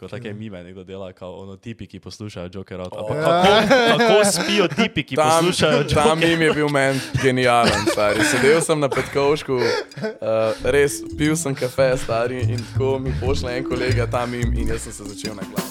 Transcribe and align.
ko 0.00 0.08
take 0.08 0.32
mime 0.32 0.62
nekdo 0.64 0.84
dela, 0.84 1.12
kao 1.12 1.34
ono 1.36 1.56
tipi, 1.56 1.86
ki 1.86 2.00
poslušajo 2.00 2.50
Joker 2.52 2.80
out. 2.80 2.92
Ampak 2.96 3.24
kako, 3.24 3.98
kako 3.98 4.24
spijo 4.24 4.68
tipi, 4.68 5.02
ki 5.02 5.16
Tam, 5.16 5.30
poslušajo 5.30 5.84
tam 5.84 6.18
Joker? 6.18 6.28
jim 6.28 6.42
je 6.42 6.52
bil 6.52 6.68
meni 6.76 7.00
genijalen, 7.22 7.84
stari. 7.92 8.24
Sedel 8.24 8.60
sem 8.60 8.80
na 8.80 8.88
Petkovšku, 8.88 9.52
uh, 9.52 9.62
res 10.64 11.02
pil 11.18 11.36
sem 11.36 11.54
kafe, 11.54 11.92
stari, 12.00 12.40
in 12.40 12.64
tako 12.72 12.98
mi 12.98 13.12
pošle 13.20 13.58
en 13.58 13.68
kolega 13.68 14.06
tam 14.06 14.34
in, 14.34 14.56
in 14.56 14.72
jaz 14.72 14.88
sem 14.88 14.92
se 14.92 15.04
začel 15.04 15.36
na 15.36 15.44
glavu. 15.52 15.68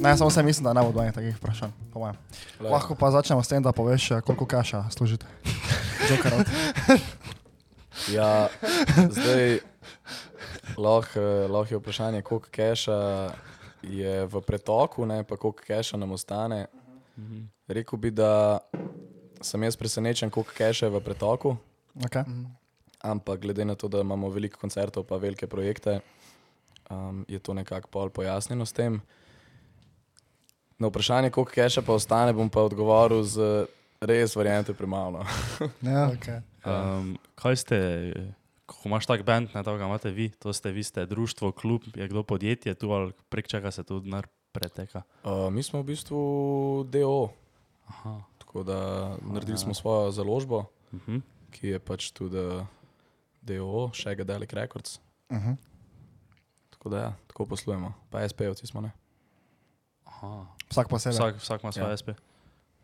Ne, 0.00 0.16
samo 0.16 0.30
se 0.30 0.42
mislim, 0.42 0.64
da 0.64 0.72
ne 0.72 0.82
bo 0.82 0.92
dvajnih 0.92 1.14
takih 1.14 1.36
vprašanj. 1.36 1.70
po 1.92 1.98
mojem. 1.98 2.16
Lahko 2.60 2.94
pa 2.94 3.10
začnemo 3.10 3.42
s 3.42 3.48
tem, 3.48 3.62
da 3.62 3.72
poveš, 3.72 4.10
eh, 4.10 4.20
koliko 4.20 4.46
kaša 4.46 4.84
služite. 4.90 5.26
Joker 6.10 6.34
out. 6.34 6.46
Ja, 8.12 8.48
zdaj 9.10 9.58
lahko 10.76 11.20
lah 11.50 11.70
je 11.70 11.78
vprašanje, 11.78 12.22
koliko 12.22 12.48
keša 12.50 12.98
je 13.82 14.26
v 14.26 14.40
pretoku, 14.40 15.06
ne, 15.06 15.24
pa 15.24 15.36
koliko 15.36 15.62
keša 15.66 15.96
nam 15.96 16.12
ostane. 16.12 16.66
Rekl 17.68 17.96
bi, 17.96 18.10
da 18.10 18.58
sem 19.42 19.62
jaz 19.62 19.76
presenečen, 19.76 20.30
koliko 20.30 20.52
keša 20.56 20.86
je 20.86 20.92
v 20.92 21.00
pretoku, 21.04 21.56
Okay. 22.06 22.22
ampak 23.02 23.40
glede 23.40 23.64
na 23.64 23.74
to, 23.74 23.88
da 23.88 24.00
imamo 24.00 24.28
veliko 24.30 24.58
koncertov 24.60 25.02
pa 25.02 25.16
velike 25.16 25.46
projekte, 25.46 26.00
um, 26.90 27.24
je 27.28 27.38
to 27.38 27.54
nekako 27.54 27.88
pol 27.90 28.10
pojasnjeno 28.10 28.66
s 28.66 28.72
tem. 28.72 29.00
Na 30.78 30.86
vprašanje, 30.86 31.30
koliko 31.30 31.50
keša 31.52 31.82
pa 31.82 31.92
ostane, 31.92 32.32
bom 32.32 32.50
pa 32.50 32.62
odgovoril 32.62 33.22
z 33.26 33.66
res, 34.00 34.36
verjamete, 34.36 34.74
premalo. 34.78 35.26
Ja. 35.82 36.06
Okay. 36.14 36.38
Um, 36.68 37.16
kaj 37.34 37.56
ste, 37.56 37.76
ko 38.66 38.88
imaš 38.88 39.06
tak 39.06 39.22
band, 39.22 39.48
ne 39.54 39.62
tako 39.64 39.78
ga 39.78 39.84
imate 39.84 40.10
vi, 40.10 40.30
to 40.30 40.52
ste 40.52 40.72
vi, 40.72 40.82
ste 40.82 41.06
društvo, 41.06 41.52
klub, 41.52 41.82
je 41.94 42.08
kdo 42.08 42.22
podjetje 42.22 42.74
tu 42.74 42.90
ali 42.90 43.12
prek 43.28 43.48
čega 43.48 43.70
se 43.70 43.84
tu 43.84 44.00
denar 44.00 44.26
preteka? 44.52 45.02
Uh, 45.24 45.48
mi 45.52 45.62
smo 45.62 45.80
v 45.82 45.84
bistvu 45.92 46.20
DO. 46.88 47.28
Aha. 47.88 48.20
Tako 48.38 48.62
da 48.62 48.78
naredili 49.22 49.58
smo 49.58 49.74
svojo 49.74 50.10
založbo, 50.10 50.64
Uh 50.92 51.00
-huh. 51.00 51.20
ki 51.50 51.68
je 51.68 51.78
pač 51.78 52.10
tudi 52.10 52.36
eh, 52.38 52.64
DO, 53.42 53.90
še 53.92 54.14
Gadelic 54.14 54.52
Records. 54.52 55.00
Uh 55.30 55.36
-huh. 55.36 55.56
Tako 56.70 56.88
da 56.88 56.98
ja, 56.98 57.12
tako 57.26 57.46
poslujemo. 57.46 57.92
Pa 58.10 58.28
SP-ovci 58.28 58.66
smo 58.66 58.80
ne. 58.80 58.90
Aha. 60.04 60.46
Vsak 60.70 60.88
posebej. 60.88 61.14
Vsak, 61.18 61.36
vsak 61.36 61.62
ima 61.62 61.72
svoje 61.72 61.90
Ja. 61.90 61.96
SP. 61.96 62.08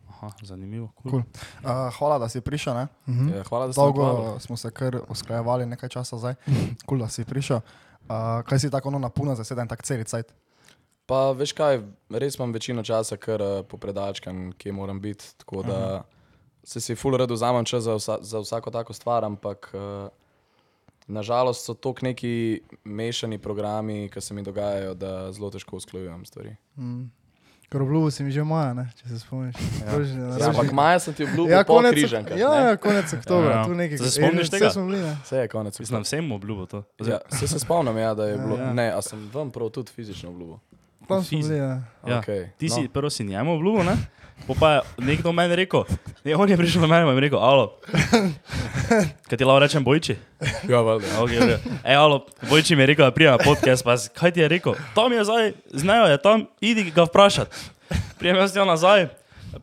Aha, 0.09 0.29
zanimivo. 0.41 0.91
Cool. 1.01 1.11
Cool. 1.11 1.23
Uh, 1.63 1.93
hvala, 1.97 2.19
da 2.19 2.29
si 2.29 2.41
prišel. 2.41 2.73
Ne? 2.73 2.87
Mhm. 3.07 3.29
Ja, 3.33 3.43
hvala, 3.49 3.67
da 3.67 3.69
me 3.69 3.75
povabili. 3.75 4.05
Dolgo 4.05 4.39
smo 4.39 4.57
se 4.57 4.71
kar 4.71 4.99
usklajevali 5.09 5.65
nekaj 5.65 5.89
časa 5.89 6.17
zdaj. 6.17 6.35
Kul, 6.85 6.99
da 6.99 7.09
si 7.09 7.25
prišel. 7.25 7.59
Uh, 8.09 8.41
kaj 8.45 8.59
si 8.59 8.71
tako 8.71 8.89
ono 8.89 8.99
napuna 8.99 9.35
zaseden, 9.35 9.67
tak 9.67 9.83
cel 9.83 10.03
cajt? 10.03 10.33
Pa 11.05 11.31
veš 11.37 11.53
kaj, 11.53 11.81
res 12.09 12.37
imam 12.37 12.53
večino 12.53 12.83
časa 12.83 13.17
kar 13.17 13.41
uh, 13.41 13.61
po 13.69 13.77
predalčkam, 13.77 14.51
kje 14.57 14.71
moram 14.71 15.01
biti. 15.01 15.25
Tako 15.37 15.63
da 15.63 16.03
se 16.63 16.81
si 16.81 16.95
full 16.95 17.17
rado 17.17 17.33
vzamem 17.33 17.65
čas 17.65 17.83
za, 17.83 17.95
vsa, 17.95 18.17
za 18.21 18.39
vsako 18.39 18.71
tako 18.71 18.93
stvar, 18.93 19.25
ampak 19.25 19.69
uh, 19.73 20.09
nažalost 21.07 21.65
so 21.65 21.73
to 21.73 21.93
neki 22.01 22.61
mešani 22.83 23.37
programi, 23.37 24.09
ki 24.09 24.21
se 24.21 24.33
mi 24.33 24.43
dogajajo, 24.43 24.93
da 24.93 25.31
zelo 25.31 25.49
težko 25.49 25.77
usklajujem 25.77 26.25
stvari. 26.25 26.55
Mm. 26.77 27.03
Ker 27.75 27.83
obljubil 27.83 28.07
si 28.07 28.23
mi 28.23 28.31
že 28.31 28.39
maja, 28.41 28.71
ne? 28.71 28.87
če 28.95 29.03
se 29.09 29.19
spomniš. 29.19 29.55
To 29.83 29.99
že 29.99 30.15
Ja, 30.15 30.47
ampak 30.47 30.71
maja 30.71 30.99
sem 31.01 31.11
ti 31.11 31.23
obljubil, 31.23 31.51
ja, 31.51 31.57
ja, 31.57 31.63
po 31.65 31.75
konec, 31.75 31.91
križankah. 31.91 32.37
ja, 32.37 32.51
ja, 32.61 32.77
konec 32.77 33.03
oktobra, 33.11 33.49
Ja, 33.49 33.57
ja. 33.57 33.65
tu 33.65 33.75
nekaj. 33.75 33.97
Se 33.99 34.11
spomniš 34.13 34.47
in 34.47 34.53
tega? 34.53 34.69
Vse 34.69 34.79
bili, 34.81 34.99
ne? 35.01 35.11
Vse 35.19 35.35
je 35.35 35.47
konec. 35.49 35.75
Mislim, 35.75 36.01
vsem 36.01 36.31
obljubo 36.31 36.63
to. 36.65 36.79
Ja, 37.03 37.19
se, 37.29 37.47
se 37.47 37.59
spomnim, 37.59 37.97
ja, 37.97 38.13
da 38.13 38.25
je 38.25 38.37
bilo. 38.37 38.55
Ja. 38.55 38.63
Ja. 38.63 38.73
Ne, 38.73 38.87
a 38.89 39.01
sem 39.01 39.19
vam 39.27 39.51
prav 39.51 39.69
tudi 39.69 39.91
fizično 39.91 40.31
obljubil. 40.31 40.55
Tam 41.07 41.23
smo 41.23 41.39
bili, 41.39 41.57
ja. 41.57 41.81
Ja. 42.07 42.21
Okay. 42.21 42.49
Ti 42.57 42.69
si 42.69 42.81
no. 42.81 42.89
prvo 42.89 43.09
si 43.09 43.23
njemu 43.23 43.53
obljubil, 43.53 43.83
ne? 43.83 43.95
Po 44.47 44.53
pa 44.53 44.71
je 44.71 44.81
nekdo 44.97 45.31
meni 45.31 45.55
rekel, 45.55 45.83
ne, 46.23 46.35
on 46.35 46.49
je 46.49 46.57
prišel 46.57 46.81
do 46.81 46.87
mene 46.87 47.01
in 47.01 47.07
mi 47.07 47.15
je 47.15 47.21
rekel, 47.21 47.39
alo. 47.39 47.79
Kaj 49.27 49.37
ti 49.37 49.43
lahko 49.43 49.59
rečem, 49.59 49.83
bojči? 49.83 50.15
Ja, 50.67 50.81
valjda. 50.81 51.07
Okay, 51.19 51.39
okay. 51.39 51.57
Ej, 51.83 51.95
alo, 51.95 52.25
bojči 52.49 52.75
mi 52.75 52.83
je 52.83 52.91
rekel, 52.91 53.05
da 53.05 53.11
prijem 53.11 53.31
na 53.31 53.39
podcast, 53.39 53.83
pa 53.83 53.97
si- 53.97 54.11
kaj 54.11 54.31
ti 54.31 54.39
je 54.39 54.47
rekel? 54.47 54.75
Tam 54.93 55.13
je 55.13 55.23
zdaj, 55.23 55.53
znajo 55.71 56.05
je 56.05 56.17
tam, 56.17 56.45
idi 56.61 56.91
ga 56.91 57.03
vprašat. 57.03 57.47
Prijem 58.19 58.37
jaz 58.37 58.53
tja 58.53 58.65
nazaj, 58.65 59.07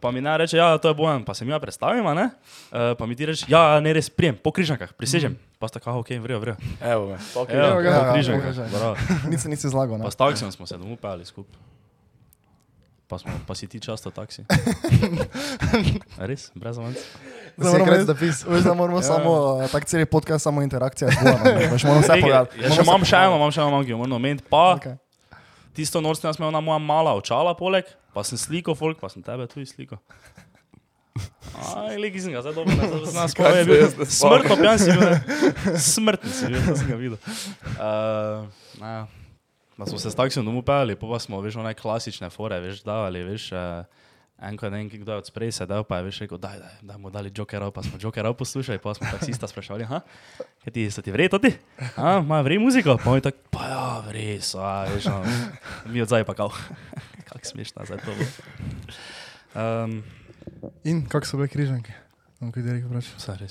pa 0.01 0.11
mi 0.11 0.21
ne 0.21 0.39
reče, 0.39 0.57
ja, 0.57 0.79
to 0.79 0.89
je 0.89 0.95
bojan, 0.95 1.23
pa 1.23 1.35
se 1.35 1.45
mi 1.45 1.53
ja 1.53 1.61
predstavim, 1.61 2.07
a 2.07 2.15
ne? 2.15 2.27
Uh, 2.73 2.97
pa 2.99 3.07
mi 3.07 3.13
ti 3.13 3.27
reče, 3.27 3.47
ja, 3.49 3.77
ne 3.81 3.93
res, 3.93 4.11
prijem, 4.11 4.35
po 4.35 4.51
križankah, 4.51 4.93
prisežem. 4.93 5.37
Pa 5.63 5.69
sta 5.69 5.79
kao, 5.79 6.01
ok, 6.01 6.11
vrejo, 6.19 6.41
vrejo. 6.41 6.57
Evo 6.83 7.07
me. 7.07 7.17
Okay. 7.37 7.55
Evo 7.55 7.77
ga, 7.77 7.83
ga, 7.85 7.91
ja, 7.93 8.13
križankah, 8.13 8.43
pokažaj. 8.45 8.69
bravo. 8.73 8.95
Nisi, 9.25 9.47
nisi 9.47 9.69
zlagal. 9.69 10.01
Pa 10.01 10.11
s 10.11 10.17
taksijem 10.17 10.51
smo 10.51 10.67
se 10.67 10.75
domov 10.75 10.99
peli 10.99 11.23
skupaj. 11.23 11.55
Pa, 13.07 13.19
smo, 13.19 13.31
pa 13.47 13.55
si 13.55 13.69
ti 13.69 13.79
často 13.79 14.11
taksi. 14.11 14.43
A 16.17 16.25
Res, 16.27 16.51
brez 16.53 16.75
avanca. 16.75 16.99
Zdaj 17.55 17.79
moramo, 17.79 18.05
zapis. 18.05 18.43
veš, 18.43 18.63
da 18.63 18.75
moramo 18.75 18.99
Ja. 18.99 19.03
samo, 19.05 19.31
uh, 19.55 19.69
tak 19.69 19.85
cel 19.85 20.03
podcast, 20.03 20.43
samo 20.43 20.63
interakcija 20.63 21.11
Veš, 21.69 21.85
moramo 21.85 22.01
vse 22.01 22.19
povedati. 22.19 22.59
Ja, 22.59 22.71
še 22.71 22.83
imam 22.83 23.05
še 23.05 23.17
eno, 23.19 23.37
imam 23.37 23.51
še 23.51 23.61
eno 23.61 23.71
magio, 23.71 23.97
moram 23.97 24.13
omeniti. 24.13 24.43
Pa 24.45 24.75
Okay. 24.75 24.97
tisto 25.73 26.01
noč 26.01 26.19
sem 26.19 26.27
jaz 26.27 26.37
imel 26.37 26.51
na 26.51 26.61
moja 26.61 26.81
mala 26.81 27.13
očala 27.13 27.55
poleg, 27.55 27.85
pa 28.11 28.25
sem 28.25 28.35
sliko 28.37 28.75
folk, 28.75 28.99
pa 28.99 29.07
sem 29.07 29.23
tebe 29.23 29.47
tudi 29.47 29.69
sliko. 29.69 30.01
Aj, 31.53 31.95
leki 32.01 32.21
sem 32.21 32.33
ga, 32.33 32.41
zdaj 32.43 32.55
dobro, 32.57 32.75
Kaj 33.37 33.59
je 33.59 33.65
se 33.65 33.69
bil 33.69 33.77
jaz 33.77 33.97
ne 33.99 34.07
spomnim? 34.09 34.09
smrtno 34.09 34.55
pijan 34.57 34.79
si 34.79 34.91
bil, 34.91 35.03
ne. 35.11 35.19
smrtni 35.79 36.31
si 36.33 36.47
bil, 36.49 36.61
to 36.65 36.77
sem 36.81 36.89
ga 36.89 36.97
videl. 36.97 37.19
Uh, 37.77 38.49
na, 38.81 38.93
pa 39.77 39.85
smo 39.87 40.01
se 40.01 40.11
s 40.11 40.17
taksijem 40.17 40.47
domov 40.49 40.65
peli, 40.65 40.97
pa, 40.97 41.19
smo, 41.21 41.41
veš, 41.45 41.61
one 41.61 41.75
klasične 41.77 42.33
fore, 42.33 42.57
veš, 42.65 42.81
davali, 42.87 43.21
veš, 43.29 43.51
uh, 43.53 43.85
enko 44.43 44.67
je 44.67 44.71
ne 44.73 44.81
vem, 44.81 44.89
kdo 44.89 45.13
je 45.13 45.19
od 45.23 45.29
sprej 45.29 45.53
sedel, 45.53 45.85
pa 45.85 46.01
je 46.01 46.09
veš 46.09 46.23
rekel, 46.25 46.41
daj, 46.41 46.57
daj, 46.65 46.75
daj 46.89 46.99
mu 46.99 47.13
dali 47.13 47.31
Jokerov, 47.31 47.71
pa 47.77 47.85
smo 47.85 48.01
Jokerov 48.01 48.35
poslušali, 48.41 48.81
pa 48.83 48.97
smo 48.97 49.13
taksista 49.13 49.47
sprašvali, 49.47 49.85
ha, 49.87 50.01
kaj 50.65 50.73
ti, 50.73 50.89
so 50.91 51.05
ti 51.05 51.13
vrej 51.13 51.31
to 51.37 51.39
ti? 51.39 51.53
A, 51.95 52.19
ima 52.25 52.41
vrej 52.41 52.59
muziko? 52.65 52.97
Pa 52.97 53.13
on 53.13 53.21
je 53.21 53.29
tak, 53.29 53.37
pa 53.53 53.69
ja, 53.69 53.87
vrej 54.09 54.41
so, 54.41 54.65
a, 54.65 54.89
veš, 54.89 55.13
no, 55.13 55.21
mi 55.93 56.03
odzaj 56.03 56.25
pa 56.25 56.35
kao, 56.35 56.51
kak 57.29 57.45
smešna 57.45 57.85
zdaj 57.87 58.01
to 58.03 58.17
bo. 58.17 58.25
Um, 59.53 60.01
In 60.85 61.07
kako 61.09 61.27
so 61.27 61.37
bile 61.37 61.49
križanke? 61.49 61.93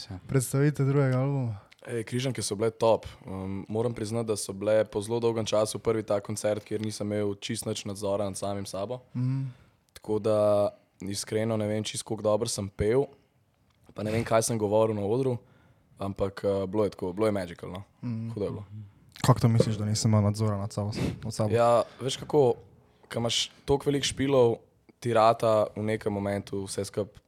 Ja. 0.10 0.20
Predstavite 0.28 0.84
drugega 0.84 1.20
albuma. 1.20 1.60
Ej, 1.88 2.04
križanke 2.04 2.44
so 2.44 2.56
bile 2.56 2.70
top. 2.70 3.08
Um, 3.26 3.66
moram 3.70 3.94
priznati, 3.94 4.28
da 4.28 4.36
so 4.38 4.54
bile 4.54 4.86
po 4.86 5.02
zelo 5.02 5.20
dolgem 5.20 5.46
času 5.46 5.80
prvi 5.80 6.04
ta 6.04 6.20
koncert, 6.20 6.64
kjer 6.64 6.82
nisem 6.82 7.08
imel 7.08 7.34
čist 7.40 7.66
nič 7.66 7.86
nadzora 7.86 8.28
nad 8.30 8.38
samim 8.38 8.66
sabo. 8.66 9.00
Mm. 9.16 9.48
Tako 9.94 10.20
da 10.20 10.70
iskreno 11.02 11.58
ne 11.58 11.68
vem, 11.68 11.84
čisto 11.84 12.06
kako 12.06 12.22
dobro 12.22 12.50
sem 12.50 12.70
pel, 12.70 13.06
pa 13.94 14.04
ne 14.04 14.12
vem, 14.12 14.24
kaj 14.24 14.44
sem 14.44 14.60
govoril 14.60 14.96
na 14.96 15.02
odru, 15.02 15.38
ampak 15.98 16.44
uh, 16.44 16.66
bilo 16.70 16.84
je 16.84 16.94
tako, 16.94 17.14
bilo 17.14 17.28
je 17.28 17.32
magikalno. 17.32 17.84
Mm. 18.04 18.30
Hudo 18.34 18.46
je 18.46 18.52
bilo. 18.52 18.66
Kako 19.22 19.40
to 19.40 19.48
misliš, 19.48 19.76
da 19.76 19.86
nisem 19.86 20.12
imel 20.12 20.24
nadzora 20.24 20.58
nad 20.58 20.74
sabo? 20.74 20.92
Nad 21.24 21.34
sabo? 21.34 21.56
Ja, 21.56 21.84
veš 22.02 22.18
kako, 22.18 22.54
ko 23.10 23.20
imaš 23.20 23.50
toliko 23.66 23.90
velik 23.90 24.04
špilov, 24.04 24.56
ti 25.02 25.14
rata 25.14 25.66
v 25.76 25.84
nekem 25.90 26.14
momentu 26.14 26.62
vse 26.70 26.86
skupaj 26.86 27.22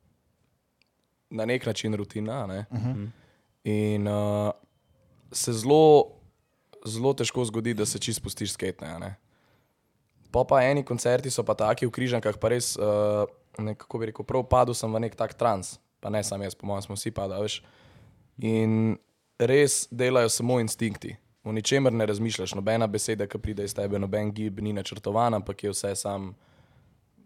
na 1.34 1.46
nek 1.46 1.66
način 1.66 1.94
rutina. 1.94 2.48
Ne? 2.48 2.66
Uh 2.72 2.78
-huh. 2.78 3.10
In 3.64 4.08
uh, 4.08 4.52
se 5.32 5.54
zelo, 5.54 6.08
zelo 6.86 7.14
težko 7.14 7.46
zgodi, 7.46 7.74
da 7.74 7.86
se 7.86 8.00
čist 8.00 8.20
spustiš 8.20 8.54
skate. 8.54 8.86
a 8.86 9.00
Ne? 9.00 9.16
Pa 10.32 10.44
pa 10.44 10.64
eni 10.64 10.84
koncerti 10.84 11.32
so 11.32 11.44
pa 11.44 11.54
taki 11.54 11.86
v 11.86 11.92
križankah, 11.92 12.38
pa 12.38 12.50
res, 12.50 12.78
uh, 12.78 13.26
ne, 13.58 13.76
kako 13.76 13.98
bi 13.98 14.06
rekel, 14.06 14.26
prav 14.26 14.44
padel 14.44 14.74
sem 14.74 14.94
v 14.94 15.00
nek 15.00 15.16
tak 15.16 15.34
trans, 15.34 15.80
pa 16.00 16.10
ne 16.10 16.24
sam 16.24 16.42
jaz, 16.42 16.56
po 16.56 16.68
mojem, 16.68 16.82
smo 16.82 16.96
vsi 16.96 17.12
padali. 17.12 17.48
In 18.38 18.98
res 19.40 19.88
delajo 19.92 20.30
samo 20.30 20.60
instinkti. 20.60 21.16
O 21.44 21.52
ničemer 21.52 21.94
ne 21.94 22.06
razmišljaš, 22.06 22.56
nobena 22.56 22.88
beseda, 22.88 23.28
ki 23.28 23.38
pride 23.38 23.64
iz 23.64 23.74
tebe, 23.74 24.00
noben 24.00 24.32
gib 24.32 24.60
ni 24.60 24.74
načrtovan, 24.74 25.34
ampak 25.34 25.64
je 25.64 25.70
vse 25.70 25.96
sam 25.96 26.36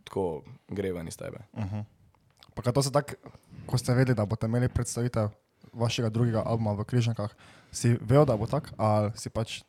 tako 0.07 0.41
greven 0.71 1.07
iz 1.07 1.19
tebe. 1.19 1.43
Pa 2.55 2.65
kaj 2.65 2.73
to 2.73 2.83
se 2.87 2.91
tako, 2.91 3.19
ko 3.69 3.77
ste 3.77 3.93
vedeli, 3.93 4.17
da 4.17 4.25
boste 4.25 4.49
imeli 4.49 4.71
predstavitev 4.71 5.29
vašega 5.73 6.09
drugega 6.09 6.41
albuma 6.45 6.73
v 6.73 6.87
Križankah, 6.87 7.33
si 7.71 7.93
vedel, 8.01 8.25
da 8.25 8.37
bo 8.37 8.47
tako, 8.49 8.73
ali 8.77 9.11
si 9.19 9.29
pač 9.29 9.61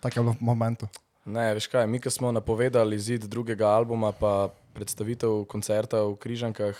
tako 0.00 0.18
je 0.18 0.22
bilo 0.22 0.36
v 0.40 0.44
momentu? 0.44 0.88
Ne, 1.28 1.50
veš 1.54 1.68
kaj, 1.68 1.86
mi, 1.86 2.00
ki 2.00 2.10
smo 2.10 2.32
napovedali 2.32 2.96
izid 2.96 3.26
drugega 3.28 3.68
albuma, 3.68 4.12
pa 4.16 4.48
predstavitev 4.74 5.44
koncerta 5.50 6.00
v 6.08 6.16
Križankah, 6.16 6.78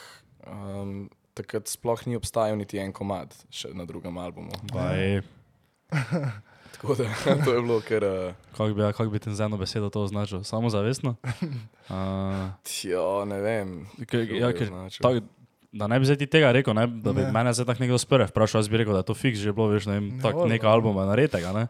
um, 0.48 1.10
takrat 1.36 1.68
sploh 1.68 2.06
ni 2.06 2.16
obstajal 2.16 2.56
niti 2.56 2.80
en 2.80 2.94
komad 2.96 3.34
še 3.52 3.74
na 3.76 3.84
drugem 3.84 4.16
albumu. 4.16 4.56
Baj, 4.72 5.20
Tako 6.72 6.94
da 6.94 7.04
to 7.44 7.52
je 7.52 7.60
bilo 7.60 7.80
kar. 7.80 8.04
Uh, 8.04 8.34
kako 8.52 8.68
bi, 8.68 8.82
kak 8.92 9.08
bi 9.08 9.18
ti 9.18 9.30
z 9.30 9.40
eno 9.40 9.56
besedo 9.56 9.88
to 9.88 10.02
označil? 10.02 10.42
Samozavestno? 10.42 11.14
Uh, 11.90 11.96
tjo, 12.62 13.24
ne 13.24 13.40
vem. 13.40 13.86
Kako 14.00 14.16
ja, 14.30 14.52
ker 14.52 14.68
tak, 15.00 15.26
da 15.72 15.86
ne 15.86 15.98
bi 15.98 16.06
zdaj 16.06 16.16
ti 16.16 16.26
tega 16.28 16.52
rekel, 16.52 16.70
ne, 16.70 16.86
da 16.86 17.10
bi 17.10 17.20
Ne. 17.20 17.32
mene 17.32 17.50
zdaj 17.50 17.66
tako 17.66 17.82
nekdo 17.82 17.98
sprve 17.98 18.26
vprašal, 18.26 18.60
jaz 18.60 18.68
bi 18.68 18.76
rekel, 18.76 18.92
da 18.92 18.98
je 18.98 19.04
to 19.04 19.14
fiks 19.14 19.38
že 19.38 19.50
bilo, 19.50 19.66
veš, 19.66 19.86
ne 19.86 19.94
vem, 19.94 20.06
Ne 20.08 20.22
tak, 20.22 20.38
nekaj 20.38 20.68
ne. 20.68 20.72
albuma 20.72 21.02
nareditega, 21.04 21.50
ne. 21.52 21.66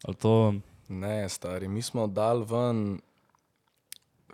Ali 0.00 0.16
to, 0.16 0.54
Ne, 0.88 1.28
stari, 1.28 1.68
mi 1.68 1.82
smo 1.82 2.06
dal 2.06 2.40
ven 2.40 2.98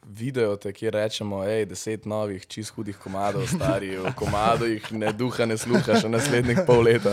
video, 0.07 0.55
te, 0.57 0.71
kjer 0.73 0.95
rečemo, 0.95 1.43
hej, 1.43 1.65
deset 1.67 2.07
novih, 2.07 2.47
čist 2.47 2.71
hudih 2.77 2.97
komadov, 3.03 3.47
stari, 3.51 3.97
v 3.99 4.13
komadu 4.15 4.69
jih 4.71 4.87
ne 4.95 5.11
duha, 5.13 5.49
ne 5.51 5.57
sluha, 5.59 5.99
še 5.99 6.09
naslednjih 6.09 6.63
pol 6.67 6.85
leta. 6.87 7.11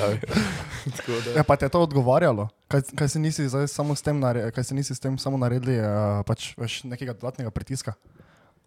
Tako 0.99 1.17
da. 1.25 1.33
Ja, 1.39 1.43
pa 1.47 1.57
ti 1.57 1.65
je 1.65 1.73
to 1.73 1.81
odgovarjalo? 1.81 2.47
Kaj, 2.69 2.85
kaj, 2.93 3.09
si 3.15 3.21
nisi 3.23 3.47
zdaj 3.49 3.67
samo 3.71 3.95
s 3.97 4.05
tem 4.05 4.19
nare- 4.21 4.45
kaj 4.53 4.69
si 4.69 4.77
nisi 4.77 4.95
s 4.95 5.01
tem 5.01 5.17
samo 5.17 5.39
naredili, 5.41 5.79
uh, 5.81 6.21
pač 6.27 6.51
veš, 6.59 6.83
nekega 6.85 7.17
dodatnega 7.17 7.53
pritiska? 7.55 7.95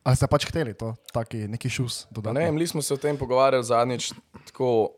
Ali 0.06 0.18
ste 0.18 0.26
pač 0.30 0.46
hteli 0.50 0.74
to, 0.74 0.94
taki 1.14 1.46
neki 1.50 1.70
šus 1.70 2.06
Da 2.10 2.18
dodati? 2.18 2.38
Ne 2.38 2.46
vem, 2.46 2.58
mi 2.58 2.66
smo 2.66 2.82
se 2.82 2.94
o 2.94 2.98
tem 2.98 3.18
pogovarjali 3.18 3.66
zadnjič. 3.66 4.12
Tako, 4.50 4.94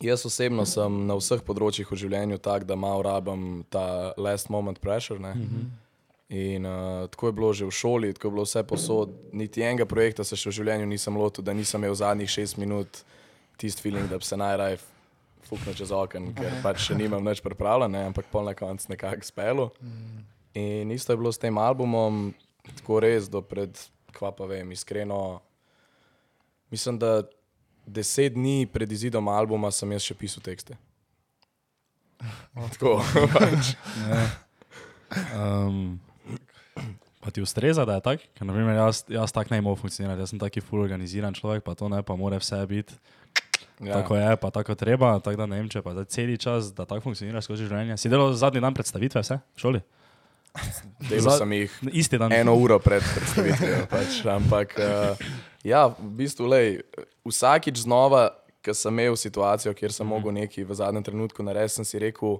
jaz 0.00 0.24
osebno 0.28 0.64
sem 0.68 1.02
na 1.08 1.16
vseh 1.16 1.40
področjih 1.44 1.88
v 1.88 2.00
življenju 2.04 2.40
tak, 2.40 2.64
da 2.68 2.76
malo 2.76 3.04
rabim 3.04 3.64
ta 3.70 4.12
last 4.16 4.48
moment 4.52 4.80
pressure. 4.80 5.20
Mm 5.20 5.32
-hmm. 5.32 5.85
In 6.28 6.66
uh, 6.66 7.06
tako 7.10 7.28
je 7.28 7.32
bilo 7.32 7.52
že 7.52 7.66
v 7.66 7.70
šoli, 7.70 8.12
tako 8.14 8.28
je 8.28 8.32
bilo 8.34 8.42
vse 8.42 8.62
posod. 8.66 9.14
Niti 9.32 9.62
enega 9.62 9.86
projekta 9.86 10.24
se 10.26 10.36
še 10.36 10.50
v 10.50 10.56
življenju 10.58 10.86
nisem 10.90 11.16
lotil, 11.16 11.44
da 11.46 11.54
nisem 11.54 11.84
imel 11.84 11.94
zadnjih 11.94 12.30
šest 12.30 12.58
minut 12.58 13.04
tisti 13.56 13.82
feeling, 13.82 14.10
da 14.10 14.18
bi 14.18 14.26
se 14.26 14.36
najraje 14.36 14.80
fuknil 15.46 15.76
čez 15.78 15.92
okno, 15.94 16.32
ker 16.34 16.58
pač 16.64 16.88
še 16.88 16.96
nimam 16.98 17.22
več 17.24 17.40
pripravljen, 17.44 17.94
ne, 17.94 18.02
ampak 18.10 18.26
pol 18.32 18.48
na 18.48 18.56
koncu 18.58 18.90
nekako 18.90 19.26
spelo. 19.26 19.70
In 20.58 20.90
isto 20.90 21.12
je 21.12 21.20
bilo 21.20 21.30
s 21.32 21.38
tem 21.38 21.58
albumom, 21.58 22.34
tako 22.80 22.98
res 23.04 23.30
do 23.30 23.42
pred, 23.44 23.78
kva 24.16 24.32
pa 24.34 24.48
vem, 24.50 24.72
iskreno. 24.74 25.38
Mislim, 26.74 26.98
da 26.98 27.22
deset 27.86 28.34
dni 28.34 28.66
pred 28.66 28.90
izidom 28.90 29.30
albuma 29.30 29.70
sem 29.70 29.94
jaz 29.94 30.08
še 30.08 30.18
pisal 30.18 30.42
tekste. 30.42 30.74
Tako, 32.74 32.96
pač. 33.36 33.76
um, 35.36 36.00
pa 37.26 37.34
ti 37.34 37.42
ustreza, 37.42 37.82
da 37.82 37.98
je 37.98 38.04
tak? 38.06 38.22
Ker, 38.38 38.46
naprimer, 38.46 38.76
jaz, 38.78 39.02
jaz 39.10 39.34
tak 39.34 39.50
ne 39.50 39.58
morem 39.58 39.80
funkcionirati, 39.80 40.22
jaz 40.22 40.30
sem 40.30 40.38
taki 40.38 40.62
full 40.62 40.84
organiziran 40.84 41.34
človek, 41.34 41.64
pa 41.66 41.74
to 41.74 41.90
ne, 41.90 41.98
pa 42.06 42.14
mora 42.14 42.38
vse 42.38 42.60
biti. 42.70 42.94
Ja. 42.94 43.90
Ja. 43.90 43.98
Tako 43.98 44.16
je, 44.16 44.36
pa 44.40 44.50
tako 44.54 44.74
treba, 44.78 45.18
tako 45.20 45.42
da 45.42 45.46
ne 45.50 45.58
vem, 45.58 45.66
če 45.68 45.82
pa 45.84 45.92
cel 46.08 46.30
čas, 46.40 46.70
da 46.72 46.86
tako 46.86 47.10
funkcioniraš 47.10 47.48
skozi 47.48 47.66
življenje. 47.66 47.98
Si 48.00 48.08
delal 48.12 48.30
zadnji 48.38 48.62
dan 48.64 48.76
predstavitve, 48.78 49.20
vse, 49.26 49.40
v 49.42 49.64
šoli? 49.64 49.82
Delal 51.10 51.34
sem 51.36 51.52
jih 51.52 51.72
Isti 51.92 52.16
dan. 52.16 52.32
eno 52.32 52.54
uro 52.56 52.78
pred 52.80 53.04
predstavitvijo. 53.04 53.82
Pač, 53.92 54.22
ampak 54.32 54.72
uh, 54.80 55.26
ja, 55.66 55.82
v 55.92 56.08
bistvu, 56.22 56.48
lej, 56.48 56.78
vsakič 57.28 57.82
znova, 57.84 58.30
ko 58.64 58.72
sem 58.72 58.94
imel 58.94 59.18
situacijo, 59.20 59.74
kjer 59.76 59.92
sem 59.92 60.08
mogel 60.08 60.32
nekaj 60.32 60.64
v 60.64 60.78
zadnjem 60.78 61.04
trenutku 61.04 61.44
narediti, 61.44 61.76
sem 61.76 61.84
si 61.84 62.00
rekel, 62.00 62.38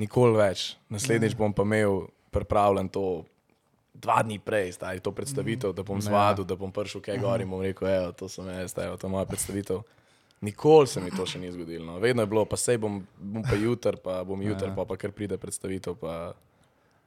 nikoli 0.00 0.40
več. 0.40 0.72
Naslednjič 0.88 1.36
bom 1.36 1.52
pa 1.52 1.66
imel 1.68 2.06
pripravljen 2.32 2.88
to. 2.88 3.26
Dva 3.94 4.22
dni 4.24 4.38
prej, 4.40 4.72
zdaj 4.72 5.02
to 5.04 5.12
predstavitev, 5.12 5.74
da 5.76 5.82
bom 5.84 6.00
zvadil, 6.00 6.46
da 6.48 6.56
bom 6.56 6.72
prišel 6.72 7.02
kaj 7.04 7.18
gor 7.20 7.42
in 7.44 7.50
bom 7.50 7.60
rekel, 7.60 7.88
evo, 7.88 8.12
to 8.16 8.28
sem 8.28 8.48
jaz, 8.48 8.72
evo, 8.80 8.96
to 8.96 9.06
je 9.06 9.10
moja 9.12 9.28
predstavitev. 9.28 9.82
Nikoli 10.42 10.86
se 10.86 11.00
mi 11.00 11.10
to 11.10 11.26
še 11.28 11.38
ni 11.38 11.52
zgodilo. 11.52 11.84
No. 11.86 11.98
Vedno 12.02 12.24
je 12.24 12.30
bilo, 12.32 12.42
pa 12.48 12.58
sej 12.58 12.80
bom, 12.82 13.02
bom 13.20 13.44
pa 13.46 13.54
jutr, 13.54 14.00
pa 14.02 14.24
bom 14.26 14.40
jutr, 14.42 14.72
pa, 14.74 14.86
pa 14.88 14.96
kar 14.98 15.12
pride 15.14 15.38
predstavitev. 15.38 15.94
Pa... 16.00 16.32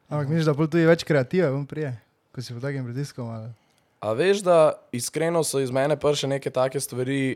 Ampak 0.07 0.29
misliš, 0.29 0.47
da 0.47 0.53
bolj 0.55 0.69
tu 0.71 0.79
je 0.79 0.87
več 0.87 1.03
kreative, 1.03 1.49
bom 1.51 1.65
prije, 1.67 1.91
ko 2.31 2.45
si 2.45 2.55
pod 2.55 2.63
takim 2.63 2.87
pritiskom. 2.87 3.33
Ali... 3.33 3.51
A 3.99 4.13
veš, 4.15 4.45
da 4.45 4.77
iskreno 4.95 5.43
so 5.43 5.59
iz 5.59 5.73
mene 5.73 5.97
prišle 5.99 6.29
neke 6.37 6.53
take 6.53 6.79
stvari, 6.79 7.35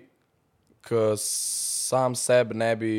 ki 0.87 1.03
sam 1.19 2.15
sebi 2.15 2.55
ne 2.55 2.71
bi 2.79 2.93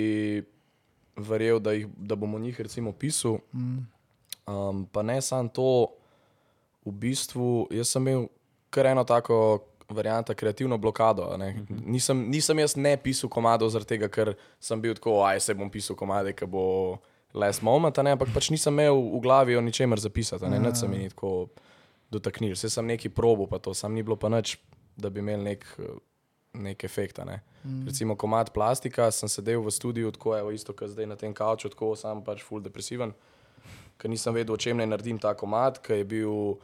verjel, 1.17 1.61
da, 1.63 1.73
jih, 1.73 1.89
da 1.97 2.21
bom 2.21 2.35
o 2.37 2.43
njih 2.43 2.61
recimo 2.61 2.93
pisal. 2.93 3.39
Mm. 3.55 3.87
Um, 4.51 4.85
pa 4.93 5.03
ne 5.07 5.21
samo 5.23 5.49
to, 5.49 5.71
v 6.87 6.93
bistvu 6.93 7.67
jaz 7.75 7.93
sem 7.93 8.07
imel 8.07 8.29
kar 8.71 8.87
eno 8.87 9.05
tako 9.05 9.67
varianto, 9.91 10.35
kreativno 10.35 10.79
blokado. 10.79 11.37
ne. 11.37 11.65
Nisem, 11.69 12.31
nisem 12.31 12.59
jaz 12.59 12.77
ne 12.77 12.97
pisal 12.97 13.31
komadov 13.31 13.71
zaradi 13.71 13.97
tega, 13.97 14.09
ker 14.09 14.35
sem 14.61 14.81
bil 14.81 14.95
tako, 14.95 15.21
aj 15.27 15.41
se 15.41 15.55
bom 15.55 15.71
pisal 15.71 15.97
komade, 15.97 16.33
ki 16.33 16.47
bo 16.47 16.99
last 17.35 17.63
moment, 17.63 17.97
ne, 18.03 18.15
ampak 18.15 18.31
pač 18.35 18.51
nisem 18.51 18.75
imel 18.75 18.95
v 18.95 19.21
glavi 19.23 19.57
o 19.57 19.63
ničemer 19.63 20.01
zapisati, 20.01 20.49
ne, 20.51 20.59
nič 20.63 20.83
se 20.83 20.89
mi 20.89 21.05
ni 21.05 21.11
tako 21.11 21.51
dotaknil. 22.11 22.55
Vse 22.55 22.71
sem 22.71 22.87
neki 22.87 23.11
probo, 23.15 23.47
pa 23.51 23.59
to 23.59 23.75
sam 23.75 23.95
ni 23.95 24.03
bilo 24.03 24.17
pa 24.19 24.31
nič, 24.31 24.57
da 24.97 25.11
bi 25.11 25.23
imel 25.23 25.43
nek, 25.43 25.67
nek 26.55 26.85
efekt. 26.85 27.19
Ne. 27.27 27.41
Mm. 27.65 27.87
Recimo 27.91 28.17
komat 28.19 28.55
plastika, 28.55 29.11
sem 29.15 29.31
sedel 29.31 29.63
v 29.63 29.75
studiu, 29.75 30.11
tako 30.15 30.37
je 30.37 30.55
isto, 30.55 30.75
kot 30.75 30.95
zdaj 30.95 31.07
na 31.07 31.19
tem 31.19 31.35
kavču, 31.35 31.71
tako 31.71 31.95
sam 31.99 32.25
pač 32.27 32.43
full 32.47 32.63
depresiven 32.63 33.15
ker 34.01 34.11
nisem 34.11 34.35
vedel, 34.35 34.55
o 34.57 34.61
čem 34.61 34.81
naj 34.81 34.89
naredim 34.89 35.19
ta 35.21 35.35
komat, 35.37 35.79
ker 35.85 36.01
je 36.01 36.07
bil 36.09 36.57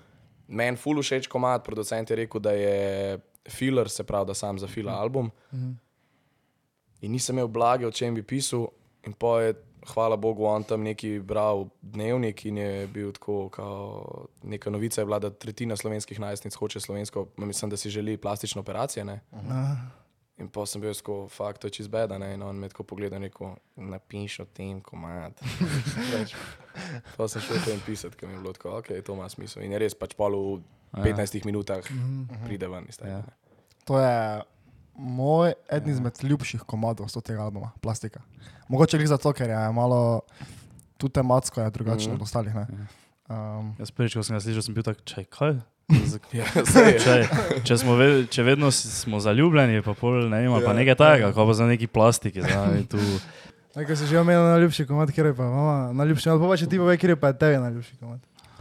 meni 0.49 0.81
ful 0.81 1.03
všeč 1.03 1.29
komat, 1.29 1.65
producent 1.67 2.11
je 2.11 2.17
rekel, 2.23 2.41
da 2.41 2.55
je 2.57 3.19
filler, 3.53 3.91
se 3.91 4.05
pravi, 4.05 4.31
da 4.31 4.35
sam 4.35 4.59
zafila 4.59 4.97
album. 4.97 5.31
In 7.01 7.13
nisem 7.13 7.37
imel 7.37 7.49
blage, 7.53 7.87
o 7.87 7.93
čem 7.93 8.15
bi 8.15 8.23
pisal, 8.23 8.69
in 9.07 9.13
pa 9.13 9.41
je, 9.43 9.55
hvala 9.93 10.17
Bogu, 10.17 10.47
on 10.49 10.65
tam 10.65 10.83
neki 10.83 11.21
bral 11.23 11.69
dnevnik 11.83 12.45
in 12.47 12.57
je 12.59 12.87
bil 12.87 13.13
tako, 13.13 13.49
kao, 13.49 14.27
neka 14.43 14.71
novica 14.71 15.01
je 15.01 15.07
bila, 15.07 15.19
da 15.19 15.31
tretjina 15.31 15.77
slovenskih 15.77 16.21
najstnic 16.21 16.55
hoče 16.55 16.81
slovensko, 16.81 17.27
mislim, 17.37 17.71
da 17.71 17.77
si 17.77 17.91
želi 17.91 18.17
plastično 18.17 18.61
operacijo. 18.61 19.05
ne. 19.05 19.21
In 20.39 20.49
pa 20.49 20.67
sem 20.67 20.81
bil 20.81 20.93
tako, 20.93 21.29
fakt, 21.29 21.61
to 21.61 21.67
je 21.67 21.73
čez 21.73 21.89
beda, 21.89 22.19
ne? 22.19 22.35
in 22.35 22.43
on 22.43 22.57
me 22.57 22.69
tako 22.69 22.85
pogleda 22.85 23.17
in 23.17 23.23
rekel, 23.23 23.55
napiši 23.75 24.43
o 24.43 24.47
tem 24.47 24.81
komat. 24.81 25.33
Pač, 26.11 26.35
Pa 27.17 27.25
sem 27.27 27.41
šel 27.41 27.57
o 27.57 27.65
tem 27.65 27.81
pisati, 27.81 28.17
ker 28.17 28.29
mi 28.29 28.35
je 28.35 28.41
bilo 28.41 28.53
tako, 28.53 28.75
ok, 28.77 28.91
to 29.01 29.15
ima 29.15 29.25
smisel. 29.27 29.63
In 29.63 29.73
je 29.73 29.79
res 29.79 29.95
pač 29.95 30.13
pol 30.13 30.37
v 30.37 30.61
15 30.95 31.45
minutah 31.45 31.81
pride 32.43 32.69
ven 32.69 32.85
iz 32.87 32.97
tega. 32.97 33.11
Ja. 33.11 33.23
To 33.85 33.97
je 33.97 34.43
moj 34.95 35.55
eden 35.69 35.91
izmed 35.91 36.21
ljubših 36.21 36.63
komadov 36.63 37.09
z 37.09 37.21
tega 37.23 37.41
albuma, 37.43 37.73
plastika. 37.81 38.21
Mogoče 38.69 38.99
gre 38.99 39.09
zato, 39.09 39.33
ker 39.33 39.49
je 39.49 39.63
malo 39.73 40.21
tu 40.97 41.09
tematsko 41.09 41.61
je 41.61 41.71
drugačno 41.71 42.13
Mhm. 42.13 42.17
od 42.17 42.23
ostalih. 42.23 42.55
ne. 42.55 42.67
Um, 43.27 43.73
Jaz 43.79 43.91
prvič, 43.91 44.15
ko 44.15 44.23
sem 44.23 44.37
ga 44.37 44.41
slišal, 44.41 44.63
sem 44.63 44.75
bil 44.75 44.83
tak, 44.83 45.01
čaj, 45.03 45.25
kaj? 45.27 45.57
Ja. 46.33 46.45
Čaj, 47.05 47.29
če, 47.65 47.77
smo 47.79 47.95
ve, 47.95 48.27
če 48.27 48.43
vedno 48.43 48.71
smo 48.75 49.21
zaljubljeni, 49.23 49.83
pa 49.87 49.95
pol 49.95 50.27
ne 50.29 50.45
ima, 50.45 50.59
pa 50.59 50.73
Ja. 50.73 50.79
nekaj 50.81 50.97
takega, 50.99 51.29
kot 51.33 51.47
pa 51.47 51.55
za 51.55 51.67
neki 51.67 51.87
plastiki. 51.87 52.43
Zdaj, 52.43 52.83
tu. 52.91 52.99
Nekaj 53.77 53.97
si 53.97 54.07
že 54.09 54.19
omenil 54.19 54.43
najljubši 54.43 54.87
komat, 54.89 55.13
kjer 55.15 55.31
je 55.31 55.35
pa 55.37 55.47
mama 55.47 55.93
najljubši, 55.93 56.31
ali 56.33 56.41
pa 56.43 56.57
če 56.57 56.67
ti 56.67 56.81
pove, 56.81 56.97
kjer 56.97 57.11
je 57.15 57.17
pa 57.21 57.33
tebi 57.33 57.61
najljubši 57.63 57.97
komat. 58.01 58.21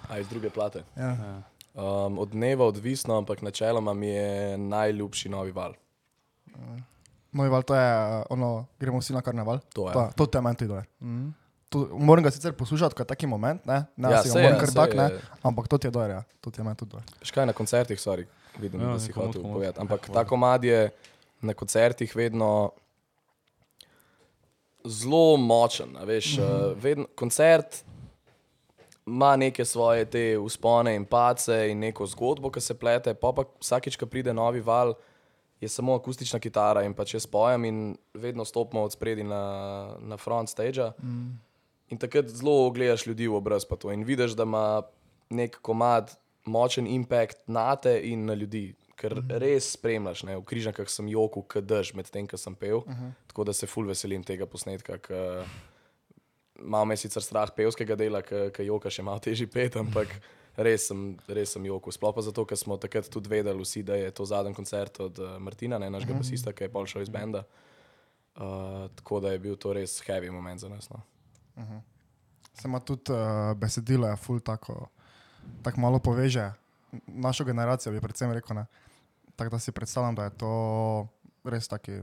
A 0.09 0.19
iz 0.19 0.27
druge 0.29 0.49
plate. 0.49 0.83
Ja. 0.97 1.11
Ja. 1.17 1.35
Um, 1.73 2.19
od 2.19 2.29
dneva 2.35 2.65
odvisno, 2.67 3.17
ampak 3.17 3.41
načeloma 3.41 3.93
mi 3.93 4.07
je 4.07 4.57
najljubši 4.57 5.29
novi 5.29 5.51
val. 5.51 5.73
Moj 7.31 7.49
val, 7.49 7.63
to 7.63 7.75
je 7.75 7.87
uh, 7.95 8.23
ono, 8.29 8.65
gremo 8.79 8.99
vsi 9.01 9.13
na 9.13 9.21
karneval. 9.21 9.59
To 9.73 9.89
je. 9.89 9.93
To, 9.93 10.11
to 10.15 10.25
te 10.25 10.41
meni 10.41 10.55
tudi. 10.55 10.73
Mm. 11.01 11.33
To- 11.75 11.89
Moram 11.99 12.23
ga 12.23 12.31
sicer 12.31 12.53
poslušati, 12.53 12.95
ko 12.95 13.03
je 13.03 13.07
taki 13.07 13.27
moment, 13.27 13.59
ne, 13.65 13.81
ne 13.97 14.11
ja, 14.11 14.21
si 14.23 14.31
ga 14.31 14.41
moram 14.41 14.59
kar 14.59 14.71
tak, 14.71 14.93
ne, 14.93 15.03
je. 15.05 15.19
ampak 15.43 15.67
to 15.67 15.77
ti 15.77 15.87
je 15.87 15.91
doje, 15.91 16.09
ja. 16.09 16.21
to 16.39 16.47
ti 16.47 16.59
je 16.59 16.63
meni 16.63 16.75
tudi 16.75 16.91
doje. 16.91 17.03
Veš 17.19 17.31
kaj 17.31 17.45
na 17.45 17.53
koncertih, 17.53 17.99
sorry, 17.99 18.23
vidim, 18.57 18.79
Ja, 18.79 18.93
da 18.93 18.99
si 18.99 19.11
komot, 19.11 19.27
hotel 19.27 19.41
komot. 19.41 19.53
povedati. 19.53 19.79
Ampak 19.81 20.07
ta 20.07 20.23
komad 20.23 20.63
je 20.63 20.89
na 21.41 21.53
koncertih 21.53 22.15
vedno 22.15 22.71
zelo 24.85 25.37
močen. 25.37 25.97
a 25.97 26.03
Veš, 26.03 26.37
mm 26.37 26.41
-hmm. 26.41 26.73
vedno, 26.77 27.05
koncert 27.15 27.83
ima 29.05 29.35
neke 29.35 29.65
svoje 29.65 30.05
te 30.05 30.37
uspone 30.37 30.95
in 30.95 31.05
pace 31.05 31.67
in 31.69 31.79
neko 31.79 32.05
zgodbo, 32.05 32.49
ki 32.51 32.61
se 32.61 32.73
plete, 32.73 33.13
pa 33.13 33.31
pa 33.31 33.43
vsakič, 33.59 33.95
ko 33.95 34.05
pride 34.05 34.33
novi 34.33 34.61
val, 34.61 34.93
je 35.61 35.69
samo 35.69 35.95
akustična 35.95 36.39
kitara 36.39 36.83
in 36.83 36.93
pač 36.93 37.13
jaz 37.13 37.27
pojem 37.27 37.65
in 37.65 37.77
vedno 38.13 38.45
stopimo 38.45 38.81
od 38.83 38.91
spredi 38.91 39.23
na, 39.23 39.41
na 39.99 40.17
front 40.17 40.49
stage. 40.49 40.81
Mm. 41.03 41.39
In 41.89 41.97
takrat 42.01 42.29
zelo 42.33 42.71
gledaš 42.73 43.05
ljudi 43.05 43.27
v 43.27 43.37
obraz, 43.37 43.65
pa 43.65 43.75
to 43.75 43.91
in 43.93 44.03
vidiš, 44.03 44.33
da 44.33 44.43
ima 44.43 44.81
nek 45.29 45.59
komad 45.61 46.15
močen 46.45 46.87
impact 46.87 47.37
na 47.47 47.75
te 47.75 47.99
in 48.09 48.25
na 48.25 48.33
ljudi. 48.33 48.73
Ker 48.95 49.17
mm. 49.19 49.37
res 49.43 49.73
spremljaš, 49.75 50.23
ne? 50.23 50.37
v 50.39 50.45
križankah 50.47 50.89
sem 50.89 51.09
jokal, 51.11 51.43
kdž 51.51 51.95
med 51.97 52.09
tem, 52.09 52.27
ko 52.27 52.37
sem 52.39 52.55
pel. 52.55 52.77
Uh 52.77 52.83
-huh. 52.87 53.11
Tako 53.27 53.43
da 53.43 53.53
se 53.53 53.67
ful 53.67 53.85
veselim 53.85 54.23
tega 54.23 54.45
posnetka. 54.45 54.97
ke- 54.97 55.45
Malo 56.59 56.85
me 56.85 56.93
je 56.93 56.97
sicer 56.97 57.23
strah 57.23 57.51
pevskega 57.55 57.95
dela, 57.95 58.21
ki 58.21 58.63
joka 58.63 58.89
še 58.89 59.03
malo 59.03 59.19
težji 59.19 59.47
pet, 59.47 59.75
ampak 59.75 60.07
res 60.57 60.87
sem, 60.87 61.17
res 61.27 61.51
sem 61.51 61.65
jokal. 61.65 61.91
Sploh 61.91 62.15
pa 62.15 62.21
zato, 62.21 62.45
ker 62.45 62.57
smo 62.57 62.77
takrat 62.77 63.09
tudi 63.09 63.29
vedeli 63.29 63.61
vsi, 63.61 63.83
da 63.83 63.95
je 63.95 64.11
to 64.11 64.25
zadnji 64.25 64.53
koncert 64.53 64.99
od 64.99 65.19
uh, 65.19 65.37
Martina, 65.39 65.77
ne, 65.77 65.89
našega 65.89 66.13
uh 66.13 66.17
-huh. 66.17 66.21
basista, 66.21 66.53
ki 66.53 66.63
je 66.63 66.69
pol 66.69 66.85
šel 66.85 67.01
iz 67.01 67.09
benda. 67.09 67.43
Uh, 68.35 68.41
tako 68.95 69.19
da 69.19 69.31
je 69.31 69.39
bil 69.39 69.55
to 69.55 69.73
res 69.73 70.03
heavy 70.07 70.31
moment 70.31 70.59
za 70.59 70.69
nas. 70.69 70.89
No. 70.89 71.01
Se 72.55 72.67
ima 72.67 72.79
tudi 72.79 73.11
uh, 73.11 73.53
besedilo, 73.57 74.07
je 74.07 74.15
ful 74.15 74.39
tako, 74.39 74.87
tako 75.63 75.79
malo 75.79 75.99
poveže 75.99 76.51
našo 77.07 77.43
generacijo, 77.43 77.91
bi 77.91 78.01
predvsem 78.01 78.31
rekel. 78.31 78.55
Ne. 78.55 78.65
Tako 79.35 79.51
da 79.51 79.59
si 79.59 79.71
predstavljam, 79.71 80.15
da 80.15 80.23
je 80.23 80.37
to 80.37 80.53
res 81.43 81.67
taki 81.67 82.01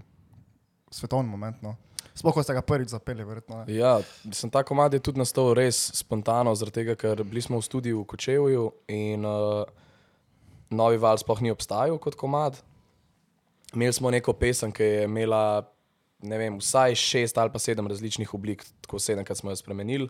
svetovni 0.91 1.31
moment. 1.31 1.63
No. 1.63 1.77
Sploh, 2.15 2.35
ko 2.35 2.43
ste 2.45 2.53
ga 2.53 2.63
prvič 2.63 2.93
zapeli, 2.93 3.25
verjetno. 3.25 3.63
ne. 3.63 3.75
Ja, 3.75 4.01
sem 4.33 4.51
ta 4.53 4.61
komad 4.63 4.93
je 4.93 5.01
tudi 5.01 5.19
nastal 5.19 5.55
res 5.57 5.79
spontano, 5.97 6.53
zaradi 6.55 6.83
tega, 6.83 6.97
ker 6.97 7.25
bili 7.25 7.41
smo 7.41 7.61
v 7.61 7.65
studiu 7.65 8.03
v 8.03 8.09
Kočevju 8.13 8.67
in 8.93 9.25
uh, 9.25 9.65
novi 10.69 11.01
val 11.01 11.17
sploh 11.17 11.41
ni 11.41 11.53
obstajal 11.53 11.97
kot 11.99 12.19
komad. 12.21 12.61
Imeli 13.73 13.93
smo 13.97 14.13
neko 14.13 14.37
pesem, 14.37 14.73
ki 14.73 14.85
je 14.85 15.05
imela 15.09 15.65
ne 16.23 16.39
vem, 16.39 16.59
vsaj 16.59 16.95
šest 16.99 17.39
ali 17.39 17.53
pa 17.53 17.59
sedem 17.59 17.87
različnih 17.87 18.35
oblik, 18.35 18.65
tako 18.81 18.99
sedemkrat 18.99 19.39
smo 19.39 19.51
jo 19.51 19.57
spremenili. 19.57 20.09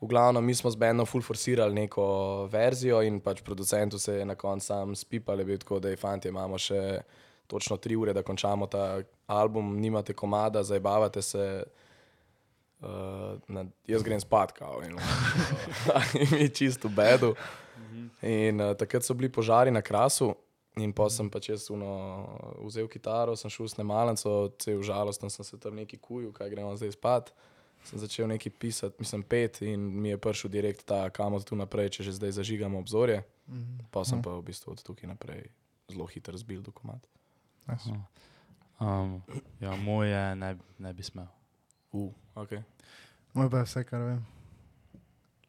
V 0.00 0.06
glavnem, 0.06 0.44
mi 0.44 0.54
smo 0.54 0.70
z 0.70 0.76
Benom 0.76 1.06
full 1.08 1.24
forsirali 1.24 1.74
neko 1.74 2.04
verzijo 2.52 3.00
in 3.02 3.20
pač 3.24 3.40
producentu 3.42 3.98
se 3.98 4.18
je 4.18 4.24
na 4.24 4.34
koncu 4.34 4.66
sam 4.66 4.94
spipal, 4.94 5.38
je 5.40 5.44
bil 5.44 5.58
tako, 5.58 5.78
da 5.80 5.88
je 5.88 5.96
fanti, 5.96 6.28
imamo 6.28 6.58
še 6.58 7.00
točno 7.46 7.76
tri 7.76 7.96
ure, 7.96 8.12
da 8.12 8.22
končamo 8.22 8.66
ta 8.66 9.00
album, 9.26 9.76
nimate 9.80 10.12
komada, 10.12 10.62
zabavate 10.62 11.22
se. 11.22 11.64
Uh, 12.76 13.40
na, 13.48 13.62
jaz 13.88 14.02
grem 14.04 14.20
spat, 14.20 14.52
kao, 14.52 14.82
in, 14.84 14.98
uh, 15.00 16.10
in 16.20 16.34
mi 16.36 16.48
čisto 16.52 16.90
bedu. 16.92 17.32
In 18.20 18.60
uh, 18.60 18.74
takrat 18.76 19.06
so 19.06 19.16
bili 19.16 19.30
požari 19.32 19.72
na 19.72 19.80
krasu, 19.80 20.34
in 20.76 20.92
pa 20.92 21.08
sem 21.10 21.28
pač 21.32 21.48
jaz 21.48 21.70
uno, 21.72 21.88
vzel 22.60 22.88
kitaro, 22.92 23.36
sem 23.36 23.50
šel 23.52 23.68
snemalnico, 23.72 24.52
cel 24.60 24.82
žalosten 24.84 25.32
sem 25.32 25.44
se 25.44 25.58
tam 25.60 25.76
neki 25.76 25.96
kuju, 25.96 26.32
kaj 26.36 26.50
gremo 26.52 26.76
zdaj 26.76 26.92
spat. 26.96 27.32
Sem 27.86 28.00
začel 28.02 28.26
nekaj 28.26 28.50
pisati, 28.58 28.98
mislim, 28.98 29.22
pet, 29.22 29.60
in 29.62 29.78
mi 29.78 30.10
je 30.10 30.18
prišel 30.18 30.50
direkt 30.50 30.82
ta 30.88 31.06
kamor 31.14 31.44
tu 31.46 31.54
naprej, 31.56 31.92
če 31.96 32.08
že 32.08 32.16
zdaj 32.18 32.34
zažigamo 32.42 32.80
obzorje. 32.82 33.22
Pa 33.94 34.02
sem 34.02 34.18
pa 34.18 34.34
v 34.34 34.42
bistvu 34.42 34.74
od 34.74 34.82
tukaj 34.82 35.06
naprej 35.06 35.46
zelo 35.86 36.06
hitro 36.10 36.34
razbil 36.34 36.62
dokument. 36.66 37.06
Um, 38.80 39.22
ja, 39.60 39.76
moje 39.78 40.36
ne, 40.36 40.56
ne 40.78 40.92
bi 40.92 41.02
smel. 41.02 41.30
Uh, 41.92 42.10
okay. 42.34 42.60
Moj 43.32 43.48
pa 43.50 43.62
je 43.62 43.70
vse, 43.70 43.84
kar 43.86 44.02
vem. 44.02 44.20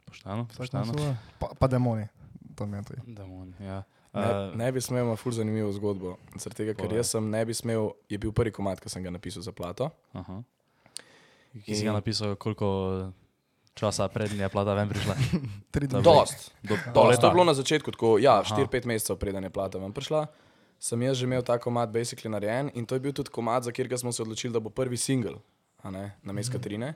Pošteno, 0.05 0.46
Vsak 0.46 0.57
pošteno. 0.57 0.86
na 0.86 0.93
svoje. 0.93 1.17
Pa, 1.39 1.48
pa 1.60 1.67
demoni, 1.67 2.07
to 2.55 2.65
mi 2.65 2.77
je 2.77 2.84
tudi. 2.84 3.01
Demon, 3.12 3.53
ja. 3.60 3.84
Ne, 4.17 4.65
ne 4.65 4.71
bi 4.71 4.81
smel, 4.81 5.05
ima 5.05 5.15
ful 5.15 5.31
zanimivo 5.31 5.71
zgodbo. 5.71 6.17
Zaradi 6.36 6.63
tega, 6.63 6.74
ker 6.74 6.93
jaz 6.97 7.13
sem 7.13 7.29
ne 7.29 7.45
bi 7.45 7.53
smel, 7.53 7.91
je 8.09 8.17
bil 8.17 8.33
prvi 8.36 8.51
komat, 8.51 8.81
ki 8.81 8.89
sem 8.89 9.03
ga 9.03 9.13
napisal 9.13 9.45
za 9.45 9.51
plato. 9.51 9.89
aha. 10.13 10.41
Ki 11.65 11.75
si 11.75 11.86
ga 11.86 11.93
napisal, 11.95 12.36
koliko 12.36 12.67
časa 13.74 14.07
prednje 14.09 14.43
je 14.43 14.50
plata 14.50 14.74
ven 14.74 14.89
prišla? 14.89 15.15
Dost. 16.05 16.51
Do, 16.62 16.75
do 16.75 16.93
To, 16.93 17.13
to 17.13 17.27
je 17.27 17.33
bilo 17.33 17.45
na 17.45 17.53
začetku, 17.53 17.91
tako, 17.93 18.17
ja, 18.17 18.41
Aha. 18.41 18.55
4-5 18.57 18.86
mesecev 18.86 19.17
preden 19.17 19.43
je 19.43 19.50
plata 19.50 19.77
ven 19.77 19.93
prišla. 19.93 20.27
Sem 20.77 21.01
jaz 21.01 21.17
že 21.17 21.25
imel 21.25 21.41
ta 21.41 21.57
komat 21.57 21.89
basically 21.89 22.29
narejen 22.29 22.69
in 22.77 22.86
to 22.86 22.93
je 22.93 23.01
bil 23.01 23.13
tudi 23.13 23.33
komat, 23.33 23.65
za 23.65 23.71
katerega 23.74 23.97
smo 23.97 24.12
se 24.13 24.21
odločili, 24.21 24.53
da 24.53 24.59
bo 24.62 24.69
prvi 24.69 24.97
singel, 24.97 25.41
a 25.81 25.89
ne, 25.89 26.13
na 26.21 26.33
mestu 26.33 26.53
Katrine. 26.53 26.93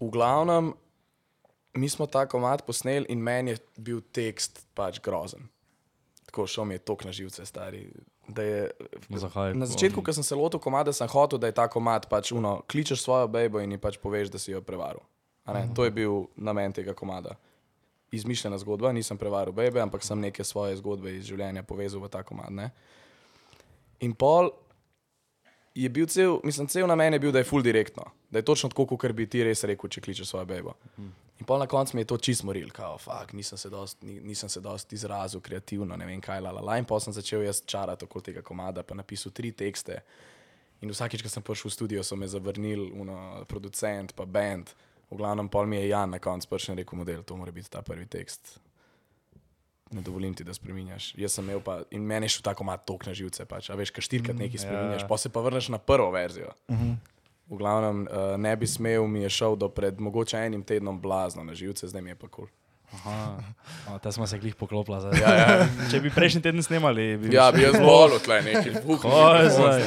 V 0.00 0.10
glavnem, 0.10 0.74
mi 1.74 1.88
smo 1.88 2.06
ta 2.06 2.26
komat 2.26 2.62
posneli 2.62 3.06
in 3.08 3.18
meni 3.18 3.50
je 3.50 3.58
bil 3.78 4.00
tekst 4.02 4.66
pač 4.74 5.00
grozen. 5.00 5.48
Tako 6.26 6.46
šel 6.46 6.64
mi 6.64 6.74
je 6.74 6.78
tok 6.80 7.04
na 7.04 7.12
živce, 7.12 7.46
stari. 7.46 7.90
je- 8.36 8.70
Zakaj? 9.10 9.54
Na 9.54 9.66
začetku, 9.66 10.00
ko 10.00 10.12
sem 10.12 10.22
se 10.22 10.34
lotil 10.34 10.58
komada, 10.58 10.92
sem 10.92 11.08
hotel, 11.08 11.38
da 11.38 11.46
je 11.46 11.52
ta 11.52 11.68
komat 11.68 12.08
pač 12.08 12.32
uno, 12.32 12.62
kličeš 12.64 13.00
svojo 13.00 13.28
bejbo 13.28 13.60
in 13.60 13.70
ji 13.70 13.78
pač 13.78 13.98
poveš, 13.98 14.28
da 14.28 14.38
si 14.38 14.50
jo 14.50 14.60
prevaril. 14.60 15.00
A 15.44 15.52
Ne, 15.52 15.68
to 15.68 15.84
je 15.84 15.90
bil 15.92 16.10
namen 16.34 16.72
tega 16.72 16.94
komada. 16.94 17.36
Izmišljena 18.10 18.56
zgodba, 18.56 18.92
nisem 18.92 19.18
prevaril 19.18 19.52
bebe, 19.52 19.76
ampak 19.78 20.00
sem 20.00 20.18
neke 20.18 20.40
svoje 20.40 20.76
zgodbe 20.76 21.12
iz 21.12 21.24
življenja 21.24 21.62
povezal 21.62 22.00
v 22.00 22.08
ta 22.08 22.22
komad. 22.22 22.48
Ne? 22.50 22.70
In 24.00 24.14
pol 24.14 24.50
je 25.74 25.88
bil 25.88 26.06
cel, 26.06 26.40
mislim, 26.40 26.66
cel 26.66 26.86
namen 26.86 27.12
je 27.12 27.18
bil, 27.18 27.32
da 27.32 27.38
je 27.38 27.44
full 27.44 27.60
direktno, 27.60 28.04
da 28.30 28.38
je 28.38 28.44
točno 28.44 28.68
tako, 28.68 28.86
kot 28.88 29.12
bi 29.12 29.26
ti 29.26 29.42
res 29.42 29.64
rekel, 29.64 29.84
če 29.86 30.00
kličeš 30.00 30.26
svojo 30.26 30.46
bebo. 30.46 30.72
In 31.38 31.46
pol 31.46 31.58
na 31.58 31.66
koncu 31.66 31.96
mi 31.96 32.04
je 32.04 32.10
to 32.12 32.16
čist 32.16 32.44
moril, 32.46 32.70
kao, 32.70 32.98
fuck, 32.98 33.32
nisem 33.32 33.58
se 33.58 33.70
dost, 33.70 34.02
ni, 34.02 34.20
nisem 34.20 34.48
se 34.48 34.60
dost 34.60 34.92
izrazil 34.92 35.40
kreativno, 35.40 35.96
ne 35.96 36.06
vem 36.06 36.20
kaj, 36.22 36.40
la, 36.40 36.52
la, 36.54 36.62
la. 36.62 36.76
In 36.78 36.86
pol 36.86 37.00
sem 37.02 37.12
začel 37.12 37.42
jaz 37.42 37.64
čarati 37.66 38.06
okoli 38.06 38.30
tega 38.30 38.42
komada, 38.42 38.84
pa 38.86 38.94
napisal 38.94 39.34
tri 39.34 39.50
tekste. 39.52 39.98
In 40.82 40.92
vsakič, 40.92 41.24
ko 41.24 41.32
sem 41.32 41.42
prišel 41.42 41.70
v 41.70 41.74
studio, 41.74 42.04
so 42.06 42.16
me 42.16 42.28
zavrnili, 42.30 42.92
uno, 42.94 43.16
producent, 43.50 44.14
pa 44.14 44.26
band. 44.28 44.70
V 45.10 45.18
glavnem, 45.18 45.48
pol 45.50 45.66
mi 45.66 45.80
je 45.80 45.88
Jan 45.88 46.14
na 46.14 46.20
koncu 46.22 46.48
prišel 46.50 46.74
in 46.74 46.84
rekel: 46.84 46.98
model, 46.98 47.24
to 47.26 47.36
mora 47.36 47.52
biti 47.54 47.70
ta 47.70 47.82
prvi 47.82 48.06
tekst. 48.06 48.60
Ne 49.94 50.02
dovolim 50.02 50.34
ti, 50.34 50.44
da 50.44 50.54
spremenjaš. 50.54 51.12
Jaz 51.18 51.36
sem 51.36 51.46
imel 51.46 51.60
pa 51.62 51.82
in 51.94 52.02
meni 52.06 52.26
je 52.26 52.36
šel 52.36 52.46
tako 52.46 52.66
mat 52.66 52.86
tok 52.86 53.06
na 53.06 53.14
živce. 53.14 53.44
Pač. 53.46 53.68
A 53.70 53.78
veš, 53.78 53.92
kaj 53.94 54.06
štirikrat 54.06 54.38
nekaj 54.38 54.64
spremenjaš, 54.64 55.04
ja. 55.04 55.08
pa 55.10 55.18
se 55.18 55.30
pa 55.30 55.42
vrneš 55.44 55.68
na 55.74 55.78
prvo 55.78 56.10
verzijo. 56.14 56.54
V 57.50 57.60
glavnem, 57.60 58.06
uh, 58.08 58.34
ne 58.40 58.56
bi 58.56 58.66
smel, 58.66 59.06
mi 59.06 59.26
je 59.26 59.30
šel 59.30 59.56
do 59.60 59.68
pred 59.68 60.00
mogoče 60.00 60.38
enim 60.46 60.62
tednom 60.64 61.00
blazno 61.00 61.44
na 61.44 61.54
živce, 61.54 61.88
zdaj 61.88 62.02
mi 62.02 62.10
je 62.10 62.14
pa 62.14 62.28
kul. 62.28 62.46
Cool. 62.46 62.52
Aha, 62.94 63.42
o, 63.90 63.98
te 63.98 64.12
smo 64.12 64.26
se 64.26 64.38
glih 64.38 64.54
poklopila. 64.54 65.00
Zdaj. 65.00 65.20
Ja, 65.20 65.34
ja. 65.34 65.66
Če 65.90 66.00
bi 66.04 66.12
prejšnji 66.14 66.44
teden 66.44 66.62
snemali, 66.62 67.16
bi 67.18 67.34
ja, 67.34 67.48
bi 67.54 67.64
jaz 67.64 67.78
volil 67.82 68.20
tle 68.22 68.38
nekaj. 68.46 68.80
Oj, 68.86 69.48
zdaj. 69.50 69.84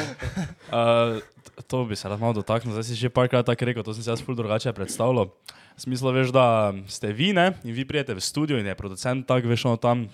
Uh, 0.67 1.63
to 1.71 1.85
bi 1.87 1.95
se 1.95 2.09
rad 2.09 2.19
malo 2.19 2.35
dotaknil, 2.37 2.75
zdaj 2.75 2.87
si 2.89 2.99
že 2.99 3.13
parkrat 3.13 3.47
tako 3.47 3.69
rekel, 3.69 3.85
to 3.85 3.95
sem 3.95 4.03
si 4.03 4.11
jaz 4.11 4.23
ful 4.23 4.35
drugače 4.37 4.73
predstavljal. 4.75 5.31
Smislo 5.77 6.11
veš, 6.11 6.33
da 6.33 6.73
ste 6.89 7.13
vi 7.13 7.31
ne, 7.37 7.51
in 7.63 7.75
vi 7.77 7.85
prijete 7.85 8.17
v 8.17 8.21
studio 8.21 8.57
in 8.57 8.65
je 8.65 8.75
producent 8.75 9.27
tak, 9.29 9.45
veš, 9.45 9.69
ono 9.69 9.77
tam. 9.77 10.07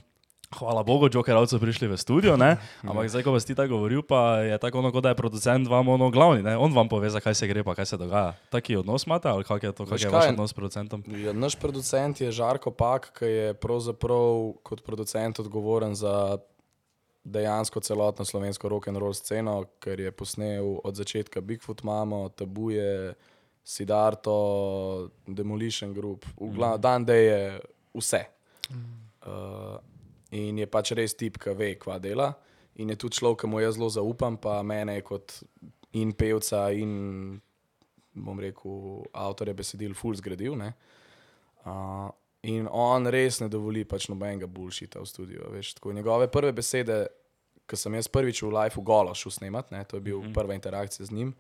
Hvala 0.53 0.83
Bogu, 0.83 1.09
Jokerovci 1.09 1.57
prišli 1.59 1.87
v 1.89 1.97
studio, 1.97 2.37
ne? 2.37 2.57
ampak 2.85 3.09
zdaj, 3.09 3.25
ko 3.25 3.33
vas 3.33 3.45
ti 3.45 3.55
tako 3.57 3.81
govoril, 3.81 4.05
pa 4.05 4.45
je 4.45 4.57
tako, 4.61 4.79
ono, 4.79 4.93
da 5.01 5.09
je 5.09 5.17
producent 5.17 5.67
vam 5.67 5.87
ono 5.89 6.09
glavni, 6.13 6.43
ne? 6.45 6.57
on 6.57 6.73
vam 6.73 6.89
pove, 6.89 7.09
zakaj 7.09 7.35
se 7.35 7.47
gre, 7.47 7.63
pa 7.63 7.75
kaj 7.75 7.85
se 7.85 7.97
dogaja. 7.97 8.37
Taki 8.53 8.77
odnos 8.77 9.07
imate 9.09 9.29
ali 9.29 9.43
kak 9.43 9.63
je 9.63 9.71
to, 9.71 9.85
kak 9.85 9.97
Veš 9.97 10.03
je 10.03 10.13
vaš 10.13 10.29
odnos 10.29 10.49
s 10.49 10.53
producentom? 10.53 11.03
Ja, 11.07 11.33
naš 11.33 11.55
producent 11.55 12.21
je 12.21 12.31
Žarko 12.31 12.71
Pak, 12.71 13.11
ki 13.17 13.25
je 13.25 13.53
pravzaprav 13.53 14.53
kot 14.63 14.83
producent 14.85 15.39
odgovoren 15.39 15.95
za 15.95 16.37
dejansko 17.23 17.79
celotno 17.79 18.25
slovensko 18.25 18.69
rock 18.69 18.87
and 18.87 18.97
roll 18.97 19.13
sceno, 19.13 19.63
ker 19.79 19.99
je 19.99 20.11
posnel 20.11 20.77
od 20.83 20.95
začetka 20.95 21.41
Bigfoot 21.41 21.83
Mamo, 21.83 22.29
Tabuje, 22.29 23.13
Sidarto, 23.63 25.09
Demolition 25.27 25.93
Group, 25.93 26.25
v 26.35 26.51
glavnem 26.51 26.81
dan, 26.81 27.05
da 27.05 27.15
je 27.15 27.61
vse. 27.95 28.25
Uh, 29.23 29.79
in 30.33 30.57
je 30.57 30.67
pač 30.67 30.91
res 30.97 31.13
tip, 31.17 31.37
ki 31.41 31.53
ve, 31.57 31.73
kva 31.79 31.99
dela. 32.01 32.31
In 32.81 32.89
je 32.89 32.97
tudi 32.97 33.19
človek, 33.19 33.43
ki 33.43 33.51
mu 33.51 33.61
jaz 33.61 33.77
zelo 33.77 33.89
zaupam, 33.93 34.37
pa 34.41 34.61
mene 34.65 34.97
kot 35.05 35.37
in 35.99 36.13
pevca, 36.17 36.65
in 36.73 37.37
bom 38.13 38.39
rekel, 38.41 39.03
avtorje 39.13 39.53
besedil, 39.57 39.93
full 39.97 40.17
zgradil. 40.17 40.57
ne. 40.57 40.73
Uh, 41.63 42.09
in 42.43 42.67
on 42.67 43.07
res 43.07 43.39
ne 43.39 43.47
dovoli 43.47 43.85
pač 43.87 44.09
nobenega 44.11 44.49
bulšita 44.51 44.99
v 44.99 45.07
studiu. 45.07 45.45
Veš, 45.53 45.77
tako, 45.77 45.93
njegove 45.95 46.27
prve 46.31 46.51
besede, 46.51 47.05
ko 47.69 47.79
sem 47.79 47.95
jaz 47.95 48.09
prvič 48.11 48.41
v 48.43 48.51
Lifeu 48.51 48.83
golo 48.83 49.13
šel 49.15 49.31
snemat, 49.31 49.71
ne, 49.71 49.83
to 49.87 49.97
je 49.97 50.01
bil 50.01 50.19
mm 50.19 50.27
-hmm. 50.27 50.33
prva 50.33 50.53
interakcija 50.53 51.05
z 51.05 51.11
njim, 51.11 51.33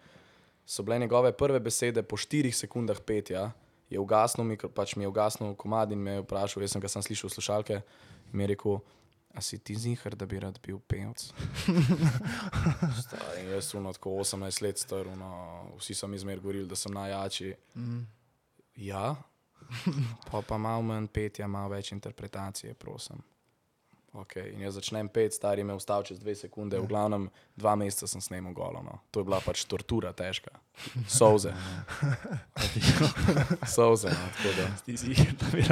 so 0.65 0.83
bile 0.83 0.99
njegove 0.99 1.31
prve 1.31 1.59
besede 1.59 2.03
po 2.03 2.17
štirih 2.17 2.55
sekundah 2.55 3.01
petja. 3.01 3.51
Je 3.93 4.01
ugasnil, 4.01 4.47
mikro, 4.49 4.71
pač 4.73 4.95
mi 4.97 5.05
je 5.05 5.11
ugasnil 5.11 5.53
komad 5.59 5.91
in 5.93 6.01
me 6.01 6.17
je 6.17 6.25
vprašal, 6.25 6.65
jaz 6.65 6.73
sem 6.73 6.81
ga 6.81 6.89
sam 6.89 7.05
slišal 7.05 7.29
v 7.29 7.35
slušalke 7.35 7.75
in 7.77 8.33
mi 8.33 8.47
je 8.47 8.53
rekel, 8.55 8.79
a 9.33 9.41
si 9.41 9.57
ti 9.59 9.75
zihar, 9.77 10.15
da 10.15 10.25
bi 10.29 10.39
rad 10.39 10.59
bil 10.61 10.79
pevc? 10.87 11.25
Stari, 13.03 13.45
jaz 13.49 13.69
sem 13.71 13.85
tako 13.97 14.17
18 14.21 14.61
let 14.65 14.81
star, 14.81 15.09
no, 15.17 15.29
vsi 15.77 15.97
so 15.97 16.09
mi 16.09 16.17
zmer 16.21 16.41
govorili, 16.41 16.67
da 16.69 16.77
sem 16.77 16.93
najjači. 16.93 17.53
Mm. 17.75 18.01
Ja, 18.75 19.15
pa 20.31 20.41
pa 20.41 20.57
malo 20.57 20.81
manj 20.85 21.07
petja, 21.13 21.47
malo 21.47 21.73
več 21.73 21.91
interpretacije, 21.93 22.73
prosim. 22.73 23.21
Okay. 24.13 24.53
In 24.53 24.61
jaz 24.61 24.75
začnem 24.77 25.07
pet, 25.09 25.33
stari 25.33 25.63
me 25.65 25.73
ustavi 25.73 26.05
čez 26.11 26.19
dve 26.21 26.35
sekunde, 26.37 26.77
v 26.77 26.85
glavnem 26.85 27.23
dva 27.57 27.73
meseca 27.73 28.05
sem 28.05 28.21
snemal 28.21 28.53
golo. 28.53 28.83
No. 28.85 28.99
To 29.09 29.23
je 29.23 29.25
bila 29.25 29.39
pač 29.41 29.65
tortura, 29.65 30.11
težka. 30.13 30.53
Solze. 31.09 31.49
Solze, 33.75 34.13
no, 34.13 34.27
tako 34.37 34.53
da. 34.53 34.67
Ti 34.85 34.97
si 35.01 35.17
jih, 35.17 35.33
bil. 35.49 35.65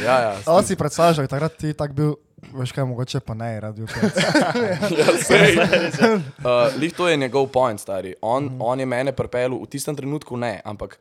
Ja, 0.00 0.16
ja, 0.24 0.32
Ali 0.48 0.64
si 0.64 0.76
predstavljaš, 0.80 1.20
da 1.20 1.28
je 1.28 1.32
takrat 1.36 1.60
ti 1.60 1.74
tak 1.76 1.92
bil, 1.92 2.16
veš 2.56 2.72
kaj, 2.72 2.88
mogoče 2.88 3.20
pa 3.20 3.36
ne, 3.36 3.52
rad 3.60 3.76
bil 3.76 3.92
pevec. 3.92 4.16
Ja, 5.00 5.12
sej. 5.20 5.60
uh, 5.60 6.72
lih 6.80 6.96
to 6.96 7.12
je 7.12 7.20
njegov 7.20 7.52
point, 7.52 7.76
stari. 7.76 8.16
On, 8.24 8.48
mm. 8.48 8.56
on 8.64 8.80
je 8.80 8.88
mene 8.88 9.12
pripeljal 9.12 9.60
v 9.60 9.68
tistem 9.68 9.92
trenutku, 9.92 10.40
ne, 10.40 10.62
ampak 10.64 10.96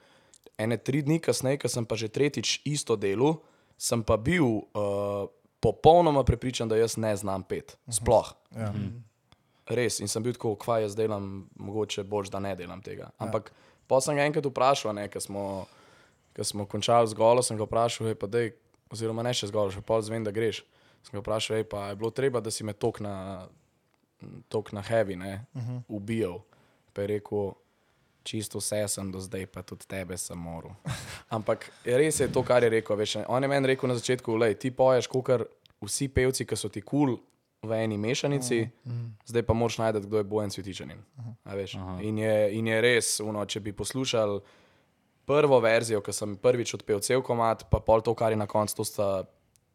ene 0.59 0.75
tri 0.75 1.07
dni 1.07 1.23
kasneje, 1.23 1.63
ko 1.63 1.71
sem 1.71 1.87
pa 1.87 1.95
že 1.95 2.11
tretjič 2.11 2.67
isto 2.67 2.99
delo, 2.99 3.39
sem 3.79 4.03
pa 4.03 4.19
bil 4.19 4.43
uh, 4.75 5.31
popolnoma 5.59 6.23
prepričan, 6.23 6.69
da 6.69 6.77
jaz 6.77 6.97
ne 6.97 7.15
znam 7.15 7.43
pet. 7.43 7.77
Sploh. 7.91 8.31
Ja. 8.55 8.73
Res. 9.69 9.99
In 9.99 10.07
sem 10.07 10.23
bil 10.23 10.33
tako, 10.33 10.55
kva 10.55 10.79
jaz 10.83 10.95
delam, 10.97 11.49
mogoče 11.55 12.03
boš, 12.03 12.31
da 12.33 12.39
ne 12.39 12.55
delam 12.55 12.81
tega. 12.81 13.11
Ampak 13.17 13.51
ja. 13.51 13.77
pa 13.87 14.01
sem 14.01 14.17
ga 14.17 14.25
enkrat 14.25 14.47
vprašal, 14.49 14.95
ne, 14.97 15.05
ker 15.11 15.21
smo, 15.21 15.43
ko 16.35 16.43
smo 16.43 16.65
končali 16.65 17.11
z 17.11 17.17
golo, 17.17 17.43
sem 17.45 17.57
ga 17.57 17.67
vprašal, 17.67 18.09
hej, 18.09 18.17
pa 18.17 18.27
dej, 18.31 18.53
oziroma 18.89 19.23
ne 19.23 19.33
še 19.35 19.51
z 19.51 19.55
golo, 19.55 19.73
še 19.73 19.85
pol 19.85 20.01
zvem, 20.01 20.25
da 20.25 20.33
greš. 20.33 20.63
Sem 21.05 21.19
ga 21.19 21.23
vprašal, 21.23 21.59
hej, 21.59 21.69
pa 21.69 21.91
je 21.91 21.99
bilo 22.01 22.09
treba, 22.15 22.41
da 22.41 22.51
si 22.51 22.65
me 22.65 22.73
tok 22.73 23.03
na 23.05 23.15
tok 24.49 24.71
na 24.71 24.81
heavy, 24.81 25.15
ne, 25.15 25.45
uh 25.55 25.61
-huh. 25.61 25.81
ubijal. 25.87 26.41
Pa 26.93 27.01
je 27.01 27.07
rekel, 27.07 27.53
čisto 28.23 28.59
vse 28.59 28.87
sem 28.87 29.11
do 29.11 29.19
zdaj, 29.19 29.45
pa 29.45 29.61
tudi 29.61 29.87
tebe 29.87 30.17
sem 30.17 30.37
moral. 30.37 30.75
Ampak 31.35 31.71
res 31.85 32.19
je 32.19 32.27
to, 32.31 32.43
kar 32.43 32.63
je 32.63 32.69
rekel. 32.69 32.95
Veš, 32.95 33.15
on 33.27 33.43
je 33.43 33.49
meni 33.49 33.67
rekel 33.67 33.89
na 33.89 33.95
začetku, 33.95 34.37
da 34.39 34.53
ti 34.53 34.71
poješ, 34.71 35.07
kot 35.07 35.47
vsi 35.81 36.07
pevci, 36.07 36.45
ki 36.45 36.55
so 36.55 36.69
ti 36.69 36.81
kul. 36.81 37.15
Cool, 37.15 37.19
V 37.59 37.75
eni 37.75 37.97
mešanici, 37.97 38.69
uh 38.85 38.91
-huh. 38.91 39.09
zdaj 39.25 39.43
pa 39.43 39.53
moraš 39.53 39.77
najti, 39.77 39.99
kdo 39.99 40.17
je 40.17 40.23
bojen 40.23 40.51
svetičanin. 40.51 40.97
Uh 41.17 41.25
-huh. 41.25 42.03
in, 42.03 42.17
in 42.57 42.67
je 42.67 42.81
res, 42.81 43.19
uno, 43.19 43.45
če 43.45 43.59
bi 43.59 43.73
poslušali 43.73 44.39
prvo 45.25 45.59
verzijo, 45.59 46.01
ki 46.01 46.13
sem 46.13 46.37
prvič 46.37 46.73
odpel 46.73 46.99
cel 46.99 47.21
komat, 47.21 47.67
pa 47.69 47.79
pol 47.79 48.01
to, 48.01 48.13
kar 48.13 48.31
je 48.31 48.37
na 48.37 48.47
koncu, 48.47 48.75
to 48.75 48.83
sta 48.83 49.23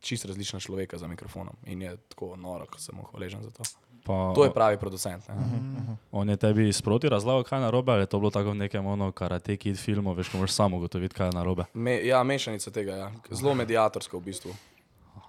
čist 0.01 0.25
različna 0.25 0.61
človeka 0.61 0.99
za 0.99 1.07
mikrofonom. 1.07 1.55
In 1.67 1.83
je 1.83 1.97
tako 2.09 2.37
noro, 2.37 2.67
ko 2.67 2.79
sem 2.79 2.97
mu 2.97 3.03
hvaležen 3.03 3.43
za 3.43 3.51
to. 3.51 3.63
Pa, 4.04 4.32
To 4.37 4.44
je 4.44 4.52
pravi 4.52 4.76
producent. 4.78 5.28
ne. 5.28 5.96
On 6.12 6.28
je 6.28 6.37
tebi 6.37 6.73
sproti 6.73 7.08
razlagal, 7.08 7.42
kaj 7.42 7.58
je 7.58 7.62
narobe, 7.62 7.92
ali 7.92 8.02
je 8.02 8.06
to 8.06 8.18
bilo 8.18 8.30
tako 8.30 8.50
v 8.50 8.54
nekem 8.54 8.87
ono 8.87 9.12
karate 9.12 9.56
kid 9.56 9.78
filmu, 9.80 10.12
veš, 10.14 10.28
ko 10.28 10.37
moraš 10.37 10.52
samo 10.52 10.76
ugotoviti, 10.76 11.14
kaj 11.14 11.28
je 11.28 11.32
narobe. 11.32 11.64
Me, 11.75 11.96
ja, 12.06 12.23
mešanica 12.23 12.70
tega, 12.70 12.96
ja. 12.96 13.12
zelo 13.30 13.54
medijatorska 13.54 14.16
v 14.16 14.20
bistvu. 14.20 14.52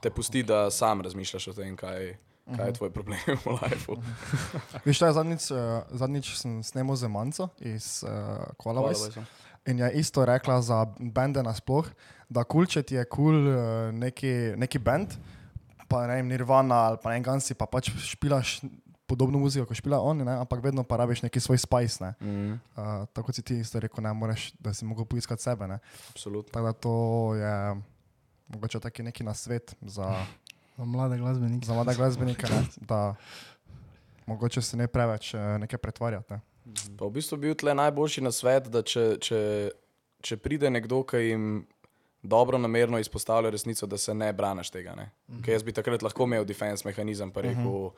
Te 0.01 0.10
pusti, 0.10 0.44
da 0.44 0.72
sam 0.72 1.01
razmišljaš 1.01 1.48
o 1.48 1.53
tem, 1.53 1.77
kaj, 1.77 2.17
kaj 2.55 2.67
je 2.67 2.74
tvoj 2.74 2.91
problem 2.91 3.20
v 3.46 3.55
lifeu. 3.63 3.96
Veš, 4.86 4.96
šta 4.96 5.08
je 5.08 5.13
zadnjič, 5.13 5.48
uh, 5.51 5.58
zadnjič 5.89 6.34
sem 6.36 6.60
snemal 6.63 7.00
z 7.00 7.08
Manco 7.08 7.50
iz 7.60 8.03
uh, 8.03 8.44
Kuala 8.58 8.82
Lumpur. 8.82 9.24
In 9.65 9.79
je 9.79 9.91
isto 10.03 10.25
rekla 10.25 10.60
za 10.62 10.84
bende 11.00 11.41
nasploh, 11.44 11.88
da 12.29 12.44
kul, 12.44 12.67
če 12.67 12.84
ti 12.84 13.00
je 13.00 13.05
kul 13.08 13.34
cool, 13.34 13.48
uh, 13.50 13.89
neki, 13.96 14.53
neki 14.60 14.84
bend, 14.84 15.15
pa 15.88 16.08
ne 16.08 16.15
vem, 16.15 16.27
Nirvana 16.27 16.75
ali 16.89 16.98
pa 17.04 17.10
ne 17.10 17.15
vem, 17.20 17.24
Gansi, 17.24 17.54
pa 17.54 17.65
pač 17.65 17.92
špilaš 17.92 18.60
podobno 19.08 19.38
muziko, 19.38 19.68
kot 19.70 19.77
špila 19.77 20.00
oni, 20.01 20.25
ne? 20.25 20.34
ampak 20.42 20.63
vedno 20.63 20.84
pa 20.84 20.98
rabiš 20.98 21.22
neki 21.22 21.39
svoj 21.39 21.58
spice. 21.62 22.04
Ne? 22.04 22.13
Mm, 22.22 22.54
Uh, 22.75 23.06
tako 23.13 23.34
si 23.34 23.42
ti 23.46 23.60
isto 23.62 23.80
rekel, 23.80 24.04
ne 24.04 24.13
moreš, 24.13 24.51
da 24.60 24.74
si 24.74 24.86
mogel 24.86 25.06
poiskati 25.06 25.44
sebe. 25.44 25.68
Ne? 25.68 25.80
absolutno. 26.10 26.51
Tako 26.51 26.65
da 26.65 26.74
to 26.74 26.96
je 27.36 27.54
mogoče 28.48 28.80
taki 28.80 29.04
neki 29.04 29.24
nasvet 29.24 29.75
za, 29.82 30.25
Za 30.77 30.86
mlade 30.86 31.18
glasbenike. 31.18 31.65
za 31.65 31.74
mlade 31.74 31.96
glasbenike, 31.96 32.48
ne? 32.50 32.65
da 32.82 33.15
mogoče 34.25 34.62
se 34.62 34.77
ne 34.77 34.88
preveč 34.88 35.34
uh, 35.34 35.39
nekaj 35.62 35.77
pretvarjati. 35.77 36.34
Ne? 36.34 36.42
Pa 36.98 37.06
v 37.06 37.12
bistvu 37.12 37.38
bi 37.38 37.48
bil 37.48 37.56
tle 37.56 37.74
najboljši 37.77 38.22
na 38.25 38.32
svet, 38.34 38.68
da 38.74 38.82
če, 38.82 39.18
če, 39.22 39.70
če 40.25 40.38
pride 40.38 40.70
nekdo, 40.70 41.04
ki 41.06 41.18
jim 41.18 41.44
dobro 42.27 42.58
namerno 42.58 43.00
izpostavlja 43.00 43.50
resnico, 43.50 43.86
da 43.86 43.98
se 43.98 44.13
ne 44.13 44.34
braniš 44.34 44.70
tega. 44.70 44.96
Ne? 44.96 45.03
Mm 45.05 45.34
-hmm. 45.36 45.46
Ker 45.46 45.53
jaz 45.53 45.63
bi 45.63 45.74
takrat 45.74 46.01
lahko 46.01 46.24
imel 46.24 46.46
defense 46.46 46.88
mehanizem, 46.88 47.32
pa 47.32 47.41
rekel, 47.41 47.63
mm 47.63 47.67
-hmm. 47.67 47.91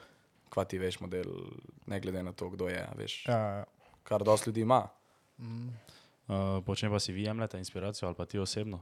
kva 0.50 0.64
ti 0.64 0.78
veš, 0.78 1.00
model, 1.00 1.26
ne 1.86 2.00
glede 2.00 2.24
na 2.24 2.34
to, 2.34 2.50
kdo 2.50 2.68
je, 2.68 2.84
a 2.84 2.94
veš, 2.98 3.26
Ja, 3.28 3.38
ja. 3.38 3.64
kar 4.04 4.24
dosti 4.24 4.50
ljudi 4.50 4.62
ima. 4.62 4.88
Uh, 5.38 6.64
Počem 6.66 6.92
pa 6.92 7.00
si 7.00 7.14
vi 7.14 7.24
jemljete 7.24 7.58
inspiracijo 7.58 8.08
ali 8.08 8.16
pa 8.16 8.26
ti 8.26 8.40
osebno? 8.40 8.80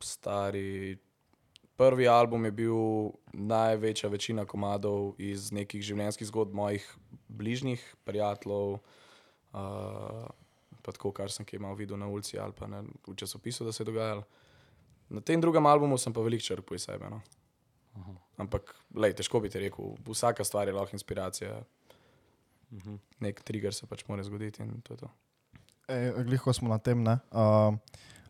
Stari. 0.00 0.98
Prvi 1.76 2.08
album 2.08 2.44
je 2.44 2.50
bil 2.50 2.74
največja 3.32 4.08
večina 4.08 4.44
komadov 4.44 5.14
iz 5.18 5.52
nekih 5.52 5.82
življenjskih 5.82 6.26
zgodb 6.26 6.54
mojih 6.54 6.96
bližnjih, 7.28 7.96
prijateljev, 8.04 8.78
uh, 9.52 10.26
pa 10.86 10.94
tako, 10.94 11.10
kar 11.16 11.32
sem 11.34 11.46
kje 11.46 11.58
malo 11.62 11.74
videl 11.78 11.98
na 11.98 12.06
ulici 12.06 12.38
ali 12.38 12.54
pa 12.54 12.68
na, 12.70 12.84
v 13.06 13.16
časopisu, 13.18 13.66
da 13.66 13.74
se 13.74 13.82
je 13.82 13.90
dogajalo. 13.90 14.22
Na 15.08 15.20
tem 15.20 15.40
drugem 15.42 15.66
albumu 15.66 15.98
sem 15.98 16.14
pa 16.14 16.22
veliko 16.22 16.46
črpal 16.46 16.78
iz 16.78 16.86
sebe. 16.86 17.10
No. 17.10 17.20
Ampak, 18.36 18.74
lej, 18.94 19.16
težko 19.18 19.40
bi 19.40 19.50
ti 19.50 19.62
rekel, 19.62 19.94
vsaka 20.06 20.44
stvar 20.44 20.68
je 20.68 20.74
lahko 20.76 20.96
inspiracija. 20.98 21.60
Nek 23.24 23.40
trigger 23.46 23.74
se 23.74 23.86
pač 23.86 24.04
mora 24.08 24.24
zgoditi 24.26 24.62
in 24.62 24.80
to 24.84 24.94
je 24.94 25.04
to. 25.04 25.10
E, 25.88 26.12
Gliho 26.26 26.52
smo 26.52 26.68
na 26.68 26.78
tem, 26.82 27.02
ne. 27.02 27.18
Uh, 27.30 27.78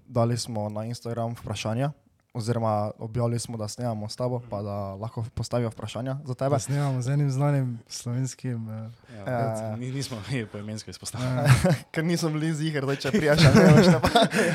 dali 0.06 0.36
smo 0.38 0.68
na 0.70 0.84
Instagram 0.84 1.34
vprašanja, 1.40 1.90
oziroma 2.36 2.72
objavili 2.98 3.38
smo, 3.38 3.56
da 3.56 3.68
snemamo 3.68 4.08
s 4.08 4.16
tabo, 4.16 4.40
pa 4.50 4.62
da 4.62 4.94
lahko 4.94 5.24
postavijo 5.34 5.68
vprašanja 5.68 6.16
za 6.24 6.34
tebe. 6.34 6.50
Pa 6.50 6.58
snemamo 6.58 7.02
z 7.02 7.08
enim 7.08 7.30
znanim 7.30 7.78
slovenskim. 7.88 8.68
eh, 8.70 8.90
Ja, 9.16 9.30
Ja. 9.30 9.76
ni, 9.76 9.90
nismo 9.90 10.16
mi 10.30 10.46
poimensko 10.46 10.90
izpostavljeni. 10.90 11.48
Ker 11.92 12.04
nisem 12.04 12.32
bili 12.32 12.54
ziger, 12.54 12.86
da 12.86 12.96
če 12.96 13.10
prijaš, 13.10 13.40
ne 13.44 13.50
veš, 13.50 13.86
pa 14.02 14.08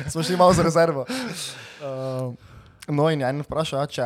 smo 0.09 0.23
šli 0.23 0.37
malo 0.37 0.53
za 0.53 0.63
rezervo. 0.63 1.05
Uh, 1.79 2.33
no 2.87 3.09
in 3.09 3.21
en 3.21 3.41
vpraša, 3.41 3.85
če 3.87 4.03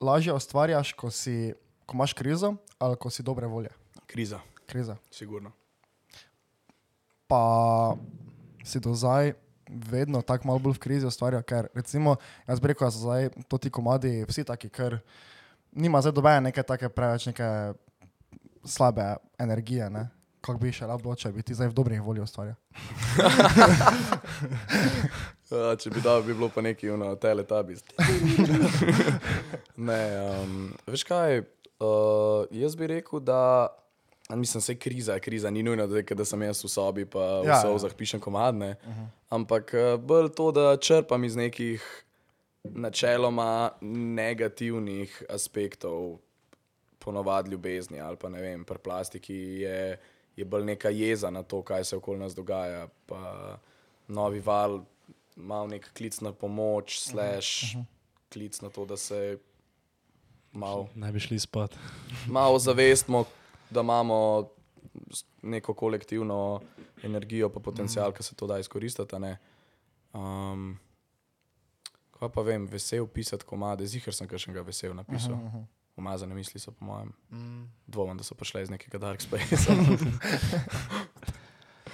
lažje 0.00 0.32
ustvarjaš, 0.32 0.92
ko, 0.92 1.10
si, 1.10 1.54
ko 1.86 1.94
imaš 1.94 2.12
krizo 2.12 2.54
ali 2.78 2.96
ko 2.96 3.10
si 3.10 3.22
dobre 3.22 3.46
volje. 3.46 3.70
Kriza, 4.06 4.38
Kriza. 4.66 4.96
sigurno. 5.10 5.50
pa 7.26 7.94
si 8.64 8.80
do 8.80 8.94
zdaj 8.94 9.32
vedno 9.68 10.22
tako 10.22 10.48
malo 10.48 10.58
bolj 10.58 10.76
v 10.78 10.78
krizi 10.78 11.06
ustvarja, 11.06 11.42
ker 11.42 11.68
recimo, 11.74 12.16
jaz 12.48 12.60
bi 12.60 12.72
rekel, 12.72 12.86
da 12.86 12.90
so 12.94 12.98
zdaj 13.04 13.28
to 13.48 13.58
ti 13.58 13.70
komadi 13.70 14.24
vsi 14.28 14.44
taki, 14.44 14.68
ker 14.68 14.98
nima 15.72 16.00
zdaj 16.00 16.12
dobene 16.16 16.40
neke 16.48 16.62
take 16.62 16.88
preveč 16.88 17.26
neke 17.26 17.48
slabe 18.64 19.16
energije, 19.38 19.90
ne? 19.90 20.08
Kako 20.40 20.58
bi 20.62 20.72
še 20.72 20.86
rad 20.86 21.02
bilo, 21.02 21.16
če 21.18 21.32
bi 21.34 21.42
ti 21.42 21.54
zdaj 21.56 21.72
v 21.72 21.76
dobrih 21.76 22.02
volji 22.02 22.22
ustvarjal. 22.22 22.54
Uh, 25.50 25.74
če 25.80 25.90
bi 25.90 26.00
dal, 26.04 26.22
bi 26.22 26.32
bilo 26.32 26.48
pa 26.54 26.62
nekaj 26.62 26.94
na 27.00 27.10
teletabis. 27.20 27.82
ne, 29.90 30.00
um, 30.22 30.70
veš 30.86 31.04
kaj, 31.08 31.42
uh, 31.82 32.46
jaz 32.54 32.78
bi 32.78 32.90
rekel, 32.94 33.20
da. 33.20 33.42
Mislim, 34.36 34.62
da 34.66 34.72
je 34.72 34.78
kriza, 34.78 35.18
kriza, 35.18 35.50
ni 35.50 35.62
nujno, 35.62 35.86
da, 35.86 36.02
da 36.02 36.24
sem 36.24 36.42
jaz 36.42 36.64
v 36.64 36.68
sobi, 36.68 37.04
pa 37.06 37.40
v 37.40 37.46
Ja, 37.46 37.60
ja, 37.64 37.72
ja. 37.82 37.88
pišem 37.96 38.20
komadne. 38.20 38.76
Uh 38.82 38.88
-huh. 38.88 39.06
Ampak 39.28 39.74
uh, 39.74 40.00
bolj 40.00 40.28
to, 40.36 40.52
da 40.52 40.76
črpam 40.76 41.24
iz 41.24 41.36
nekih 41.36 42.04
načeloma 42.64 43.70
negativnih 43.80 45.22
aspektov, 45.28 46.18
ponovadi 46.98 47.50
ljubezni 47.50 48.00
ali 48.00 48.16
pa 48.16 48.28
ne 48.28 48.42
vem, 48.42 48.64
pri 48.64 48.78
plastiki 48.78 49.34
je, 49.34 49.98
je 50.36 50.44
bolj 50.44 50.64
neka 50.64 50.88
jeza 50.88 51.30
na 51.30 51.42
to, 51.42 51.62
kaj 51.62 51.84
se 51.84 51.96
okoli 51.96 52.18
nas 52.18 52.34
dogaja. 52.34 52.88
Pa 53.06 53.58
novi 54.08 54.40
val, 54.40 54.84
malo 55.36 55.66
nek 55.66 55.92
klic 55.96 56.20
na 56.20 56.32
pomoč, 56.32 56.98
slash 57.00 57.62
uh 57.62 57.80
-huh. 57.80 57.84
klic 58.32 58.60
na 58.60 58.68
to, 58.68 58.84
da 58.84 58.96
se 58.96 59.38
malo 60.52 60.88
Ne 60.94 61.12
bi 61.12 61.20
šli 61.20 61.38
spat. 61.38 61.76
malo 62.26 62.58
zavestimo, 62.58 63.24
da 63.70 63.80
imamo 63.80 64.48
neko 65.42 65.74
kolektivno 65.74 66.60
energijo, 67.02 67.48
pa 67.48 67.60
potencial, 67.60 68.12
ki 68.12 68.22
se 68.22 68.34
to 68.34 68.46
da 68.46 68.58
izkoristiti. 68.58 69.16
Um, 70.12 70.78
kaj 72.18 72.28
pa 72.34 72.42
vem, 72.42 72.66
vesel 72.66 73.06
pisati 73.06 73.44
komade, 73.44 73.86
zihar 73.86 74.14
sem 74.14 74.28
kakšnega 74.28 74.62
vesel 74.66 74.94
napisal. 74.94 75.34
Uh 75.34 75.54
-huh. 75.54 75.64
Umazane 75.96 76.34
misli 76.34 76.60
so, 76.60 76.70
po 76.70 76.84
mojem, 76.84 77.12
mm. 77.30 77.72
dvomim, 77.86 78.16
da 78.16 78.24
so 78.24 78.34
prišle 78.34 78.62
iz 78.62 78.70
nekega 78.70 78.98
dark 78.98 79.20
space. 79.26 79.72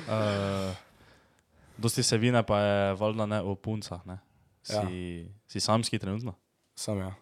Uh, 0.08 0.76
dosti 1.76 2.02
se 2.02 2.18
vine, 2.18 2.42
pa 2.42 2.58
je 2.58 2.94
valjda 2.94 3.26
ne 3.26 3.40
o 3.40 3.54
puncah. 3.54 4.06
Ne? 4.06 4.18
Si, 4.62 4.74
Ja. 4.74 5.28
si 5.46 5.60
samski 5.60 5.98
trenutno? 5.98 6.34
Sem 6.76 6.98
ja. 6.98 7.14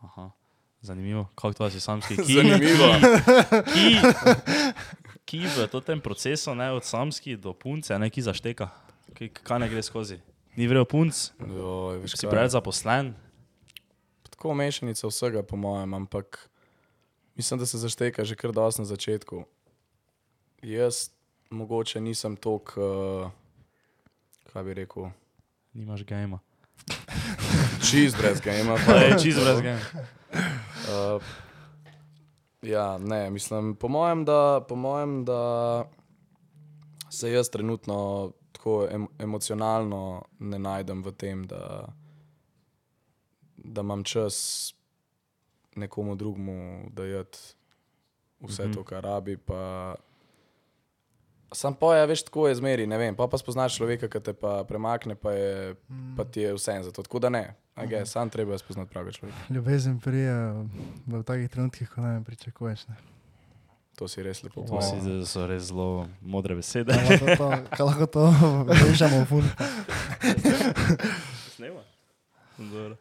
Aha. 0.00 0.30
Zanimivo, 0.84 1.28
kako 1.34 1.52
to 1.52 1.70
si 1.70 1.80
samski. 1.80 2.16
Ki, 2.26 2.34
Zanimivo. 2.34 2.88
ki, 3.72 3.98
ki 5.24 5.38
v 5.72 5.80
tem 5.80 6.00
procesu, 6.00 6.52
ne, 6.54 6.68
od 6.76 6.84
samski 6.84 7.36
do 7.40 7.56
punce, 7.56 7.96
ne, 7.98 8.10
ki 8.12 8.20
zašteka, 8.20 8.68
ki, 9.16 9.30
kaj 9.32 9.64
ne 9.64 9.68
gre 9.72 9.80
skozi. 9.80 10.20
Ni 10.60 10.68
vrel 10.68 10.84
punc, 10.84 11.32
Joj, 11.40 12.04
veš, 12.04 12.18
si 12.20 12.28
preveč 12.28 12.52
zaposlen. 12.52 13.14
Tako 14.28 14.52
mešanica 14.54 15.08
vsega, 15.08 15.40
po 15.42 15.56
mojem, 15.56 15.94
ampak 15.94 16.50
mislim, 17.34 17.58
da 17.58 17.66
se 17.66 17.80
zašteka 17.80 18.24
že 18.24 18.36
kar 18.36 18.52
dosti 18.52 18.84
na 18.84 18.86
začetku. 18.86 19.46
Jaz 20.62 21.08
mogoče 21.50 22.00
nisem 22.00 22.36
tok, 22.36 22.76
uh, 22.76 23.32
kaj 24.52 24.64
bi 24.68 24.74
rekel, 24.84 25.08
Nimaš 25.74 26.04
gejma. 26.04 26.38
čist 27.90 28.16
brez 28.20 28.40
je 28.46 29.18
čisto 29.22 29.40
brez 29.44 29.60
gejma. 29.60 29.80
Uh, 30.84 31.22
ja, 32.62 32.98
ne, 32.98 33.30
mislim, 33.30 33.76
po 33.76 33.88
mojem, 33.88 34.24
da, 34.24 34.64
po 34.68 34.76
mojem, 34.76 35.24
da 35.24 35.84
se 37.10 37.32
jaz 37.32 37.50
trenutno 37.50 38.32
tako 38.52 38.86
em, 38.90 39.06
emocionalno 39.18 40.24
ne 40.38 40.58
najdem 40.58 41.02
v 41.02 41.12
tem, 41.12 41.46
da, 41.46 41.88
da 43.56 43.80
imam 43.80 44.04
čas 44.04 44.74
nekomu 45.76 46.14
drugemu 46.14 46.90
dajati 46.90 47.38
vse 48.40 48.66
mm 48.66 48.70
-hmm. 48.70 48.74
to, 48.74 48.84
kar 48.84 49.04
rabi. 49.04 49.36
Pa... 49.36 49.94
Sam 51.52 51.74
poje, 51.74 52.06
veš, 52.06 52.22
tako 52.22 52.48
je 52.48 52.54
zmeri, 52.54 52.86
ne 52.86 52.98
vem. 52.98 53.16
Pa, 53.16 53.26
pa 53.26 53.38
spoznaš 53.38 53.76
človeka, 53.76 54.08
ki 54.08 54.20
te 54.20 54.32
pa 54.32 54.64
premakne, 54.68 55.14
pa, 55.14 55.32
je, 55.32 55.74
pa 56.16 56.24
ti 56.24 56.40
je 56.40 56.54
vse 56.54 56.82
za 56.82 56.92
to. 56.92 57.02
Tako 57.02 57.18
da 57.18 57.28
ne, 57.28 57.54
okay, 57.76 58.06
sam 58.06 58.30
treba 58.30 58.52
je 58.52 58.58
spoznati 58.58 58.90
pravega 58.90 59.12
človeka. 59.12 59.38
Ljubezen 59.50 60.00
prije 60.00 60.52
v 61.06 61.22
takih 61.22 61.50
trenutkih, 61.50 61.90
ko 61.90 62.00
ne 62.00 62.24
pričakuješ. 62.24 62.86
Ne. 62.88 62.94
To 63.94 64.08
si 64.08 64.22
res 64.22 64.42
lepo 64.42 64.60
To 64.66 64.82
si, 64.82 64.90
povedal. 64.90 65.18
da 65.20 65.26
so 65.26 65.46
res 65.46 65.62
zelo 65.70 66.08
modre 66.20 66.54
besede. 66.54 66.92
Kaj 66.92 67.04
lahko 67.10 67.36
to, 67.36 67.50
kaj 67.76 67.86
lahko 67.86 68.06
to 68.06 68.34
vežemo 68.74 69.20
v 69.22 69.26
fun. 69.26 69.44
Snema. 71.54 71.80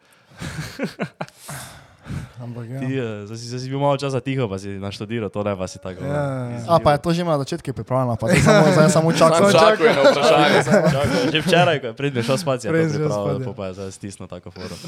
Ampak 2.43 2.65
ja. 2.67 2.79
Ti, 2.83 2.89
zdaj 3.29 3.37
si, 3.39 3.45
zdaj 3.47 3.61
si 3.63 3.67
bil 3.71 3.79
malo 3.79 3.95
časa 3.95 4.19
tiho, 4.19 4.47
pa 4.51 4.59
si 4.59 4.75
naštudiral, 4.75 5.31
to 5.31 5.39
ne 5.43 5.55
pa 5.55 5.65
si 5.71 5.79
tako. 5.79 6.03
Ja. 6.03 6.59
A 6.67 6.79
pa 6.83 6.95
je 6.95 6.99
to 6.99 7.09
že 7.15 7.23
na 7.23 7.39
začetku 7.39 7.71
pripravljeno, 7.71 8.19
pa 8.19 8.27
zdaj 8.27 8.41
samo, 8.43 8.65
zdaj 8.75 8.89
samo 8.91 9.07
Sam 9.15 9.31
čakam. 9.51 9.91
na 9.95 10.01
vprašanje. 10.11 10.59
Čakaj, 10.67 11.21
že 11.31 11.39
včeraj, 11.47 11.77
ko 11.79 11.85
je 11.87 11.95
prednjo 11.95 12.21
šel 12.27 12.37
spat, 12.37 12.57
je 12.63 12.69
to 12.69 13.07
spat, 13.07 13.39
ja. 13.39 13.53
pa 13.55 13.63
je 13.69 13.73
zdaj 13.79 13.91
stisnil 13.95 14.27
tako 14.27 14.51
forum. 14.51 14.79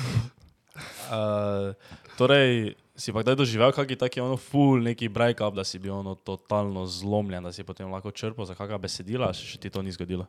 Uh, 1.08 1.72
torej, 2.20 2.76
si 2.96 3.12
pa 3.16 3.24
kdaj 3.24 3.36
doživel 3.40 3.72
kakšen 3.72 4.00
taki 4.00 4.20
ono 4.20 4.36
full 4.36 4.84
neki 4.84 5.08
break-up, 5.08 5.56
da 5.56 5.64
si 5.64 5.80
bil 5.80 5.96
ono 5.96 6.16
totalno 6.16 6.84
zlomljen, 6.84 7.44
da 7.44 7.52
si 7.52 7.64
potem 7.64 7.88
lahko 7.92 8.12
črpal 8.12 8.48
za 8.48 8.56
kakšna 8.56 8.80
besedila, 8.80 9.32
še 9.32 9.56
še 9.56 9.58
ti 9.60 9.72
to 9.72 9.80
ni 9.80 9.92
zgodilo. 9.96 10.28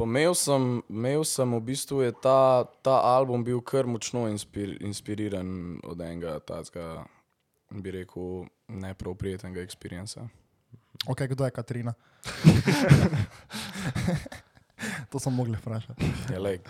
Pomel 0.00 0.32
sem, 0.32 0.80
imel 0.88 1.20
sem 1.28 1.44
v 1.52 1.60
bistvu 1.60 2.08
je 2.08 2.12
ta, 2.24 2.64
ta 2.80 3.04
album 3.04 3.44
bil 3.44 3.60
kar 3.60 3.84
močno 3.84 4.24
inspir, 4.32 4.80
inspiriran 4.80 5.76
od 5.84 6.00
enega 6.00 6.40
takega, 6.40 7.04
bi 7.68 7.92
rekel, 7.92 8.48
neproprijetnega 8.72 9.60
experienca. 9.60 10.24
Ok, 11.04 11.28
kdo 11.28 11.44
je 11.44 11.52
Katrina? 11.52 11.92
to 15.12 15.20
smo 15.20 15.36
mogli 15.36 15.60
vprašati. 15.60 16.00
Ja, 16.32 16.40
lej, 16.40 16.64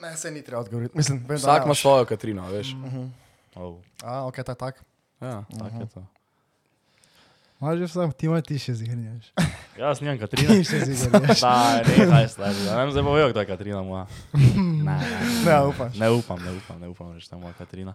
Ne, 0.00 0.16
se 0.16 0.30
ni 0.30 0.44
treba 0.44 0.60
odgovoriti. 0.60 0.96
Mislim, 0.96 1.24
vem, 1.28 1.38
Vsak 1.38 1.60
ne, 1.60 1.64
ima 1.64 1.74
svojo 1.74 2.04
Katrino, 2.04 2.50
veš. 2.50 2.76
Oh, 3.54 3.76
A, 4.04 4.26
ok, 4.26 4.44
to 4.44 4.52
je 4.52 4.56
tak. 4.56 4.84
Ja. 5.20 5.44
tak 5.58 5.72
je 5.80 5.86
to. 5.94 6.06
Imaš 7.60 7.78
že 7.78 7.84
vsem, 7.88 8.12
ti 8.12 8.26
imaš 8.26 8.42
ti 8.44 8.58
še 8.60 8.72
zigrnjaš. 8.74 9.30
Jaz 9.80 10.00
nimam 10.04 10.18
Katrina. 10.20 10.48
Ti 10.52 10.64
še 10.64 10.80
zigrnjaš. 10.84 11.40
Da, 11.46 11.80
ne, 11.80 12.06
kaj 12.10 12.28
stari. 12.28 12.58
Ne 12.68 12.74
vem, 12.76 12.90
zdaj 12.92 13.04
bo 13.06 13.14
vedel, 13.16 13.30
kdo 13.32 13.40
je 13.40 13.48
Katrina 13.48 13.82
moja. 13.82 14.04
Ne, 14.32 14.52
ne, 14.88 14.96
Ne, 15.46 15.56
upaš. 15.64 15.96
ne 15.96 16.10
upam, 16.12 16.42
ne 16.44 16.52
upam, 16.58 16.80
ne 16.80 16.88
upam, 16.92 17.14
reči, 17.16 17.30
da 17.30 17.36
je 17.36 17.42
moja 17.42 17.54
Katrina. 17.56 17.94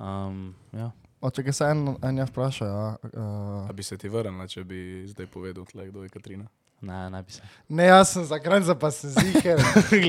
Um, 0.00 0.54
ja. 0.72 0.90
O, 1.20 1.30
če 1.32 1.52
se 1.52 1.68
en, 1.72 1.96
en 2.04 2.18
je 2.20 2.26
vprašal, 2.28 2.68
ja, 2.68 2.88
uh, 3.12 3.68
A 3.68 3.72
bi 3.72 3.84
se 3.84 3.96
ti 4.00 4.08
vrnila, 4.08 4.48
če 4.48 4.64
bi 4.64 5.04
zdaj 5.08 5.28
povedal, 5.32 5.64
tle, 5.68 5.88
kdo 5.88 6.04
je 6.04 6.12
Katrina? 6.12 6.48
Ne, 6.84 7.06
ne 7.10 7.22
bi 7.24 7.32
se. 7.32 7.40
Ne, 7.68 7.88
jaz 7.88 8.12
sem 8.12 8.24
za 8.28 8.36
kranca, 8.40 8.74
pa 8.76 8.90
sem 8.92 9.12
ziger. 9.12 9.60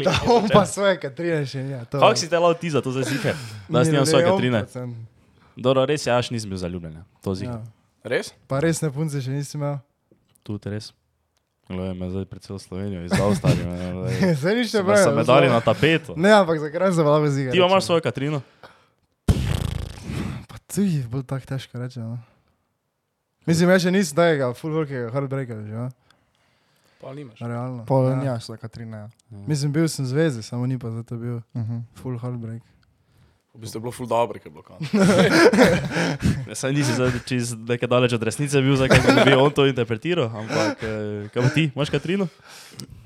Da 0.03 0.15
on 0.31 0.47
pa 0.51 0.65
svoje 0.67 0.99
Katrine 0.99 1.45
še 1.47 1.63
ni. 1.63 1.75
Kako 1.91 2.15
si 2.19 2.27
te 2.27 2.39
lao 2.39 2.51
ti 2.55 2.71
za 2.71 2.83
to 2.83 2.91
zdaj 2.91 3.07
ziher? 3.07 3.39
Da 3.71 3.83
si 3.87 3.91
nimam 3.95 4.07
svoje 4.07 4.27
Katrine. 4.27 4.63
Dobro, 5.55 5.87
res 5.87 6.03
je, 6.05 6.11
aš 6.13 6.29
nisem 6.35 6.51
bil 6.51 6.59
zaljubljen, 6.59 6.99
ja. 6.99 7.03
to 7.23 7.35
ziher. 7.35 7.55
Ja. 7.55 7.76
Res? 8.07 8.33
Pa 8.47 8.59
res 8.63 8.81
ne 8.81 8.89
punce 8.91 9.19
še 9.21 9.31
nisi 9.31 9.57
imel. 9.57 9.77
Tudi 10.43 10.69
res. 10.71 10.93
Glede 11.67 11.93
me 11.99 12.07
zdaj 12.09 12.25
pred 12.25 12.41
celo 12.41 12.59
Slovenijo 12.59 13.03
izdavstali. 13.03 13.59
Zdaj 14.39 14.53
nič 14.55 14.71
ne 14.71 14.79
Se 14.79 14.83
me 14.83 14.93
pravi. 14.95 15.25
dali 15.27 15.47
na 15.51 15.59
tapeto. 15.59 16.15
Ne, 16.15 16.31
ampak 16.31 16.59
za 16.63 16.69
kranca 16.71 17.03
pa 17.03 17.09
lahko 17.11 17.27
ziger. 17.27 17.51
Ti 17.51 17.59
imaš 17.59 17.83
svojo 17.83 18.01
Katrino? 18.01 18.39
Pa 20.47 20.55
tu 20.71 20.81
je 20.87 21.03
bolj 21.11 21.25
tako 21.27 21.45
težko 21.45 21.75
reči. 21.75 21.99
No. 21.99 22.15
Mislim, 23.43 23.67
jaz 23.69 23.83
še 23.83 23.91
nisem 23.91 24.15
tega, 24.15 24.53
full 24.55 24.71
workega, 24.75 25.11
heartbreaker, 25.11 25.59
že. 25.67 25.75
Ja? 25.75 25.85
Pa 27.03 27.11
nimaš. 27.11 27.39
Realno. 27.43 27.83
pol 27.83 28.07
ja. 28.09 28.15
nimaš 28.15 28.47
za 28.47 28.55
Katrina. 28.57 28.97
Ja. 28.97 29.07
Mislim, 29.47 29.75
bil 29.75 29.91
sem 29.91 30.07
v 30.07 30.15
zvezi, 30.15 30.43
samo 30.43 30.63
ni 30.67 30.79
pa 30.79 30.87
zato 30.91 31.19
bil 31.19 31.43
Uh 31.51 31.61
-huh. 31.61 31.83
full 31.99 32.15
heartbreak. 32.15 32.63
V 33.57 33.65
bistvu 33.65 33.77
je 33.77 33.81
bilo 33.81 33.91
ful 33.91 34.05
dobro, 34.05 34.37
ker 34.37 34.47
je 34.47 34.53
bilo 34.53 34.61
konc. 34.61 34.85
Ja, 36.47 36.53
Saj 36.53 36.71
nisi 36.71 36.93
zdaj 36.93 37.09
čez 37.25 37.57
nekaj 37.57 37.89
daleč 37.89 38.13
od 38.13 38.21
resnice 38.21 38.61
bil, 38.61 38.77
zakaj 38.77 39.01
bi 39.25 39.33
on 39.33 39.49
to 39.49 39.65
interpretiral, 39.65 40.29
ampak 40.31 40.77
eh, 40.79 41.25
kaj 41.27 41.49
ti, 41.51 41.63
imaš 41.73 41.89
Katrino? 41.89 42.29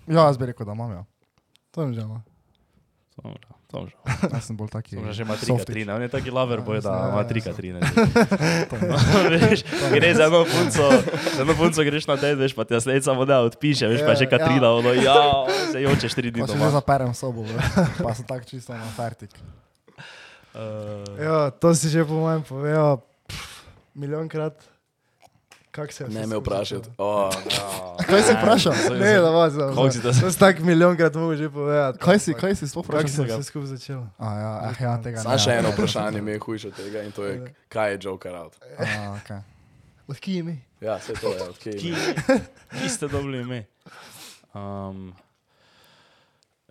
Ja, 0.05 0.27
jaz 0.27 0.35
bi 0.35 0.45
rekel, 0.45 0.61
da 0.61 0.73
imam, 0.73 0.91
ja. 0.91 1.03
To 1.71 1.87
mi 1.87 1.95
žal. 1.95 2.19
Dobro, 3.15 3.39
dobro. 3.71 3.91
Jaz 4.27 4.43
sem 4.43 4.53
bolj 4.53 4.69
taki. 4.69 4.95
Som 4.95 5.07
že 5.09 5.23
ima 5.23 5.35
tri 5.35 5.47
softič. 5.47 5.63
Katrine, 5.63 5.93
on 5.93 6.01
je 6.01 6.09
taki 6.09 6.29
lover 6.29 6.59
boy, 6.59 6.81
da 6.81 6.91
Ja, 6.91 7.09
ima 7.09 7.17
ja, 7.17 7.27
tri 7.27 7.39
ja. 7.39 7.45
Katrine. 7.47 7.79
Veš, 9.31 9.63
Gre 9.89 10.09
za 10.13 10.25
eno 10.25 10.43
punco, 10.43 10.85
za 11.31 11.41
eno 11.41 11.53
punco 11.55 11.79
greš 11.81 12.05
na 12.05 12.15
dej, 12.15 12.35
veš, 12.35 12.51
pa 12.51 12.63
ti 12.63 12.73
naslednji 12.73 13.01
samo 13.01 13.23
da 13.23 13.39
odpiše, 13.41 13.87
veš, 13.87 14.03
pa 14.03 14.11
Ja, 14.11 14.15
že 14.15 14.27
Katrina, 14.27 14.67
ono, 14.73 14.91
ja, 14.91 15.47
se 15.71 15.79
jočeš 15.79 16.11
tri 16.11 16.27
dni 16.29 16.43
Pa 16.43 16.47
še 16.47 16.53
že 16.53 16.59
doma. 16.59 16.71
zaperem 16.71 17.11
sobo, 17.13 17.41
bro. 17.41 17.57
pa 18.03 18.11
sem 18.11 18.25
tak 18.25 18.43
čisto 18.43 18.73
na 18.73 18.85
fertik. 18.91 19.31
Eh, 20.53 21.23
Ja, 21.23 21.49
to 21.51 21.71
si 21.71 21.87
že 21.87 22.03
po 22.03 22.13
mojem 22.15 22.41
povedal 22.41 22.99
milijonkrat. 23.93 24.53
Kak 25.71 25.91
se 25.91 26.03
je 26.03 26.09
Ne 26.09 26.27
me 26.27 26.35
vprašati. 26.35 26.89
Oh, 26.97 27.31
Kaj 28.01 28.21
si 28.21 28.33
vprašal? 28.33 28.73
Ne, 28.91 29.13
da 29.15 29.29
vas 29.29 29.53
za 29.53 29.71
Koliko 29.71 29.87
si 29.89 30.01
to- 30.01 30.11
To 30.11 30.27
si 30.27 30.35
tak 30.37 30.59
milijonkrat 30.59 31.15
mogel 31.15 31.37
že 31.37 31.47
povedati. 31.47 31.95
Kaj 31.97 32.19
si, 32.19 32.33
kaj 32.33 32.55
si 32.55 32.67
sploh 32.67 32.83
vprašal? 32.83 33.07
se 33.07 33.21
je 33.21 33.27
vse 33.29 33.43
skupaj 33.43 33.67
začelo? 33.69 34.03
A 34.17 34.27
ja, 34.33 34.51
eh, 34.67 34.83
ja, 34.83 34.97
tega 34.97 35.17
Samo 35.17 35.31
ne. 35.31 35.39
še 35.39 35.51
eno 35.53 35.71
vprašanje 35.71 36.19
mi 36.19 36.31
je 36.31 36.39
hujše 36.39 36.67
od 36.67 36.75
tega 36.75 36.99
in 37.01 37.11
to 37.11 37.23
je, 37.23 37.33
kaj 37.69 37.87
je 37.89 37.97
Joker 38.01 38.35
out. 38.35 38.59
A, 38.77 38.83
okay. 39.15 39.39
Lahko 40.03 40.27
imi. 40.29 40.59
Ja, 40.81 40.95
vse 40.97 41.13
to 41.13 41.27
je, 41.29 41.39
odkje 41.41 41.71
ki, 41.73 41.89
je. 41.89 42.15
ki 42.73 42.89
ste 42.89 43.07
dobili 43.07 43.39
ime? 43.39 43.63
Um, 44.51 45.15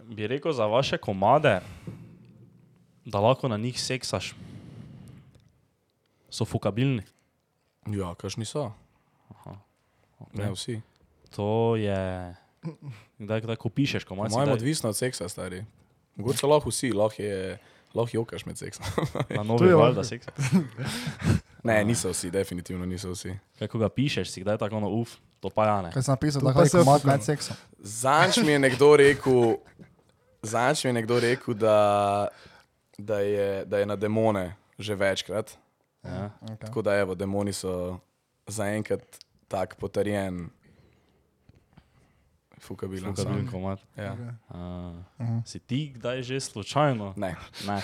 bi 0.05 0.27
rekel 0.27 0.53
za 0.53 0.67
vaše 0.67 0.99
komade, 0.99 1.61
da 3.05 3.21
lahko 3.21 3.49
na 3.49 3.57
njih 3.57 3.81
seksaš. 3.83 4.35
So 6.31 6.45
fukabilni. 6.45 7.03
Ja, 7.87 8.15
kašni 8.15 8.45
so. 8.45 8.73
Okay. 10.21 10.45
Ne 10.45 10.51
vsi. 10.53 10.81
To 11.37 11.77
je. 11.77 12.35
Kdaj, 13.19 13.41
kdaj 13.41 13.57
ko 13.57 13.69
pišeš, 13.69 14.05
ko 14.05 14.15
imaš 14.15 14.33
Mojem 14.33 14.53
odvisno 14.53 14.91
od 14.91 14.97
seksa, 14.97 15.29
stari. 15.29 15.65
Mogoče 16.17 16.47
lahko 16.47 16.69
vsi, 16.71 16.93
lahko 16.93 17.23
je. 17.23 17.59
Lahko 17.95 18.17
jokaš 18.17 18.47
med 18.47 18.59
seksom. 18.59 18.87
na 19.39 19.43
novi 19.49 19.67
je 19.69 19.75
val, 19.75 19.85
lahko. 19.91 19.95
da 19.95 20.05
seksaš. 20.05 20.35
ne, 21.69 21.85
niso 21.85 22.13
vsi, 22.13 22.31
definitivno 22.31 22.87
niso 22.87 23.11
vsi. 23.11 23.35
Kaj 23.59 23.69
ko 23.69 23.79
ga 23.79 23.89
pišeš, 23.89 24.31
si 24.31 24.45
kdaj 24.45 24.59
tako 24.59 24.77
ono 24.77 24.93
uf, 25.01 25.17
to 25.41 25.51
pa 25.51 25.67
ja 25.67 25.81
ne. 25.83 25.91
Kaj 25.91 26.03
sem 26.03 26.13
napisal, 26.13 26.43
da 26.43 26.67
se 26.67 26.79
ofukam. 26.79 27.11
med 27.11 27.25
seksom? 27.25 27.57
Zanč 27.79 28.39
mi 28.45 28.53
je 28.53 28.59
nekdo 28.59 28.93
rekel, 28.97 29.57
zanč 30.43 30.85
mi 30.85 30.89
je 30.89 30.93
nekdo 31.01 31.19
rekel, 31.21 31.55
da, 31.55 32.29
da, 33.01 33.19
je, 33.19 33.65
da 33.65 33.79
je 33.79 33.87
na 33.87 33.97
demone 33.97 34.57
že 34.81 34.95
večkrat. 34.95 35.59
Ja. 36.05 36.31
Okay. 36.41 36.57
Tako 36.67 36.83
da, 36.83 36.97
evo, 36.97 37.15
demoni 37.15 37.53
so 37.53 37.99
zaenkrat 38.47 39.03
tak 39.49 39.77
potrjen. 39.77 40.49
Fukabilen. 42.71 43.11
Fukabilen 43.11 43.47
komat. 43.51 43.81
Ja. 43.99 44.15
Uh, 44.49 45.43
si 45.45 45.59
ti 45.59 45.91
kdaj 45.95 46.23
že 46.23 46.41
slučajno? 46.41 47.15
Ne. 47.17 47.35
Ne. 47.67 47.83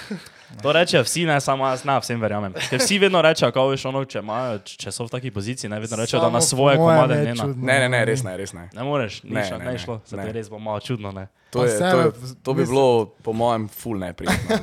To 0.62 0.72
rečejo 0.72 1.03
vsi, 1.03 1.25
ne 1.27 1.40
samo 1.40 1.66
jaz, 1.66 1.83
ne, 1.85 1.96
vsem 1.99 2.20
verjamem. 2.22 2.55
Ker 2.70 2.79
vsi 2.79 2.99
vedno 3.03 3.18
rečejo, 3.22 3.51
kako 3.51 3.72
veš, 3.75 3.85
ono, 3.90 4.05
če, 4.07 4.22
imajo, 4.22 4.61
če 4.62 4.92
so 4.94 5.09
v 5.09 5.11
taki 5.16 5.33
poziciji, 5.35 5.70
ne 5.75 5.81
vedno 5.83 5.99
rečejo, 5.99 6.22
da 6.22 6.31
na 6.31 6.38
svoje 6.38 6.79
komade 6.79 7.18
ne 7.18 7.35
ne, 7.35 7.81
ne, 7.83 7.88
ne, 7.88 8.05
res 8.07 8.22
ne, 8.22 8.37
res 8.38 8.55
ne. 8.55 8.68
Ne 8.70 8.87
moreš, 8.87 9.25
ni 9.27 9.35
Ne, 9.35 9.42
šlo, 9.49 9.59
ne, 9.59 9.64
ne, 9.72 9.83
šlo, 9.83 9.99
se 10.07 10.14
ti 10.22 10.38
res 10.38 10.46
bo 10.55 10.62
malo 10.62 10.79
čudno, 10.81 11.11
ne. 11.11 11.27
To, 11.51 11.66
je, 11.66 11.79
to, 11.79 12.01
je, 12.01 12.35
to 12.46 12.55
bi 12.55 12.62
bilo, 12.62 13.11
po 13.27 13.35
mojem, 13.35 13.66
full 13.66 13.99
neprijetno. 13.99 14.62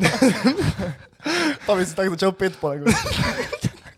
Pa 1.68 1.76
bi 1.76 1.84
si 1.84 1.96
tako 1.96 2.16
začel 2.16 2.32
pet 2.32 2.56
poleg. 2.64 2.88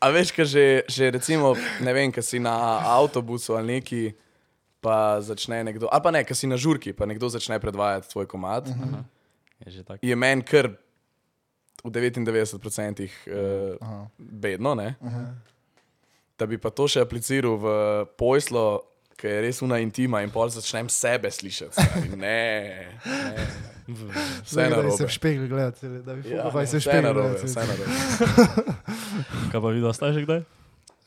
A 0.01 0.09
veš, 0.09 0.33
kaj 0.33 0.45
že, 0.45 0.65
že 0.89 1.13
recimo, 1.13 1.53
ne 1.81 1.93
vem, 1.93 2.09
kaj 2.09 2.25
si 2.25 2.41
na 2.41 2.81
avtobusu 2.97 3.57
ali 3.57 3.77
neki, 3.77 4.13
pa 4.85 5.17
začne 5.21 5.63
nekdo, 5.65 5.89
ali 5.89 6.01
pa 6.05 6.11
ne, 6.13 6.21
kaj 6.21 6.37
si 6.37 6.45
na 6.47 6.57
žurki, 6.61 6.93
pa 6.93 7.09
nekdo 7.09 7.25
začne 7.33 7.57
predvajati 7.57 8.13
tvoj 8.13 8.29
komad, 8.29 8.69
uh 8.69 8.77
-huh. 8.77 9.01
Je 9.65 9.71
že 9.71 9.83
tako. 9.83 10.05
je 10.05 10.15
meni 10.15 10.43
kar 10.43 10.69
v 11.83 11.89
99% 11.89 13.01
uh, 13.01 14.05
bedno, 14.17 14.75
ne? 14.75 14.95
Uh 15.01 15.07
-huh. 15.09 15.25
Da 16.37 16.45
bi 16.45 16.57
pa 16.57 16.69
to 16.69 16.87
še 16.87 17.01
apliciral 17.01 17.57
v 17.57 17.65
pojslo, 18.17 18.81
ki 19.17 19.27
je 19.27 19.41
res 19.41 19.61
una 19.61 19.79
intima 19.79 20.21
in 20.21 20.29
pol 20.29 20.49
začnem 20.49 20.89
sebe 20.89 21.31
slišati. 21.31 21.71
stari. 21.71 22.09
Ne, 22.09 22.99
ne. 23.05 23.47
Vse 24.43 24.61
Da 24.61 24.69
narobe. 24.69 24.97
se 24.97 25.05
v 25.05 25.09
špeglu 25.09 25.47
gledati, 25.47 25.87
da 25.87 26.15
bi 26.15 26.29
Ja, 26.29 26.49
vse 26.49 26.77
vse 26.77 27.01
narobe. 27.01 27.39
Kaj 29.51 29.61
pa 29.61 29.69
videl, 29.69 29.93
staj 29.93 30.13
že 30.13 30.21
kdaj? 30.25 30.41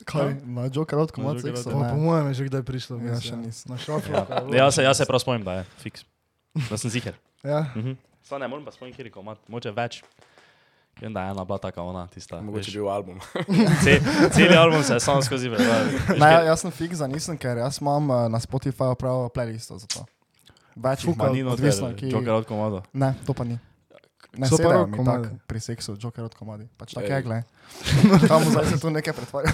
Kaj? 0.09 0.35
Na 0.45 0.67
Joker 0.73 0.99
od 0.99 1.11
komat 1.11 1.37
Na 1.37 1.39
Joker 1.39 1.53
od 1.53 1.63
seksa? 1.63 1.69
Po, 1.69 1.97
mojem 1.97 2.27
je 2.27 2.33
že 2.33 2.43
kdaj 2.49 2.63
prišlo. 2.65 2.97
Ja, 3.05 3.19
še 3.21 3.35
nisem. 3.37 3.67
Na 3.71 3.77
šofu. 3.77 4.11
Ja, 4.11 4.25
jaz 4.65 4.75
se, 4.75 4.83
jaz 4.83 4.97
se 4.97 5.05
prav 5.05 5.21
spomnim, 5.21 5.45
da 5.45 5.61
je, 5.61 5.63
fiks. 5.83 6.05
Da 6.69 6.77
sem 6.77 6.89
ziger. 6.89 7.15
Ja. 7.43 7.69
Mhm. 7.75 7.95
Samo 8.25 8.39
ne 8.39 8.47
morem 8.47 8.65
pa 8.65 8.71
spomniti, 8.71 8.97
kjer 8.97 9.07
je 9.09 9.13
komat, 9.13 9.39
moče 9.49 9.71
več. 9.73 10.01
Vem, 10.99 11.13
da 11.13 11.23
je 11.23 11.31
ena 11.31 11.45
bila 11.45 11.57
taka 11.57 11.81
ona, 11.81 12.07
tista. 12.11 12.41
Mogoče 12.41 12.67
veš, 12.67 12.75
bil 12.75 12.89
album. 12.91 13.19
ce, 13.83 13.99
celi 14.35 14.55
album 14.57 14.83
se 14.83 14.93
je 14.93 14.99
sam 14.99 15.21
skozi 15.23 15.47
ja- 15.47 16.43
jaz 16.43 16.59
sem 16.61 16.71
fiksa, 16.71 17.07
nisem, 17.07 17.37
ker 17.37 17.57
jaz 17.57 17.79
imam 17.81 18.11
eh, 18.11 18.27
na 18.29 18.39
Spotifyju 18.39 18.95
prav 18.99 19.29
playlisto 19.31 19.79
za 19.79 19.87
to. 19.87 20.03
Več 20.75 21.05
noter, 21.07 21.47
odvisno, 21.47 21.93
ki... 21.95 22.11
Joker 22.11 22.33
od 22.33 22.45
komado. 22.45 22.83
Ne, 22.93 23.13
to 23.25 23.33
pa 23.33 23.43
ni. 23.43 23.57
Ne, 24.37 24.47
So 24.47 24.57
pa 24.57 24.85
komadi. 24.85 25.23
tako 25.23 25.35
pri 25.47 25.59
seksu, 25.59 25.97
joker 25.97 26.23
od 26.23 26.35
komadi. 26.35 26.67
Pač 26.77 26.93
tako 26.93 27.07
je, 27.07 27.21
gled. 27.21 27.43
Tam 28.29 28.43
zdaj 28.45 28.65
se 28.65 28.79
tu 28.79 28.89
nekaj 28.89 29.13
pretvarja. 29.13 29.51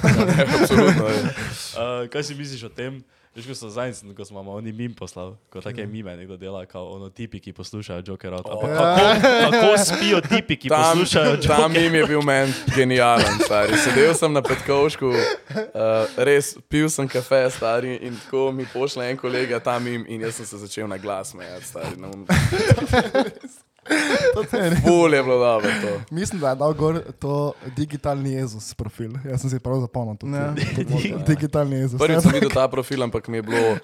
Absolutno. 0.53 1.07
je. 1.07 1.21
Uh, 1.75 2.07
kaj 2.07 2.23
si 2.23 2.35
misliš 2.35 2.63
o 2.63 2.69
tem? 2.69 3.03
Veš, 3.35 3.47
ko 3.47 3.53
so 3.53 3.67
zadnjič, 3.67 3.99
ko 4.15 4.23
smo 4.23 4.39
vam 4.39 4.47
oni 4.53 4.71
mim 4.71 4.93
poslali, 4.95 5.35
ko 5.49 5.59
take 5.59 5.83
mime 5.83 6.15
nekdo 6.15 6.37
dela, 6.37 6.63
kao 6.65 6.87
ono 6.89 7.09
tipi, 7.09 7.39
ki 7.39 7.51
poslušajo 7.51 7.99
Joker 8.07 8.31
out. 8.33 8.47
Ampak 8.47 8.69
Oh. 8.69 8.75
kako, 8.79 9.51
kako 9.51 9.77
spijo 9.77 10.21
tipi, 10.21 10.55
ki 10.55 10.69
Tam, 10.69 10.79
poslušajo 10.95 11.31
Joker 11.33 11.47
tam 11.49 11.75
jim 11.75 11.95
je 11.95 12.05
bil 12.05 12.21
meni 12.21 12.53
genijalen, 12.71 13.35
stari. 13.43 13.75
Sedel 13.77 14.13
sem 14.13 14.31
na 14.31 14.39
petkovšku, 14.39 15.07
uh, 15.07 15.19
res 16.17 16.55
pil 16.69 16.87
sem 16.87 17.07
kafe, 17.07 17.43
stari, 17.51 17.95
in 17.97 18.15
tako 18.15 18.51
mi 18.51 18.63
pošle 18.65 19.03
en 19.05 19.17
kolega 19.17 19.59
tam 19.59 19.83
jim 19.83 20.05
in 20.07 20.21
jaz 20.21 20.35
sem 20.35 20.45
se 20.45 20.57
začel 20.57 20.87
na 20.87 20.95
glas 20.97 21.29
smejati, 21.29 21.65
stari. 21.65 21.95
No, 21.97 22.11
Ful 24.81 25.13
je 25.13 25.23
bilo 25.23 25.37
dobro 25.37 25.69
to. 25.81 26.01
Mislim, 26.11 26.41
da 26.41 26.49
je 26.49 26.55
dal 26.55 26.73
gor 26.73 26.99
to 27.19 27.35
digitalni 27.75 28.31
Jezus 28.31 28.73
profil. 28.73 29.11
Jaz 29.23 29.41
sem 29.41 29.49
si 29.49 29.59
prav 29.59 29.79
zapomnil 29.79 30.17
to. 30.17 30.27
Ja. 30.27 30.53
Digitalni 31.27 31.75
Jezus. 31.77 31.99
Prvič 31.99 32.15
Ja, 32.15 32.21
sem 32.21 32.31
videl 32.31 32.49
ta 32.49 32.67
profil, 32.67 33.03
ampak 33.03 33.27
mi 33.27 33.37
je 33.37 33.43
bilo, 33.43 33.77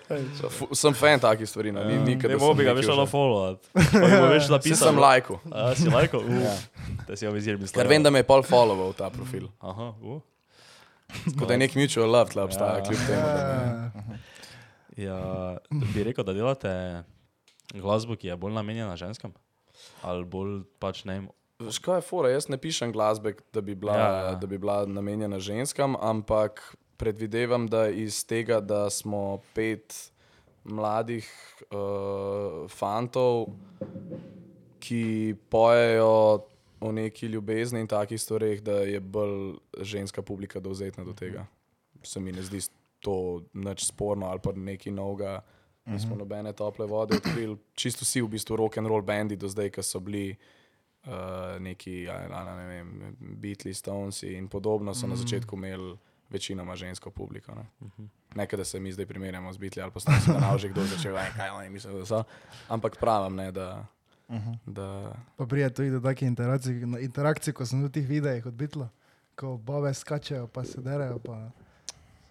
sem 0.71 0.93
fan 0.93 1.19
takih 1.19 1.45
stvari, 1.45 1.71
no, 1.71 1.83
ni 1.83 1.97
nikaj. 1.99 2.29
Ne 2.29 2.39
sem 2.39 2.57
bi 2.57 2.63
ga 2.63 2.73
več 2.73 2.85
že- 2.85 2.91
ono 2.91 3.05
followat. 3.05 3.61
Pa 3.93 3.99
bi 4.01 4.15
mu 4.15 4.27
več 4.29 4.49
napisal. 4.49 4.87
sem 4.87 4.97
lajko. 4.97 5.39
A, 5.47 5.75
si 5.75 5.89
lajko? 5.89 6.17
Uh, 6.19 6.41
Ja. 6.41 6.55
Da 7.07 7.15
si 7.15 7.27
vizir 7.27 7.57
mislil. 7.57 7.77
Ker 7.77 7.87
vem, 7.87 8.03
da 8.03 8.09
me 8.09 8.19
je 8.19 8.23
pol 8.25 8.41
followoval 8.41 8.93
ta 8.93 9.09
profil. 9.09 9.47
Aha, 9.61 9.93
uh. 10.01 10.19
Kot 11.29 11.45
da 11.45 11.53
je 11.53 11.59
nek 11.59 11.75
mutual 11.75 12.09
love 12.09 12.29
tle 12.29 12.43
obstaja, 12.43 12.77
Ja. 12.77 12.83
kljub 12.83 12.99
temu. 13.05 13.21
me- 13.21 14.19
Ja, 14.97 15.17
bi 15.93 16.03
rekel, 16.03 16.23
da 16.23 16.33
delate 16.33 16.71
glasbo, 17.73 18.15
ki 18.15 18.27
je 18.27 18.35
bolj 18.37 18.53
namenjena 18.53 18.95
ženskam? 18.95 19.31
Ali 20.01 20.25
bolj 20.25 20.63
pač 20.79 21.05
ne 21.05 21.19
vem. 21.19 21.29
Kaj 21.61 21.99
je 21.99 22.05
fora? 22.05 22.31
Jaz 22.33 22.47
ne 22.49 22.57
pišem 22.57 22.91
glasbe, 22.91 23.35
da 23.53 23.61
bi 23.61 23.75
bila, 23.75 23.97
Ja, 23.97 24.07
ja. 24.17 24.35
Da 24.35 24.47
bi 24.47 24.57
bila 24.57 24.85
namenjena 24.85 25.39
ženskam, 25.39 25.95
ampak 25.99 26.75
predvidevam, 26.97 27.67
da 27.67 27.87
iz 27.89 28.25
tega, 28.25 28.59
da 28.59 28.89
smo 28.89 29.41
pet 29.53 30.11
mladih 30.63 31.27
uh, 31.69 32.69
fantov, 32.69 33.45
ki 34.81 35.35
pojejo 35.49 36.41
o 36.81 36.91
neki 36.91 37.27
ljubezni 37.27 37.79
in 37.79 37.87
takih 37.87 38.21
stvareh, 38.21 38.61
da 38.61 38.81
je 38.85 38.99
bolj 38.99 39.57
ženska 39.81 40.21
publika 40.21 40.59
dovzetna 40.59 41.03
do 41.03 41.13
tega. 41.13 41.45
Se 42.03 42.19
mi 42.19 42.31
ne 42.31 42.41
zdi 42.41 42.61
to 42.99 43.41
nič 43.53 43.85
sporno 43.85 44.25
ali 44.25 44.39
pa 44.43 44.53
nekaj 44.55 44.93
novega. 44.93 45.41
Nismo 45.91 46.15
nobene 46.15 46.53
tople 46.53 46.85
vode 46.85 47.17
odkrili. 47.17 47.57
Čisto 47.73 48.05
vsi 48.05 48.21
v 48.21 48.27
bistvu 48.27 48.55
rock 48.55 48.77
and 48.77 48.87
roll 48.87 49.01
bendi 49.01 49.35
do 49.35 49.47
zdaj, 49.47 49.69
ki 49.69 49.83
so 49.83 49.99
bili 49.99 50.31
uh, 50.31 51.59
neki, 51.59 52.09
a, 52.09 52.15
a, 52.31 52.55
ne 52.55 52.67
vem, 52.67 53.15
Beatles, 53.19 53.77
Stones 53.77 54.23
in 54.23 54.47
podobno, 54.47 54.93
so 54.93 55.07
na 55.07 55.15
začetku 55.15 55.55
imeli 55.55 55.97
večinoma 56.29 56.75
žensko 56.75 57.11
publiko. 57.11 57.51
Ne, 57.55 57.65
ne 58.35 58.47
da 58.47 58.63
se 58.63 58.79
mi 58.79 58.91
zdaj 58.91 59.05
primerjamo 59.05 59.53
z 59.53 59.57
Beatles 59.57 59.83
ali 59.83 59.91
pa 59.91 59.99
Stones, 59.99 60.25
da 60.25 60.57
že 60.57 60.69
kdo 60.69 60.83
začel, 60.83 61.17
"Ej, 61.17 61.31
kaj 61.35 61.49
oni 61.49 61.69
mislijo, 61.69 61.99
da 61.99 62.05
so. 62.05 62.23
Ampak 62.69 62.97
pravim, 62.99 63.35
ne, 63.35 63.51
da. 63.51 63.85
da 64.65 65.13
Pa 65.37 65.45
prije 65.45 65.69
tudi 65.73 65.89
do 65.89 65.99
takih 65.99 66.27
interakcij, 66.27 66.81
interakcij, 66.99 67.53
ko 67.53 67.65
sem 67.65 67.83
v 67.83 67.89
teh 67.91 68.07
videih 68.07 68.45
od 68.45 68.53
Bitla, 68.53 68.89
ko 69.35 69.57
babe 69.57 69.93
skačejo, 69.93 70.47
pa 70.47 70.63
se 70.63 70.81
derejo. 70.81 71.19
Pa... 71.19 71.51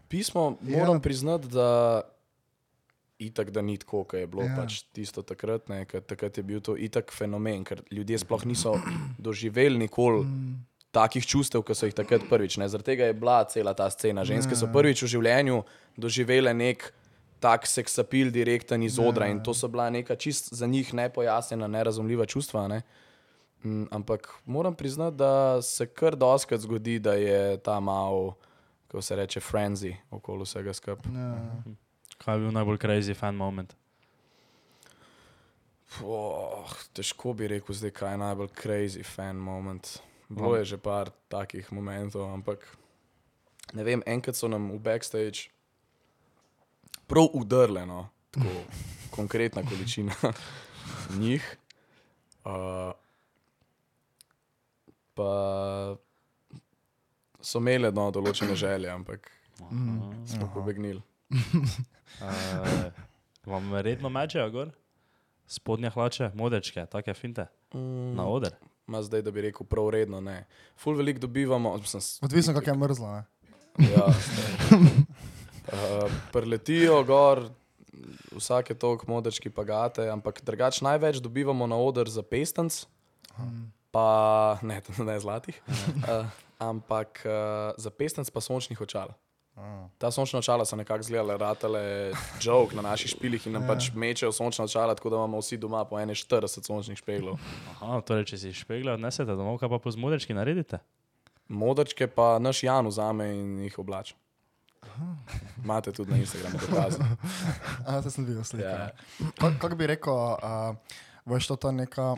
Pismo 0.09 0.57
Ja. 0.63 0.79
moram 0.79 1.01
priznati, 1.01 1.49
da 1.49 2.01
itak, 3.21 3.51
da 3.51 3.63
ni 3.63 3.77
tako, 3.77 4.05
kot 4.05 4.19
je 4.19 4.27
bilo 4.27 4.43
Ja. 4.43 4.57
pač 4.57 4.83
tisto 4.93 5.23
takrat, 5.23 5.69
ne, 5.69 5.85
ker 5.85 6.01
takrat 6.01 6.37
je 6.37 6.43
bil 6.43 6.61
to 6.61 6.75
itak 6.75 7.13
fenomen, 7.13 7.65
ker 7.65 7.83
ljudje 7.91 8.19
sploh 8.19 8.45
niso 8.45 8.75
doživeli 9.19 9.79
nikoli 9.79 10.25
Mm. 10.25 10.65
takih 10.91 11.23
čustev, 11.23 11.63
kot 11.63 11.77
so 11.77 11.87
jih 11.87 11.95
takrat 11.95 12.25
prvič. 12.27 12.57
Ne. 12.57 12.67
Zaradi 12.67 12.85
tega 12.87 13.05
je 13.05 13.15
bila 13.15 13.45
cela 13.45 13.75
ta 13.75 13.87
scena. 13.87 14.25
Ženske 14.25 14.57
so 14.57 14.67
Ja. 14.67 14.73
prvič 14.73 15.03
v 15.03 15.07
življenju 15.09 15.63
doživele 15.97 16.51
nek 16.53 16.93
tak 17.41 17.65
seksapil 17.65 18.31
direkten 18.31 18.83
iz 18.83 18.99
odra 18.99 19.25
Ja. 19.25 19.31
in 19.31 19.41
to 19.41 19.55
so 19.55 19.69
bila 19.69 19.91
neka 19.91 20.17
čist 20.17 20.51
za 20.51 20.67
njih 20.67 20.91
nepojasnjena, 20.93 21.67
nerazumljiva 21.69 22.27
čustva. 22.27 22.69
Ne. 22.69 22.83
Mm, 23.63 23.87
Ampak 23.91 24.29
moram 24.47 24.75
priznati, 24.75 25.17
da 25.17 25.33
se 25.63 25.87
kar 25.87 26.17
doskrat 26.17 26.61
zgodi, 26.61 26.99
da 26.99 27.13
je 27.13 27.57
ta 27.59 27.81
mal, 27.81 28.33
kako 28.89 29.03
se 29.03 29.17
reče, 29.17 29.41
frenzy 29.41 29.95
okoli 30.11 30.43
vsega 30.43 30.73
skupaj. 30.73 31.13
Ja. 31.15 31.37
Kaj 32.21 32.35
je 32.35 32.41
bil 32.41 32.53
najbolj 32.53 32.79
crazy 32.79 33.15
fan 33.15 33.35
moment? 33.35 33.73
Oh, 36.05 36.63
težko 36.95 37.33
bi 37.33 37.49
rekel, 37.49 37.75
zdaj, 37.75 37.91
kaj 37.91 38.13
je 38.13 38.19
najbolj 38.19 38.51
crazy 38.55 39.03
fan 39.05 39.37
moment. 39.37 39.97
Bilo 40.29 40.55
je 40.55 40.65
že 40.65 40.79
par 40.79 41.11
takih 41.27 41.73
momentov, 41.73 42.29
ampak 42.29 42.63
ne 43.73 43.83
vem, 43.83 44.03
enkrat 44.07 44.37
so 44.37 44.47
nam 44.47 44.71
v 44.71 44.79
backstage 44.79 45.49
prav 47.07 47.27
udrle, 47.35 47.83
no, 47.83 48.05
tako 48.31 48.53
konkretna 49.17 49.63
količina 49.63 50.15
njih. 51.21 51.43
Uh, 52.45 52.95
pa 55.15 55.31
so 57.43 57.59
imeli 57.59 57.91
no, 57.91 58.11
določene 58.11 58.55
želje, 58.55 58.91
ampak 58.91 59.31
Mm. 59.61 60.25
smo 60.25 60.47
pobegnili. 60.55 61.03
Uh, 62.21 62.91
vam 63.49 63.71
redno 63.81 64.11
mečejo 64.13 64.51
gor? 64.53 64.73
Spodnje 65.49 65.89
hlače, 65.95 66.27
modečke, 66.37 66.83
take 66.91 67.15
finte, 67.15 67.47
Mm, 67.75 68.15
na 68.19 68.27
oder. 68.27 68.55
Ma 68.87 69.03
zdaj, 69.03 69.23
da 69.23 69.31
bi 69.31 69.41
rekel, 69.47 69.67
prav 69.67 69.91
redno 69.95 70.21
ne. 70.21 70.47
Ful 70.79 70.97
veliko 70.99 71.21
dobivamo, 71.23 71.77
mislim, 71.79 72.03
Odvisno, 72.23 72.55
kako 72.55 72.71
je 72.71 72.77
mrzlo. 72.77 73.13
Ne? 73.15 73.25
Ja, 73.93 74.07
uh, 74.11 74.15
preletijo 76.33 77.05
gor, 77.05 77.45
vsake 78.35 78.75
toliko 78.75 79.07
modrčki 79.09 79.51
pa 79.51 79.65
gate, 79.65 80.09
ampak 80.11 80.43
drugače 80.43 80.85
največ 80.85 81.17
dobivamo 81.23 81.67
na 81.67 81.77
oder 81.79 82.09
za 82.11 82.23
pestanc, 82.23 82.87
pa 83.91 84.59
ne, 84.63 84.83
ne 84.99 85.21
zlatih, 85.21 85.63
uh, 86.11 86.27
ampak 86.59 87.23
uh, 87.25 87.31
za 87.79 87.91
pestanc 87.91 88.31
pa 88.31 88.41
sončnih 88.41 88.81
očal. 88.81 89.09
Ta 89.99 90.11
sončna 90.11 90.39
očala 90.39 90.65
so 90.65 90.77
nekako 90.77 91.03
zgledale, 91.03 91.37
ratale 91.37 92.13
žog 92.41 92.73
na 92.73 92.83
naših 92.83 93.11
špilih 93.11 93.47
in 93.47 93.53
nam 93.53 93.67
pač 93.69 93.91
mečejo 93.93 94.33
sončna 94.33 94.65
očala, 94.65 94.95
tako 94.95 95.11
da 95.11 95.17
imamo 95.17 95.39
vsi 95.43 95.59
doma 95.61 95.85
po 95.85 95.97
41 95.97 96.49
sončnih 96.65 96.99
špeglov. 96.99 97.37
Aha, 97.81 98.01
torej, 98.01 98.25
če 98.33 98.39
si 98.39 98.53
špegle 98.57 98.95
odnesete 98.97 99.37
domov, 99.37 99.59
kaj 99.61 99.69
pa 99.69 99.79
po 99.79 99.93
zmodečki 99.93 100.33
naredite? 100.35 100.81
Modrčke 101.49 102.07
pa 102.07 102.39
naš 102.39 102.63
Jan 102.63 102.87
vzame 102.89 103.29
in 103.35 103.59
jih 103.67 103.79
oblači. 103.79 104.17
Imate 105.65 105.93
tudi 105.93 106.11
na 106.11 106.17
Instagramu 106.17 106.59
dokaze. 106.59 107.05
A, 107.87 108.01
to 108.01 108.11
sem 108.11 108.25
videl 108.25 108.45
slike. 108.45 108.65
Ja. 108.65 108.89
Ja. 108.89 108.91
Kako 109.37 109.59
kak 109.61 109.75
bi 109.77 109.87
rekel, 109.87 110.15
uh, 110.15 110.77
veš, 111.29 111.51
to 111.53 111.57
ta 111.57 111.71
neka, 111.71 112.15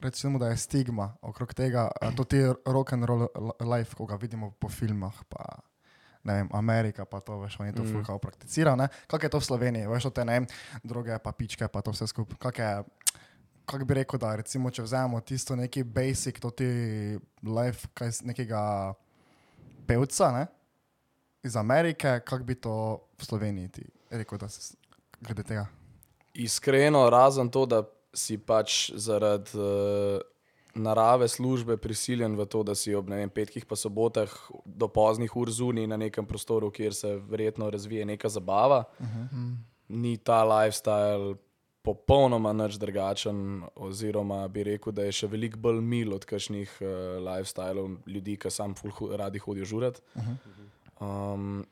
recimo, 0.00 0.38
da 0.38 0.50
je 0.50 0.56
stigma 0.56 1.12
okrog 1.22 1.54
tega, 1.54 1.90
to 2.16 2.24
ti 2.24 2.42
rock 2.66 2.92
and 2.92 3.04
roll 3.06 3.28
li- 3.30 3.68
life, 3.76 3.94
ko 3.94 4.06
ga 4.06 4.18
vidimo 4.18 4.50
po 4.58 4.68
filmah, 4.68 5.14
pa 5.28 5.62
ne 6.24 6.34
vem, 6.34 6.48
Amerika, 6.52 7.04
pa 7.04 7.20
to, 7.20 7.40
veš, 7.40 7.56
oni 7.60 7.72
to 7.74 7.82
mm. 7.82 7.92
fulkao 7.92 8.18
prakticirajo, 8.18 8.76
ne? 8.76 8.88
Kako 9.06 9.26
je 9.26 9.30
to 9.30 9.40
v 9.40 9.44
Sloveniji, 9.44 9.86
veš, 9.90 10.06
te 10.14 10.24
ne 10.24 10.38
vem, 10.40 10.46
droge, 10.82 11.18
pa 11.18 11.32
pičke, 11.32 11.68
pa 11.68 11.82
to 11.82 11.90
vse 11.90 12.06
skupaj. 12.06 12.38
Kako 12.38 12.62
je, 12.62 12.72
kako 13.66 13.84
bi 13.84 13.94
rekel, 13.94 14.18
da 14.18 14.34
recimo, 14.38 14.70
če 14.70 14.82
vzamemo 14.82 15.20
tisto 15.20 15.56
neki 15.56 15.82
basic, 15.82 16.38
to 16.40 16.50
ti 16.50 16.68
life, 17.42 17.88
kaj 17.94 18.12
s- 18.12 18.22
nekega 18.22 18.94
pevca, 19.86 20.30
ne? 20.32 20.46
Iz 21.42 21.56
Amerike, 21.56 22.20
kako 22.24 22.44
bi 22.44 22.54
to 22.54 22.74
v 23.18 23.24
Sloveniji 23.26 23.68
ti 23.68 23.84
rekel, 24.10 24.38
da 24.38 24.48
se 24.48 24.76
glede 25.20 25.42
tega. 25.42 25.66
Iskreno, 26.34 27.10
razen 27.10 27.50
to, 27.50 27.66
da 27.66 27.82
si 28.14 28.38
pač 28.38 28.92
zaradi 28.94 29.56
uh, 29.58 30.20
narave 30.74 31.28
službe 31.28 31.76
prisiljen 31.76 32.36
v 32.36 32.46
to, 32.46 32.62
da 32.62 32.74
si 32.74 32.94
ob 32.94 33.10
vem, 33.10 33.30
petkih 33.30 33.66
pa 33.68 33.76
sobotah 33.76 34.32
do 34.64 34.88
poznih 34.88 35.36
ur 35.36 35.50
zunaj 35.50 35.86
na 35.86 35.96
nekem 35.96 36.26
prostoru, 36.26 36.70
kjer 36.70 36.94
se 36.94 37.16
verjetno 37.16 37.70
razvije 37.70 38.04
neka 38.04 38.28
zabava. 38.28 38.84
Uh 38.98 39.06
-huh. 39.06 39.56
Ni 39.88 40.16
ta 40.16 40.44
lifestyle 40.44 41.36
popolnoma 41.82 42.52
nič 42.52 42.78
drugačen, 42.78 43.62
oziroma 43.74 44.48
bi 44.48 44.62
rekel, 44.62 44.92
da 44.92 45.04
je 45.04 45.12
še 45.12 45.26
veliko 45.26 45.58
bolj 45.58 45.80
mil 45.80 46.14
od 46.14 46.24
kakšnih 46.24 46.78
uh, 46.80 46.88
lifestylov 47.26 47.96
ljudi, 48.06 48.36
ki 48.36 48.50
sam 48.50 48.74
ful 48.74 49.16
radi 49.16 49.38
hodijo 49.38 49.64
žurat. 49.64 50.02
Um, 51.00 51.64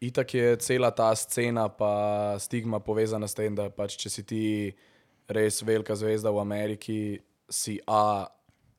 itak 0.00 0.34
je 0.34 0.56
cela 0.56 0.90
ta 0.90 1.14
scena, 1.16 1.68
pa 1.68 2.36
stigma 2.38 2.80
povezana 2.80 3.28
s 3.28 3.34
tem, 3.34 3.54
da 3.54 3.68
pač, 3.70 3.98
če 4.00 4.10
si 4.10 4.24
ti 4.24 4.44
res 5.28 5.60
velika 5.62 5.96
zvezda 5.96 6.32
v 6.32 6.40
Ameriki, 6.40 7.20
si 7.50 7.78
A, 7.86 8.26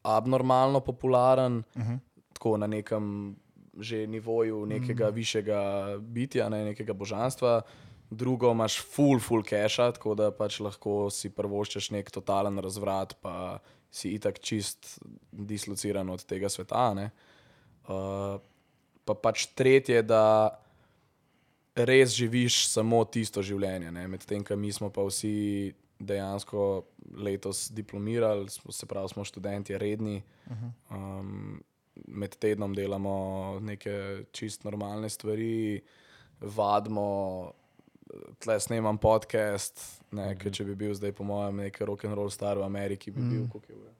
abnormalno 0.01 0.79
popularen, 0.79 1.63
uh 1.75 1.81
-huh. 1.81 1.99
tako 2.33 2.57
na 2.57 2.67
nekem 2.67 3.35
že 3.79 4.07
nivoju 4.07 4.65
nekega 4.65 5.05
uh 5.05 5.12
-huh. 5.12 5.15
višjega 5.15 5.62
bitja, 5.99 6.49
ne, 6.49 6.65
nekega 6.65 6.93
božanstva. 6.93 7.62
drugo 8.09 8.51
imaš 8.51 8.81
full, 8.81 9.19
full 9.19 9.43
cache, 9.43 9.91
tako 9.93 10.15
da 10.15 10.31
pač 10.31 10.59
lahko 10.59 11.09
si 11.09 11.29
prvoščeš 11.29 11.91
nek 11.91 12.12
totalen 12.12 12.57
razvrat, 12.59 13.13
pa 13.21 13.59
si 13.91 14.13
itak 14.13 14.39
čist 14.39 14.99
dislociran 15.31 16.09
od 16.09 16.25
tega 16.25 16.49
sveta. 16.49 16.93
ne. 16.93 17.09
Uh, 17.89 18.41
pa 19.05 19.13
pač 19.13 19.47
tretje, 19.57 20.01
da 20.01 20.49
res 21.75 22.13
živiš 22.13 22.67
samo 22.69 23.03
tisto 23.05 23.41
življenje, 23.41 23.91
medtem 24.07 24.43
ko 24.43 24.55
mi 24.55 24.71
smo 24.71 24.89
pa 24.89 25.05
vsi 25.07 25.73
dejansko 25.99 26.83
letos 27.17 27.69
diplomirali, 27.75 28.49
se 28.49 28.85
pravi, 28.85 29.09
smo 29.09 29.25
študenti 29.25 29.77
redni. 29.77 30.21
Um, 30.89 31.62
med 32.07 32.35
tednom 32.39 32.73
delamo 32.75 33.59
neke 33.62 34.23
čist 34.31 34.63
normalne 34.63 35.09
stvari, 35.09 35.81
vadimo, 36.41 37.51
tle 38.39 38.59
snemam 38.59 38.97
podcast. 38.97 39.81
Ne, 40.12 40.31
ker 40.39 40.53
če 40.53 40.65
bi 40.65 40.75
bil 40.79 40.95
zdaj, 40.97 41.13
po 41.17 41.27
mojem, 41.27 41.62
nek 41.65 41.81
rock 41.85 42.07
and 42.07 42.17
roll 42.17 42.31
star 42.33 42.57
v 42.57 42.65
Ameriki, 42.65 43.12
bi 43.13 43.21
bil, 43.21 43.45
koliko 43.51 43.73
je 43.73 43.77
ure? 43.77 43.91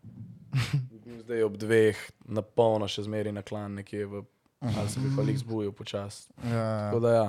Bi 0.90 1.02
bil 1.04 1.20
zdaj 1.22 1.44
ob 1.46 1.60
dveh, 1.62 2.00
na 2.26 2.42
polno, 2.42 2.88
še 2.90 3.06
zmeraj 3.06 3.36
na 3.36 3.46
klan, 3.46 3.78
nekje 3.82 4.08
v. 4.10 4.24
Ali 4.60 4.90
se 4.92 5.00
bi 5.00 5.12
pa 5.16 5.24
lik 5.24 5.38
zbudil 5.40 5.72
počasi. 5.72 6.28
Ja, 6.44 6.90
Tako 6.90 7.00
da 7.06 7.14
ja. 7.14 7.28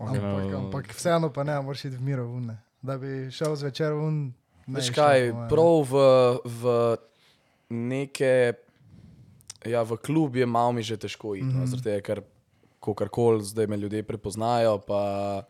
Ampak, 0.00 0.54
ampak 0.56 0.94
vseeno 0.96 1.28
pa 1.30 1.44
ne, 1.44 1.58
moraš 1.62 1.84
iti 1.90 1.98
v 1.98 2.06
miro 2.08 2.24
vune. 2.26 2.56
Da 2.82 2.96
bi 2.98 3.30
šel 3.30 3.56
zvečer 3.56 3.92
ne 3.92 4.32
Veš 4.66 4.90
kaj, 4.94 5.30
prav 5.50 5.82
v, 5.90 6.02
v 6.44 6.74
neke, 7.70 8.52
ja, 9.66 9.82
v 9.82 9.96
klub 9.98 10.36
je 10.36 10.46
malo 10.46 10.72
mi 10.72 10.82
že 10.82 10.96
težko 10.96 11.34
iti, 11.34 11.44
mm 11.44 11.50
-hmm. 11.50 11.60
no, 11.60 11.66
zaradi 11.66 11.84
tega, 11.84 12.00
ker 12.00 12.22
kakorkoli 12.80 13.44
zdaj 13.44 13.66
me 13.66 13.76
ljudje 13.76 14.02
prepoznajo, 14.02 14.78
pa 14.78 15.42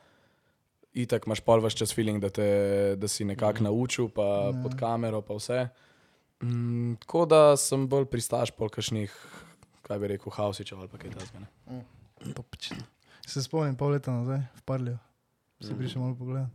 itak 0.95 1.27
imaš 1.27 1.41
pol 1.41 1.61
vaš 1.61 1.75
čas 1.75 1.95
feeling, 1.95 2.21
da, 2.21 2.31
te, 2.31 2.97
da 2.97 3.09
si 3.09 3.25
nekako 3.25 3.53
mm 3.53 3.57
-hmm. 3.57 3.65
naučil, 3.65 4.09
pa 4.09 4.23
ja. 4.23 4.63
pod 4.63 4.75
kamero, 4.79 5.23
pa 5.23 5.35
vse. 5.35 5.69
Mm, 6.43 6.95
tako 6.95 7.27
da 7.27 7.57
sem 7.57 7.89
bolj 7.89 8.05
pristaš 8.05 8.51
pol 8.51 8.69
kakšnih, 8.69 9.13
kaj 9.83 9.99
bi 9.99 10.07
rekel, 10.07 10.33
hausičev 10.33 10.79
ali 10.79 10.89
pa 10.89 10.99
kaj 10.99 11.11
takega. 11.11 11.47
ne. 11.69 11.85
Topično. 12.35 12.77
Se 13.27 13.43
spomnim 13.43 13.77
pol 13.77 13.91
leta 13.91 14.13
nazaj, 14.13 14.39
v 14.57 14.63
Parlju. 14.63 14.93
Mhm. 14.93 15.69
Si 15.69 15.75
prišel 15.79 16.03
malo 16.03 16.15
pogled. 16.15 16.47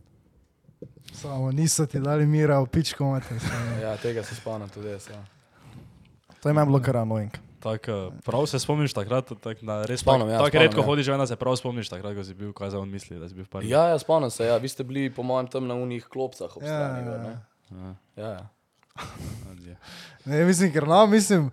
Samo 1.12 1.52
niso 1.52 1.86
ti 1.86 2.00
dali 2.00 2.26
mira, 2.26 2.60
v 2.60 2.66
pičko 2.66 3.04
imate. 3.04 3.38
Ja, 3.82 3.96
tega 3.96 4.22
se 4.22 4.34
spomnim 4.34 4.68
tudi 4.68 4.88
jaz. 4.88 5.08
Ja. 5.10 5.24
To 6.42 6.48
je 6.48 6.54
meni 6.54 6.66
bilo 6.66 6.80
kar 6.82 6.96
annoying. 6.96 7.30
Tako, 7.60 8.12
prav 8.24 8.46
se 8.46 8.58
spomniš 8.58 8.92
takrat, 8.94 9.32
tak, 9.42 9.62
na, 9.62 9.80
res 9.88 10.00
Spomnim, 10.00 10.28
tako, 10.28 10.32
ja, 10.32 10.38
tako 10.38 10.48
spomnim, 10.50 10.66
redko 10.68 10.80
ja. 10.80 10.86
hodiš 10.86 11.08
ven, 11.08 11.18
da 11.18 11.26
se 11.26 11.36
prav 11.36 11.56
spomniš 11.56 11.88
takrat, 11.90 12.14
ko 12.14 12.24
si 12.24 12.34
bil, 12.34 12.52
kaj 12.54 12.70
za 12.70 12.78
on 12.78 12.90
misli, 12.92 13.18
da 13.18 13.28
si 13.28 13.34
bil 13.34 13.44
v 13.44 13.48
parku. 13.50 13.68
Ja, 13.68 13.88
ja, 13.90 13.98
spomnim 13.98 14.30
se, 14.30 14.46
ja. 14.46 14.56
vi 14.62 14.68
ste 14.68 14.84
bili, 14.84 15.08
po 15.10 15.24
mojem, 15.26 15.48
tam 15.50 15.66
na 15.66 15.74
unih 15.74 16.04
klopcah 16.06 16.52
ob 16.56 16.62
Ja, 16.62 16.68
strani. 16.68 17.08
ja, 17.08 17.16
ja. 17.16 17.94
Ja, 18.16 18.28
ja. 18.28 18.46
Ja. 19.66 19.76
Ne, 20.26 20.44
mislim, 20.44 20.72
ker 20.72 20.86
no, 20.86 21.06
mislim, 21.06 21.50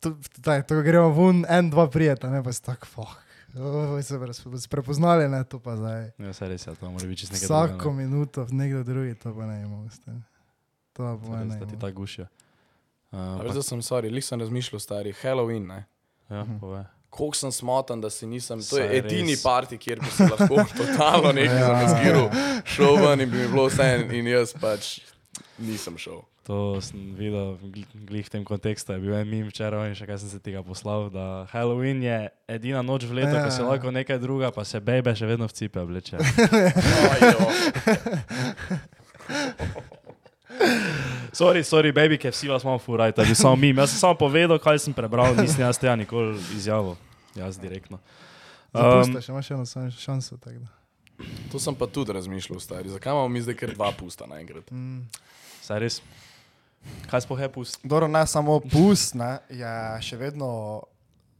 to, 0.00 0.14
taj, 0.42 0.62
to 0.66 0.80
gremo 0.82 1.10
ven, 1.14 1.44
en, 1.48 1.70
dva 1.70 1.88
prijeta, 1.90 2.30
ne 2.30 2.42
pa 2.42 2.52
si 2.52 2.62
tako, 2.62 2.86
fuck. 2.86 3.25
Oh, 3.56 4.02
se 4.02 4.14
pre- 4.14 4.32
se 4.58 4.68
prepoznali, 4.68 5.28
ne, 5.28 5.44
to 5.44 5.58
pa 5.58 5.76
zdaj. 5.76 6.10
Ja, 6.18 6.32
saj 6.32 6.48
res 6.48 6.66
je, 6.66 6.74
to 6.74 6.90
mora 6.90 7.06
biti 7.06 7.20
čisto 7.20 7.32
nekaj 7.32 7.46
Vsako 7.46 7.66
drugega, 7.68 7.90
ne. 7.92 7.96
minuto, 7.98 8.46
nekdo 8.50 8.82
drugi, 8.84 9.14
to 9.14 9.34
pa 9.34 9.46
ne 9.46 9.56
imamo. 9.58 9.88
To 10.92 11.18
pa 11.18 11.26
Saj 11.26 11.34
res, 11.34 11.48
meni. 11.48 11.60
Da 11.60 11.66
ti 11.66 11.78
ta 11.78 11.90
gušijo. 11.90 12.26
A 13.12 13.36
Uh, 13.38 13.54
da 13.54 13.62
sem 13.62 13.80
sorry, 13.80 14.10
lih 14.10 14.24
sem 14.24 14.40
razmišljal, 14.40 14.80
stari 14.80 15.12
Halloween. 15.14 15.66
Ne? 15.66 15.84
ja, 16.28 16.46
pove. 16.60 16.84
Koliko 17.08 17.36
sem 17.36 17.52
smotan, 17.52 18.00
da 18.00 18.10
si 18.10 18.26
nisem. 18.26 18.58
To 18.58 18.64
Saj 18.66 18.82
je 18.84 18.98
edini 18.98 19.30
res. 19.30 19.42
parti, 19.42 19.78
kjer 19.78 20.00
bi 20.00 20.06
se 20.08 20.22
lahko 20.24 20.56
totalno 20.78 21.32
nekaj 21.32 21.56
Ja. 21.56 21.66
zamaskiral, 21.66 22.30
šel 22.66 22.96
ven 22.98 23.20
in 23.20 23.30
bi 23.30 23.36
mi 23.36 23.48
bilo 23.48 23.66
vse, 23.66 23.86
in 24.12 24.26
jaz 24.26 24.52
pač 24.54 25.00
nisem 25.58 25.96
šel. 25.96 26.20
To 26.46 26.78
sem 26.78 26.94
videl, 27.12 27.58
gl- 27.60 28.06
glih 28.06 28.22
v 28.22 28.30
tem 28.30 28.44
kontekstu 28.44 28.92
je 28.92 29.00
bil 29.00 29.14
en 29.14 29.26
mim 29.26 29.48
včeraj 29.48 29.88
in 29.88 29.94
še 29.94 30.06
kaj 30.06 30.18
sem 30.18 30.30
se 30.30 30.38
tega 30.38 30.62
poslal, 30.62 31.10
da 31.10 31.42
Halloween 31.50 31.98
je 31.98 32.18
edina 32.48 32.82
noč 32.82 33.02
v 33.02 33.16
letu, 33.16 33.34
ko 33.34 33.50
si 33.50 33.58
Ja. 33.58 33.66
lahko 33.66 33.90
nekaj 33.90 34.18
druga, 34.18 34.50
pa 34.50 34.62
se 34.62 34.78
bebe 34.78 35.10
še 35.10 35.26
vedno 35.26 35.44
v 35.44 35.52
cipe 35.52 35.80
obleče. 35.80 36.16
Sorry, 41.32 41.60
sorry, 41.62 41.92
baby, 41.92 42.16
ker 42.16 42.32
vsi 42.32 42.48
vas 42.48 42.62
imamo 42.62 42.78
furaj, 42.78 43.12
da 43.12 43.22
bi 43.22 43.34
samo 43.34 43.56
mim. 43.56 43.76
Jaz 43.76 43.90
sem 43.90 43.98
samo 44.00 44.14
povedal, 44.16 44.58
kaj 44.58 44.78
sem 44.78 44.94
prebral, 44.94 45.34
nisem 45.36 45.60
jaz 45.60 45.76
tega 45.76 45.96
nikoli 45.96 46.32
izjavil. 46.54 46.96
Jaz 47.34 47.58
direktno. 47.58 47.98
Zapusta, 48.72 49.20
še 49.20 49.32
imaš 49.32 49.50
eno 49.50 49.66
samo 49.66 49.90
šanso. 49.90 50.38
To 51.50 51.58
sem 51.58 51.74
pa 51.74 51.86
tudi 51.86 52.12
razmišljal, 52.12 52.60
stari. 52.60 52.88
Zakaj 52.88 53.12
imamo 53.12 53.28
mi 53.28 53.42
zdaj 53.42 53.54
kar 53.54 53.74
dva 53.74 53.90
pusta 53.92 54.24
naenkrat? 54.24 54.70
Mm. 54.72 55.04
Saj 55.60 55.80
res. 55.80 56.00
Kaj 57.10 57.24
sploh 57.26 57.40
je 57.40 57.48
pust? 57.52 57.80
Dobro, 57.84 58.08
ne 58.08 58.26
samo 58.26 58.60
pust, 58.60 59.14
ne, 59.14 59.38
je 59.50 59.72
še 60.02 60.18
vedno 60.20 60.82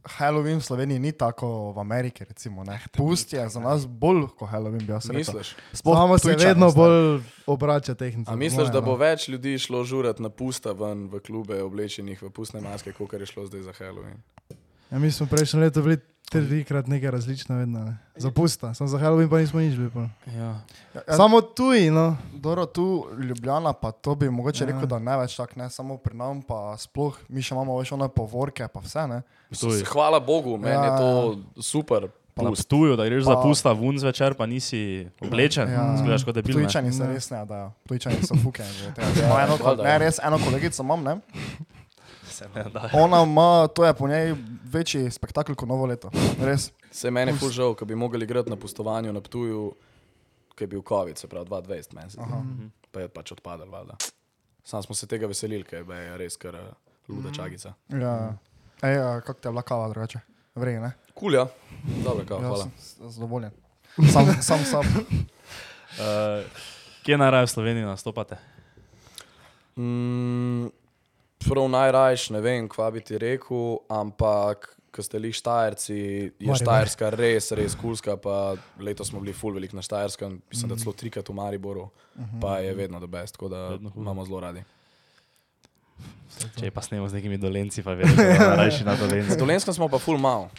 Halloween 0.07 0.59
v 0.59 0.63
Sloveniji 0.63 0.99
ni 0.99 1.11
tako 1.11 1.71
v 1.75 1.79
Ameriki. 1.79 2.23
Recimo, 2.23 2.63
ne. 2.63 2.79
Pust 2.95 3.33
je 3.33 3.43
za 3.49 3.59
nas 3.59 3.85
bolj 3.85 4.27
kot 4.39 4.49
Halloween, 4.49 4.85
bi 4.85 4.93
jaz 4.93 5.09
rekel. 5.11 5.19
Misliš? 5.19 5.55
Sploh 5.73 5.97
Samo 5.97 6.17
se 6.17 6.35
vedno 6.35 6.71
bolj 6.71 7.19
obrača 7.45 7.95
tehnika. 7.95 8.31
A 8.31 8.35
misliš, 8.35 8.71
da 8.71 8.81
bo 8.81 8.95
več 8.95 9.27
ljudi 9.27 9.57
šlo 9.59 9.83
žurat 9.83 10.19
na 10.23 10.29
pusta 10.29 10.71
ven 10.71 11.07
v 11.11 11.19
klube, 11.19 11.59
oblečenih 11.63 12.21
v 12.23 12.31
pustne 12.31 12.63
maske, 12.63 12.95
kot 12.95 13.13
je 13.13 13.27
šlo 13.27 13.47
zdaj 13.51 13.67
za 13.67 13.75
Halloween? 13.75 14.23
Ja, 14.91 14.99
mi 14.99 15.11
smo 15.11 15.27
prejšnje 15.27 15.59
leto 15.59 15.83
bili 15.83 15.99
trikrat 16.27 16.87
nekaj 16.87 17.11
različno, 17.11 17.55
vedno. 17.55 17.79
Ne. 17.81 17.97
Za 18.15 18.31
pusta, 18.31 18.73
samo 18.73 18.87
za 18.87 18.97
Halloween 18.97 19.29
pa 19.29 19.37
nismo 19.37 19.59
nič 19.59 19.75
bili. 19.75 19.91
Ja. 20.27 20.59
Ja, 20.93 21.01
ja, 21.01 21.15
Samo 21.15 21.41
tuji, 21.41 21.91
no. 21.91 22.17
Dobro, 22.33 22.65
tu 22.65 22.85
Ljubljana, 23.19 23.73
pa 23.73 23.91
to 23.91 24.15
bi 24.15 24.29
mogoče 24.29 24.63
Ja. 24.63 24.67
ja. 24.67 24.73
rekel, 24.73 24.87
da 24.87 24.99
ne 24.99 25.17
več 25.17 25.35
tako, 25.35 25.53
ne 25.55 25.69
samo 25.69 25.97
pri 25.97 26.15
nam, 26.15 26.41
pa 26.41 26.75
sploh 26.77 27.17
mi 27.29 27.41
še 27.41 27.55
imamo 27.55 27.77
več 27.77 27.91
one 27.91 28.09
povorke, 28.09 28.67
pa 28.67 28.79
vse. 28.79 29.07
Ne? 29.07 29.21
Ptuj. 29.49 29.83
Hvala 29.85 30.19
Bogu, 30.19 30.57
meni 30.57 30.73
je 30.73 30.83
Ja, 30.85 30.97
to 30.97 31.11
super. 31.61 32.07
Pa 32.33 32.43
na. 32.43 32.51
Ptuju, 32.51 32.93
da 32.95 33.05
greš 33.05 33.23
za 33.23 33.33
Pa- 33.33 33.41
pusta 33.41 33.71
ven 33.71 33.97
zvečer, 33.97 34.33
pa 34.33 34.45
nisi 34.45 35.07
oblečen, 35.19 35.65
ja. 35.67 35.97
zgledaš 35.97 36.21
kot 36.23 36.35
debil. 36.35 36.53
ne. 36.53 36.63
Tujčani 36.63 36.93
se 36.93 37.07
res 37.07 37.29
ne 37.29 37.45
dajo, 37.45 37.71
tujčani 37.87 38.21
so 38.21 38.35
fuke. 38.35 38.61
Ja, 39.17 39.41
eno, 39.41 39.57
ne, 39.75 39.89
ja. 39.89 39.97
res 39.97 40.19
eno 40.21 40.37
kolegico 40.37 40.83
imam, 40.83 41.01
ne? 41.01 41.15
Se 42.37 42.45
ne 42.55 42.63
da. 42.69 42.89
Ona 43.03 43.23
ima, 43.23 43.67
to 43.67 43.85
je 43.85 43.93
po 43.93 44.07
njej 44.07 44.35
večji 44.63 45.11
spektakel 45.11 45.55
kot 45.55 45.69
novo 45.69 45.85
leto. 45.89 46.11
Res. 46.39 46.69
Se 46.91 47.11
meni 47.11 47.31
je 47.33 47.37
ful 47.41 47.49
žal, 47.49 47.73
ko 47.75 47.85
bi 47.85 47.95
mogli 47.97 48.23
igrati 48.23 48.49
na 48.49 48.55
pustovanju 48.55 49.13
na 49.13 49.21
Ptuju, 49.21 49.71
ki 50.55 50.63
je 50.63 50.67
bil 50.67 50.81
COVID, 50.87 51.17
se 51.17 51.27
pravi 51.27 51.49
2020, 51.49 51.93
meni 51.97 52.11
se 52.11 52.21
zdi. 52.21 52.69
Pa 52.91 53.01
je 53.03 53.09
pač 53.09 53.31
odpadel, 53.31 53.69
valjda. 53.69 53.97
Sam 54.63 54.83
smo 54.83 54.95
se 54.95 55.07
tega 55.07 55.27
veselili, 55.27 55.63
ker 55.63 55.81
je 55.81 56.17
res 56.17 56.37
kar 56.37 56.55
eh, 56.55 56.69
luda 57.09 57.33
čagica. 57.33 57.73
Ja. 57.89 58.13
Ej, 58.81 58.97
kako 59.25 59.39
ti 59.41 59.47
je 59.47 59.51
bila 59.51 59.61
kava 59.61 59.89
drugače? 59.89 60.19
Vrej, 60.55 60.79
ne? 60.81 60.91
Kul, 61.13 61.33
ja. 61.33 61.47
Dobro, 62.03 62.25
kao, 62.27 62.37
Ja, 62.41 62.47
hvala. 62.47 62.67
zadovoljen. 63.09 63.51
Sam, 64.13 64.25
sam, 64.41 64.65
sam. 64.65 64.85
Uh, 64.85 66.45
kje 67.05 67.17
najraje 67.17 67.45
v 67.45 67.49
Sloveniji 67.49 67.85
nastopate? 67.85 68.37
Mm, 69.77 70.67
prav 71.49 71.69
najrajš, 71.71 72.29
ne 72.35 72.41
vem, 72.41 72.67
kva 72.69 72.91
bi 72.91 73.01
ti 73.01 73.17
rekel, 73.17 73.77
ampak 73.89 74.73
ko 74.91 75.03
ste 75.03 75.19
li 75.21 75.29
Štajerci, 75.29 75.93
je 75.93 76.31
Maribor. 76.39 76.57
Štajerska 76.57 77.09
res, 77.13 77.51
res 77.53 77.75
kulska. 77.77 78.15
Pa 78.17 78.55
letos 78.81 79.11
smo 79.11 79.19
bili 79.21 79.33
full 79.35 79.53
velik 79.53 79.73
na 79.77 79.83
Štajerskem, 79.85 80.39
mislim, 80.49 80.71
da 80.71 80.77
celo 80.81 80.93
trikrat 80.97 81.29
v 81.29 81.35
Mariboru, 81.37 81.89
pa 82.41 82.57
je 82.59 82.73
vedno 82.73 82.99
do 82.99 83.07
best, 83.07 83.35
tako 83.37 83.49
da 83.49 83.67
Vedno 83.75 83.91
imamo 83.95 84.25
zelo 84.25 84.39
radi. 84.41 84.63
Če 86.57 86.69
pa 86.71 86.81
snemo 86.81 87.07
z 87.09 87.17
nekimi 87.17 87.37
dolenci, 87.41 87.81
pa 87.85 87.95
je 87.97 88.05
najrajši 88.05 88.85
na 88.85 88.95
Z 88.95 89.05
dolenci. 89.05 89.37
Dolenskem 89.37 89.73
smo 89.73 89.87
pa 89.89 89.97
full 90.01 90.17
mal 90.21 90.49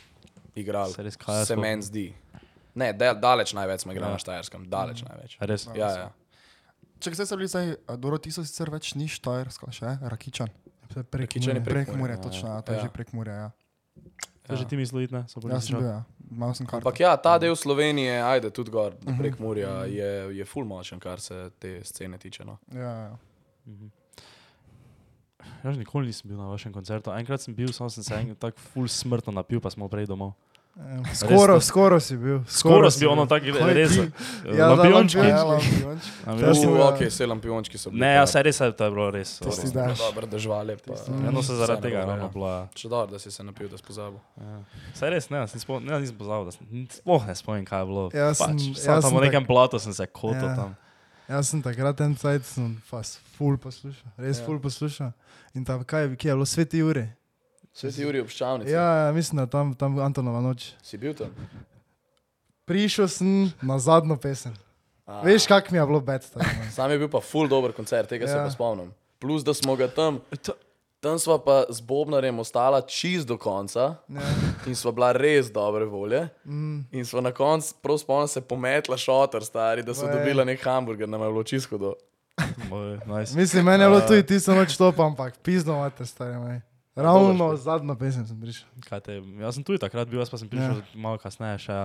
igrali, 0.58 0.90
Se 0.92 1.02
res, 1.02 1.18
se 1.46 1.56
meni 1.56 1.82
zdi. 1.82 2.06
Ne, 2.78 2.92
de, 2.94 3.10
daleč 3.14 3.52
največ 3.54 3.82
smo 3.86 3.92
igrali 3.94 4.10
Ja. 4.10 4.16
na 4.18 4.22
Štajerskem, 4.22 4.66
daleč 4.70 5.02
največ. 5.02 5.36
A 5.40 5.46
Res? 5.46 5.66
Ja, 5.74 5.90
ja. 5.98 6.08
Če 6.98 7.14
ste 7.14 7.36
bili 7.36 7.46
zdaj, 7.50 7.74
a, 7.86 7.94
dobro, 7.98 8.18
ti 8.18 8.30
so 8.34 8.42
sicer 8.42 8.70
več 8.70 8.94
ni 8.98 9.06
Štajerska, 9.10 9.70
še 9.74 9.98
Rakičan. 10.02 10.50
Prek 10.88 11.28
Kičani 11.28 11.60
prek- 11.60 11.92
Mure, 11.92 12.12
ja. 12.12 12.16
točno, 12.18 12.48
ja, 12.48 12.62
to 12.62 12.72
je 12.72 12.76
Ja. 12.76 12.82
že 12.82 12.90
prek 12.90 13.12
Mure. 13.12 13.32
Ja. 13.32 13.50
To 14.44 14.56
že 14.56 14.64
ti 14.64 14.76
misliš, 14.76 15.10
ne? 15.10 15.24
So 15.26 15.40
Jaz 15.42 15.66
sem 15.66 15.76
bil, 15.76 15.86
ja. 15.86 16.04
Mal 16.30 16.54
sem 16.54 16.64
kar. 16.64 16.78
Ampak 16.78 16.96
ja, 16.98 17.12
ta 17.14 17.36
del 17.36 17.52
Slovenije, 17.52 18.16
ajde 18.18 18.50
tudi 18.50 18.70
gor, 18.70 18.92
Mhm. 18.98 19.18
prek 19.18 19.38
Murja, 19.38 19.84
je, 19.84 20.08
je 20.32 20.44
full 20.44 20.64
močen, 20.64 20.96
kar 20.96 21.20
se 21.20 21.50
te 21.58 21.80
scene 21.82 22.16
tiče. 22.16 22.44
No. 22.44 22.56
Ja, 22.70 22.80
ja. 23.06 23.16
Jaz 25.60 25.76
nikoli 25.76 26.06
nisem 26.06 26.28
bil 26.28 26.36
na 26.36 26.46
vašem 26.46 26.72
koncertu. 26.72 27.10
Enkrat 27.10 27.40
sem 27.40 27.54
bil, 27.54 27.68
samo 27.68 27.90
sem 27.90 28.02
se 28.02 28.14
enkrat 28.14 28.38
tako 28.38 28.58
full 28.58 28.88
smrtno 28.88 29.32
napil, 29.32 29.60
pa 29.60 29.70
smo 29.70 29.88
prej 29.88 30.06
domov. 30.06 30.32
Skoro, 31.12 31.54
Resno? 31.54 31.60
skoro 31.60 31.96
si 31.98 32.16
bil. 32.16 32.38
Skoro 32.46 32.86
si 32.86 33.00
bil 33.00 33.10
ono 33.10 33.26
tak 33.26 33.42
Kaj 33.42 33.74
res. 33.74 33.92
ti? 33.92 34.04
Ja, 34.46 34.68
da, 34.68 34.74
Lampiončki. 34.74 35.18
Ja, 35.20 35.42
lampiončki. 35.42 35.82
Ja, 36.38 36.54
si 36.54 36.62
Uh, 36.62 36.70
bil, 36.70 36.76
ja. 36.76 36.86
ok, 36.86 37.00
vse 37.02 37.26
lampiončki 37.26 37.74
so 37.74 37.90
bili. 37.90 38.00
Ne, 38.00 38.14
ja, 38.14 38.22
saj 38.24 38.42
res 38.42 38.56
je, 38.56 38.70
to 38.72 38.84
je 38.84 38.90
bilo 38.90 39.10
res. 39.10 39.38
To 39.38 39.50
si 39.50 39.68
daš. 39.68 39.98
Dobro, 39.98 40.26
da 40.26 40.38
žvale. 40.38 40.76
Pa, 40.78 40.94
Eno 41.24 41.42
se 41.42 41.54
zaradi 41.54 41.82
tega 41.82 41.98
bilo, 41.98 42.08
ravno 42.08 42.24
ja. 42.24 42.30
bilo. 42.30 42.52
Če 42.72 42.88
dobro, 42.88 43.06
da 43.08 43.18
si 43.18 43.30
se 43.30 43.42
napil, 43.42 43.66
da 43.66 43.76
si 43.76 43.82
pozabil. 43.82 44.20
Ja. 44.36 44.58
Saj 44.94 45.10
res, 45.10 45.26
ne, 45.28 45.40
nisem 45.40 45.60
spomnil, 45.60 45.88
ne, 45.88 46.00
nisem 46.00 46.16
pozabil, 46.16 46.44
da 46.44 46.52
sem, 46.52 46.66
sploh 46.94 47.22
ne 47.22 47.34
spomnim, 47.34 47.64
kaj 47.64 47.80
je 47.80 47.86
bilo. 47.86 48.04
Jaz 48.14 48.38
sem- 48.38 48.54
pač, 48.54 48.78
sam 48.78 48.92
tam 48.94 49.02
sem 49.02 49.12
v 49.12 49.24
nekem 49.24 49.44
platu 49.44 49.78
sem 49.78 49.92
se 49.92 50.06
kotil 50.06 50.46
Ja. 50.46 50.54
tam. 50.56 50.76
Jaz 51.28 51.48
sem 51.48 51.60
takrat 51.60 52.00
en 52.00 52.14
cajt, 52.14 52.44
sem 52.46 52.80
fast 52.82 53.18
full 53.34 53.58
poslušal, 53.58 54.08
res 54.16 54.38
Ja. 54.38 54.44
full 54.46 54.58
poslušal. 54.58 55.10
In 55.54 55.64
tam, 55.64 55.82
kaj 55.84 56.02
je, 56.04 56.16
kje 56.16 56.28
je 56.28 56.34
bilo, 56.34 56.46
sveti 56.46 56.80
Sveti 57.72 58.02
Juri 58.02 58.20
obščavnici. 58.20 58.70
Ja, 58.70 59.12
mislim, 59.14 59.36
da 59.36 59.46
tam, 59.48 59.74
tam 59.74 59.98
Antonova 59.98 60.40
noč. 60.40 60.72
Si 60.82 60.96
bil 60.96 61.14
tam? 61.14 61.30
Prišel 62.64 63.08
sem 63.08 63.28
na 63.62 63.78
zadnjo 63.78 64.16
pesem. 64.16 64.52
A. 65.06 65.22
Veš, 65.22 65.46
kak 65.46 65.70
mi 65.70 65.78
je 65.78 65.86
bilo 65.86 66.00
bed. 66.00 66.24
ne. 66.34 66.44
Sam 66.74 66.90
je 66.90 66.98
bil 66.98 67.08
pa 67.08 67.20
full 67.20 67.46
dober 67.46 67.72
koncert, 67.72 68.08
tega 68.08 68.24
ja. 68.24 68.28
se 68.28 68.36
Ja. 68.36 68.44
pa 68.44 68.50
spomnim. 68.50 68.90
Plus, 69.18 69.42
da 69.42 69.54
smo 69.54 69.72
ga 69.74 69.88
tam, 69.88 70.20
tam 71.00 71.16
sva 71.16 71.38
pa 71.38 71.64
z 71.68 71.80
Bobnarjem 71.80 72.38
ostala 72.38 72.80
čist 72.82 73.26
do 73.26 73.36
konca 73.36 73.96
Ja. 74.06 74.20
in 74.66 74.74
sva 74.74 74.92
bila 74.92 75.12
res 75.12 75.48
dobre 75.48 75.84
volje. 75.86 76.28
Mm, 76.44 76.84
In 76.92 77.04
sva 77.04 77.20
na 77.20 77.32
koncu, 77.32 77.74
prav 77.82 77.98
spomnim 77.98 78.28
se, 78.28 78.40
pometla 78.42 78.96
šotor, 78.96 79.40
stari, 79.42 79.82
da 79.82 79.94
so 79.94 80.04
Vaj. 80.04 80.12
dobila 80.14 80.44
nek 80.44 80.60
hamburger, 80.60 81.08
nam 81.08 81.22
je 81.22 81.28
bilo 81.28 81.42
čisto 81.44 81.78
do. 81.78 81.94
Moj, 82.68 83.00
nice. 83.08 83.34
mislim, 83.34 83.64
meni 83.64 83.82
je 83.82 83.88
bilo 83.88 84.00
tudi 84.02 84.22
tisto 84.24 84.54
noč 84.54 84.76
to, 84.76 84.92
ampak 84.98 85.38
pizdo 85.38 85.72
imate, 85.72 86.06
stari 86.06 86.36
moj. 86.36 86.60
Ravno 86.98 87.56
zadnjo 87.56 87.94
pesem 87.94 88.26
sem 88.26 88.40
prišel. 88.40 88.66
Te, 89.04 89.20
jaz 89.38 89.54
sem 89.54 89.62
tudi 89.62 89.78
takrat 89.78 90.08
bil, 90.10 90.18
jaz 90.18 90.32
pa 90.32 90.40
sem 90.40 90.50
prišel 90.50 90.80
ja. 90.80 90.86
malo 90.98 91.20
kasneje, 91.22 91.60
še 91.68 91.76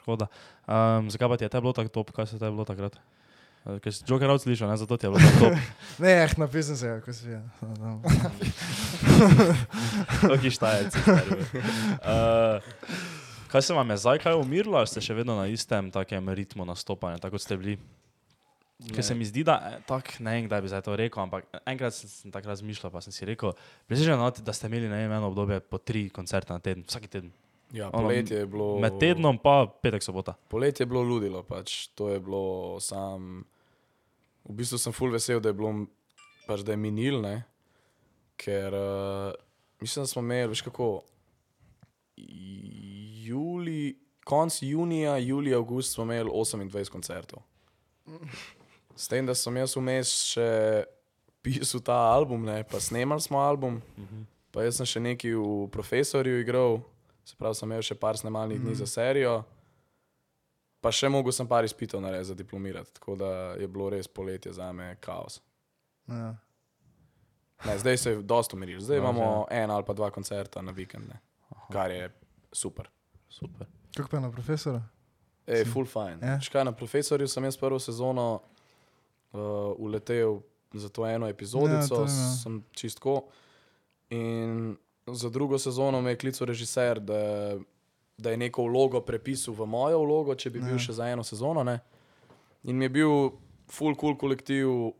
škoda. 0.00 0.26
Um, 0.66 1.06
zakaj 1.14 1.30
pa 1.30 1.38
ti 1.38 1.46
je 1.46 1.52
te 1.52 1.60
bilo 1.62 1.72
tako 1.76 1.94
top, 2.00 2.10
kaj 2.16 2.26
se 2.32 2.40
te 2.40 2.48
je 2.48 2.54
bilo 2.56 2.66
takrat? 2.66 2.98
Uh, 3.62 3.78
Ker 3.78 3.94
si 3.94 4.02
Joker 4.02 4.34
out 4.34 4.42
slišal, 4.42 4.66
ne, 4.70 4.74
zato 4.80 4.98
ti 4.98 5.06
je 5.06 5.12
bilo 5.14 5.22
tako 5.22 5.38
top. 5.44 5.54
Ne, 6.02 6.14
eh, 6.24 6.34
napisal 6.42 6.74
sem 6.74 6.82
se, 6.82 6.98
ko 7.06 7.14
si 7.14 7.30
je. 7.30 7.38
Taki 10.34 10.50
stari, 10.50 10.90
veš. 10.90 11.54
Uh, 12.02 12.58
kaj 13.54 13.62
se 13.62 13.78
vam 13.78 13.94
je 13.94 14.00
zdaj 14.02 14.18
kaj 14.26 14.40
umirilo, 14.42 14.78
ali 14.82 14.90
ste 14.90 14.98
še 14.98 15.14
vedno 15.14 15.38
na 15.38 15.46
istem 15.46 15.94
takem 15.94 16.34
ritmu 16.34 16.66
nastopanja, 16.66 17.22
tako 17.22 17.38
kot 17.38 17.46
ste 17.46 17.60
bili? 17.62 17.78
Ker 18.78 19.02
se 19.02 19.14
mi 19.18 19.26
zdi, 19.26 19.42
da 19.42 19.56
eh, 19.66 19.80
tak, 19.86 20.12
ne 20.22 20.36
vem, 20.36 20.46
kdaj 20.46 20.62
bi 20.62 20.70
zdaj 20.70 20.84
to 20.86 20.94
rekel, 20.96 21.24
ampak 21.24 21.48
enkrat 21.66 21.96
sem, 21.96 22.10
sem 22.10 22.34
tako 22.34 22.52
razmišljal, 22.52 22.92
pa 22.94 23.02
sem 23.02 23.14
si 23.14 23.26
rekel, 23.26 23.56
presežen, 23.90 24.22
da 24.46 24.54
ste 24.54 24.70
imeli 24.70 24.86
vem, 24.86 25.10
eno 25.10 25.32
obdobje 25.32 25.58
po 25.66 25.80
tri 25.82 26.06
koncerte 26.14 26.54
na 26.54 26.62
teden, 26.62 26.86
vsak 26.86 27.08
teden. 27.10 27.32
Ja, 27.74 27.90
Ono, 27.90 28.06
poletje 28.06 28.38
je 28.38 28.46
bilo. 28.48 28.68
Med 28.80 28.96
tednom 29.02 29.36
pa 29.42 29.66
petek 29.82 30.06
sobota. 30.06 30.38
Poletje 30.48 30.86
je 30.86 30.88
bilo 30.88 31.02
ludilo, 31.02 31.42
pač 31.44 31.90
to 31.98 32.08
je 32.08 32.20
bilo 32.22 32.78
sam. 32.80 33.42
V 34.48 34.56
bistvu 34.56 34.78
sem 34.80 34.94
full 34.96 35.12
vesel, 35.12 35.42
da 35.42 35.50
je 35.50 35.58
bilo 35.58 35.74
pač, 36.46 36.62
da 36.64 36.72
je 36.72 36.80
minil, 36.80 37.18
ne? 37.20 37.42
ker 38.38 38.74
uh, 38.74 39.32
mislim, 39.80 40.02
da 40.02 40.06
smo 40.06 40.22
imeli, 40.22 40.48
veš 40.48 40.62
kako, 40.62 41.02
juli, 43.26 43.98
konc 44.24 44.62
junija, 44.62 45.16
julij, 45.18 45.54
avgust 45.54 45.94
smo 45.94 46.04
imeli 46.04 46.30
28 46.30 46.88
koncertov. 46.88 47.42
S 48.98 49.06
tem, 49.06 49.26
da 49.26 49.34
sem 49.34 49.54
jaz 49.60 49.76
vmes 49.78 50.12
še 50.32 50.48
pisal 51.42 51.82
ta 51.86 51.94
album, 52.10 52.42
ne? 52.48 52.64
pa 52.66 52.80
snemali 52.82 53.22
smo 53.22 53.38
album, 53.38 53.78
pa 54.50 54.64
jaz 54.66 54.80
sem 54.80 54.88
še 54.90 55.02
nekaj 55.04 55.36
v 55.38 55.68
profesorju 55.70 56.40
igral, 56.42 56.80
se 57.22 57.38
pravi, 57.38 57.54
sem 57.54 57.70
imel 57.70 57.84
še 57.86 57.94
par 57.94 58.18
snemalnih 58.18 58.58
dni 58.58 58.74
za 58.80 58.88
serijo. 58.90 59.36
Pa 60.82 60.90
še 60.94 61.10
mogel 61.10 61.34
sem 61.34 61.46
par 61.46 61.66
izpitov 61.66 62.02
narediti 62.02 62.30
za 62.30 62.36
diplomirati, 62.38 62.92
tako 62.98 63.16
da 63.18 63.30
je 63.58 63.70
bilo 63.70 63.88
res 63.94 64.10
poletje 64.10 64.52
za 64.54 64.72
me 64.74 64.92
kaos. 65.02 65.40
Ja. 66.10 66.34
Ne, 67.66 67.78
zdaj 67.78 67.96
se 67.98 68.10
je 68.12 68.20
dosto 68.22 68.54
umiril, 68.58 68.78
zdaj 68.82 69.00
No, 69.00 69.02
imamo 69.02 69.46
en 69.50 69.70
ali 69.74 69.86
pa 69.86 69.94
dva 69.94 70.10
koncerta 70.14 70.62
na 70.62 70.74
vikend, 70.74 71.08
ne, 71.10 71.18
kar 71.74 71.90
je 71.90 72.06
super. 72.54 72.90
Super. 73.28 73.66
Kako 73.94 74.10
pa 74.10 74.20
na 74.22 74.30
profesora? 74.30 74.82
Ej, 75.46 75.64
full 75.70 75.86
fine. 75.86 76.18
Ja. 76.22 76.38
Ja. 76.38 76.38
Kaj, 76.52 76.64
na 76.64 76.72
profesorju 76.72 77.28
sem 77.28 77.44
jaz 77.44 77.58
prvo 77.58 77.78
sezono 77.82 78.40
uh, 79.32 79.40
uletel 79.78 80.40
za 80.72 80.88
to 80.88 81.06
eno 81.06 81.26
epizodico, 81.26 81.74
Ja, 81.74 81.86
to 81.88 82.02
je, 82.02 82.10
ja. 82.10 82.32
sem 82.34 82.64
čistko. 82.72 83.22
In 84.10 84.76
za 85.06 85.28
drugo 85.28 85.58
sezono 85.58 86.00
me 86.00 86.10
je 86.10 86.16
klical 86.16 86.46
režiser, 86.46 87.00
da, 87.00 87.56
da 88.18 88.30
je 88.30 88.36
neko 88.38 88.62
vlogo 88.64 89.00
prepisal 89.00 89.54
v 89.54 89.66
mojo 89.66 90.00
vlogo, 90.00 90.34
če 90.34 90.50
bi 90.50 90.60
bil 90.60 90.72
Ja. 90.72 90.78
še 90.80 90.92
za 90.92 91.06
eno 91.06 91.24
sezono. 91.24 91.62
Ne? 91.62 91.78
In 92.64 92.76
mi 92.76 92.84
je 92.84 92.88
bil 92.90 93.30
full 93.66 93.94
cool 93.94 94.16
kolektiv, 94.16 94.92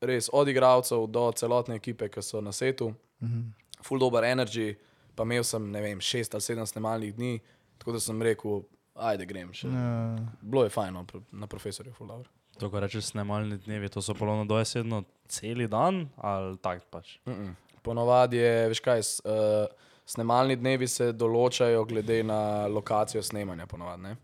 res 0.00 0.28
od 0.30 0.48
igralcev 0.48 1.06
do 1.08 1.32
celotne 1.32 1.74
ekipe, 1.74 2.08
ki 2.08 2.22
so 2.22 2.40
na 2.40 2.52
setu, 2.52 2.94
Mhm. 3.22 3.42
full 3.80 3.98
dober 3.98 4.24
energy, 4.24 4.76
pa 5.14 5.22
imel 5.22 5.42
sem, 5.42 5.70
ne 5.70 5.80
vem, 5.80 6.00
šest 6.00 6.34
ali 6.34 6.42
sedem 6.42 6.66
snemalnih 6.66 7.14
dni, 7.14 7.40
tako 7.78 7.92
da 7.92 8.00
sem 8.00 8.22
rekel, 8.22 8.62
ajde 8.94 9.26
grem 9.26 9.52
še. 9.52 9.68
Ja. 9.68 10.16
Bilo 10.42 10.64
je 10.64 10.70
fajn 10.70 10.92
no, 10.92 11.04
na 11.32 11.46
profesorju, 11.46 11.92
full 11.92 12.08
dobro. 12.08 12.28
To, 12.58 12.70
ko 12.70 12.80
rečeš 12.80 13.12
snemalni 13.12 13.58
dnevi, 13.66 13.88
to 13.88 14.02
so 14.02 14.14
polovno 14.14 14.44
dojesedno 14.44 15.02
cel 15.28 15.66
dan 15.68 16.08
ali 16.16 16.56
tak 16.58 16.84
pač. 16.90 17.18
Mm 17.26 17.32
-mm. 17.32 17.54
Ponovadi 17.82 18.36
je, 18.36 18.68
veš 18.68 18.80
kaj, 18.80 19.02
s, 19.02 19.20
uh, 19.24 19.66
snemalni 20.06 20.56
dnevi 20.56 20.88
se 20.88 21.12
določajo 21.12 21.84
glede 21.84 22.22
na 22.22 22.66
lokacijo 22.66 23.22
snemanja, 23.22 23.66
ponovadi. 23.66 24.02
Ne? 24.02 24.16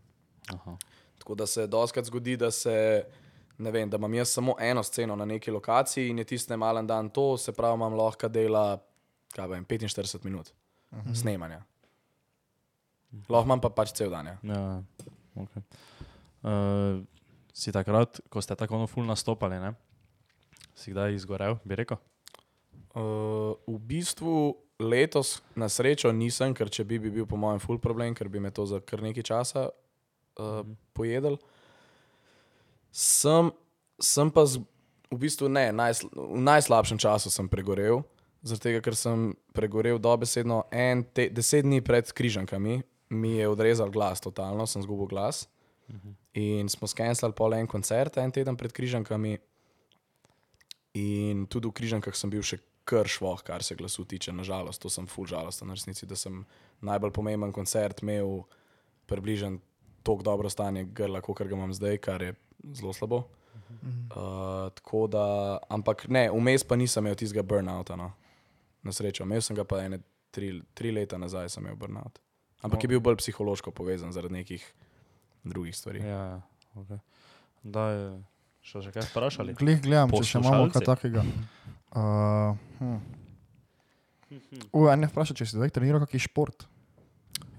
Aha. 0.55 0.76
Tako 1.18 1.35
da 1.35 1.47
se 1.47 1.66
doskrat 1.66 2.05
zgodi, 2.05 2.37
da 2.37 2.51
se. 2.51 3.05
Ne 3.59 3.70
vem, 3.70 3.91
da 3.91 3.97
imam 3.97 4.14
jaz 4.14 4.28
samo 4.28 4.55
eno 4.59 4.83
sceno 4.83 5.16
na 5.16 5.24
neki 5.24 5.51
lokaciji 5.51 6.09
in 6.09 6.18
je 6.18 6.24
tisti 6.24 6.53
nemalen 6.53 6.87
dan 6.87 7.11
to, 7.11 7.37
se 7.39 7.53
pravi, 7.53 7.74
imam 7.74 7.95
lahko 7.95 8.28
dela 8.28 8.78
vem, 9.37 9.64
45 9.64 10.24
minut 10.24 10.53
uh 10.91 10.99
-huh. 10.99 11.14
snemanja. 11.14 11.62
Lahko 13.28 13.45
imam 13.45 13.61
pa 13.61 13.68
pač 13.68 13.93
cel 13.93 14.11
dan. 14.11 14.26
Ja. 14.26 14.39
Ja, 14.43 14.83
okay. 15.35 15.62
uh, 16.43 17.05
si 17.53 17.72
takrat, 17.72 18.20
ko 18.32 18.42
ste 18.42 18.57
tako 18.57 18.80
ono 18.80 18.88
ful 18.90 19.05
nastopali, 19.09 19.61
ne? 19.61 19.74
si 20.74 20.90
kdaj 20.90 21.14
izgorel, 21.14 21.59
bi 21.68 21.76
rekel? 21.76 22.00
Uh, 22.92 23.57
v 23.68 23.76
bistvu 23.88 24.57
letos 24.80 25.40
na 25.57 25.68
srečo 25.68 26.11
nisem, 26.12 26.57
ker 26.57 26.68
če 26.72 26.84
bi, 26.84 26.98
bi 27.00 27.12
bil 27.12 27.28
po 27.28 27.38
mojem 27.40 27.61
full 27.62 27.80
problem, 27.80 28.16
ker 28.16 28.28
bi 28.32 28.40
me 28.42 28.50
to 28.53 28.66
za 28.68 28.80
kar 28.84 29.05
nekaj 29.05 29.24
časa 29.24 29.68
uh, 29.68 30.64
pojedel. 30.96 31.38
Sem, 32.92 33.53
sem 34.00 34.32
pa 34.32 34.44
z, 34.48 34.61
v 35.12 35.18
bistvu 35.20 35.48
ne, 35.53 35.70
najsl 35.72 36.09
v 36.12 36.42
najslabšem 36.44 37.00
času 37.00 37.32
sem 37.32 37.48
pregorel, 37.48 38.03
zaradi 38.44 38.68
tega, 38.68 38.82
ker 38.84 38.96
sem 38.98 39.30
pregorel 39.57 40.00
dobesedno 40.03 40.64
en 40.72 41.05
te, 41.05 41.28
deset 41.32 41.64
dni 41.64 41.80
pred 41.84 42.09
križankami, 42.12 42.82
mi 43.12 43.36
je 43.38 43.48
odrezal 43.48 43.92
glas, 43.92 44.20
totalno 44.24 44.66
sem 44.68 44.84
zgubil 44.84 45.09
glas. 45.09 45.46
In 46.40 46.68
smo 46.72 46.88
skenirali 46.88 47.36
pol 47.36 47.55
en 47.55 47.66
koncert, 47.66 48.16
en 48.16 48.32
teden 48.32 48.57
pred 48.57 48.72
križankami. 48.72 49.36
In 50.99 51.47
tudi 51.47 51.68
v 51.68 51.76
križankah 51.76 52.16
sem 52.16 52.30
bil 52.32 52.45
še 52.45 52.59
kar 52.88 53.09
švoh, 53.09 53.43
kar 53.47 53.62
se 53.62 53.76
glasu 53.78 54.05
tiče, 54.09 54.32
nažalost, 54.34 54.82
to 54.82 54.90
sem 54.90 55.07
full 55.07 55.28
žalosten 55.28 55.68
na 55.70 55.76
resnici, 55.76 56.07
da 56.09 56.16
sem 56.18 56.43
najbolj 56.82 57.12
pomemben 57.14 57.53
koncert 57.55 58.03
imel 58.03 58.43
približno 59.07 59.61
tako 60.03 60.26
dobro 60.26 60.51
stanje 60.51 60.84
grla, 60.84 61.20
kot 61.22 61.45
ga 61.45 61.55
imam 61.55 61.72
zdaj, 61.72 62.01
kar 62.03 62.22
je 62.22 62.34
zelo 62.74 62.93
slabo. 62.93 63.22
Uh, 64.12 64.68
tako 64.74 65.07
da, 65.07 65.24
ampak 65.72 66.09
ne, 66.09 66.26
vmes 66.32 66.64
pa 66.64 66.76
nisem 66.76 67.07
imel 67.07 67.16
tistega 67.16 67.45
burnouta, 67.47 67.97
no. 67.97 68.12
na 68.82 68.93
srečo. 68.93 69.24
Imel 69.24 69.40
sem 69.45 69.57
ga 69.57 69.64
pa 69.64 69.80
ene 69.84 70.01
tri, 70.34 70.57
tri 70.74 70.90
leta 70.93 71.18
nazaj, 71.18 71.53
sem 71.55 71.64
imel 71.64 71.78
burnout. 71.78 72.18
Ampak 72.62 72.84
je 72.84 72.90
bil 72.90 73.01
bolj 73.03 73.20
psihološko 73.22 73.70
povezan 73.74 74.12
zaradi 74.14 74.40
nekih 74.40 74.66
drugih 75.45 75.76
stvari. 75.76 76.03
Ja, 76.07 76.40
okay. 76.74 76.99
da 77.62 77.86
je 77.90 78.05
še, 78.62 78.82
še 78.86 78.93
kaj 78.95 79.09
vprašali. 79.11 79.57
Glih 79.59 79.82
gledam, 79.84 80.12
če 80.14 80.24
še 80.26 80.43
imamo 80.43 80.68
kaj 80.72 80.86
takega. 80.86 81.24
Uh, 81.93 82.59
hm. 82.80 83.01
U, 84.72 84.86
en 84.88 85.05
je 85.05 85.11
vprašal, 85.11 85.36
če 85.36 85.49
si 85.49 85.59
zdaj 85.59 85.74
treniral 85.76 86.05
kakšen 86.05 86.24
šport. 86.30 86.66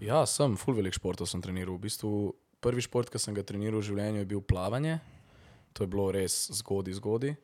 Ja, 0.02 0.24
sem, 0.28 0.56
full 0.60 0.80
velik 0.80 0.96
športov 0.98 1.30
sem 1.30 1.44
treniral. 1.44 1.78
V 1.78 1.86
bistvu 1.86 2.12
prvi 2.64 2.84
šport, 2.84 3.12
ki 3.14 3.22
sem 3.22 3.36
ga 3.36 3.44
treniral 3.46 3.84
v 3.84 3.88
življenju, 3.92 4.24
je 4.24 4.30
bil 4.32 4.42
plavanje. 4.42 4.98
To 5.78 5.86
je 5.86 5.92
bilo 5.92 6.10
res 6.14 6.48
zgodaj, 6.54 6.98
zgodaj. 6.98 7.36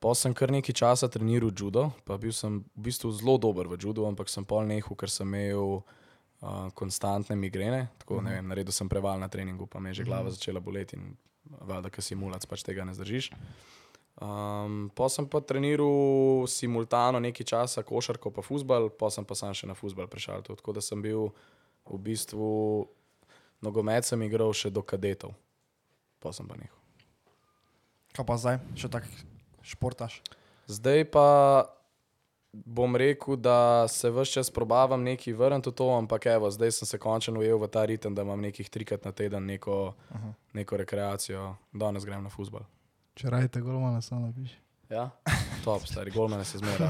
Pa 0.00 0.12
sem 0.16 0.34
kar 0.36 0.52
nekaj 0.52 0.76
časa 0.76 1.08
treniral 1.12 1.52
judo, 1.56 1.88
pa 2.08 2.18
bil 2.20 2.32
sem 2.36 2.60
v 2.76 2.88
bistvu 2.88 3.12
zelo 3.16 3.36
dober 3.40 3.68
v 3.68 3.78
judu, 3.80 4.04
ampak 4.08 4.28
sem 4.32 4.44
pol 4.44 4.66
nehal, 4.68 4.96
ker 4.98 5.08
sem 5.12 5.24
imel 5.24 5.80
uh, 5.80 5.94
konstantne 6.74 7.36
migrene. 7.36 7.86
Tako, 8.02 8.20
ne 8.24 8.36
vem, 8.36 8.48
naredil 8.48 8.74
sem 8.74 8.88
preval 8.88 9.20
na 9.20 9.28
treningu, 9.28 9.66
pa 9.66 9.80
me 9.80 9.90
je 9.90 10.02
že 10.02 10.08
glava 10.08 10.30
začela 10.30 10.60
boleti 10.60 10.96
in 10.96 11.16
valjda, 11.46 11.90
ker 11.90 12.04
si 12.04 12.18
mulac, 12.18 12.44
pač 12.46 12.64
tega 12.66 12.84
ne 12.84 12.94
zdržiš. 12.94 13.32
Um, 14.16 14.88
pa 14.96 15.10
sem 15.12 15.26
pa 15.28 15.42
treniral 15.44 16.48
simultano 16.48 17.20
nekaj 17.20 17.46
časa 17.46 17.84
košarko, 17.84 18.32
pa 18.32 18.40
futbal, 18.40 18.88
pa 18.88 19.10
sem 19.12 19.24
pa 19.24 19.36
sam 19.36 19.52
še 19.52 19.68
na 19.68 19.76
futbal 19.76 20.08
prešal. 20.08 20.40
Tako 20.40 20.76
da 20.76 20.80
sem 20.80 21.02
bil 21.04 21.30
v 21.84 22.00
bistvu 22.00 22.88
nogomet 23.60 24.08
sem 24.08 24.20
igral 24.24 24.52
še 24.56 24.72
do 24.72 24.80
kadetov, 24.80 25.36
pa 26.20 26.32
sem 26.32 26.48
pa 26.48 26.56
nehal. 26.56 26.74
Kaj 28.16 28.24
pa 28.24 28.36
zdaj, 28.40 28.58
še 28.72 28.88
tak 28.88 29.04
športaš? 29.60 30.22
Zdaj 30.72 31.04
pa 31.12 31.28
bom 32.64 32.96
rekel, 32.96 33.36
da 33.36 33.88
se 33.88 34.10
vse 34.10 34.32
čas 34.32 34.50
probavam 34.50 35.02
neki 35.02 35.32
vrniti 35.32 35.70
v 35.70 35.72
to, 35.72 35.88
ampak 35.98 36.26
evo, 36.26 36.50
zdaj 36.50 36.72
sem 36.72 36.86
se 36.86 36.98
končno 36.98 37.40
ujel 37.40 37.58
v 37.58 37.68
ta 37.68 37.84
ritem, 37.84 38.14
da 38.14 38.22
imam 38.22 38.40
nekih 38.40 38.70
trikrat 38.70 39.04
na 39.04 39.12
teden 39.12 39.46
neko, 39.46 39.94
uh 40.10 40.16
-huh. 40.16 40.32
neko 40.52 40.76
rekreacijo, 40.76 41.54
danes 41.72 42.04
grem 42.04 42.22
na 42.22 42.30
futbol. 42.30 42.60
Če 43.14 43.30
rajte 43.30 43.60
golmana, 43.60 44.00
samo 44.02 44.26
napiši. 44.26 44.56
Ja, 44.90 45.10
top, 45.64 45.86
stari 45.86 46.10
golmane 46.10 46.44
se 46.44 46.58
zmeraj. 46.58 46.88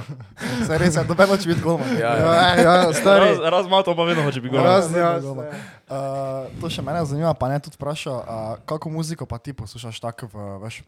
Se 0.66 0.78
res, 0.78 0.98
dobe 1.08 1.26
noč 1.26 1.46
biti 1.46 1.62
golman. 1.64 1.94
Ja, 1.96 2.12
ja. 2.16 2.32
Ja, 2.34 2.56
ja, 2.60 2.92
stari. 2.92 3.24
Raz, 3.24 3.38
raz 3.38 3.68
malo 3.72 3.82
to 3.82 3.96
pa 3.96 4.04
vedno 4.04 4.22
hoče 4.22 4.40
biti 4.40 4.52
gor. 4.52 4.66
Raz, 4.66 4.90
ja, 4.92 5.20
stari. 5.20 5.56
Uh, 5.88 6.60
to 6.60 6.68
še 6.70 6.84
mene 6.84 7.04
zanima, 7.08 7.32
pa 7.34 7.48
ne 7.48 7.56
tudi 7.60 7.80
vprašal, 7.80 8.18
uh, 8.20 8.60
kako 8.68 8.92
muziko 8.92 9.26
pa 9.26 9.38
ti 9.38 9.56
poslušaš 9.56 10.00
tako, 10.00 10.28
v, 10.28 10.50
veš, 10.66 10.82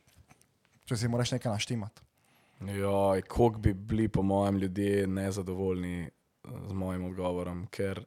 če 0.85 1.01
si 1.01 1.09
moraš 1.09 1.33
nekaj 1.33 1.53
naštimati. 1.53 2.05
Joj, 2.61 3.23
koliko 3.23 3.59
bi 3.59 3.75
bili, 3.75 4.09
po 4.09 4.23
mojem, 4.23 4.57
ljudje 4.59 5.07
nezadovoljni 5.07 6.03
eh, 6.03 6.11
z 6.69 6.73
mojim 6.73 7.05
odgovorom, 7.05 7.67
ker. 7.71 8.05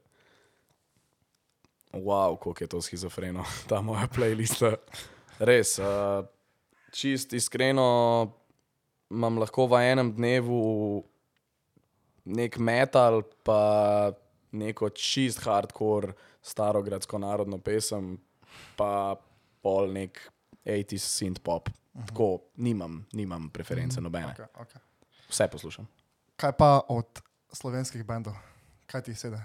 Wow, 1.91 2.37
koliko 2.39 2.63
je 2.63 2.67
to 2.67 2.81
schizofreno, 2.81 3.43
ta 3.69 3.81
moja 3.81 4.07
playlista. 4.15 4.75
Res, 5.39 5.79
uh, 5.79 6.25
čist 6.91 7.33
iskreno, 7.33 8.31
imam 9.11 9.39
lahko 9.39 9.65
v 9.67 9.81
enem 9.91 10.11
dnevu 10.15 10.59
nek 12.25 12.57
metal, 12.59 13.23
pa 13.43 14.11
neko 14.51 14.91
čist 14.95 15.43
hardcore, 15.43 16.13
starogradsko 16.41 17.19
narodno 17.19 17.57
pesem, 17.57 18.17
pa 18.77 19.15
pol 19.63 19.91
nek 19.93 20.19
80s 20.65 21.07
synth 21.17 21.41
pop. 21.43 21.69
Tako, 22.07 22.39
nimam, 22.55 23.05
nimam 23.13 23.49
preference 23.49 24.01
nobene. 24.01 24.33
Okay, 24.37 24.47
okay. 24.61 24.81
Vse 25.29 25.47
poslušam. 25.51 25.87
Kaj 26.35 26.51
pa 26.57 26.79
od 26.87 27.21
slovenskih 27.53 28.05
bendov? 28.05 28.33
Kaj 28.85 29.03
ti 29.03 29.15
sedi? 29.15 29.37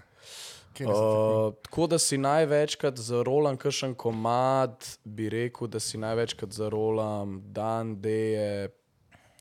Uh, 0.84 1.54
tako 1.62 1.86
da 1.86 1.98
si 1.98 2.18
največkrat 2.18 2.98
zarolam 3.00 3.56
kakšen 3.56 3.94
komad, 3.94 4.84
bi 5.04 5.28
rekel, 5.32 5.70
da 5.72 5.80
si 5.80 5.98
največkrat 5.98 6.52
zarolam 6.52 7.40
Dan, 7.52 7.96
Deje, 8.00 8.68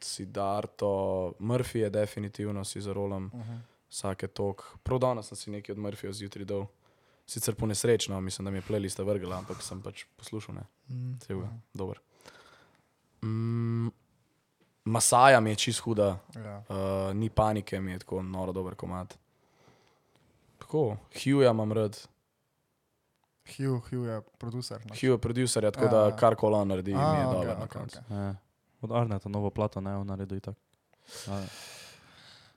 Sidarto, 0.02 1.34
Murphy 1.40 1.84
je 1.84 1.90
definitivno 1.90 2.64
si 2.64 2.82
zarolam 2.82 3.26
uh 3.34 3.40
-huh. 3.40 3.60
vsake 3.90 4.28
tok. 4.28 4.78
Prav 4.84 5.00
danes 5.00 5.28
sem 5.28 5.38
si 5.38 5.52
nekaj 5.52 5.74
od 5.74 5.80
Murphyja 5.80 6.14
zjutraj 6.14 6.46
dal. 6.46 6.66
Sicer 7.28 7.56
po 7.56 7.66
nesrečno, 7.66 8.22
mislim, 8.22 8.46
da 8.46 8.52
mi 8.52 8.58
je 8.58 8.62
playlista 8.62 9.04
vrgla, 9.06 9.38
ampak 9.38 9.62
sem 9.62 9.82
pač 9.82 10.04
poslušal, 10.16 10.56
ne. 10.56 10.62
Mm. 10.88 11.20
Cel 11.20 11.38
je, 11.38 11.48
dober. 11.74 12.00
Mm, 13.22 13.88
Masaja 14.86 15.40
mi 15.40 15.50
je 15.50 15.56
čist 15.58 15.80
huda, 15.80 16.18
Ja. 16.36 16.58
uh, 16.60 16.76
ni 17.14 17.30
panike, 17.30 17.80
mi 17.80 17.92
je 17.92 18.00
tako 18.00 18.22
noro 18.24 18.52
dober 18.52 18.76
komad. 18.76 19.14
Tako, 20.60 20.98
Hughja 21.16 21.52
imam 21.52 21.72
rad. 21.72 21.98
Hugh, 23.48 23.82
Hugh 23.84 24.06
je 24.06 24.22
producer. 24.38 24.80
no. 24.80 24.90
Hugh 24.92 25.04
je 25.06 25.18
producer, 25.20 25.64
tako 25.64 25.86
Ja, 25.86 25.92
da 25.92 26.00
ja. 26.02 26.16
kar 26.16 26.36
koli 26.36 26.56
on 26.56 26.68
naredi, 26.68 26.94
A, 26.94 27.14
mi 27.14 27.20
je 27.20 27.26
okej, 27.26 27.34
dobro 27.36 27.48
na 27.50 27.64
okej, 27.64 27.68
koncu. 27.72 28.00
okej. 28.02 28.18
Ja. 28.18 28.36
Od 28.82 28.92
Arneta 28.92 29.30
novo 29.30 29.50
plato 29.50 29.82
ne, 29.82 29.96
on 29.96 30.08
naredi 30.08 30.40
tako. 30.40 30.60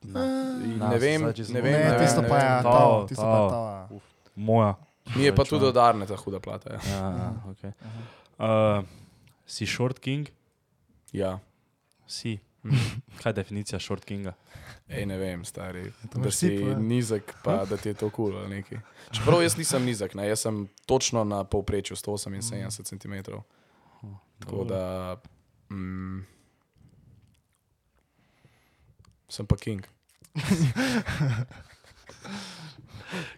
In 0.02 0.12
Na, 0.12 0.88
Ne 0.88 0.98
vem, 0.98 1.20
zdaj, 1.20 1.32
če 1.34 1.44
sem 1.44 1.54
ne 1.54 1.60
bolj- 1.60 1.64
vem, 1.64 1.80
Ne, 1.82 1.90
ne 1.90 1.98
tisto 1.98 2.20
vem, 2.20 2.30
pa 2.30 2.38
ne 2.38 2.44
je 2.44 2.50
vem. 2.50 2.62
To, 2.62 2.70
to, 2.70 3.06
tisto 3.06 3.22
pa 3.22 3.28
je 3.30 3.48
to. 3.48 3.88
to. 3.90 4.00
Moja. 4.36 4.74
Mi 5.16 5.24
je 5.24 5.34
pa 5.34 5.44
tudi 5.44 5.64
ja. 5.64 5.68
od 5.68 5.76
Arneta 5.76 6.16
huda 6.16 6.40
plata. 6.40 6.72
Ja. 6.72 6.80
Ja, 6.90 6.98
ja, 6.98 7.42
okay. 7.46 7.72
uh, 8.38 8.84
si 9.46 9.66
short 9.66 9.98
king? 9.98 10.28
ja. 11.12 11.38
Si. 12.06 12.38
Kaj 13.22 13.30
je 13.30 13.34
definicija 13.34 13.80
short 13.80 14.04
kinga? 14.04 14.32
Ej, 14.88 15.06
ne 15.06 15.18
vem, 15.18 15.44
stari. 15.44 15.92
To 16.12 16.20
Da 16.20 16.30
si 16.30 16.54
ja. 16.54 16.78
nizek, 16.78 17.34
pa 17.44 17.64
da 17.64 17.76
ti 17.76 17.88
je 17.88 17.94
to 17.94 18.10
kul 18.10 18.30
cool 18.30 18.40
ali 18.40 18.56
nekaj. 18.56 18.78
Čeprav 19.10 19.42
jaz 19.42 19.56
nisem 19.58 19.84
nizek, 19.84 20.14
ne? 20.14 20.28
jaz 20.28 20.40
sem 20.40 20.68
točno 20.86 21.24
na 21.24 21.44
povprečju 21.44 21.96
178 21.96 22.84
cm. 22.84 23.14
Tako 24.38 24.64
da. 24.64 25.16
Mm, 25.70 26.24
sem 29.28 29.46
pa 29.46 29.56
king. 29.56 29.86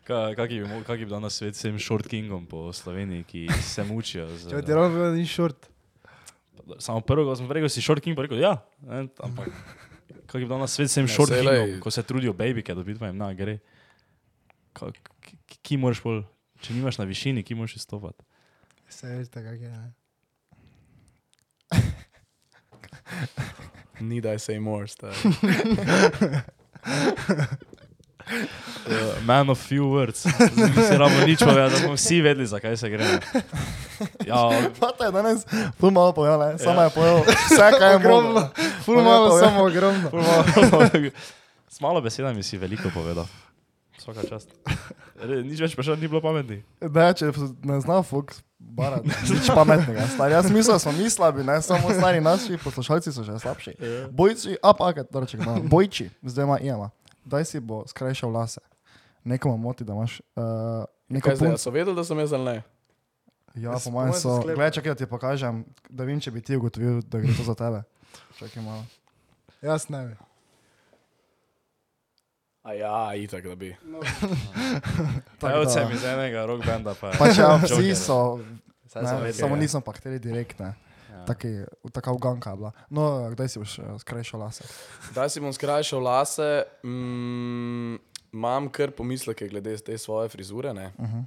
Ka- 0.04 0.34
Kaki 0.34 0.60
bi, 0.60 0.66
mo- 0.66 0.82
kaki 0.84 1.04
bi 1.06 1.10
dal 1.10 1.20
na 1.22 1.30
svet 1.30 1.54
vsem 1.54 1.78
short 1.78 2.08
kingom 2.10 2.42
po 2.46 2.72
Sloveniji, 2.74 3.24
ki 3.24 3.46
se 3.62 3.82
mučijo? 3.86 4.26
Z, 4.36 4.50
Če 4.50 4.62
ti 4.66 4.72
robijo, 4.74 5.12
ni 5.14 5.22
šort. 5.26 5.68
Samo 6.82 7.00
prvo, 7.00 7.24
ko 7.30 7.36
sem 7.38 7.46
rekel, 7.50 7.68
si 7.70 7.80
short 7.82 8.02
king, 8.02 8.16
pa 8.18 8.22
rekel, 8.26 8.38
ja. 8.42 8.56
Ne, 8.82 9.06
ampak, 9.22 9.48
kaki 10.26 10.42
bi 10.44 10.48
dal 10.50 10.58
na 10.58 10.66
svet 10.70 10.88
vsem 10.90 11.04
Ne, 11.06 11.10
short 11.14 11.30
saj, 11.30 11.38
kingom, 11.42 11.78
ko 11.80 11.90
se 11.90 12.02
trudijo 12.02 12.32
babike 12.34 12.74
dobiti, 12.74 12.98
pa 12.98 13.06
jim 13.10 13.16
na 13.18 13.30
gre. 13.34 13.58
Ka- 14.74 14.90
ki- 15.22 15.38
ki- 15.62 15.76
moraš 15.78 16.00
pol, 16.02 16.22
če 16.62 16.74
nimaš 16.74 16.98
na 16.98 17.04
višini, 17.06 17.42
ki 17.46 17.54
moraš 17.54 17.76
izstopati? 17.78 18.22
Se 18.90 19.06
veste, 19.06 19.38
kak 19.38 19.60
je. 19.60 19.70
Ne? 19.70 19.92
Need 24.00 24.26
I 24.26 24.36
say 24.38 24.58
more, 24.58 24.86
stari. 24.88 25.14
Uh, 28.30 29.24
man 29.26 29.50
of 29.50 29.58
few 29.58 29.84
words. 29.90 30.26
Zdaj 30.52 30.84
se 30.88 30.98
ramo 30.98 31.26
nič 31.26 31.38
povedati, 31.38 31.74
da 31.74 31.80
bomo 31.82 31.94
vsi 31.94 32.20
vedeli, 32.20 32.46
zakaj 32.46 32.76
se 32.76 32.90
gre. 32.90 33.04
Ja, 34.26 34.50
Pata 34.80 35.04
je 35.04 35.12
danes 35.12 35.44
ful 35.80 35.90
malo 35.90 36.12
povedal, 36.12 36.38
ne? 36.40 36.58
Sama 36.58 36.82
je 36.82 36.90
povedal 36.90 37.22
vse, 37.26 37.66
kaj 37.78 37.90
je 37.90 37.96
Ogromno, 37.96 38.48
ful 38.84 39.02
malo, 39.02 39.38
samo 39.38 39.64
ogromno. 39.64 40.10
S 41.74 41.80
malo 41.80 42.00
besedami 42.00 42.42
si 42.42 42.58
veliko 42.58 42.90
povedal. 42.94 43.26
Vsaka 43.98 44.24
čast. 44.28 44.48
Re, 45.20 45.42
nič 45.44 45.60
več 45.60 45.74
pa 45.76 45.84
še 45.84 45.92
ni 46.00 46.08
bilo 46.08 46.22
pametni. 46.24 46.62
Ne, 46.80 47.06
če 47.12 47.28
ne 47.68 47.76
zna 47.84 48.00
Fox, 48.06 48.40
bara, 48.56 49.02
nič 49.04 49.50
pametnega. 49.52 50.06
Stari, 50.08 50.32
jaz 50.32 50.48
mislim, 50.48 50.72
da 50.72 50.80
smo 50.80 50.92
mi 50.96 51.10
slabi, 51.10 51.44
ne 51.44 51.58
samo 51.62 51.92
stari 51.92 52.22
naši 52.24 52.56
poslušalci 52.64 53.12
so 53.12 53.26
še 53.26 53.36
slabši. 53.42 53.76
Bojči, 54.08 54.56
a 54.64 54.72
pa 54.72 54.94
kaj, 54.96 55.04
torej, 55.12 55.36
ima, 55.36 55.58
bojči, 55.60 56.08
zdaj 56.24 56.48
ima 56.48 56.56
ijama. 56.64 56.88
Daj 57.30 57.46
si 57.46 57.60
bo 57.62 57.84
skrajšal 57.86 58.32
lase. 58.34 58.60
Nekomu 59.24 59.56
moti, 59.56 59.84
da 59.84 59.92
imaš 59.92 60.20
uh, 60.34 60.84
neko 61.08 61.28
Kaj 61.28 61.36
zdaj, 61.36 61.58
so 61.62 61.70
vedeli, 61.70 61.96
da 61.96 62.04
sem 62.04 62.18
jaz 62.18 62.32
ali 62.32 62.44
ne? 62.44 62.56
Ja, 63.54 63.76
po 63.84 63.90
mojem 63.90 64.14
so. 64.14 64.40
Glej, 64.42 64.70
čakaj, 64.70 64.94
da 64.94 64.98
ti 64.98 65.06
pokažem, 65.06 65.64
da 65.90 66.06
vem, 66.06 66.20
če 66.22 66.30
bi 66.30 66.42
ti 66.42 66.56
ugotovil, 66.56 67.02
da 67.06 67.20
gre 67.22 67.34
to 67.36 67.46
za 67.46 67.54
tebe. 67.58 67.82
Čakaj 68.38 68.62
malo. 68.62 68.82
Jaz 69.62 69.88
ne 69.90 70.04
vem. 70.06 70.18
A 72.62 72.74
ja, 72.76 73.14
itak 73.16 73.46
da 73.46 73.54
bi. 73.54 73.70
Kaj 75.40 75.54
od 75.54 75.64
da- 75.64 75.72
sem 75.72 75.92
iz 75.92 76.04
enega 76.04 76.44
rock 76.46 76.66
banda 76.66 76.94
pa 76.94 77.12
je. 77.12 77.18
Pač 77.18 77.38
ja, 77.38 77.56
vsi 77.56 77.94
so, 77.96 78.40
ne, 78.94 79.32
samo 79.32 79.54
ja. 79.56 79.60
nisem 79.60 79.82
pa 79.82 79.92
hteli 79.96 80.18
direktne. 80.18 80.74
Taki, 81.30 81.48
taka 81.92 82.12
uganka 82.12 82.56
bila. 82.56 82.72
No, 82.90 83.30
kdaj 83.30 83.48
si 83.48 83.58
boš 83.62 83.78
eh, 83.78 83.94
skrajšal 83.98 84.40
lase? 84.40 84.64
Da 85.14 85.28
si 85.28 85.40
bom 85.40 85.52
skrajšal 85.54 86.02
lase, 86.02 86.48
mm, 86.82 87.94
imam 88.32 88.68
kar 88.68 88.90
pomisleke 88.90 89.48
glede 89.48 89.76
te 89.78 89.98
svoje 89.98 90.28
frizure. 90.28 90.74
ne. 90.74 90.92
Uh 90.98 91.06
-huh. 91.06 91.24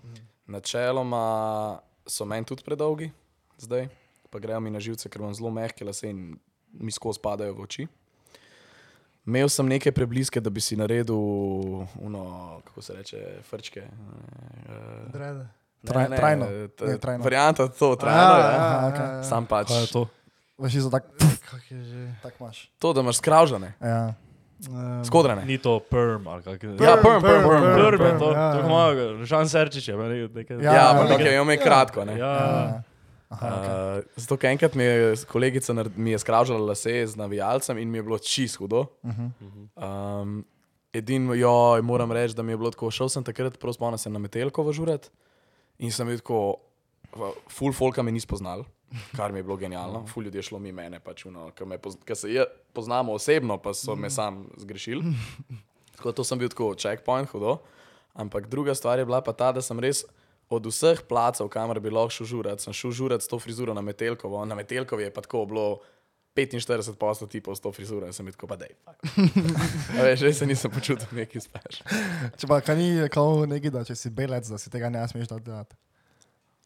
Načeloma 0.48 1.80
so 2.06 2.26
meni 2.26 2.46
tudi 2.46 2.64
predolgi, 2.64 3.12
zdaj 3.58 3.88
pa 4.30 4.40
grejo 4.40 4.60
mi 4.60 4.72
na 4.72 4.80
živce, 4.80 5.10
ker 5.10 5.22
imam 5.22 5.34
zelo 5.34 5.50
mehke 5.50 5.86
lase 5.86 6.10
in 6.10 6.38
mi 6.74 6.92
skozi 6.92 7.20
padajo 7.24 7.54
v 7.54 7.62
oči. 7.62 7.88
Imel 9.26 9.50
sem 9.50 9.68
neke 9.68 9.92
prebliske, 9.92 10.42
da 10.42 10.50
bi 10.50 10.62
si 10.62 10.76
naredil, 10.76 11.16
uno, 12.02 12.62
kako 12.66 12.82
se 12.82 12.94
reče, 12.94 13.18
frčke. 13.44 13.80
eh, 13.80 15.12
Drede. 15.14 15.48
Traj- 15.84 16.16
trajno. 16.16 16.46
t- 16.70 16.86
Ne, 16.86 16.98
trajno. 16.98 17.24
Varianta 17.24 17.68
to, 17.70 17.96
trajno. 17.96 18.20
Ja, 18.22 18.50
aha, 18.50 18.88
okej. 18.88 19.24
Sam 19.24 19.46
pač 19.46 19.68
Kaj 19.68 19.82
je 19.82 19.88
to? 19.90 20.04
Veš, 20.58 20.74
so 20.80 20.90
tak, 20.90 21.04
Kak 21.44 21.64
je 21.68 21.80
že? 21.84 22.02
tak 22.22 22.34
imaš. 22.40 22.70
to, 22.80 22.94
da 22.94 23.02
imaš 23.02 23.18
skravžane, 23.18 23.74
Ja. 23.80 24.14
Um, 24.64 25.04
skodrane. 25.04 25.44
Ni 25.44 25.58
to 25.58 25.80
perm 25.82 26.24
ali 26.24 26.40
kaj. 26.42 26.56
Ja, 26.80 26.96
perm, 26.96 27.20
perm, 27.20 27.44
perm, 27.44 27.64
Perm 27.76 28.00
je 28.02 28.14
to, 28.16 28.32
ja, 28.32 28.54
to 28.54 28.60
ja. 28.60 28.66
ima 28.66 28.84
Žan 29.26 29.50
Serčič, 29.50 29.88
je 29.88 29.96
meni 29.98 30.24
nekaj. 30.26 30.56
Ja, 30.58 30.72
Ja, 30.74 30.84
ampak 30.92 31.10
ja, 31.10 31.18
okay, 31.18 31.36
imel 31.36 31.52
je 31.52 31.58
kratko. 31.58 32.06
Ne? 32.06 32.16
Ja, 32.16 32.32
Ja. 32.32 32.84
Aha, 33.30 33.48
okay. 33.50 33.98
Uh, 33.98 34.04
zato, 34.16 34.38
ker 34.38 34.52
enkrat 34.52 34.72
mi 34.72 34.84
je 34.84 35.16
kolegica 35.26 35.74
mi 35.96 36.12
je 36.12 36.20
skravžala 36.20 36.62
lase 36.62 37.04
z 37.04 37.16
navijalcem 37.16 37.78
in 37.78 37.90
mi 37.90 37.98
je 37.98 38.04
bilo 38.04 38.20
čist 38.20 38.56
hudo. 38.56 38.86
uh 39.02 39.12
-huh. 39.12 40.22
Um, 40.22 40.46
Edino, 40.94 41.34
jo, 41.34 41.52
moram 41.82 42.12
reči, 42.12 42.36
da 42.36 42.44
mi 42.44 42.52
je 42.52 42.58
bilo 42.58 42.72
tako, 42.72 42.92
šel 42.92 43.10
sem 43.10 43.24
takrat, 43.24 43.58
prav 43.60 43.74
spomnim 43.74 43.98
se 43.98 44.10
na 44.10 44.20
metelko 44.20 44.64
v 44.64 44.72
žuret 44.72 45.12
in 45.80 45.92
sem 45.92 46.08
videl, 46.08 46.22
tako, 46.22 47.40
full 47.50 47.74
folka 47.74 48.04
me 48.04 48.12
ni 48.12 48.20
spoznal, 48.20 48.66
kar 49.16 49.32
mi 49.32 49.40
je 49.40 49.44
bilo 49.44 49.58
genialno, 49.58 50.06
full 50.08 50.26
ljudi 50.26 50.38
je 50.38 50.48
šlo 50.50 50.60
mi 50.60 50.72
mene, 50.72 51.00
pač, 51.00 51.26
uno, 51.26 51.50
ker 51.58 51.68
me 51.68 51.78
poz- 51.78 51.98
ker 52.06 52.18
se 52.18 52.30
je, 52.34 52.46
poznamo 52.74 53.14
osebno, 53.14 53.58
pa 53.58 53.74
so 53.74 53.96
me 53.96 54.10
sam 54.10 54.48
zgrešili. 54.58 55.04
Tako 55.96 56.10
da 56.12 56.16
to 56.16 56.24
sem 56.24 56.40
bil 56.40 56.50
tako 56.50 56.74
checkpoint, 56.76 57.30
hudo. 57.30 57.58
Ampak 58.14 58.48
druga 58.48 58.76
stvar 58.76 59.00
je 59.00 59.06
bila 59.06 59.22
pa 59.22 59.34
ta, 59.34 59.52
da 59.52 59.62
sem 59.62 59.80
res 59.80 60.04
od 60.50 60.66
vseh 60.66 61.02
placev, 61.10 61.48
kamor 61.50 61.80
bi 61.80 61.90
lahko 61.94 62.10
šel 62.14 62.26
žurat, 62.26 62.62
sem 62.62 62.74
šel 62.74 62.92
žurat 62.92 63.22
s 63.22 63.30
to 63.30 63.40
frizuro 63.40 63.74
na 63.74 63.82
Metelkovo. 63.82 64.42
Na 64.46 64.56
Metelkovi 64.56 65.04
je 65.04 65.14
pa 65.14 65.22
tako 65.22 65.46
bilo 65.46 65.66
45 66.36 66.96
posto 66.96 67.28
tipov 67.28 67.56
s 67.56 67.62
to 67.62 67.72
frizuro 67.72 68.08
in 68.08 68.14
sem 68.14 68.26
bil 68.26 68.34
tako 68.34 68.48
pa 68.48 68.56
dej. 68.58 68.74
Veš, 69.94 70.22
res 70.22 70.38
se 70.38 70.46
nisem 70.46 70.72
počutil 70.72 71.06
neki 71.12 71.38
speš. 71.40 71.84
Če 72.36 72.48
pa 72.48 72.58
kaj 72.60 72.76
ni 72.76 72.88
kao 73.08 73.46
neki, 73.46 73.70
da 73.70 73.84
če 73.84 73.96
si 73.96 74.10
belec, 74.10 74.50
da 74.50 74.58
si 74.58 74.70
tega 74.70 74.90
ne 74.90 75.04
smeš 75.04 75.28
dati 75.28 75.44
delati. 75.44 75.76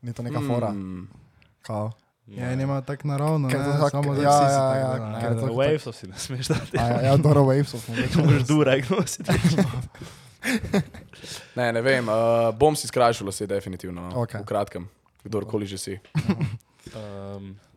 Ni 0.01 0.13
to 0.13 0.24
neka 0.24 0.39
fora. 0.41 0.70
Mm, 0.72 1.07
Kao. 1.61 1.91
Ja, 2.28 2.51
in 2.51 2.59
ima 2.61 2.82
tako 2.82 3.07
naravno, 3.07 3.47
Ker 3.49 3.59
ne, 3.59 3.65
to 3.65 3.72
tako- 3.74 3.89
samo 3.89 4.15
da 4.15 4.22
ja, 4.22 4.32
ja, 4.32 4.39
ja, 4.43 4.63
delajo, 4.74 5.05
ne. 5.07 5.20
ker 5.22 5.36
to- 5.38 5.53
Wavesov 5.53 5.93
si 5.93 6.07
ne 6.07 6.18
smeš 6.18 6.47
dati. 6.47 6.78
A 6.78 6.84
ja, 6.84 7.01
ja 7.01 7.18
Doro 7.18 7.43
Wavesov 7.43 7.80
To 8.13 8.20
moraš 8.24 8.43
durek 8.43 8.89
nositi. 8.89 9.32
ne, 11.55 11.72
ne 11.72 11.82
vem, 11.82 12.07
uh, 12.07 12.15
bom 12.53 12.76
si 12.76 12.88
skrajšal 12.88 13.28
vse 13.28 13.47
definitivno, 13.47 14.01
no, 14.01 14.22
Okej. 14.22 14.41
v 14.41 14.45
kratkem, 14.45 14.84
kdorkoli 15.24 15.68
že 15.68 15.78
si. 15.78 15.93
Um, 16.93 17.55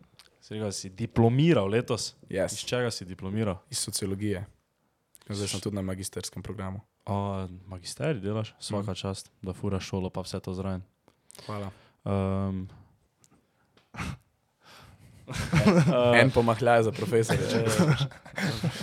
si 0.51 0.55
rekel, 0.57 0.67
da 0.67 0.73
si 0.73 0.91
diplomiral 0.91 1.69
letos. 1.69 2.17
Iz 2.23 2.35
Yes, 2.35 2.65
čega 2.65 2.91
si 2.91 3.05
diplomiral? 3.05 3.63
iz 3.71 3.79
sociologije. 3.79 4.43
Zdaj 5.29 5.49
sem 5.49 5.61
tudi 5.61 5.77
na 5.77 5.83
magisterskem 5.83 6.43
programu. 6.43 6.81
O, 7.07 7.47
magisterij 7.67 8.19
delaš, 8.21 8.51
svaka 8.59 8.95
čast, 8.95 9.31
da 9.41 9.53
furaš 9.53 9.85
šolo, 9.85 10.11
pa 10.11 10.21
vse 10.21 10.41
to 10.41 10.51
zraven. 10.55 10.83
Hvala. 11.47 11.71
Um, 12.05 12.67
En 16.17 16.31
pomahljaj 16.31 16.83
za 16.83 16.93
profesorje. 16.93 17.47
če 17.47 17.59
hočeš. 17.63 18.03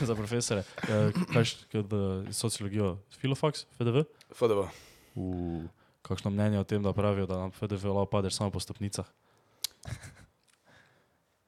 za 0.01 0.15
profesore. 0.15 0.63
Eh, 0.79 1.11
Kaj 1.27 1.43
je 1.73 1.83
sociologijo? 2.31 2.97
Filofax, 3.11 3.65
FDV? 3.73 4.07
FDV. 4.31 4.63
Uh, 5.15 5.63
kakšno 6.01 6.31
mnenje 6.31 6.59
o 6.59 6.63
tem, 6.63 6.79
da 6.79 6.93
pravijo, 6.93 7.27
da 7.27 7.37
nam 7.37 7.51
FDV 7.51 7.85
lahko 7.85 8.05
padeš 8.07 8.33
samo 8.35 8.51
po 8.51 8.59
stopnicah? 8.59 9.05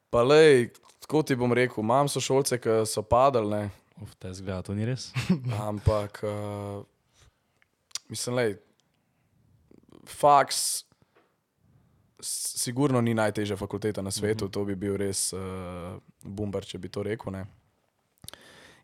Pa 0.10 0.24
lej, 0.26 0.72
tako 1.04 1.22
ti 1.24 1.38
bom 1.38 1.54
rekel, 1.54 1.84
imam 1.84 2.10
sošolce, 2.10 2.58
ki 2.62 2.82
so 2.90 3.04
padali, 3.06 3.68
Uf, 4.00 4.16
te 4.16 4.32
zgleda, 4.34 4.62
to 4.64 4.74
ni 4.76 4.88
res. 4.88 5.10
ampak 5.70 6.22
uh, 6.24 6.80
mislim, 8.08 8.38
lej, 8.40 8.54
faks 10.08 10.86
sigurno 12.24 13.02
ni 13.04 13.14
najtežja 13.16 13.58
fakulteta 13.60 14.04
na 14.04 14.12
svetu, 14.12 14.50
to 14.52 14.64
bi 14.68 14.76
bil 14.76 14.96
res 15.00 15.30
uh, 15.36 16.00
bumbar, 16.24 16.68
če 16.68 16.80
bi 16.80 16.92
to 16.92 17.04
rekel. 17.04 17.32
Ne. 17.36 17.46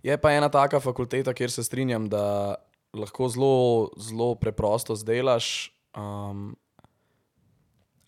Je 0.03 0.15
pa 0.19 0.36
ena 0.36 0.51
taka 0.51 0.80
fakulteta, 0.84 1.34
kjer 1.36 1.51
se 1.51 1.63
strinjam, 1.63 2.07
da 2.11 2.55
lahko 2.95 3.28
zelo, 3.32 3.55
zelo 3.99 4.34
preprosto 4.39 4.95
zdelaš, 4.95 5.71
um, 5.95 6.53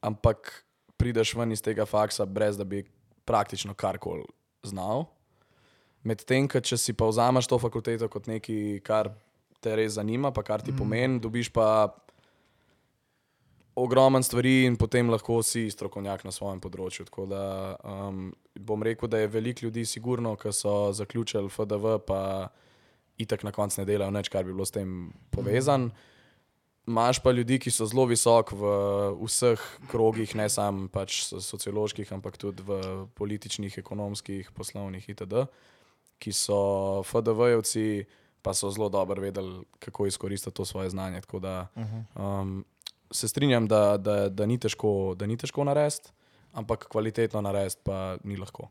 ampak 0.04 0.52
prideš 1.00 1.36
ven 1.36 1.52
iz 1.56 1.64
tega 1.64 1.88
faksa, 1.88 2.28
brez 2.28 2.60
da 2.60 2.68
bi 2.68 2.86
praktično 3.28 3.76
karkoli 3.78 4.26
znal. 4.64 5.06
Medtem, 6.08 6.48
če 6.48 6.80
si 6.80 6.96
pa 6.96 7.10
vzameš 7.10 7.50
to 7.52 7.60
fakulteto 7.60 8.08
kot 8.12 8.30
nekaj, 8.32 8.80
kar 8.86 9.12
te 9.62 9.76
res 9.76 9.98
zanima, 9.98 10.32
pa 10.32 10.44
kar 10.46 10.64
ti 10.64 10.76
pomeni, 10.76 11.20
dobiš 11.20 11.52
pa 11.52 11.68
ogromen 13.78 14.24
stvari 14.26 14.66
in 14.66 14.78
potem 14.78 15.10
lahko 15.10 15.42
si 15.46 15.68
strokovnjak 15.70 16.24
na 16.26 16.34
svojem 16.34 16.62
področju. 16.64 17.06
Tako 17.10 17.28
da 17.30 17.44
um, 17.86 18.32
bom 18.58 18.84
rekel, 18.84 19.10
da 19.12 19.22
je 19.22 19.32
veliko 19.34 19.68
ljudi, 19.68 19.86
sigurno, 19.86 20.34
ki 20.40 20.54
so 20.56 20.94
zaključili 20.98 21.52
FDV, 21.54 22.00
pa 22.08 22.22
itak 23.22 23.44
na 23.46 23.54
koncu 23.54 23.82
ne 23.82 23.86
delajo 23.90 24.14
nič, 24.14 24.32
kar 24.34 24.48
bi 24.48 24.54
bilo 24.56 24.66
s 24.66 24.74
tem 24.74 25.12
povezan. 25.34 25.92
Imaš 26.88 27.20
pa 27.20 27.32
ljudi, 27.32 27.60
ki 27.60 27.72
so 27.72 27.86
zelo 27.86 28.06
visok 28.08 28.54
v 28.56 28.70
vseh 29.20 29.64
krogih, 29.92 30.36
ne 30.40 30.48
samo 30.50 30.88
pač 30.88 31.20
so- 31.28 31.42
socioloških, 31.44 32.14
ampak 32.16 32.38
tudi 32.40 32.64
v 32.64 33.08
političnih, 33.20 33.76
ekonomskih, 33.78 34.52
poslovnih 34.56 35.10
itd., 35.10 35.48
ki 36.18 36.32
so 36.34 37.04
FDV-jevci, 37.04 38.08
pa 38.42 38.54
so 38.56 38.72
zelo 38.72 38.88
dobro 38.90 39.22
vedeli, 39.22 39.66
kako 39.84 40.08
izkoristiti 40.08 40.56
to 40.56 40.66
svoje 40.66 40.90
znanje. 40.90 41.22
Tako 41.22 41.40
da 41.40 41.68
um, 42.16 42.66
se 43.12 43.28
strinjam, 43.28 43.68
da, 43.68 43.98
da, 43.98 44.30
da 44.30 44.46
ni 44.46 44.58
težko, 44.58 45.14
da 45.20 45.28
ni 45.28 45.38
težko 45.38 45.64
narediti, 45.68 46.10
ampak 46.54 46.88
kvalitetno 46.88 47.42
narediti 47.42 47.82
pa 47.84 48.16
ni 48.24 48.38
lahko. 48.38 48.70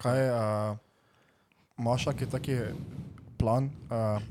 Kaj 0.00 0.30
uh, 0.30 0.76
imaš 1.78 2.06
neki 2.06 2.30
taki 2.30 2.56
plan, 3.38 3.68
uh, 3.92 4.22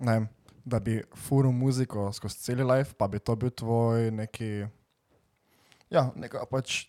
ne 0.00 0.12
vem, 0.12 0.28
da 0.64 0.80
bi 0.80 1.02
furil 1.26 1.52
muziko 1.52 2.08
skozi 2.12 2.40
cel 2.40 2.64
life, 2.66 2.94
pa 2.98 3.08
bi 3.08 3.18
to 3.18 3.36
bil 3.36 3.50
tvoj 3.50 4.10
neki, 4.10 4.66
ja, 5.92 6.08
neka 6.16 6.46
pač 6.50 6.84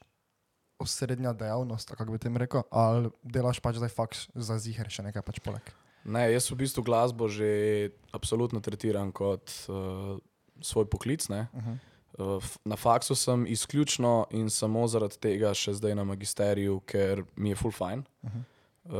osrednja 0.79 1.33
dejavnost, 1.33 1.91
kako 1.95 2.15
bi 2.15 2.19
tem 2.19 2.37
rekel, 2.37 2.63
ali 2.71 3.11
delaš 3.23 3.59
pač 3.63 3.79
zdaj 3.79 3.91
faks 3.95 4.27
za 4.35 4.59
ziger 4.59 4.89
še 4.91 5.07
nekaj 5.07 5.23
pač 5.23 5.41
poleg. 5.43 5.73
Ne, 6.05 6.27
jaz 6.29 6.51
v 6.51 6.59
bistvu 6.61 6.83
glasbo 6.85 7.27
že 7.31 7.91
absolutno 8.13 8.61
tretiram 8.61 9.09
kot 9.15 9.49
uh, 9.67 10.19
svoj 10.61 10.85
poklic. 10.85 11.27
ne. 11.29 11.47
Uh 11.53 11.63
-huh. 11.63 11.77
Uh, 12.15 12.43
Na 12.65 12.75
faksu 12.75 13.15
sem 13.15 13.45
izključno 13.47 14.27
in 14.31 14.49
samo 14.49 14.87
zaradi 14.87 15.17
tega 15.19 15.53
še 15.53 15.73
zdaj 15.73 15.95
na 15.95 16.03
magisteriju, 16.03 16.79
ker 16.85 17.23
mi 17.35 17.49
je 17.49 17.55
full 17.55 17.71
fajn. 17.71 18.03
Uh 18.23 18.29
-huh. 18.29 18.43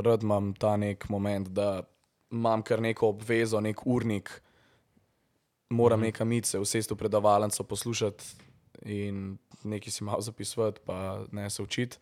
Rad 0.04 0.24
imam 0.24 0.54
ta 0.54 0.78
nek 0.78 1.10
moment, 1.10 1.48
da 1.48 1.84
imam 2.32 2.62
kar 2.62 2.82
neko 2.82 3.08
obvezo, 3.08 3.62
nek 3.62 3.86
urnik, 3.88 4.42
moram 5.76 6.02
nekam 6.02 6.32
iti, 6.32 6.50
se 6.50 6.60
usesti 6.60 6.94
v 6.94 6.98
predavalnico, 6.98 7.64
poslušati 7.64 8.26
in 8.92 9.38
nekaj 9.64 9.92
si 9.92 10.04
malo 10.04 10.22
zapisovati, 10.22 10.82
pa 10.86 11.26
ne 11.32 11.50
se 11.50 11.64
učiti, 11.64 11.98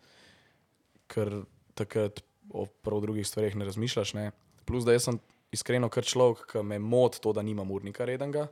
ker 1.10 1.42
takrat 1.74 2.22
o 2.50 2.66
prav 2.66 3.00
drugih 3.00 3.26
stvareh 3.26 3.56
ne 3.56 3.64
razmišljaš. 3.64 4.14
Ne. 4.14 4.30
Plus, 4.64 4.84
da 4.84 4.92
jaz 4.92 5.08
sem 5.08 5.18
iskreno 5.52 5.88
kar 5.88 6.04
človek, 6.04 6.46
ki 6.50 6.62
me 6.66 6.78
moti 6.78 7.20
to, 7.22 7.32
da 7.32 7.42
nimam 7.42 7.70
urnika 7.70 8.06
rednega 8.08 8.48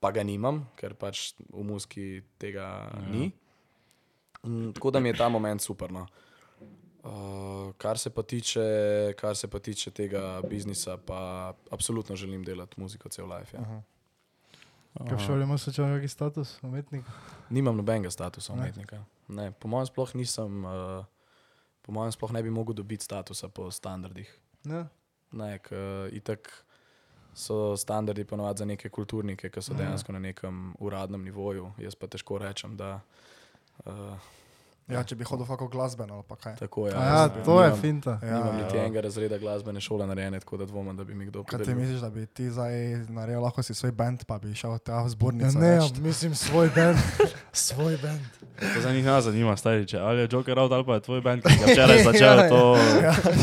pa 0.00 0.12
ga 0.12 0.22
nimam, 0.22 0.62
ker 0.76 0.94
pač 0.94 1.32
v 1.50 1.64
muski 1.66 2.06
tega 2.40 2.86
ja. 2.86 3.02
ni. 3.10 3.32
Mm, 4.44 4.76
Tako 4.76 4.92
da 4.94 5.00
mi 5.00 5.10
je 5.10 5.18
ta 5.18 5.28
moment 5.32 5.62
super. 5.62 5.92
No. 5.92 6.06
Uh, 7.06 7.70
kar, 7.78 7.98
se 7.98 8.10
tiče, 8.10 8.66
kar 9.18 9.36
se 9.38 9.48
pa 9.48 9.58
tiče 9.58 9.90
tega 9.90 10.40
biznisa, 10.42 10.96
pa 10.98 11.54
absolutno 11.70 12.16
želim 12.16 12.44
delati 12.44 12.80
muziko 12.80 13.08
cel 13.08 13.30
life. 13.30 13.56
Ja. 13.56 13.60
Uh 13.62 13.66
-huh. 13.66 13.82
Kaj 14.96 15.18
šoli 15.26 15.44
imaš 15.44 15.68
še 15.68 15.84
kakšen 15.84 16.10
status, 16.12 16.54
umetnik? 16.64 17.08
Nimam 17.52 17.76
nobenega 17.76 18.10
statusa 18.10 18.54
umetnika. 18.54 19.02
Ne, 19.28 19.50
po 19.52 19.68
mojem 19.68 19.90
sploh 19.90 20.14
nisem, 20.16 20.62
uh, 20.64 21.04
po 21.84 21.92
mojem 21.92 22.14
sploh 22.14 22.32
ne 22.32 22.42
bi 22.42 22.52
mogel 22.54 22.78
dobiti 22.78 23.04
statusa 23.04 23.50
po 23.52 23.68
standardih. 23.70 24.30
Ne. 24.64 24.86
Ne, 25.36 25.50
ker 25.60 26.08
itak 26.16 26.48
so 27.36 27.76
standardi 27.76 28.24
ponovadi 28.24 28.64
za 28.64 28.68
neke 28.68 28.88
kulturnike, 28.88 29.50
ki 29.52 29.62
so 29.62 29.76
dejansko 29.76 30.14
na 30.16 30.22
nekem 30.30 30.70
uradnem 30.80 31.26
nivoju. 31.26 31.74
Jaz 31.82 31.98
pa 31.98 32.08
težko 32.08 32.40
rečem, 32.40 32.78
da 32.80 32.94
uh, 33.84 34.30
Ja, 34.88 35.00
če 35.02 35.16
bi 35.16 35.24
hodil 35.24 35.42
fako 35.42 35.66
glasbeno 35.66 36.14
ali 36.14 36.22
pa 36.22 36.36
kaj. 36.36 36.52
tako 36.56 36.86
je. 36.86 36.92
A 36.94 37.04
ja, 37.04 37.28
to 37.40 37.56
je 37.58 37.72
finta. 37.74 38.18
Ja, 38.22 38.36
Nimam 38.36 38.46
ja. 38.50 38.62
niti 38.62 38.76
enega 38.76 39.00
razreda 39.00 39.38
glasbene 39.38 39.80
šole 39.80 40.06
narejene, 40.06 40.38
tako 40.40 40.56
da 40.56 40.64
dvomim, 40.64 40.96
da 40.96 41.04
bi 41.04 41.14
mi 41.14 41.26
kdo 41.26 41.42
Kaj 41.42 41.58
ti 41.58 41.64
podelil. 41.64 41.80
misliš, 41.80 42.00
da 42.00 42.10
bi 42.10 42.26
ti 42.28 42.50
zdaj 42.50 42.72
naredil 43.08 43.42
lahko 43.42 43.62
si 43.62 43.74
svoj 43.74 43.90
band, 43.92 44.24
pa 44.24 44.38
bi 44.38 44.54
šel 44.54 44.78
tja 44.78 44.94
v 44.94 45.02
Ja, 45.02 45.08
zbornico? 45.08 45.58
ne, 45.58 45.72
reč? 45.76 45.98
mislim 45.98 46.34
svoj 46.34 46.70
band. 46.70 46.98
svoj 47.66 47.96
band. 47.96 48.20
To 48.74 48.80
za 48.80 48.92
njih 48.92 49.04
ne 49.04 49.20
zanima, 49.20 49.56
stari, 49.56 49.86
če 49.86 49.98
ali 49.98 50.20
je 50.20 50.28
Joker 50.30 50.58
out 50.58 50.72
ali 50.72 50.84
pa 50.84 50.94
je 50.94 51.00
tvoj 51.00 51.20
band, 51.20 51.42
ki 51.42 51.54
ga 51.56 51.66
včeraj 51.72 51.98
začel, 52.04 52.38
Ja, 52.38 52.48
to, 52.48 52.60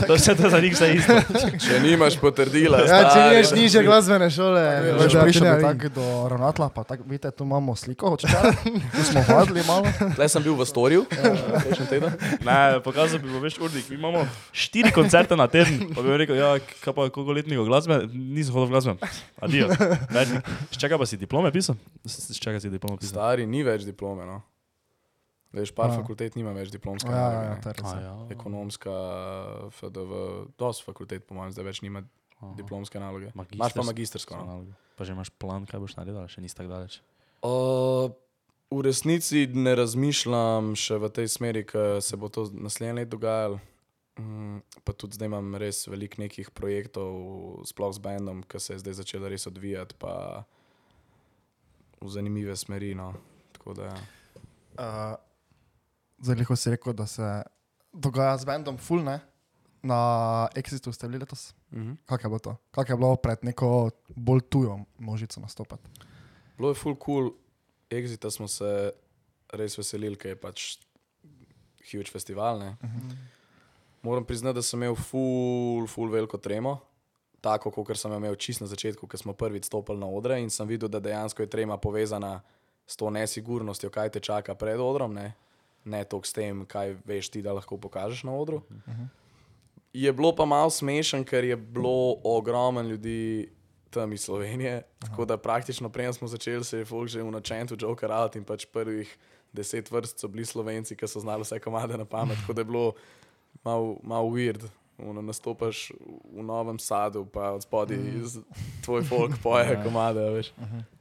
to 0.08 0.14
vse 0.16 0.36
to 0.36 0.50
za 0.50 0.60
njih 0.60 0.74
vse 0.74 0.88
isto. 0.96 1.14
Če 1.60 1.80
nimaš 1.82 2.18
potrdila, 2.18 2.78
Ja, 2.80 2.88
če 3.04 3.10
stari, 3.12 3.30
nimaš 3.32 3.52
niže 3.52 3.84
glasbene 3.84 4.30
šole, 4.30 4.64
ti 5.04 5.18
prišel 5.20 5.62
tako 5.62 5.90
do 5.92 6.06
ravnatla, 6.30 6.70
pa 6.70 6.84
tako, 6.84 7.04
vidite, 7.04 7.32
tu 7.32 7.44
imamo 7.44 7.76
sliko, 7.76 8.16
če 8.16 8.28
tu 8.90 9.04
smo 9.04 9.22
hodili 9.24 9.62
malo. 9.68 9.86
Tle 10.16 10.30
sem 10.30 10.42
bil 10.42 10.56
v 10.56 10.66
storju, 10.66 11.06
prejšnji 11.42 11.88
teden. 11.90 12.16
Ne, 12.48 12.80
pokazal 12.86 13.22
bi, 13.24 13.32
veš, 13.44 13.58
urnik, 13.64 13.90
mi 13.90 13.98
imamo 13.98 14.24
štiri 14.52 14.92
koncerte 14.96 15.38
na 15.40 15.48
teden, 15.52 15.92
pa 15.96 16.04
bi 16.04 16.12
mi 16.12 16.18
rekel, 16.22 16.38
ja, 16.38 16.56
kaj 16.84 16.94
pa 16.94 17.10
koliko 17.10 17.36
letnikov 17.36 17.68
glasbe, 17.70 18.04
nisem 18.14 18.56
hodil 18.56 18.70
v 18.70 18.74
glasbe. 18.76 18.96
Adijo. 19.44 19.70
Čega 20.76 21.00
pa 21.00 21.08
si 21.10 21.20
diplome 21.22 21.52
pisal? 21.56 21.80
Čega 22.40 22.60
si 22.60 22.72
diplome 22.74 23.00
pisal? 23.02 23.16
Stari, 23.16 23.48
ni 23.50 23.64
več 23.66 23.88
diplome. 23.88 24.28
No. 24.28 24.42
Veš, 25.54 25.70
par 25.78 25.94
A. 25.94 25.98
fakultet 26.02 26.34
nima 26.34 26.50
več 26.56 26.72
diplomske. 26.74 27.12
Ja, 27.14 27.18
ja, 27.18 27.42
naloge, 27.46 27.70
ja. 27.70 27.86
A, 27.86 27.96
ja. 28.02 28.06
ja. 28.10 28.14
Ekonomska, 28.34 28.94
FDV, 29.78 30.22
dosti 30.58 30.86
fakultet, 30.88 31.28
po 31.30 31.38
mojem, 31.38 31.54
zdaj 31.54 31.68
več 31.70 31.82
nima 31.86 32.02
Aha. 32.42 32.56
diplomske 32.58 32.98
naloge. 32.98 33.30
Imaš 33.36 33.46
pa 33.54 33.86
Magistersko 33.86 33.86
magistersko. 33.92 34.40
No. 34.40 34.46
nalogo. 34.50 34.74
Pa 34.98 35.06
že 35.06 35.14
imaš 35.14 35.30
plan, 35.38 35.68
kaj 35.70 35.82
boš 35.84 35.96
naredil, 36.00 36.26
še 36.30 36.42
nisi 36.42 36.58
tako 36.58 36.74
daleč. 36.74 36.98
Uh, 37.46 38.10
v 38.78 38.82
resnici 38.82 39.46
ne 39.54 39.76
razmišljam 39.76 40.74
še 40.80 40.98
v 41.02 41.10
tej 41.14 41.28
smeri, 41.30 41.64
ker 41.68 42.02
se 42.02 42.18
bo 42.18 42.30
to 42.34 42.48
naslednje 42.54 42.94
leto 43.02 43.18
dogajalo. 43.18 43.60
Mm, 44.20 44.62
pa 44.86 44.94
tudi 44.94 45.18
zdaj 45.18 45.30
imam 45.30 45.56
res 45.58 45.88
veliko 45.90 46.22
nekih 46.22 46.52
projektov, 46.54 47.14
sploh 47.66 47.94
z 47.94 48.02
bendom, 48.02 48.44
ki 48.46 48.62
se 48.62 48.76
je 48.76 48.84
zdaj 48.84 49.00
začela 49.02 49.30
res 49.30 49.48
odvijati, 49.50 49.98
pa 49.98 50.46
v 52.02 52.10
zanimive 52.14 52.54
smeri. 52.58 52.94
No. 52.98 53.14
Tako 53.58 53.74
da, 53.78 53.90
ja. 53.90 53.98
Uh, 54.74 55.16
zdaj, 56.22 56.42
lahko 56.44 56.58
si 56.58 56.74
rekel, 56.74 56.94
da 56.94 57.08
se 57.10 57.30
dogaja 57.94 58.38
z 58.38 58.50
bendom 58.50 58.78
Full, 58.78 59.06
ne? 59.06 59.20
Na 59.84 60.48
Exitu 60.56 60.94
ste 60.94 61.10
bili 61.10 61.20
letos. 61.20 61.54
mhm. 61.74 61.98
Kako 62.06 62.22
je 62.26 62.30
bilo 62.30 62.40
to? 62.40 62.56
Kako 62.72 62.92
je 62.92 62.98
bilo 62.98 63.16
pred 63.16 63.44
neko 63.44 63.90
bolj 64.16 64.42
tujo 64.50 64.80
množico 64.98 65.42
nastopati? 65.42 65.90
Bilo 66.58 66.70
je 66.70 66.76
full 66.76 66.96
cool, 67.06 67.34
Exita 67.94 68.32
smo 68.32 68.48
se 68.48 68.92
res 69.54 69.78
veselili, 69.78 70.18
ker 70.20 70.34
je 70.34 70.40
pač 70.40 70.66
huge 71.92 72.12
festival. 72.12 72.60
Ne? 72.60 72.76
Moram 74.02 74.26
priznati, 74.26 74.58
da 74.60 74.66
sem 74.66 74.82
imel 74.82 74.96
full, 74.96 75.88
full 75.88 76.12
veliko 76.12 76.38
tremo. 76.38 76.80
Tako, 77.44 77.74
kot 77.76 77.98
sem 78.00 78.12
imel 78.16 78.38
čist 78.40 78.64
na 78.64 78.68
začetku, 78.72 79.08
ko 79.08 79.20
smo 79.20 79.34
prvič 79.36 79.68
stopili 79.68 80.00
na 80.00 80.08
odre 80.08 80.40
in 80.40 80.50
sem 80.52 80.68
videl, 80.68 80.88
da 80.88 81.02
dejansko 81.04 81.44
je 81.44 81.52
trema 81.52 81.78
povezana 81.78 82.38
s 82.88 82.96
to 83.00 83.10
nesigurnostjo, 83.12 83.90
kaj 83.92 84.14
te 84.16 84.22
čaka 84.24 84.56
pred 84.56 84.80
odrom, 84.80 85.14
ne, 85.16 85.34
ne 85.84 86.04
toliko 86.08 86.28
s 86.28 86.36
tem, 86.36 86.64
kaj 86.68 86.96
veš 87.08 87.30
ti, 87.36 87.42
da 87.44 87.56
lahko 87.56 87.78
pokažeš 87.78 88.24
na 88.28 88.36
odru. 88.36 88.62
Je 89.94 90.12
bilo 90.16 90.32
pa 90.36 90.46
malo 90.46 90.72
smešen, 90.72 91.26
ker 91.28 91.44
je 91.44 91.58
bilo 91.58 92.16
ogromno 92.24 92.82
ljudi 92.82 93.52
tam 93.94 94.14
iz 94.14 94.26
Slovenije. 94.26 94.82
Tako 95.00 95.26
da 95.26 95.38
praktično 95.38 95.90
prej 95.90 96.14
smo 96.14 96.28
začeli, 96.28 96.64
se 96.64 96.78
je 96.78 96.86
folk 96.86 97.10
že 97.10 97.24
v 97.24 97.32
načentu 97.32 97.78
Joker 97.80 98.12
out 98.12 98.36
in 98.36 98.44
pač 98.44 98.66
prvih 98.66 99.18
deset 99.54 99.92
vrst 99.92 100.20
so 100.20 100.28
bili 100.28 100.46
Slovenci, 100.46 100.96
ki 100.96 101.08
so 101.08 101.20
znali 101.20 101.46
vse 101.46 101.60
komade 101.60 101.98
na 101.98 102.06
pamet. 102.06 102.38
Tako 102.42 102.54
da 102.54 102.62
je 102.62 102.66
bilo 102.66 102.94
malo 103.64 103.98
mal 104.04 104.26
weird. 104.26 104.66
Ono, 104.98 105.22
nastopaš 105.22 105.92
v 106.34 106.44
novem 106.44 106.80
sadu, 106.80 107.26
pa 107.26 107.52
od 107.52 107.64
spodaj 107.64 107.98
mm. 107.98 108.44
tvoj 108.86 109.02
folk 109.04 109.34
poje 109.44 109.80
komade. 109.86 110.22
a 110.22 110.30
Veš. 110.30 110.54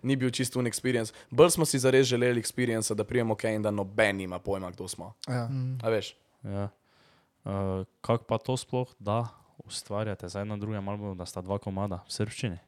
Ni 0.03 0.16
bil 0.16 0.30
čisto 0.30 0.59
un 0.59 0.66
experience. 0.66 1.12
Bolj 1.30 1.51
smo 1.51 1.64
si 1.64 1.78
zares 1.78 2.07
želeli 2.07 2.40
experience, 2.40 2.95
da 2.95 3.05
prijemo 3.05 3.34
kaj 3.34 3.55
in 3.55 3.62
da 3.62 3.70
noben 3.70 4.20
ima 4.20 4.38
pojma, 4.38 4.70
kdo 4.70 4.88
smo. 4.88 5.12
Ja. 5.28 5.49
A 5.82 5.88
veš? 5.88 6.16
Ja. 6.43 6.68
Uh, 7.45 7.84
kako 8.01 8.24
pa 8.24 8.38
to 8.38 8.57
sploh 8.57 8.88
da 8.99 9.28
ustvarjate 9.59 10.28
zdaj 10.28 10.45
na 10.45 10.57
drugem 10.57 10.88
albumu, 10.88 11.14
da 11.14 11.26
sta 11.26 11.40
dva 11.40 11.59
komada 11.59 12.01
v 12.07 12.12
srščini? 12.12 12.59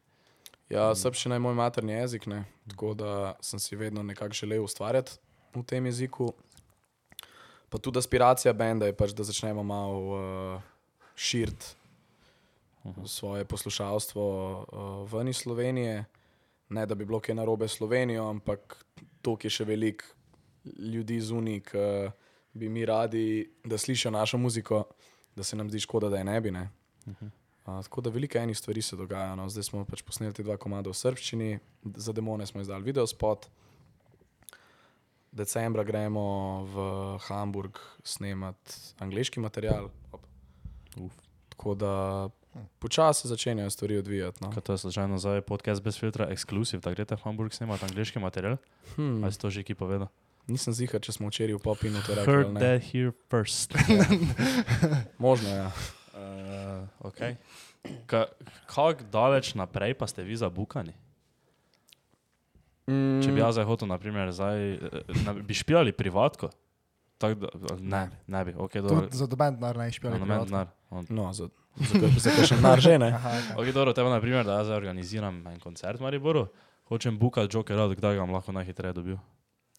Ja, 0.75 0.89
srbščina 0.99 1.37
je 1.37 1.43
moj 1.45 1.55
materni 1.55 1.93
jezik, 1.95 2.25
ne? 2.27 2.45
tako 2.67 2.95
da 2.99 3.35
sem 3.41 3.61
si 3.63 3.77
vedno 3.79 4.03
nekako 4.03 4.35
želel 4.35 4.65
ustvarjati 4.65 5.13
v 5.55 5.63
tem 5.63 5.87
jeziku. 5.87 6.33
Pa 7.71 7.79
tudi 7.79 7.99
aspiracija 7.99 8.53
benda 8.53 8.87
je 8.87 8.97
pač, 8.97 9.13
da 9.15 9.23
začnemo 9.23 9.63
malo 9.63 10.01
uh, 10.15 10.63
širiti 11.15 11.77
svoje 13.07 13.45
poslušalstvo 13.45 14.25
uh, 14.25 15.13
ven 15.13 15.29
iz 15.29 15.37
Slovenije. 15.37 16.05
Ne 16.69 16.87
da 16.87 16.95
bi 16.95 17.07
bilo 17.07 17.21
kaj 17.21 17.39
narobe 17.39 17.69
s 17.69 17.79
Slovenijo, 17.79 18.27
ampak 18.31 18.85
to, 19.23 19.37
ki 19.37 19.47
je 19.47 19.57
še 19.61 19.69
veliko 19.69 20.11
ljudi 20.65 21.21
zunaj, 21.21 21.61
ki 21.71 21.87
bi 22.53 22.69
mi 22.69 22.87
radi, 22.87 23.47
da 23.65 23.79
slišijo 23.79 24.11
našo 24.11 24.39
muziko, 24.39 24.85
da 25.37 25.45
se 25.45 25.57
nam 25.57 25.71
zdi 25.71 25.87
škoda, 25.87 26.11
da 26.11 26.19
je 26.19 26.25
ne 26.25 26.41
bi. 26.41 26.51
Ne? 26.51 26.69
Uh, 27.07 27.31
tako 27.65 28.01
da 28.01 28.11
veliko 28.11 28.39
enih 28.39 28.59
stvari 28.59 28.83
se 28.83 28.97
dogaja. 28.97 29.35
No. 29.35 29.49
Zdaj 29.49 29.63
smo 29.63 29.85
pač 29.85 30.03
posneli 30.03 30.35
te 30.37 30.43
dva 30.43 30.57
komada 30.57 30.91
v 30.91 30.97
srščini, 30.97 31.59
za 31.97 32.13
demone 32.13 32.47
smo 32.47 32.61
izdali 32.61 32.85
video 32.85 33.07
spot. 33.07 33.49
Decembra 35.35 35.83
gremo 35.83 36.25
v 36.71 36.85
Hamburg 37.27 37.79
snemati 38.05 38.95
angliški 39.03 39.41
material. 39.41 39.89
Tako 41.49 41.75
da 41.75 41.95
počasi 42.79 43.29
začenjajo 43.29 43.71
stvari 43.71 43.99
odvijati. 43.99 44.45
No. 44.45 44.53
Kaj 44.55 44.63
to 44.63 44.73
je 44.73 44.79
slučajno 44.79 45.19
za 45.19 45.41
podcast 45.43 45.83
brez 45.83 45.99
filtra, 45.99 46.29
ekskluziv, 46.31 46.81
da 46.81 46.95
greste 46.95 47.17
v 47.17 47.25
Hamburg 47.25 47.53
snemati 47.53 47.85
angliški 47.85 48.19
material? 48.23 48.57
Hmm, 48.95 49.25
Ali 49.25 49.33
si 49.33 49.41
to 49.41 49.51
že 49.51 49.63
ki 49.63 49.75
povedal? 49.75 50.09
nisem 50.47 50.75
zihar, 50.77 51.01
če 51.01 51.15
smo 51.17 51.31
včeraj 51.31 51.57
v 51.57 51.63
Popinu 51.63 52.01
to 52.05 52.15
rekli. 52.15 52.29
Heard 52.29 52.59
that 52.61 52.85
here 52.93 53.13
first. 53.33 53.73
Možno 55.25 55.49
je. 55.49 55.57
Ja. 55.57 55.71
Okay. 57.01 57.37
Ka, 58.07 58.27
kako 58.67 59.05
daleč 59.13 59.55
naprej 59.55 59.95
pa 59.99 60.09
ste 60.09 60.25
vi 60.25 60.37
zabukani? 60.37 60.95
Mm, 62.85 63.23
Če 63.25 63.33
bi 63.33 63.41
jaz 63.41 63.57
zdaj 63.57 63.65
hotel, 63.65 63.89
naprimer, 63.89 64.29
zdaj, 64.35 64.77
eh, 64.77 65.19
na, 65.25 65.33
bi 65.33 65.57
špijali 65.57 65.95
privatko? 65.97 66.51
Tak, 67.19 67.39
da, 67.41 67.77
ne, 67.81 68.03
ne 68.27 68.45
bi, 68.45 68.53
ok, 68.53 68.75
dobro. 68.85 69.07
Tudi 69.07 69.17
za 69.17 69.29
doben 69.31 69.57
denar 69.57 69.79
ne 69.81 69.89
špijali. 69.93 70.19
Na 70.21 70.27
noben 70.27 70.45
denar. 70.51 70.73
No, 71.09 71.33
za, 71.33 71.49
za, 71.77 72.01
za, 72.01 72.11
za 72.27 72.35
kakšen 72.37 72.61
denar 72.61 72.81
že 72.85 72.99
ne. 73.01 73.09
Aha, 73.19 73.31
okay. 73.41 73.55
Ok, 73.63 73.73
dobro, 73.75 73.97
tebe, 73.97 74.13
naprimer, 74.13 74.45
da 74.45 74.61
jaz 74.61 74.69
zdaj 74.69 74.83
organiziram 74.83 75.41
en 75.49 75.61
koncert 75.63 76.01
v 76.01 76.05
Mariboru, 76.05 76.47
hočem 76.93 77.17
bukati 77.19 77.57
Joker, 77.57 77.81
out, 77.81 77.97
kdaj 77.97 78.19
ga 78.19 78.27
bom 78.27 78.37
lahko 78.37 78.53
najhitreje 78.53 79.01
dobil. 79.01 79.17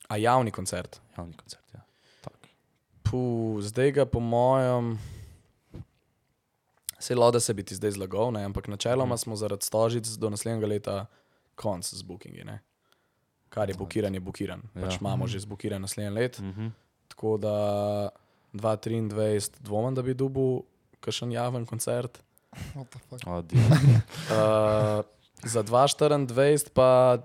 A 0.09 0.17
javni 0.17 0.53
koncert. 0.53 0.97
Javni 1.17 1.37
koncert, 1.37 1.65
ja. 1.77 1.85
Tak. 2.25 2.49
Puh, 3.05 3.61
zdaj 3.61 3.93
ga 4.01 4.09
po 4.09 4.19
mojem. 4.19 4.95
Se 7.05 7.15
lo, 7.15 7.27
da 7.31 7.39
se 7.39 7.53
bi 7.53 7.63
ti 7.63 7.75
zdaj 7.77 7.91
zlagal, 7.99 8.31
ne? 8.33 8.41
ampak 8.47 8.67
načeloma 8.67 9.13
mm. 9.13 9.17
smo 9.17 9.35
zaradi 9.37 9.65
stožic 9.65 10.07
do 10.17 10.29
naslednjega 10.33 10.67
leta 10.67 10.95
konc 11.55 11.85
z 11.85 12.01
bookingi. 12.01 12.43
Ne? 12.47 12.59
Kar 13.49 13.69
je 13.69 13.75
bukiran, 13.77 14.13
je 14.13 14.19
bukiran. 14.19 14.63
Ja. 14.73 14.87
Pač 14.87 14.97
imamo 14.99 15.27
že 15.27 15.39
zbukiran 15.39 15.81
naslednji 15.85 16.13
let. 16.15 16.39
Mm. 16.39 16.49
Mhm. 16.49 16.67
Tako 17.07 17.37
da 17.37 17.57
2023 18.53 19.61
dvomim, 19.61 19.95
da 19.95 20.01
bi 20.01 20.13
dubil 20.13 20.63
kakšen 20.99 21.31
javen 21.31 21.65
koncert. 21.65 22.23
What 22.75 22.89
the 22.89 22.99
fuck? 22.99 23.27
Adijo. 23.27 23.61
Uh, 23.61 25.05
za 25.53 25.63
2024 25.63 26.73
pa 26.73 27.17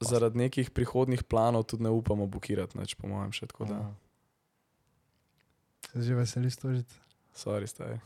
zaradi 0.00 0.38
nekih 0.38 0.70
prihodnih 0.70 1.22
planov 1.22 1.62
tudi 1.68 1.82
ne 1.82 1.90
upamo 1.90 2.26
bukirati, 2.26 2.78
neč, 2.78 2.94
po 2.96 3.10
mojem 3.10 3.34
še 3.36 3.50
tako 3.52 3.68
da. 3.68 3.82
Aha. 3.84 3.92
Se 5.92 6.02
že 6.08 6.14
veseli 6.14 6.50
stožiti. 6.50 6.94
Sorry, 7.34 7.68
staj. 7.68 8.00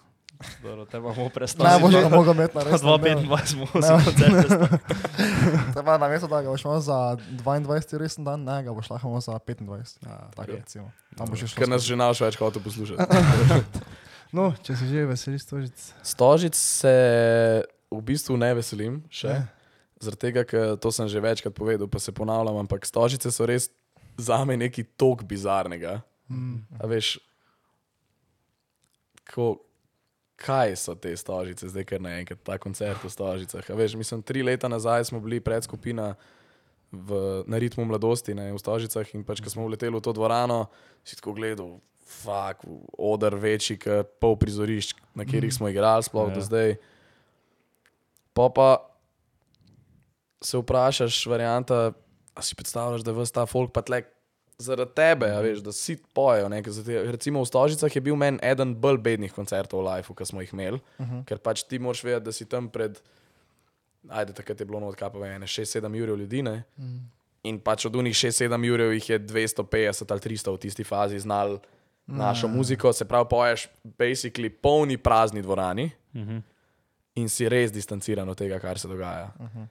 Dobro, 0.62 0.84
te 0.84 1.00
bomo 1.00 1.24
Ne, 1.24 1.30
predstavili. 1.30 1.82
boš 1.82 1.94
ga 2.02 2.08
mogel 2.08 2.34
imeti 2.34 2.56
na 2.56 2.62
res. 2.64 2.82
225 2.82 3.46
smo 3.46 3.66
si 3.66 3.90
koncerte. 4.04 4.78
Teba 5.74 5.98
na 5.98 6.08
mesto, 6.08 6.26
da 6.28 6.42
ga 6.42 6.50
boš 6.50 6.64
imel 6.64 6.80
za 6.80 6.98
22 7.44 7.98
resen 7.98 8.24
dan, 8.24 8.44
ne, 8.44 8.62
ga 8.66 8.72
boš 8.74 8.90
lahko 8.90 9.08
imel 9.08 9.20
za 9.20 9.38
25. 9.38 9.98
Ja, 10.06 10.18
Tako 10.34 10.50
okay. 10.50 10.56
recimo. 10.56 10.90
Tam 11.16 11.30
boš 11.30 11.38
šel. 11.38 11.54
Ker 11.58 11.68
nas 11.68 11.86
že 11.86 11.96
naš 11.96 12.20
več 12.20 12.38
hotel 12.40 12.62
poslušati. 12.62 13.00
No, 14.34 14.48
če 14.66 14.74
se 14.74 14.86
že 14.90 15.04
veseli 15.06 15.38
stožiti. 15.38 15.82
Stožic 16.02 16.56
se 16.58 16.90
v 17.86 18.00
bistvu 18.02 18.34
ne 18.34 18.48
veselim 18.58 18.96
še, 19.06 19.36
zaradi 20.02 20.20
tega, 20.26 20.42
ker 20.42 20.74
to 20.82 20.90
sem 20.90 21.06
že 21.06 21.22
večkrat 21.22 21.54
povedal, 21.54 21.86
pa 21.86 22.02
se 22.02 22.10
ponavljam, 22.10 22.58
ampak 22.64 22.82
stožice 22.82 23.30
so 23.30 23.46
res 23.46 23.68
za 24.18 24.40
me 24.42 24.56
nekaj 24.58 24.88
tok 24.98 25.22
bizarnega. 25.22 26.00
Mm. 26.26 26.66
A 26.82 26.90
veš, 26.90 27.12
ko, 29.30 29.62
kaj 30.36 30.76
so 30.76 30.94
te 30.98 31.12
stožice, 31.16 31.68
zdaj 31.70 31.84
kar 31.88 32.02
naenkrat 32.02 32.40
ta 32.42 32.58
koncert 32.58 33.02
v 33.04 33.10
stožicah. 33.10 33.64
A 33.70 33.74
veš, 33.78 33.94
mislim, 33.98 34.22
tri 34.22 34.42
leta 34.42 34.68
nazaj 34.68 35.04
smo 35.10 35.20
bili 35.22 35.40
predskupina 35.40 36.14
v, 36.92 37.42
na 37.46 37.58
ritmu 37.58 37.84
mladosti 37.86 38.34
ne, 38.34 38.52
v 38.54 38.58
stožicah 38.58 39.06
in 39.14 39.24
pač, 39.26 39.42
ko 39.42 39.50
smo 39.50 39.66
vleteli 39.66 39.94
v 39.94 40.02
to 40.02 40.14
dvorano, 40.14 40.66
si 41.06 41.18
tako 41.18 41.34
gledal. 41.38 41.78
Fak, 42.04 42.60
odr 43.00 43.34
večji, 43.40 43.78
kot 43.80 44.18
pol 44.20 44.36
prizorišč, 44.36 44.94
na 45.16 45.24
katerih 45.24 45.54
smo 45.54 45.70
igrali, 45.72 46.04
sploh 46.04 46.28
Ja. 46.30 46.34
do 46.36 46.42
zdaj. 46.44 46.76
Pa 48.36 48.50
pa 48.52 48.68
se 50.44 50.58
vprašaš, 50.60 51.26
varianta, 51.26 51.94
a 52.34 52.42
si 52.42 52.54
predstavljaš, 52.54 53.02
da 53.06 53.14
je 53.14 53.22
vse 53.22 53.32
ta 53.32 53.46
folk 53.46 53.72
pa 53.72 53.80
tlek 53.80 54.10
zaradi 54.58 54.92
tebe, 54.92 55.26
a 55.28 55.40
veš, 55.40 55.58
da 55.58 55.72
si 55.72 55.96
pojejo. 56.12 56.48
ne, 56.48 56.62
ker 56.62 56.72
za 56.72 56.82
te- 56.82 57.02
Recimo 57.08 57.40
v 57.40 57.46
Stožicah 57.46 57.90
je 57.90 58.00
bil 58.00 58.16
meni 58.16 58.38
eden 58.42 58.74
bolj 58.74 58.98
bednih 58.98 59.32
koncertov 59.32 59.80
v 59.80 59.88
Lifeu, 59.88 60.14
ki 60.14 60.24
smo 60.24 60.40
jih 60.40 60.52
imeli, 60.52 60.80
uh 60.98 61.06
-huh. 61.06 61.24
ker 61.24 61.38
pač 61.38 61.62
ti 61.62 61.78
moraš 61.78 62.04
vedeti, 62.04 62.24
da 62.24 62.32
si 62.32 62.44
tam 62.44 62.68
pred, 62.68 63.00
ajde, 64.08 64.32
takrat 64.32 64.60
je 64.60 64.66
bilo 64.66 64.80
not 64.80 64.94
kapave, 64.94 65.26
6-7 65.28 66.02
ur 66.02 66.18
ljudi, 66.18 66.42
ne. 66.42 66.62
Mm. 66.78 67.10
In 67.42 67.60
pač 67.60 67.84
od 67.84 67.96
unih 67.96 68.14
6-7 68.14 68.48
ur 68.70 68.80
jih 68.80 69.10
je 69.10 69.18
250 69.18 70.10
ali 70.10 70.20
300 70.20 70.50
v 70.50 70.58
tisti 70.58 70.84
fazi 70.84 71.18
znal 71.18 71.58
našo 72.06 72.48
muziko, 72.48 72.92
se 72.92 73.04
pravi, 73.04 73.26
poješ 73.30 73.68
basically 73.98 74.48
polni 74.50 74.96
prazni 74.98 75.42
dvorani 75.42 75.90
Mhm. 76.14 76.38
in 77.14 77.28
si 77.28 77.48
res 77.48 77.72
distanciran 77.72 78.28
od 78.28 78.36
tega, 78.36 78.58
kar 78.58 78.78
se 78.78 78.88
dogaja. 78.88 79.32
Uh 79.38 79.46
-huh. 79.46 79.66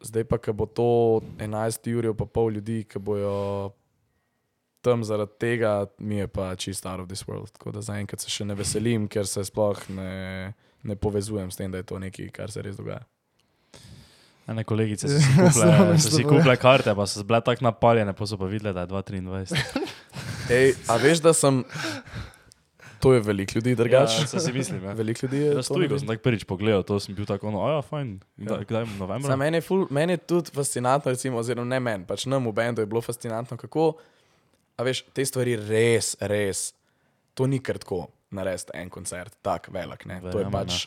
Zdaj 0.00 0.24
pa, 0.24 0.38
ko 0.38 0.52
bo 0.52 0.66
to 0.66 0.82
11 1.38 1.94
ur, 1.98 2.14
pa 2.14 2.24
pol 2.26 2.52
ljudi, 2.52 2.84
ki 2.84 2.98
bojo 2.98 3.70
tam 4.84 5.00
zaradi 5.02 5.32
tega, 5.38 5.72
mi 5.98 6.16
je 6.16 6.28
pa 6.28 6.52
čisto 6.54 6.86
out 6.86 7.00
of 7.00 7.08
this 7.08 7.24
world. 7.24 7.48
Tako 7.50 7.72
da 7.72 7.82
zaenkrat 7.82 8.20
se 8.20 8.30
še 8.30 8.44
ne 8.44 8.54
veselim, 8.54 9.08
ker 9.08 9.26
se 9.26 9.42
sploh 9.42 9.80
ne, 9.90 10.52
ne 10.82 10.96
povezujem 10.96 11.48
s 11.48 11.56
tem, 11.56 11.68
da 11.68 11.78
je 11.78 11.86
to 11.86 11.98
nekaj, 11.98 12.28
kar 12.32 12.48
se 12.48 12.60
res 12.60 12.76
dogaja. 12.76 13.02
Ene 14.44 14.60
kolegice 14.62 15.08
so 15.08 15.16
si 15.16 15.30
Ja, 15.30 15.36
kupile, 15.38 15.50
znam, 15.54 15.98
so 15.98 16.10
si 16.10 16.16
znam. 16.18 16.28
kupile 16.30 16.56
karte, 16.58 16.92
pa 16.92 17.06
so 17.06 17.24
bile 17.24 17.40
tako 17.42 17.64
napaljene, 17.64 18.12
pa 18.12 18.26
so 18.26 18.36
pa 18.36 18.44
videle, 18.46 18.72
da 18.72 18.80
je 18.80 18.88
223. 18.88 19.56
Ej, 20.52 20.74
a 20.86 20.98
veš, 20.98 21.20
da 21.20 21.32
sem 21.34 21.64
To 23.00 23.12
je 23.12 23.20
veliko 23.20 23.52
ljudi, 23.54 23.70
Ja, 23.70 23.76
drugače. 23.76 24.26
se 24.26 24.40
si 24.40 24.52
mislim. 24.52 24.84
Ja. 24.84 24.92
Veliko 24.92 25.20
ljudi 25.22 25.36
je. 25.38 25.48
Jaz 25.54 25.68
to 25.68 25.74
tudi, 25.74 25.88
ko 25.88 25.98
sem 25.98 26.08
tako 26.08 26.22
prvič 26.22 26.44
pogledal, 26.44 26.82
to 26.82 26.96
sem 26.96 27.12
bil 27.12 27.26
tako, 27.26 27.50
no, 27.50 27.60
ja, 27.66 27.82
fajn, 27.82 28.14
Ja. 28.38 28.44
kdaj, 28.46 28.64
kdaj 28.64 28.84
novembra? 28.96 29.28
Za 29.28 29.36
mene 29.36 29.58
je, 29.58 29.62
ful, 29.62 29.82
meni 29.90 30.12
je 30.12 30.22
tudi 30.24 30.50
fascinantno, 30.50 31.12
recimo, 31.12 31.36
oziroma 31.36 31.66
ne 31.66 31.80
meni, 31.82 32.04
pač 32.04 32.24
nam 32.24 32.44
v 32.44 32.52
bendu 32.54 32.80
je 32.80 32.86
bilo 32.86 33.00
fascinantno, 33.00 33.56
kako, 33.58 33.90
a 34.76 34.86
veš, 34.86 35.04
te 35.14 35.24
stvari 35.26 35.56
res, 35.60 36.14
res, 36.20 36.68
to 37.34 37.46
ni 37.50 37.60
kar 37.62 37.78
tako 37.82 38.06
narediti 38.34 38.74
en 38.78 38.90
koncert, 38.90 39.36
tako 39.42 39.74
velik, 39.74 40.06
ne. 40.10 40.20
To 40.24 40.32
je 40.32 40.46
Verjamem, 40.46 40.54
pač 40.54 40.86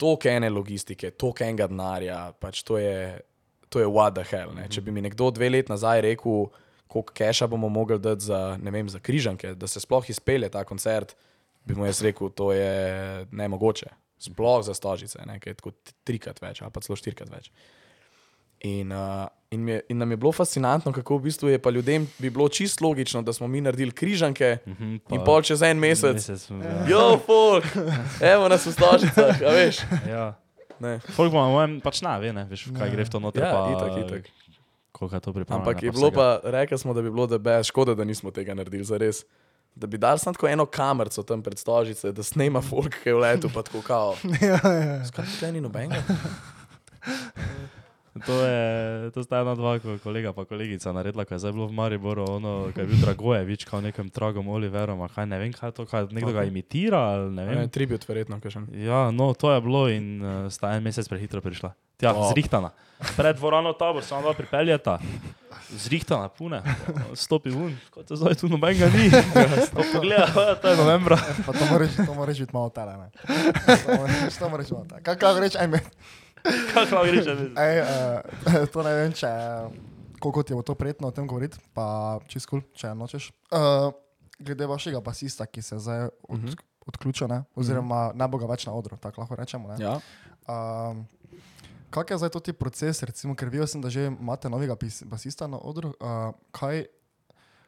toliko 0.00 0.28
ene 0.28 0.50
logistike, 0.52 1.12
toliko 1.16 1.46
enega 1.46 1.68
denarja, 1.70 2.18
pač 2.40 2.62
to 2.66 2.78
je, 2.80 3.20
to 3.72 3.80
je 3.80 3.88
what 3.88 4.16
the 4.18 4.24
hell, 4.28 4.54
ne. 4.56 4.68
Če 4.68 4.84
bi 4.84 4.94
mi 4.94 5.04
nekdo 5.04 5.30
dve 5.34 5.50
let 5.52 5.72
nazaj 5.72 6.04
rekel, 6.04 6.48
koliko 6.90 7.16
keša 7.16 7.48
bomo 7.50 7.70
mogli 7.72 7.98
dati 7.98 8.28
za, 8.28 8.40
ne 8.62 8.70
vem, 8.74 8.88
za 8.88 9.00
križanke, 9.02 9.54
da 9.58 9.70
se 9.70 9.82
sploh 9.82 10.10
izpelje 10.10 10.52
ta 10.52 10.64
koncert, 10.68 11.16
bi 11.64 11.74
mu 11.74 11.88
jaz 11.88 12.02
rekel, 12.04 12.30
to 12.30 12.52
je 12.52 13.26
nemogoče. 13.32 13.88
Sploh 14.24 14.60
za 14.64 14.76
stožice, 14.76 15.18
ne, 15.26 15.40
ki 15.42 15.50
je 15.50 15.56
tako 15.58 15.72
trikrat 16.06 16.38
več 16.40 16.62
ali 16.62 16.72
pa 16.72 16.80
celo 16.84 16.96
štirikrat 16.96 17.32
več. 17.32 17.50
In, 18.64 18.88
uh, 18.88 19.26
in, 19.50 19.60
mi 19.60 19.72
je, 19.72 19.80
in 19.88 19.98
nam 19.98 20.10
je 20.10 20.16
bilo 20.16 20.32
fascinantno, 20.32 20.88
kako 20.90 21.18
v 21.18 21.22
bistvu 21.22 21.48
je 21.48 21.58
pa 21.58 21.70
ljudem 21.70 22.06
bi 22.18 22.30
bilo 22.30 22.48
čisto 22.48 22.84
logično, 22.84 23.20
da 23.22 23.32
smo 23.32 23.44
mi 23.46 23.60
naredili 23.60 23.92
križanke 23.92 24.58
Mhm, 24.66 24.94
in 25.10 25.20
pol 25.20 25.42
čez 25.42 25.62
en 25.62 25.76
mesec. 25.76 26.14
mesec 26.14 26.50
ja. 26.50 26.86
Jo, 26.88 27.18
folk, 27.18 27.64
evo 28.22 28.48
nas 28.48 28.64
v 28.64 28.72
stožicah, 28.72 29.36
a 29.38 29.50
veš. 29.52 29.84
ja. 30.08 30.32
Ne. 30.80 30.98
Folk 31.10 31.28
bo, 31.30 31.44
mojem, 31.46 31.76
pač 31.80 32.00
ne, 32.00 32.16
ve, 32.18 32.32
ne, 32.32 32.46
veš, 32.46 32.72
kaj 32.72 32.90
gre 32.90 33.04
v 33.04 33.10
to 33.10 33.20
noter. 33.20 33.42
Ja, 33.42 33.52
pa, 33.52 33.60
itak, 33.70 33.92
itak. 34.00 34.22
Koliko 34.92 35.20
to 35.20 35.32
pripravljeno. 35.32 35.60
Ampak 35.60 35.82
je 35.82 35.92
bilo 35.92 36.10
pa, 36.10 36.26
rekli 36.44 36.78
smo, 36.78 36.94
da 36.94 37.02
bi 37.02 37.10
bilo 37.10 37.26
debe, 37.26 37.60
škoda, 37.62 37.94
da 37.94 38.04
nismo 38.04 38.30
tega 38.30 38.54
naredili 38.54 38.84
za 38.84 38.96
res. 38.96 39.22
Da 39.74 39.86
bi 39.86 39.98
dal 39.98 40.18
samo 40.18 40.32
tako 40.32 40.48
eno 40.48 40.66
kamerco 40.66 41.22
tam 41.22 41.42
pred 41.42 41.58
stožice, 41.58 42.12
da 42.12 42.22
snema 42.22 42.60
folk, 42.60 42.94
ki 42.96 43.08
je 43.08 43.14
v 43.14 43.18
letu, 43.18 43.50
pa 43.50 43.62
tako 43.62 43.82
kao. 43.82 44.14
ja, 44.40 44.58
ja. 44.64 45.04
Skaj 45.04 45.24
ti 45.36 45.52
ni 45.52 45.60
nobenega? 45.60 46.00
To, 48.16 48.30
je, 48.32 48.62
to 49.10 49.20
sta 49.20 49.40
ena, 49.40 49.52
dva 49.52 49.74
ko- 49.76 49.98
kolega 49.98 50.30
pa 50.30 50.44
kolegica 50.44 50.86
naredila, 50.88 51.24
ko 51.24 51.34
je 51.34 51.40
zdaj 51.40 51.50
bilo 51.50 51.66
v 51.66 51.74
Mariboru, 51.74 52.22
ono, 52.30 52.70
ko 52.70 52.78
je 52.78 52.86
bil 52.86 52.98
Dragojevič, 53.00 53.64
kot 53.64 53.82
nekem 53.82 54.06
dragom 54.06 54.46
Oliverom, 54.46 55.00
a 55.00 55.08
kaj 55.08 55.26
ne 55.26 55.34
vem, 55.36 55.50
kaj 55.50 55.68
je 55.68 55.74
to, 55.74 55.82
kaj 55.84 56.06
nekdo 56.08 56.30
ga 56.30 56.44
imitira 56.44 57.00
ali 57.12 57.30
ne 57.32 57.42
vem. 57.44 57.56
Ne, 57.56 57.66
tribut 57.66 57.98
verjetno, 58.00 58.38
kažem. 58.38 58.70
Ja, 58.72 59.10
no, 59.10 59.32
to 59.32 59.50
je 59.50 59.58
bilo 59.60 59.88
in 59.88 60.06
uh, 60.16 60.46
sta 60.48 60.70
en 60.72 60.82
mesec 60.82 61.02
prehitro 61.04 61.40
prišla. 61.40 61.74
Tja, 61.96 62.10
Oh. 62.12 62.30
zrihtana. 62.30 62.70
Pred 63.12 63.34
dvorano 63.34 63.72
tabor, 63.72 64.02
samo 64.02 64.22
dva 64.22 64.32
pripeljata. 64.32 64.98
Zrihtana, 65.72 66.28
pune. 66.28 66.62
Stopi 67.14 67.50
ven, 67.50 67.74
kot 67.88 68.06
da 68.06 68.14
zdaj 68.14 68.34
tu 68.36 68.46
nobenega 68.46 68.86
ni. 68.88 69.10
"Ja, 70.06 70.26
to 70.54 70.68
je 70.68 70.76
novembra. 70.76 71.18
Pa 71.46 71.52
to 71.52 71.66
moraš, 71.66 71.90
to 71.96 72.14
moraš 72.14 72.38
biti 72.38 72.52
malo 72.52 72.70
tele, 72.70 72.94
ne. 72.94 73.08
To 73.76 73.90
moraš, 73.96 74.34
to 74.34 74.48
moraš 74.48 74.70
malo 74.70 74.84
tele. 74.84 75.02
Kaj, 75.02 75.16
kaj 75.16 75.40
reči, 75.40 75.58
ajme. 75.58 75.80
Kako 76.44 76.94
lahko 76.94 77.06
greš? 77.06 77.26
Ej, 77.56 77.76
uh, 77.80 77.88
to 78.72 78.82
ne 78.82 78.92
vem, 78.94 79.12
če, 79.12 79.28
koliko 80.18 80.42
ti 80.42 80.52
je 80.52 80.62
to 80.62 80.74
prijetno 80.74 81.08
o 81.08 81.14
tem 81.14 81.26
govoriti, 81.26 81.56
pa 81.72 82.18
čist 82.26 82.46
kul, 82.46 82.60
cool, 82.60 82.72
če 82.74 82.92
nočeš. 82.92 83.30
Uh, 83.48 83.90
glede 84.36 84.66
vašega 84.66 85.00
basista, 85.00 85.46
ki 85.46 85.62
se 85.62 85.78
zdaj 85.78 86.08
od, 86.22 86.38
Mhm. 86.38 86.52
odključil, 86.86 87.28
ne? 87.28 87.42
oziroma 87.54 88.12
ne 88.12 88.28
bo 88.28 88.36
ga 88.36 88.46
več 88.46 88.66
na 88.66 88.72
odru, 88.72 88.96
tako 88.96 89.20
lahko 89.20 89.34
rečemo. 89.34 89.68
Ne? 89.68 89.76
Ja. 89.80 89.96
Um, 90.44 91.06
Kak 91.88 92.10
je 92.10 92.18
zdaj 92.18 92.30
to 92.30 92.40
ti 92.40 92.52
proces, 92.52 93.02
recimo, 93.02 93.36
ker 93.38 93.46
videl 93.46 93.70
sem, 93.70 93.78
da 93.78 93.86
že 93.86 94.10
imate 94.10 94.50
novega 94.50 94.74
basista 95.06 95.46
na 95.46 95.56
odru. 95.56 95.94
Uh, 95.96 96.34
kaj, 96.50 96.90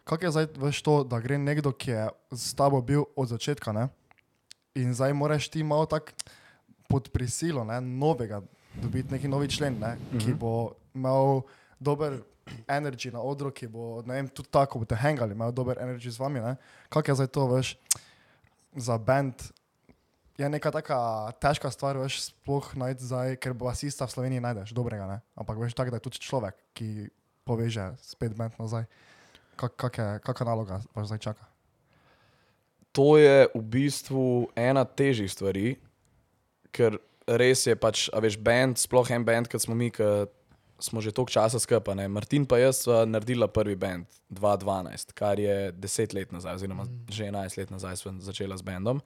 kak 0.03 0.19
je 0.21 0.31
zdaj 0.31 0.47
veš 0.59 0.83
to, 0.83 0.95
da 1.07 1.23
gre 1.23 1.39
nekdo, 1.39 1.71
ki 1.71 1.91
je 1.91 2.05
s 2.35 2.51
tabo 2.51 2.83
bil 2.83 3.07
od 3.15 3.31
začetka, 3.31 3.71
ne? 3.71 3.87
in 4.75 4.91
zdaj 4.93 5.15
moraš 5.15 5.47
ti 5.49 5.63
malo 5.63 5.87
tako 5.87 6.11
pod 6.91 7.09
prisilo 7.09 7.63
ne? 7.65 7.79
novega 7.81 8.43
dobiti 8.83 9.13
neki 9.13 9.29
novi 9.29 9.49
člen, 9.49 9.79
ne? 9.81 9.97
ki 10.21 10.35
bo 10.35 10.77
imel 10.95 11.43
dober 11.81 12.21
energy 12.69 13.11
na 13.13 13.21
odru, 13.21 13.51
ki 13.51 13.69
bo, 13.71 14.03
ne 14.07 14.21
vem, 14.21 14.29
tudi 14.29 14.51
tako 14.53 14.83
boste 14.83 14.99
hangali, 14.99 15.35
imel 15.35 15.53
dober 15.53 15.79
energy 15.83 16.11
z 16.11 16.21
vami. 16.21 16.43
Kak 16.93 17.09
je 17.09 17.19
zdaj 17.19 17.31
to, 17.35 17.47
veš, 17.51 17.75
za 18.77 18.99
band, 18.99 19.49
je 20.39 20.49
neka 20.49 20.71
taka 20.71 20.99
težka 21.43 21.71
stvar, 21.73 21.99
veš, 21.99 22.31
sploh 22.31 22.69
najti 22.77 23.09
zdaj, 23.09 23.37
ker 23.41 23.57
basista 23.57 24.07
v 24.07 24.15
Sloveniji 24.15 24.45
najdeš 24.45 24.77
dobrega, 24.77 25.09
ne? 25.09 25.19
ampak 25.35 25.59
veš 25.59 25.75
tako, 25.75 25.95
da 25.95 25.99
je 25.99 26.07
tudi 26.07 26.23
človek, 26.23 26.57
ki 26.77 27.09
poveže 27.47 27.95
spet 28.03 28.37
bend 28.37 28.55
nazaj. 28.61 28.87
Kak, 29.57 29.73
kak 29.81 29.95
je, 29.97 30.09
kakšna 30.21 30.53
naloga 30.53 30.83
vas 30.93 31.09
zdaj 31.09 31.33
čaka? 31.33 31.45
To 32.93 33.17
je 33.21 33.49
v 33.53 33.61
bistvu 33.61 34.49
ena 34.57 34.85
težjih 34.85 35.29
stvari, 35.33 35.77
ker 36.73 37.01
res 37.27 37.67
je 37.67 37.75
pač, 37.79 38.07
a 38.15 38.23
veš, 38.23 38.39
band, 38.39 38.79
sploh 38.79 39.11
en 39.15 39.25
band, 39.27 39.51
kot 39.51 39.63
smo 39.63 39.75
mi, 39.75 39.91
ki 39.91 40.27
smo 40.79 41.01
že 41.01 41.13
toliko 41.13 41.33
časa 41.33 41.59
skupaj. 41.59 42.09
Martin 42.09 42.45
pa 42.47 42.61
jaz 42.61 42.85
sva 42.85 43.05
naredila 43.09 43.49
prvi 43.49 43.77
band 43.77 44.07
2012, 44.31 45.15
kar 45.17 45.41
je 45.41 45.73
10 45.73 46.15
let 46.15 46.33
nazaj, 46.33 46.61
oziroma 46.61 46.85
mm. 46.85 47.09
že 47.09 47.31
11 47.33 47.59
let 47.59 47.71
nazaj 47.73 47.97
sva 47.97 48.13
začela 48.21 48.57
s 48.57 48.63
bendom. 48.63 49.01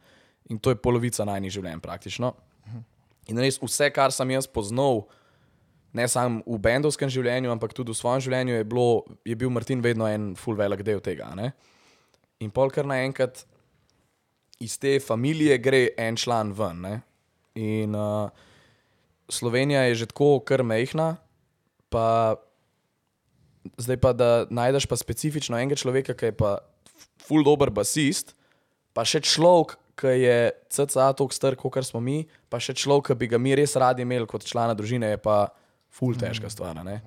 In 0.50 0.58
to 0.58 0.74
je 0.74 0.80
polovica 0.80 1.24
najnižjih 1.24 1.62
življenj 1.62 1.82
praktično. 1.84 2.34
In 3.30 3.38
res 3.38 3.60
vse, 3.62 3.90
kar 3.94 4.10
sem 4.10 4.30
jaz 4.34 4.48
poznal, 4.50 5.04
ne 5.94 6.06
samo 6.10 6.42
v 6.46 6.58
bendovskem 6.58 7.10
življenju, 7.10 7.52
ampak 7.52 7.74
tudi 7.76 7.94
v 7.94 7.98
svojem 7.98 8.24
življenju, 8.26 8.56
je, 8.58 8.66
bilo, 8.66 9.04
je 9.26 9.36
bil 9.38 9.52
Martin 9.52 9.82
vedno 9.84 10.08
en 10.10 10.32
full 10.38 10.58
velik 10.58 10.82
del 10.86 11.02
tega. 11.04 11.30
Ne? 11.38 11.52
In 12.42 12.50
pol 12.50 12.72
kar 12.74 12.88
naenkrat 12.88 13.44
iz 14.60 14.76
te 14.80 14.98
familije 15.02 15.58
gre 15.62 15.90
en 15.98 16.18
član 16.18 16.50
ven. 16.56 16.82
Ne? 16.82 16.94
In 17.60 17.94
uh, 17.94 18.30
Slovenija 19.28 19.84
je 19.90 20.02
že 20.02 20.10
tako 20.10 20.40
kar 20.40 20.64
mehna, 20.64 21.18
pa 21.92 22.40
zdaj 23.76 23.98
pa 24.00 24.12
da 24.16 24.46
najdeš 24.48 24.88
pa 24.88 24.96
specifično 24.96 25.58
enega 25.58 25.76
človeka, 25.76 26.16
ki 26.16 26.32
je 26.32 26.36
pa 26.36 26.58
full 27.20 27.44
dober 27.44 27.70
basist, 27.70 28.32
pa 28.96 29.04
še 29.04 29.20
človek, 29.20 29.76
ki 30.00 30.14
je 30.16 30.38
CCA 30.72 31.10
tako 31.12 31.36
star, 31.36 31.56
kot 31.60 31.76
smo 31.84 32.00
mi, 32.00 32.24
pa 32.48 32.56
še 32.56 32.72
človek, 32.72 33.12
ki 33.12 33.18
bi 33.20 33.28
ga 33.34 33.38
mi 33.38 33.52
res 33.54 33.76
radi 33.76 34.06
imeli 34.06 34.26
kot 34.26 34.46
člana 34.48 34.74
družine, 34.74 35.12
je 35.12 35.20
pa 35.20 35.50
full 35.92 36.16
težka 36.16 36.48
stvar. 36.48 36.80
a 36.80 36.86
ne. 36.86 37.00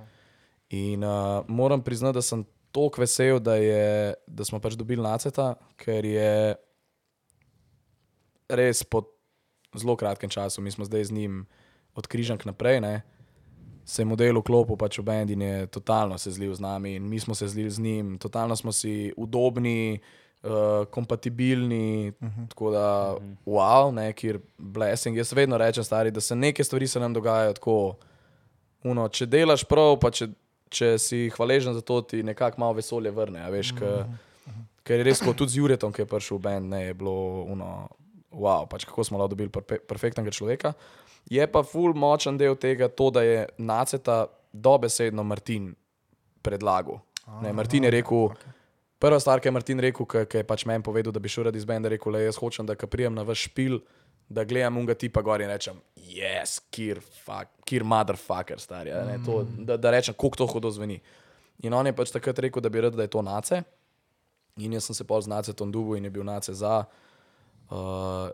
In 0.74 1.02
uh, 1.06 1.42
moram 1.48 1.82
priznati, 1.82 2.20
da 2.20 2.22
sem 2.22 2.46
tako 2.74 3.02
vesel, 3.02 3.40
da, 3.42 3.58
je, 3.58 4.14
da 4.28 4.46
smo 4.46 4.60
pač 4.62 4.78
dobili 4.78 5.02
naceta, 5.02 5.54
ker 5.78 6.06
je 6.06 6.56
res 8.50 8.84
po 8.86 9.04
zelo 9.80 9.96
kratkem 9.96 10.30
času, 10.30 10.62
mi 10.62 10.72
smo 10.72 10.86
zdaj 10.86 11.04
z 11.04 11.12
njim 11.12 11.46
od 11.96 12.08
križank 12.08 12.46
naprej, 12.46 12.82
ne, 12.82 13.02
se 13.86 14.02
je 14.02 14.06
model 14.06 14.40
vklopil 14.40 14.78
pač 14.80 15.00
v 15.00 15.04
bend 15.04 15.30
in 15.30 15.42
je 15.42 15.68
totalno 15.68 16.18
se 16.18 16.32
zlil 16.32 16.54
z 16.56 16.64
nami 16.64 16.96
in 16.96 17.10
mi 17.10 17.20
smo 17.20 17.36
se 17.36 17.48
zlili 17.48 17.70
z 17.70 17.80
njim, 17.80 18.18
totalno 18.18 18.56
smo 18.56 18.72
si 18.72 19.14
udobni, 19.18 20.00
uh, 20.44 20.86
kompatibilni, 20.86 22.14
uh 22.22 22.28
-huh. 22.28 22.50
tako 22.50 22.72
da 22.72 23.16
wow, 23.46 23.92
ne, 23.92 24.14
kjer 24.14 24.40
blessing. 24.58 25.18
Jaz 25.18 25.34
vedno 25.34 25.58
rečem, 25.58 25.84
stari, 25.84 26.12
da 26.12 26.22
se 26.22 26.36
neke 26.36 26.64
stvari 26.64 26.88
se 26.88 27.00
nam 27.00 27.14
dogajajo 27.14 27.54
tako. 27.54 27.96
Uno, 28.84 29.08
če 29.08 29.26
delaš 29.26 29.64
prav, 29.64 30.00
pa 30.00 30.12
če, 30.12 30.28
če 30.70 30.98
si 30.98 31.30
hvaležen 31.30 31.74
za 31.74 31.82
to, 31.82 32.02
ti 32.02 32.24
nekako 32.24 32.60
malo 32.60 32.74
vesolje 32.74 33.12
vrne. 33.12 33.40
a 33.40 33.50
Veš, 33.50 33.72
ka, 33.72 34.08
ker 34.84 35.00
je 35.00 35.04
res, 35.04 35.22
kot 35.24 35.36
tudi 35.36 35.52
z 35.52 35.58
Juretom, 35.58 35.94
ki 35.94 36.02
je 36.02 36.06
prišel 36.06 36.38
v 36.38 36.42
bend, 36.42 36.70
ne, 36.70 36.82
je 36.86 36.94
bilo 36.94 37.44
uno, 37.44 37.88
wow, 38.34 38.68
pač 38.70 38.86
kako 38.86 39.04
smo 39.04 39.18
lahko 39.18 39.36
dobili 39.36 39.52
perfe 39.54 39.80
perfektnega 39.88 40.34
človeka. 40.34 40.74
Je 41.30 41.46
pa 41.48 41.64
ful 41.64 41.94
močen 41.96 42.38
del 42.38 42.58
tega, 42.60 42.90
to, 42.90 43.10
da 43.14 43.24
je 43.24 43.46
Naceta 43.58 44.26
dobesedno 44.52 45.24
Martin 45.24 45.72
predlagal. 46.44 47.00
Ne, 47.42 47.54
Martin 47.56 47.88
je 47.88 47.94
rekel, 47.94 48.34
prva 49.00 49.20
stvar, 49.20 49.40
ki 49.40 49.48
je 49.48 49.56
Martin 49.56 49.80
rekel, 49.80 50.06
ki 50.06 50.42
je 50.42 50.48
pač 50.48 50.66
meni 50.68 50.84
povedal, 50.84 51.16
da 51.16 51.22
bi 51.24 51.32
šel 51.32 51.48
rad 51.48 51.56
iz 51.56 51.66
benda, 51.66 51.92
rekel, 51.92 52.12
le 52.12 52.26
jaz 52.26 52.40
hočem, 52.42 52.68
da 52.68 52.76
prijem 52.76 53.16
na 53.16 53.24
vaš 53.24 53.48
špil, 53.48 53.80
da 54.28 54.44
gledam 54.48 54.78
unga 54.82 54.96
tipa 55.00 55.24
gor 55.24 55.42
in 55.44 55.52
rečem, 55.52 55.80
yes, 55.96 56.58
kir, 56.72 57.00
fuck, 57.24 57.52
kir 57.68 57.86
motherfucker, 57.88 58.60
star, 58.60 58.88
ja, 58.88 59.04
ne, 59.08 59.18
to, 59.24 59.44
da, 59.64 59.78
da 59.80 59.94
rečem, 59.96 60.16
koliko 60.18 60.44
to 60.44 60.50
hudo 60.52 60.72
zveni. 60.72 61.00
In 61.64 61.74
on 61.74 61.88
je 61.88 61.96
pač 61.96 62.12
takrat 62.12 62.40
rekel, 62.44 62.64
da 62.64 62.72
bi 62.72 62.84
rad, 62.84 62.96
da 62.98 63.08
je 63.08 63.14
to 63.14 63.24
nace. 63.24 63.62
In 64.60 64.76
jaz 64.76 64.90
sem 64.90 64.98
se 64.98 65.08
pol 65.08 65.22
z 65.24 65.32
nacetom 65.32 65.72
dubu 65.72 65.96
in 65.96 66.04
je 66.06 66.12
bil 66.12 66.26
nace 66.28 66.54
za. 66.54 66.84
Uh, 66.84 67.03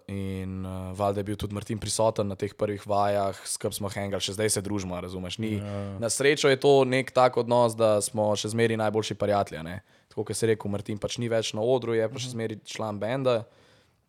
in 0.07 0.65
uh, 0.65 0.97
valjda 0.97 1.19
je 1.19 1.23
bil 1.23 1.35
tudi 1.35 1.53
Martin 1.53 1.79
prisoten 1.79 2.27
na 2.27 2.35
teh 2.35 2.53
prvih 2.57 2.83
vajah, 2.87 3.37
skupaj 3.47 3.77
smo 3.77 3.91
hengali, 3.93 4.23
še 4.23 4.35
zdaj 4.35 4.49
se 4.49 4.63
družimo, 4.65 4.97
razumeš? 4.99 5.37
Ni, 5.39 5.53
ja. 5.59 5.83
Na 6.01 6.09
srečo 6.09 6.49
je 6.51 6.59
to 6.59 6.83
nek 6.83 7.13
tak 7.15 7.37
odnos, 7.37 7.77
da 7.77 8.01
smo 8.03 8.31
še 8.35 8.51
zmeraj 8.51 8.79
najboljši 8.81 9.15
prijatelji. 9.15 9.63
ne. 9.63 9.79
Tako 10.09 10.25
kot 10.27 10.35
se 10.35 10.45
je 10.45 10.51
rekel, 10.53 10.71
Martin 10.71 10.97
pač 10.97 11.17
ni 11.21 11.29
več 11.29 11.53
na 11.53 11.61
odru, 11.61 11.93
je 11.95 12.09
pa 12.09 12.19
še 12.19 12.33
zmeraj 12.33 12.59
član 12.65 12.99
benda, 12.99 13.45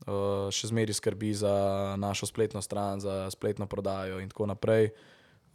uh, 0.09 0.49
še 0.51 0.73
zmeraj 0.73 0.99
skrbi 0.99 1.35
za 1.37 1.55
našo 2.01 2.27
spletno 2.27 2.63
stran, 2.65 3.01
za 3.01 3.29
spletno 3.31 3.69
prodajo 3.71 4.19
in 4.19 4.33
tako 4.33 4.51
naprej. 4.51 4.91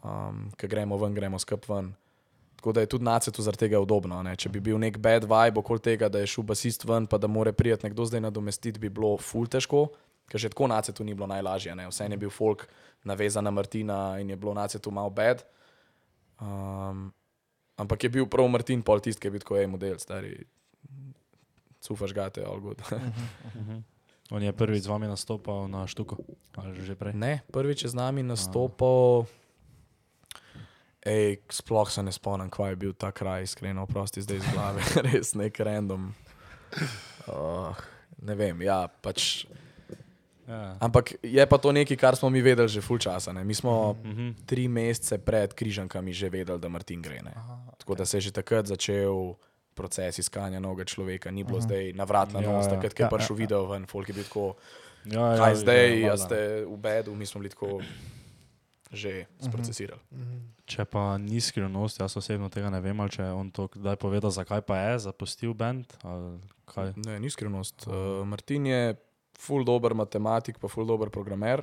Um, 0.05 0.51
Ker 0.55 0.69
gremo 0.69 0.99
ven, 1.01 1.17
gremo 1.17 1.41
skupaj 1.41 1.73
ven. 1.73 1.95
Tako 2.65 2.73
da 2.73 2.81
je 2.81 2.87
tudi 2.89 3.05
nacetu 3.05 3.41
zaradi 3.41 3.59
tega 3.59 3.79
udobno. 3.79 4.23
Ne? 4.25 4.31
Če 4.41 4.49
bi 4.49 4.57
bil 4.57 4.79
nek 4.81 4.95
bad 4.97 5.27
vibe 5.29 5.61
okoli 5.61 5.83
tega, 5.85 6.07
da 6.09 6.23
je 6.23 6.31
šel 6.31 6.47
basist 6.49 6.81
ven, 6.89 7.05
pa 7.05 7.19
da 7.21 7.27
more 7.29 7.51
prijeti 7.53 7.85
nekdo 7.85 8.07
zdaj 8.09 8.23
nadomestiti, 8.25 8.81
bi 8.81 8.89
bilo 8.89 9.11
ful 9.21 9.45
težko, 9.45 9.83
ker 10.25 10.41
že 10.41 10.49
tako 10.49 10.71
nacetu 10.73 11.05
ni 11.05 11.13
bilo 11.13 11.27
najlažje. 11.29 11.75
Ne? 11.77 11.85
Vse 11.91 12.07
je 12.09 12.17
bil 12.17 12.33
folk 12.33 12.65
navezan 13.05 13.45
na 13.45 13.53
Martina 13.53 14.17
in 14.17 14.33
je 14.33 14.39
bilo 14.41 14.57
nacetu 14.57 14.89
malo 14.89 15.13
bad. 15.13 15.45
Um, 16.41 17.13
ampak 17.77 18.09
je 18.09 18.13
bil 18.17 18.25
prav 18.25 18.49
Martin 18.49 18.81
pol 18.81 18.97
tisti, 18.97 19.21
ki 19.21 19.29
je 19.29 19.35
bil 19.37 19.45
tako 19.45 19.61
ej 19.61 19.69
model, 19.69 20.01
stari. 20.01 20.33
Cufaš 21.85 22.17
gate, 22.17 22.41
all 22.41 22.65
good. 22.65 22.81
On 24.33 24.41
je 24.41 24.49
prvič 24.49 24.89
z 24.89 24.89
vami 24.89 25.05
nastopal 25.05 25.69
na 25.69 25.85
štuku, 25.85 26.17
ali 26.57 26.81
že 26.81 26.97
prej. 26.97 27.13
Ne, 27.13 27.45
prvič 27.53 27.85
je 27.85 27.93
z 27.93 28.01
nami 28.01 28.25
nastopal. 28.25 29.29
Ej, 31.05 31.37
sploh 31.47 31.85
se 31.85 32.01
ne 32.01 32.09
spomnim, 32.09 32.49
kaj 32.49 32.69
je 32.69 32.75
bil 32.77 32.93
ta 32.93 33.11
kraj, 33.11 33.43
iskreno, 33.43 33.85
prosti 33.85 34.21
zdaj 34.21 34.37
iz 34.37 34.47
glave, 34.49 34.81
res 35.05 35.33
nek 35.33 35.53
random. 35.55 36.13
Uh, 37.27 37.77
ne 38.19 38.33
vem, 38.33 38.61
ja, 38.61 38.87
pač. 38.89 39.45
Ja. 40.45 40.77
Ampak 40.79 41.15
je 41.19 41.41
pa 41.41 41.57
to 41.57 41.71
nekaj, 41.71 41.93
kar 41.95 42.13
smo 42.13 42.29
mi 42.29 42.37
vedeli 42.37 42.67
že 42.67 42.77
full 42.79 42.97
časa. 42.97 43.29
Ne? 43.31 43.41
Mi 43.41 43.53
smo 43.53 43.93
Mhm. 43.95 44.45
tri 44.45 44.67
mesece 44.67 45.17
pred 45.17 45.49
križankami 45.51 46.09
že 46.11 46.27
vedeli, 46.27 46.57
da 46.57 46.67
Martin 46.67 47.01
gre. 47.01 47.17
Ne? 47.19 47.33
Tako 47.75 47.95
da 47.95 48.05
se 48.05 48.17
je 48.17 48.21
že 48.23 48.31
takrat 48.33 48.65
začel 48.65 49.33
proces 49.73 50.17
iskanja 50.17 50.57
novega 50.57 50.85
človeka, 50.85 51.29
ni 51.29 51.43
bilo 51.43 51.57
zdaj 51.59 51.93
navrat 51.93 52.29
na 52.29 52.39
Ja, 52.39 52.47
nos, 52.47 52.65
ja. 52.65 52.71
takrat, 52.71 52.93
ko 52.93 52.99
je 52.99 53.05
Ja, 53.05 53.09
prišel 53.11 53.35
video 53.35 53.65
ven, 53.65 53.85
folk 53.85 54.07
je 54.07 54.13
bil 54.13 54.23
tako. 54.23 54.53
Ja, 55.05 55.33
Kaj 55.35 55.53
zdaj, 55.57 55.81
ja, 55.95 56.07
ja, 56.07 56.13
ste 56.15 56.37
v 56.63 56.77
bedu, 56.79 57.11
mi 57.11 57.25
smo 57.25 57.37
bili 57.37 57.49
tako 57.49 57.81
že 58.95 59.27
sprocesirali. 59.37 60.01
Če 60.65 60.85
pa 60.85 61.17
ni 61.17 61.37
skrivnost, 61.37 61.99
jaz 61.99 62.15
osebno 62.15 62.49
tega 62.49 62.69
ne 62.69 62.79
vem, 62.81 62.97
če 63.05 63.21
je 63.21 63.31
on 63.31 63.51
to 63.51 63.67
kdaj 63.67 63.95
povedal, 63.95 64.31
zakaj 64.31 64.61
pa 64.61 64.77
je 64.79 65.05
zapustil 65.05 65.53
bend. 65.53 65.85
ali 66.01 66.39
kaj. 66.65 66.93
Ne, 66.97 67.19
ni 67.19 67.29
skrivnost. 67.29 67.85
Uh, 67.85 68.23
Martin 68.23 68.65
je 68.65 68.95
full 69.35 69.61
dober 69.61 69.93
matematik, 69.93 70.57
pa 70.57 70.67
full 70.67 70.87
dober 70.87 71.09
programer, 71.09 71.61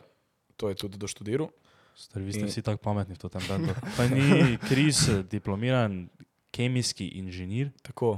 to 0.54 0.68
je 0.68 0.76
tudi 0.76 0.98
doštudiral. 0.98 1.48
Star, 1.92 2.22
vi 2.22 2.32
ste 2.32 2.40
In- 2.40 2.48
vsi 2.48 2.62
tako 2.62 2.80
pametni 2.80 3.12
v 3.14 3.28
tem 3.28 3.42
bendu. 3.44 3.74
Pa 3.96 4.08
ni 4.08 4.56
Kris 4.58 5.08
eh, 5.08 5.20
diplomiran 5.22 6.08
kemijski 6.50 7.20
inženir. 7.20 7.68
Tako. 7.82 8.16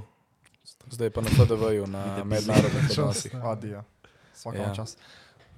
Zdaj 0.87 1.11
pa 1.11 1.21
na 1.21 1.29
FDV-ju, 1.29 1.87
na 1.87 2.23
mednarodnih 2.25 2.87
odnosih. 2.93 3.35
Adijo. 3.35 3.83
Vsak 4.33 4.55
Ja. 4.55 4.63
ja. 4.63 4.75
čas. 4.75 4.95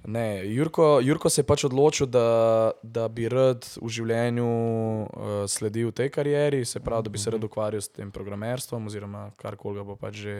Ne, 0.05 0.53
Jurko, 0.53 0.99
Jurko 1.03 1.29
se 1.29 1.41
je 1.41 1.45
pač 1.45 1.65
odločil, 1.67 2.07
da, 2.07 2.71
da 2.83 3.07
bi 3.11 3.27
rad 3.27 3.65
v 3.81 3.89
življenju 3.91 4.47
uh, 4.47 5.33
sledil 5.49 5.91
tej 5.91 6.11
karieri, 6.13 6.61
se 6.65 6.79
pravi, 6.79 7.07
da 7.07 7.11
bi 7.11 7.19
se 7.19 7.33
rad 7.33 7.43
ukvarjal 7.43 7.83
s 7.83 7.91
tem 7.91 8.11
programerstvom, 8.11 8.87
oziroma 8.87 9.27
karkoli 9.41 9.81
ga 9.81 9.83
bo 9.83 9.97
pač 9.99 10.21
že, 10.23 10.37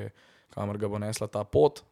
kamor 0.55 0.80
ga 0.80 0.88
bo 0.88 1.01
nesla 1.03 1.28
ta 1.28 1.43
pot. 1.43 1.84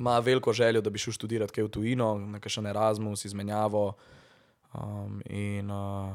Ima 0.00 0.16
veliko 0.24 0.54
željo, 0.56 0.80
da 0.80 0.90
bi 0.90 1.02
šel 1.02 1.12
študirati 1.18 1.58
kaj 1.58 1.66
v 1.66 1.72
tujino, 1.74 2.14
na 2.16 2.40
kakšen 2.40 2.70
Erasmus, 2.70 3.26
izmenjavo. 3.28 3.90
Um, 4.72 5.20
in 5.28 5.68
uh, 5.68 6.14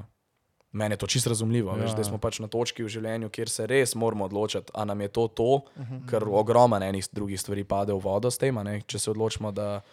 meni 0.71 0.93
je 0.93 0.97
to 1.03 1.07
čisto 1.07 1.29
razumljivo. 1.29 1.75
Ja. 1.75 1.83
Veš, 1.83 1.93
da 1.95 2.03
smo 2.03 2.17
pač 2.17 2.39
na 2.39 2.47
točki 2.49 2.83
v 2.83 2.89
življenju, 2.89 3.29
kjer 3.29 3.51
se 3.51 3.67
res 3.69 3.93
moramo 3.95 4.25
odločiti, 4.25 4.73
ali 4.73 4.87
nam 4.91 5.05
je 5.05 5.11
to 5.13 5.27
to, 5.27 5.51
ker 6.09 6.25
ogromno 6.25 6.81
enih 6.81 7.07
drugih 7.13 7.39
stvari 7.39 7.63
pade 7.63 7.93
v 7.93 8.01
vodo 8.01 8.31
s 8.31 8.41
tem. 8.41 8.57
Če 8.87 8.99
se 8.99 9.11
odločimo, 9.13 9.53
da 9.55 9.85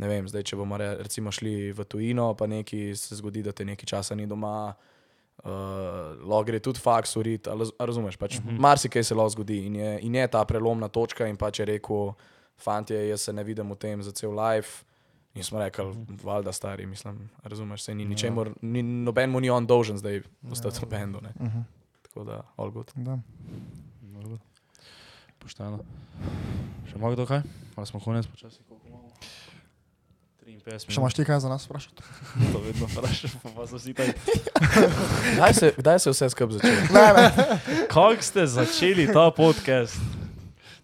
ne 0.00 0.08
vem, 0.08 0.28
zdaj, 0.28 0.46
če 0.48 0.58
bomo 0.58 0.78
re, 0.80 0.94
recimo 1.04 1.32
šli 1.34 1.72
v 1.76 1.84
tujino, 1.88 2.32
pa 2.38 2.48
nekaj 2.50 2.94
se 2.98 3.18
zgodi, 3.18 3.44
da 3.44 3.52
te 3.56 3.66
nekaj 3.68 3.92
časa 3.96 4.16
ni 4.18 4.28
doma. 4.30 4.72
Uh, 5.40 6.20
lahko 6.28 6.42
gre 6.50 6.58
tudi 6.60 6.82
faks 6.84 7.14
urit, 7.16 7.48
ali 7.48 7.64
razumeš, 7.80 8.18
pač 8.20 8.34
uh 8.36 8.44
-huh. 8.44 8.58
marsikaj 8.60 9.04
se 9.04 9.14
lahko 9.16 9.32
zgodi 9.38 9.62
in 9.66 9.76
je, 9.76 9.92
in 10.04 10.14
je 10.14 10.26
ta 10.28 10.44
prelomna 10.44 10.88
točka 10.88 11.26
in 11.26 11.36
pač 11.36 11.58
je 11.58 11.64
rekel, 11.64 12.12
fanti, 12.58 12.94
jaz 12.94 13.20
se 13.20 13.32
ne 13.32 13.44
vidim 13.44 13.70
v 13.70 13.76
tem 13.76 14.02
za 14.02 14.12
cel 14.12 14.36
life. 14.36 14.84
In 15.34 15.44
smo 15.44 15.58
rekli, 15.58 15.84
valjda 16.24 16.52
stari, 16.52 16.86
mislim, 16.86 17.30
razumeš, 17.42 17.82
se 17.82 17.94
ni 17.94 18.04
ničemur, 18.04 18.50
ni, 18.62 18.82
noben 18.82 19.30
mu 19.30 19.40
ni 19.40 19.50
on 19.50 19.66
dolžen 19.66 19.98
zdaj 19.98 20.22
ostati 20.50 20.78
v 20.82 20.88
bendu. 20.88 21.20
ne. 21.22 21.32
Tako 22.02 22.24
da, 22.24 22.42
all 22.56 22.70
good. 22.70 22.90
Da. 22.94 23.18
Pošteno. 25.38 25.78
Še 26.90 26.98
ima 26.98 27.12
kdo 27.14 27.26
kaj? 27.26 27.42
Ali 27.76 27.86
smo 27.86 28.00
konec 28.00 28.26
počasi? 28.26 28.69
Koliko 30.52 30.70
imamo? 30.70 30.80
53 30.80 30.90
Še 30.90 31.00
imaš 31.00 31.14
ti 31.14 31.24
kaj 31.24 31.40
za 31.40 31.48
nas 31.48 31.64
vprašati? 31.64 32.02
To 32.52 32.58
vedno 32.60 32.86
vprašam, 32.86 33.30
pa 33.46 33.66
so 33.66 33.76
vsi 33.76 33.94
tako. 33.94 34.12
Kdaj 35.34 35.52
se, 35.54 35.72
kdaj 35.76 35.98
se 35.98 36.10
vse 36.10 36.30
skupaj 36.30 36.56
začelo? 36.56 36.80
Ne, 36.90 37.06
ne. 37.12 37.26
Kako 37.86 38.22
ste 38.22 38.46
začeli 38.48 39.06
ta 39.08 39.30
podcast? 39.30 39.96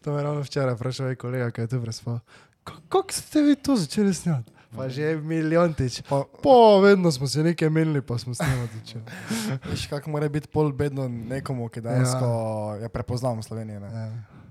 To 0.01 0.11
me 0.11 0.19
je 0.19 0.25
ravno 0.25 0.41
včeraj 0.41 0.75
vprašal 0.75 1.14
kolega, 1.17 1.51
ki 1.51 1.61
je 1.61 1.69
tu 1.69 1.79
prespal. 1.79 2.21
"Ka- 2.64 2.79
Kako 2.89 3.12
ste 3.12 3.43
vi 3.43 3.55
to 3.57 3.77
začeli 3.77 4.12
snimati? 4.12 4.53
Pa 4.69 4.89
že 4.89 5.17
milijontič. 5.17 6.03
Pa, 6.03 6.25
Po, 6.43 6.55
vedno 6.81 7.09
smo 7.09 7.27
se 7.27 7.41
nekaj 7.41 7.71
menili, 7.71 8.03
pa 8.03 8.19
smo 8.19 8.35
začeli. 8.35 9.03
veš, 9.64 9.87
kako 9.87 10.11
mora 10.11 10.29
biti 10.29 10.49
pol 10.49 10.71
bedno 10.71 11.09
nekomu, 11.09 11.69
ki 11.69 11.81
dejansko 11.81 12.27
ja. 12.71 12.83
je 12.83 12.89
prepoznal 12.89 13.35
v 13.35 13.43
Sloveniji. 13.43 13.79
Ne, 13.79 13.89
Ja. 13.89 14.07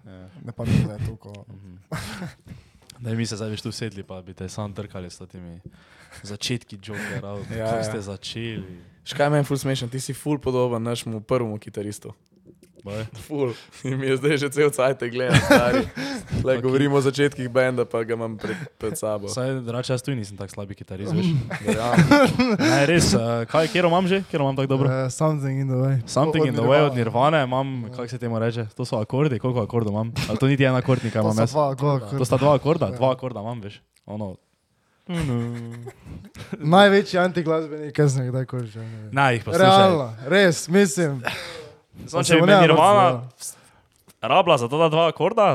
Ja. 0.06 0.28
ne 0.42 0.52
pa 0.52 0.64
mi, 0.64 0.84
da 0.84 0.94
je 0.94 1.06
tu. 1.06 1.18
Da 2.98 3.12
mi 3.12 3.26
se 3.26 3.36
zdaj 3.36 3.50
veš 3.50 3.62
tu 3.62 3.72
sedli, 3.72 4.04
pa 4.04 4.22
bi 4.22 4.34
te 4.34 4.50
sam 4.50 4.74
trkali 4.74 5.10
s 5.10 5.18
temi 5.22 5.60
začetki 6.24 6.78
jokerov. 6.78 7.40
Ja, 7.52 7.58
Ja, 7.58 7.66
Kako 7.66 7.78
ja. 7.78 7.84
ste 7.84 8.02
začeli? 8.02 8.64
Škaj 9.04 9.30
meni 9.30 9.44
ful 9.44 9.58
smešen, 9.58 9.90
ti 9.90 10.00
si 10.00 10.14
ful 10.14 10.40
podoben 10.40 10.84
našemu 10.84 11.22
prvemu 11.22 11.58
kitaristu. 11.58 12.14
Ful. 13.26 13.54
In 13.84 13.98
mi 13.98 14.08
je 14.08 14.18
zdaj 14.18 14.38
že 14.38 14.50
cel 14.50 14.70
cajt 14.70 15.02
gledal, 15.10 15.36
stari. 15.42 15.82
Le 16.44 16.62
govorimo 16.62 16.96
o 16.96 17.02
začetkih 17.02 17.50
benda, 17.50 17.86
pa 17.86 18.04
ga 18.04 18.14
imam 18.14 18.38
pred, 18.38 18.54
pred 18.78 18.94
sabo. 18.94 19.28
Saj, 19.28 19.62
drugače 19.66 19.94
jaz 19.94 20.02
tudi 20.02 20.18
nisem 20.18 20.38
tako 20.38 20.54
slabi 20.54 20.76
kitarist, 20.76 21.10
veš. 21.12 21.26
Verjamem. 21.66 22.06
Ne, 22.60 22.86
res, 22.86 23.10
uh, 23.14 23.44
kaj, 23.46 23.68
kjer 23.68 23.86
imam 23.86 24.06
že, 24.06 24.22
kjer 24.30 24.42
imam 24.42 24.56
tako 24.56 24.68
dobro? 24.68 24.88
Uh, 24.88 25.10
something 25.10 25.58
in 25.58 25.68
the 25.68 25.76
way. 25.76 25.96
Something 26.06 26.46
in 26.46 26.54
the 26.54 26.62
way 26.64 26.82
od 26.82 26.94
Nirvane. 26.94 27.44
Imam, 27.44 27.90
kako 27.90 28.08
se 28.08 28.18
temu 28.18 28.40
reče, 28.40 28.68
to 28.72 28.86
so 28.86 28.98
akordi, 28.98 29.40
koliko 29.40 29.62
akordov 29.62 29.94
imam? 29.94 30.14
Ali 30.30 30.38
to 30.38 30.48
niti 30.48 30.64
en 30.64 30.76
akord, 30.76 31.02
kaj 31.02 31.12
To 31.12 31.20
imam 31.22 31.38
jaz? 31.38 31.52
dva 31.52 31.72
akorda. 31.72 32.18
To 32.18 32.26
sta 32.26 32.38
dva 32.38 32.56
akorda, 32.56 32.92
dva 32.92 33.12
akorda 33.12 33.42
imam, 33.42 33.62
veš. 33.62 33.82
Ono, 34.06 34.36
Največji 36.56 37.20
antiglasbenik, 37.20 37.92
ki 37.94 38.06
sem 38.10 38.30
kdajkoli 38.30 38.68
že. 38.68 38.82
ne, 39.12 39.26
jih 39.34 39.44
pa 39.46 39.54
slušaj. 39.54 39.62
Realno, 39.62 40.08
res, 40.28 40.66
mislim. 40.68 41.20
Samo 42.08 42.22
pa 42.22 42.24
če 42.24 42.36
bi 42.36 42.42
mu 42.42 42.48
me 42.48 42.54
ne 42.54 42.62
Nirvana 42.62 43.06
vrsti, 43.10 43.58
rabila 44.22 44.58
za 44.58 44.68
to 44.68 44.80
da 44.80 44.90
dva 44.90 45.08
akorda, 45.08 45.50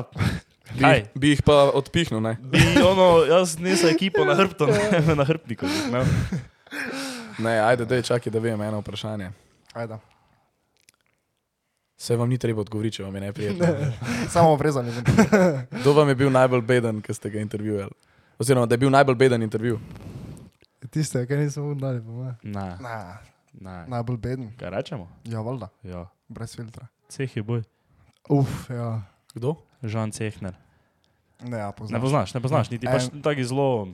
kaj? 0.81 1.03
Bi, 1.15 1.21
bi 1.21 1.33
jih 1.35 1.43
pa 1.47 1.71
odpihnil, 1.75 2.21
ne? 2.23 2.37
Bi 2.41 2.63
ono, 2.83 3.25
jaz 3.29 3.59
nisem 3.59 3.93
ekipo 3.95 4.25
na 4.25 4.35
hrbtu, 4.39 4.67
ne, 4.71 5.03
na 5.21 5.27
hrbtniku. 5.27 5.67
jih 5.67 5.89
imel. 5.89 6.05
Ne, 7.41 7.59
ajde, 7.61 7.85
dej, 7.89 8.03
čakaj, 8.03 8.33
da 8.33 8.39
vem 8.39 8.61
eno 8.63 8.81
vprašanje. 8.81 9.31
Ajde. 9.75 9.99
Se 12.01 12.17
vam 12.17 12.29
ni 12.29 12.39
treba 12.39 12.61
odgovoriti, 12.61 12.97
če 12.97 13.05
vam 13.05 13.15
je 13.15 13.21
neprijetno. 13.21 13.67
Samo 14.35 14.53
obrezani. 14.53 14.93
Kdo 15.81 15.93
vam 15.93 16.09
je 16.09 16.15
bil 16.15 16.31
najbolj 16.33 16.63
beden, 16.65 17.03
ki 17.05 17.15
ste 17.15 17.31
ga 17.31 17.41
intervjuvali? 17.41 17.93
Oziroma, 18.41 18.67
da 18.67 18.75
je 18.75 18.79
bil 18.79 18.91
najbolj 18.91 19.19
beden 19.21 19.43
intervju. 19.43 19.81
Tiste, 20.91 21.27
ki 21.27 21.37
nismo 21.37 21.65
udali, 21.75 22.01
po 22.01 22.11
mojem. 22.11 22.37
Ne, 22.43 22.77
Ne, 23.53 23.85
najbolj 23.87 24.17
beden. 24.19 24.53
Kaj 24.57 24.71
rečemo? 24.71 25.09
Ja, 25.25 25.41
valjda, 25.41 25.69
Ja. 25.83 26.07
brez 26.29 26.57
filtra. 26.57 26.87
Ceh 27.09 27.27
je 27.31 27.43
boj. 27.43 27.63
Uf, 28.29 28.71
ja. 28.71 29.03
Kdo? 29.35 29.57
Žan 29.83 30.11
Cehner. 30.11 30.55
Ne, 31.41 31.59
ja, 31.59 31.73
poznaš. 31.73 31.93
Ne 31.93 32.01
poznaš, 32.01 32.35
ne 32.35 32.41
poznaš, 32.41 32.71
niti 32.71 32.87
pač 32.87 33.09
En- 33.09 33.23
tako 33.23 33.43
zelo. 33.43 33.89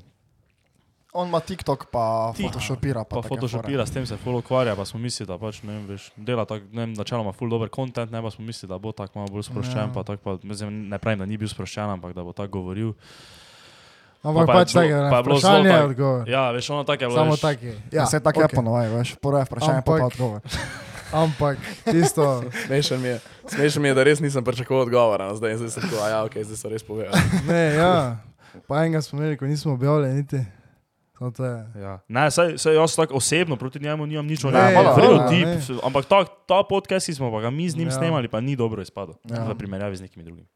On 1.12 1.28
ima 1.28 1.40
TikTok, 1.40 1.86
pa 1.88 2.32
Tik- 2.32 2.44
photoshopira. 2.44 3.04
Pa 3.04 3.16
take 3.16 3.28
photoshopira, 3.30 3.86
s 3.86 3.90
tem 3.90 4.04
se 4.04 4.16
full 4.16 4.36
ukvarja, 4.36 4.76
pa 4.76 4.84
smo 4.84 5.00
mislili, 5.00 5.26
da 5.26 5.38
pač, 5.38 5.62
ne 5.62 5.72
vem, 5.72 5.86
veš, 5.86 6.10
dela 6.18 6.44
tako, 6.44 6.66
ne 6.66 6.80
vem, 6.82 6.92
načeloma 6.92 7.32
full 7.32 7.48
dober 7.48 7.68
content, 7.70 8.10
ne 8.10 8.20
pa 8.20 8.28
smo 8.28 8.44
mislili, 8.44 8.68
da 8.68 8.78
bo 8.78 8.92
tako 8.92 9.16
malo 9.16 9.30
bolj 9.30 9.42
sproščen, 9.44 9.78
Ja. 9.78 9.92
pa 9.94 10.02
tako 10.02 10.20
pa, 10.22 10.38
mislim, 10.42 10.88
ne 10.88 10.98
pravim, 10.98 11.18
da 11.18 11.26
ni 11.26 11.36
bil 11.36 11.48
sproščen, 11.48 11.88
ampak 11.90 12.12
da 12.12 12.22
bo 12.22 12.32
tako 12.32 12.52
govoril. 12.52 12.92
Ampak 14.26 14.42
Pa 14.42 14.52
je 14.52 14.56
pač 14.56 14.68
tako, 14.68 14.80
pa 14.80 14.82
je 14.82 14.90
zelo 14.90 15.20
vprašanje 15.22 15.68
je 15.68 15.82
odgovor. 15.84 16.22
Ja, 16.28 16.50
veš, 16.50 16.70
ono 16.70 16.82
tako 16.82 17.00
je 17.00 17.08
bilo. 17.08 17.18
Samo 17.18 17.30
veš, 17.30 17.40
taki. 17.40 17.70
Ja, 17.92 18.04
Vse 18.04 18.18
tako 18.20 18.40
okay. 18.40 18.42
je 18.42 18.48
ponovaj, 18.50 18.88
veš. 18.90 19.08
Prvo 19.16 19.38
je 19.38 19.44
vprašanje, 19.44 19.80
pa 19.80 19.84
pa 19.84 19.92
Ampak- 19.92 20.06
odgovor. 20.06 20.40
Ampak 21.14 21.56
tisto, 21.84 22.42
Smešen 22.66 22.98
mi 22.98 23.08
je, 23.08 23.16
smešen 23.46 23.78
mi 23.78 23.88
je 23.88 23.94
da 23.94 24.02
res 24.02 24.18
nisem 24.20 24.44
pričakoval 24.44 24.82
odgovora. 24.82 25.28
no, 25.28 25.34
Zdaj, 25.34 25.56
zdaj 25.56 25.70
sem 25.70 25.82
tako, 25.82 26.02
a 26.02 26.08
ja, 26.08 26.18
ok, 26.24 26.34
zdaj 26.42 26.56
so 26.56 26.68
res 26.68 26.82
povedali. 26.82 27.14
ne, 27.48 27.74
ja. 27.74 28.16
Pa 28.66 28.82
enega 28.82 28.98
smo 28.98 29.18
imeli, 29.18 29.36
ko 29.36 29.46
nismo 29.46 29.72
objavljali 29.72 30.14
niti. 30.14 30.42
Je. 31.16 31.80
Ja. 31.80 31.98
Ne, 32.08 32.30
saj, 32.30 32.58
saj 32.58 32.74
jaz 32.74 32.92
tako 32.92 33.14
osebno 33.14 33.56
proti 33.56 33.80
njemu 33.80 34.06
nimam 34.06 34.26
nič, 34.26 34.44
Ne, 34.44 34.50
je 34.50 34.72
hvala, 34.74 34.92
vrl 34.92 35.06
hvala, 35.06 35.28
tip, 35.28 35.46
ne. 35.46 35.78
ampak 35.82 36.04
ta, 36.04 36.24
ta 36.24 36.60
podcast, 36.60 37.06
ki 37.06 37.14
smo 37.14 37.32
pa 37.32 37.40
ga 37.40 37.50
mi 37.50 37.70
z 37.70 37.76
njim 37.76 37.88
Ja. 37.88 37.94
ja. 37.94 37.98
snemali, 37.98 38.28
pa 38.28 38.40
ni 38.40 38.52
dobro 38.52 38.82
izpadel, 38.82 39.14
Ja. 39.24 39.36
ja. 39.36 39.44
v 39.44 39.54
primerjavi 39.54 39.96
z 39.96 40.00
nekimi 40.02 40.24
drugimi. 40.24 40.48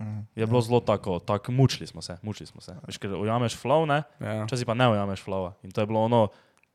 Mm. 0.00 0.24
Je 0.34 0.46
bilo 0.46 0.60
zelo 0.60 0.80
tako, 0.80 1.18
tako 1.18 1.52
mučili 1.52 1.86
smo 1.86 2.02
se, 2.02 2.16
mučili 2.22 2.46
smo 2.46 2.60
se. 2.60 2.74
Veš, 2.86 2.98
ker 2.98 3.12
ujameš 3.14 3.56
flow, 3.56 3.86
ne, 3.86 4.02
Ja. 4.20 4.44
včasih 4.44 4.66
pa 4.66 4.74
ne 4.74 4.88
ujameš 4.88 5.24
flowa. 5.24 5.52
In 5.62 5.70
to 5.70 5.80
je 5.80 5.86
bilo 5.86 6.00
ono, 6.00 6.28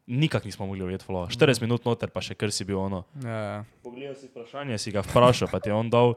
nikak 0.08 0.46
nismo 0.46 0.66
mogli 0.66 0.84
ujeti 0.84 1.06
flowa. 1.06 1.28
40 1.28 1.62
minut 1.62 1.86
noter, 1.86 2.10
pa 2.10 2.22
še 2.22 2.36
kar 2.36 2.52
si 2.52 2.64
bil 2.66 2.78
ono. 2.80 3.04
Ja, 3.24 3.30
ja. 3.30 3.64
Pogledal 3.84 4.16
si 4.16 4.28
vprašanje, 4.28 4.78
si 4.78 4.92
ga 4.92 5.02
vprašal, 5.02 5.50
pa 5.52 5.60
ti 5.60 5.70
je 5.70 5.74
on 5.74 5.90
dal 5.90 6.14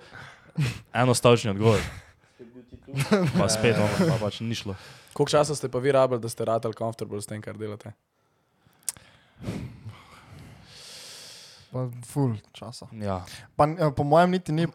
enostavčni 0.93 1.51
odgovor. 1.51 1.81
Pa 3.39 3.49
spet 3.49 3.77
ono, 3.79 4.11
pa 4.11 4.19
pač 4.21 4.41
ni 4.41 4.55
šlo. 4.55 4.75
Koliko 5.13 5.31
časa 5.31 5.55
ste 5.55 5.69
pa 5.69 5.79
vi 5.79 5.93
rabili, 5.93 6.21
da 6.21 6.29
ste 6.29 6.45
ratali 6.45 6.75
komfortabli 6.75 7.23
s 7.23 7.27
tem, 7.27 7.43
kar 7.43 7.57
delate? 7.59 7.93
Pa 11.71 11.87
ful 12.07 12.35
časa. 12.53 12.87
Ja, 12.93 13.21
Pa, 13.57 13.68
eh, 13.71 13.91
po 13.97 14.05
mojem, 14.05 14.31
niti 14.31 14.53
ni 14.53 14.66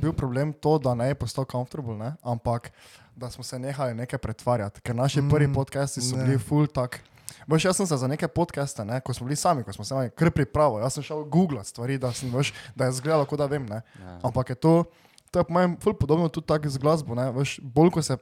bil 0.00 0.12
problem 0.12 0.52
to, 0.52 0.78
da 0.78 0.94
ne 0.94 1.10
je 1.10 1.14
postal 1.18 1.44
komfortabel, 1.44 1.98
ne? 1.98 2.14
ampak 2.22 2.70
da 3.16 3.30
smo 3.30 3.44
se 3.44 3.58
nehali 3.58 3.94
nekaj 3.94 4.18
pretvarjati. 4.18 4.80
Ker 4.80 4.94
naši 4.94 5.22
mm, 5.22 5.30
prvi 5.30 5.52
podcasti 5.54 6.02
so 6.02 6.16
ne. 6.16 6.24
bili 6.24 6.38
full 6.38 6.66
tak. 6.66 7.00
Veš, 7.46 7.64
jaz 7.64 7.76
sem 7.76 7.86
se 7.86 7.96
za 7.96 8.08
neke 8.08 8.28
podcaste, 8.28 8.84
ne, 8.84 9.00
ko 9.00 9.14
smo 9.14 9.26
bili 9.26 9.36
sami, 9.36 9.64
ko 9.64 9.72
smo 9.72 9.84
se 9.84 9.94
imeli 9.94 10.10
kar 10.10 10.30
pripravo, 10.30 10.78
jaz 10.80 10.94
sem 10.94 11.02
šel 11.02 11.24
googlati 11.24 11.68
stvari, 11.68 11.98
da, 11.98 12.12
sem, 12.12 12.30
veš, 12.32 12.54
da 12.74 12.88
je 12.88 12.92
zgledalo, 13.00 13.26
kot 13.28 13.38
da 13.38 13.46
vem. 13.46 13.66
Ne. 13.66 13.82
ja. 14.00 14.18
Ampak 14.22 14.50
je 14.50 14.56
to, 14.56 14.84
to 15.30 15.42
je 15.42 15.44
po 15.44 15.52
mojem 15.52 15.76
ful 15.80 15.94
podobno 15.94 16.28
tudi 16.28 16.46
tako 16.46 16.68
z 16.68 16.78
glasbo. 16.78 17.14
Ne, 17.14 17.30
veš, 17.32 17.58
bolj 17.62 17.90
ko 17.90 18.02
se 18.02 18.16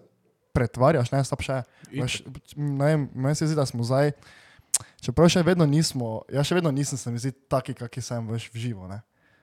pretvarjaš, 0.53 1.13
ne 1.13 1.25
slabše. 1.25 1.63
Veš, 1.93 2.23
ne 2.57 2.85
vem, 2.85 3.09
meni 3.15 3.35
se 3.35 3.47
zdi, 3.47 3.57
da 3.57 3.67
smo 3.67 3.85
zdaj, 3.85 4.13
čeprav 5.03 5.29
še 5.29 5.43
vedno 5.43 5.67
nismo, 5.67 6.23
jaz 6.29 6.47
še 6.47 6.55
vedno 6.55 6.71
nisem, 6.71 6.97
se 6.97 7.11
mi 7.11 7.19
zdi, 7.19 7.33
taki, 7.47 7.75
kaki 7.75 8.01
sem 8.01 8.23
veš, 8.25 8.47
v 8.49 8.59
živo. 8.61 8.87
Ne. 8.87 9.03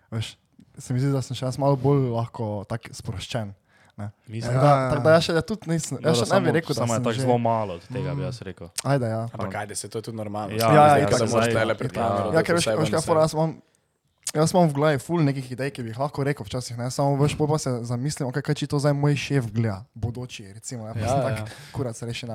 Veš, 0.10 0.34
se 0.78 0.89
mi 0.89 0.99
zdi, 0.99 1.12
da 1.12 1.22
sem 1.22 1.36
še 1.36 1.45
jaz 1.45 1.57
malo 1.57 1.76
bolj 1.78 2.07
lahko 2.10 2.64
tak 2.66 2.88
sproščen. 2.89 3.51
Ne. 3.95 4.05
Mislim, 4.26 4.53
Tako 4.53 4.64
da, 4.64 4.76
tak, 4.89 4.99
da 5.01 5.10
jaz 5.12 5.24
še 5.26 5.41
tudi 5.43 5.68
nisem, 5.68 5.97
Dobro, 5.97 6.07
jaz 6.07 6.18
še 6.18 6.24
ne 6.24 6.26
bi 6.26 6.32
samo- 6.32 6.53
rekel, 6.53 6.70
da 6.70 6.78
samo 6.78 6.88
je 6.88 6.95
sem 6.95 7.03
tako 7.03 7.14
že- 7.14 7.22
zelo 7.22 7.38
malo 7.38 7.74
od 7.74 7.84
tega, 7.86 8.10
bi 8.14 8.22
jaz 8.24 8.38
rekel. 8.41 8.68
Ajde, 8.86 9.07
ja. 9.07 9.24
Ampak 9.30 9.49
kaj, 9.51 9.66
da 9.66 9.76
se 9.76 9.88
to 9.88 9.97
je 9.97 10.03
tudi 10.03 10.18
normalno. 10.18 10.51
Ja, 10.53 10.70
ja, 10.70 10.86
Zdaj, 10.88 11.03
da 11.03 11.26
moraš 11.28 11.30
zdaj- 11.30 11.53
tele 11.53 11.74
pred 11.76 11.91
ja. 11.91 11.97
kamero. 11.99 12.32
Ja, 12.32 12.39
ker 12.41 12.55
veš, 12.55 12.66
veš 12.70 12.89
kaj, 12.89 13.03
jaz 13.18 13.34
imam, 13.34 13.51
jaz 14.32 14.53
imam 14.53 14.66
v 14.66 14.74
glavi 14.74 14.97
ful 14.99 15.20
nekih 15.20 15.51
idej, 15.51 15.70
ki 15.70 15.84
bi 15.84 15.89
jih 15.89 15.99
lahko 15.99 16.24
rekel 16.24 16.45
včasih, 16.45 16.78
ne, 16.78 16.88
samo 16.89 17.18
veš, 17.18 17.36
pol 17.36 17.47
pa 17.47 17.57
se 17.57 17.76
zamislim, 17.84 18.24
okay, 18.26 18.39
kaj 18.41 18.55
če 18.55 18.68
to 18.68 18.80
zdaj 18.80 18.95
moj 18.95 19.16
šef 19.18 19.51
gleda, 19.51 19.84
bodoči, 19.93 20.47
recimo, 20.49 20.88
ja, 20.88 20.93
pa 20.93 20.99
Ja, 20.99 21.07
sem 21.10 21.20
ja. 21.20 21.36
tak, 21.36 21.51
kurac 21.70 21.99
rešen. 21.99 22.32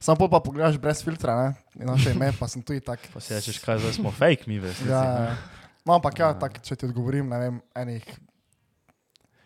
Sam 0.00 0.16
pol 0.16 0.26
pa 0.26 0.40
pogledaš 0.40 0.76
brez 0.76 1.04
filtra, 1.04 1.34
ne, 1.36 1.48
in 1.76 1.84
naše 1.84 2.10
ime, 2.10 2.32
pa 2.32 2.48
sem 2.48 2.60
tudi 2.60 2.80
tak. 2.80 3.00
Pa 3.06 3.20
si 3.20 3.30
rečeš, 3.30 3.60
kaj 3.60 3.78
zdaj 3.78 3.92
smo 3.94 4.08
fake, 4.10 4.46
mi 4.46 4.56
veš. 4.56 4.80
Ja, 4.82 5.02
ja. 5.04 5.36
No, 5.82 5.94
ampak 5.94 6.14
ja, 6.14 6.32
tak, 6.32 6.56
če 6.58 6.72
ti 6.74 6.84
odgovorim, 6.84 7.24
ne 7.26 7.38
vem, 7.38 7.54
enih, 7.74 8.04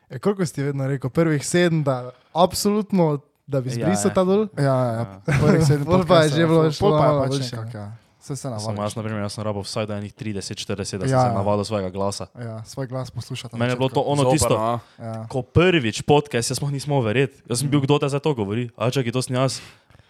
E, 0.06 0.18
koliko 0.18 0.44
si 0.44 0.62
vedno 0.62 0.84
rekel? 0.84 1.08
Prvih 1.08 1.40
sedem, 1.40 1.80
da 1.80 2.12
absolutno, 2.30 3.18
da 3.42 3.58
bi 3.58 3.70
Ja, 3.70 3.74
zbrisal 3.82 4.10
ja. 4.10 4.14
ta 4.14 4.22
dol? 4.22 4.46
ja, 4.54 4.76
ja, 4.94 5.04
prvih 5.24 5.64
sedem 5.64 5.84
Pol 5.84 6.04
pa 6.04 6.22
je 6.22 6.28
že 6.30 6.44
bilo 6.44 6.68
pol- 6.70 6.92
pa 6.92 7.04
je 7.04 7.14
pač 7.18 7.34
nekak, 7.42 7.66
ne. 7.66 7.74
ja. 7.74 7.86
Vse 8.20 8.36
se 8.36 8.42
Samo 8.42 8.54
navadi. 8.54 8.80
jaz, 8.80 8.92
na 8.94 9.02
primer, 9.02 9.20
jaz 9.20 9.32
sem 9.32 9.42
rabo 9.42 9.60
vsaj 9.60 9.84
da 9.84 9.96
enih 9.96 10.12
30, 10.12 10.54
40, 10.54 10.76
da 10.76 11.04
sem 11.04 11.10
Ja, 11.10 11.20
se 11.20 11.26
ja. 11.26 11.34
navadil 11.34 11.60
svojega 11.62 11.88
glasa. 11.88 12.28
Ja, 12.34 12.62
svoj 12.62 12.86
glas 12.86 13.10
poslušati. 13.10 13.52
na 13.52 13.58
Meni 13.58 13.72
je 13.72 13.76
bilo 13.76 13.88
to 13.90 14.00
ono 14.02 14.28
tisto, 14.30 14.54
Ja. 14.98 15.26
ko 15.26 15.42
prvič 15.42 16.00
podcast, 16.02 16.46
jaz 16.46 16.56
smo 16.56 16.68
nismo 16.68 17.00
verjeti. 17.00 17.42
Jaz 17.44 17.58
sem 17.58 17.66
bil, 17.66 17.80
kdo 17.80 17.98
te 17.98 18.06
za 18.06 18.16
to 18.18 18.32
govori. 18.32 18.68
A 18.76 18.88
čakaj, 18.88 19.10
to 19.10 19.20
sem 19.20 19.34
jaz. 19.34 19.60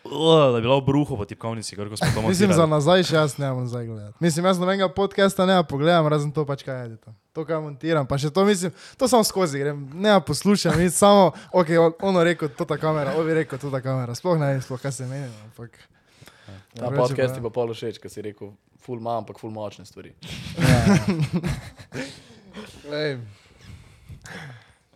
Uh, 0.05 0.13
da 0.47 0.57
je 0.57 0.63
bila 0.63 0.77
v 0.77 0.85
bruhu 0.85 1.17
po 1.17 1.25
tipkovnici, 1.25 1.73
ker 1.73 1.89
ko 1.89 1.97
smo 1.97 2.07
to 2.13 2.23
Mislim, 2.25 2.53
za 2.53 2.67
nazaj 2.67 3.03
še 3.03 3.17
jaz 3.17 3.39
ne 3.39 3.49
bom 3.49 3.65
zdaj 3.65 3.87
gledal. 3.87 4.13
Mislim, 4.19 4.45
jaz 4.45 4.59
nobenega 4.59 4.89
podcasta 4.91 5.43
ne 5.43 5.57
pogledam, 5.63 6.05
razen 6.05 6.29
to 6.29 6.45
pač 6.45 6.61
kaj 6.61 6.85
edita. 6.87 7.15
To, 7.33 7.43
kaj 7.43 7.57
montiram, 7.59 8.05
pa 8.05 8.15
še 8.15 8.29
to 8.29 8.45
mislim, 8.45 8.69
to 8.95 9.09
samo 9.09 9.23
skozi 9.23 9.59
grem, 9.59 9.81
ne 9.95 10.13
poslušam, 10.21 10.77
in 10.79 10.93
samo, 10.93 11.33
ok, 11.51 11.69
on- 11.81 11.97
ono 12.05 12.21
rekel, 12.23 12.49
to 12.51 12.65
ta 12.65 12.77
kamera, 12.77 13.17
ovi 13.17 13.35
rekel, 13.35 13.57
to 13.57 13.69
ta 13.69 13.81
kamera, 13.81 14.13
sploh 14.13 14.37
ne 14.37 14.47
vem, 14.49 14.61
sploh 14.61 14.79
kaj 14.79 14.93
se 14.93 15.07
meni, 15.07 15.27
ampak. 15.43 15.73
Ta 16.71 16.85
Drugače 16.85 16.97
podcast 16.99 17.31
pa- 17.31 17.35
ti 17.35 17.43
pa 17.43 17.51
pol 17.51 17.69
všeč, 17.71 17.99
ker 17.99 18.11
si 18.11 18.21
rekel, 18.23 18.53
ful 18.79 18.99
ima, 18.99 19.17
ampak 19.17 19.37
ful 19.37 19.51
močne 19.51 19.83
stvari. 19.85 20.13
Lej, 22.87 23.19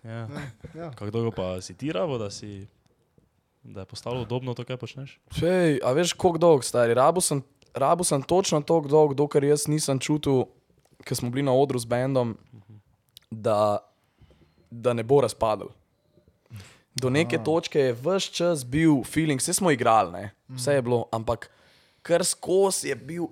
Ja. 0.05 0.29
ja. 0.75 0.89
Kako 0.91 1.11
dolgo 1.11 1.31
pa 1.33 1.61
si 1.61 1.75
ti 1.75 1.91
rabo, 1.91 2.17
da 2.17 2.31
si. 2.31 2.69
Da 3.69 3.81
je 3.81 3.87
postalo 3.87 4.23
udobno 4.23 4.55
to, 4.55 4.65
kaj 4.65 4.77
počneš? 4.77 5.19
Fej, 5.31 5.79
a 5.79 5.93
veš, 5.93 6.15
koliko 6.15 6.39
dolg 6.39 6.65
stari? 6.65 6.95
Rabu 6.95 7.21
sem, 7.21 7.43
rabu 7.75 8.05
sem 8.05 8.23
točno 8.23 8.61
toliko 8.63 8.89
dolg, 8.89 9.15
dokler 9.15 9.45
jaz 9.45 9.67
nisem 9.69 9.99
čutil, 9.99 10.47
ker 11.05 11.13
smo 11.15 11.29
bili 11.29 11.43
na 11.43 11.53
odru 11.53 11.77
z 11.77 11.85
bendom, 11.85 12.33
da, 13.31 13.79
da 14.71 14.93
ne 14.93 15.03
bo 15.03 15.21
razpadel. 15.21 15.69
Do 16.95 17.11
neke 17.11 17.39
točke 17.39 17.79
je 17.81 17.93
vse 17.95 18.33
čas 18.33 18.65
bil 18.65 19.05
feeling, 19.05 19.39
vse 19.39 19.53
smo 19.53 19.71
igrali, 19.71 20.13
ne? 20.13 20.25
vse 20.49 20.73
je 20.73 20.83
bilo, 20.83 21.05
ampak 21.13 21.51
kar 22.03 22.25
skozi 22.25 22.89
je 22.89 22.97
bil 22.97 23.29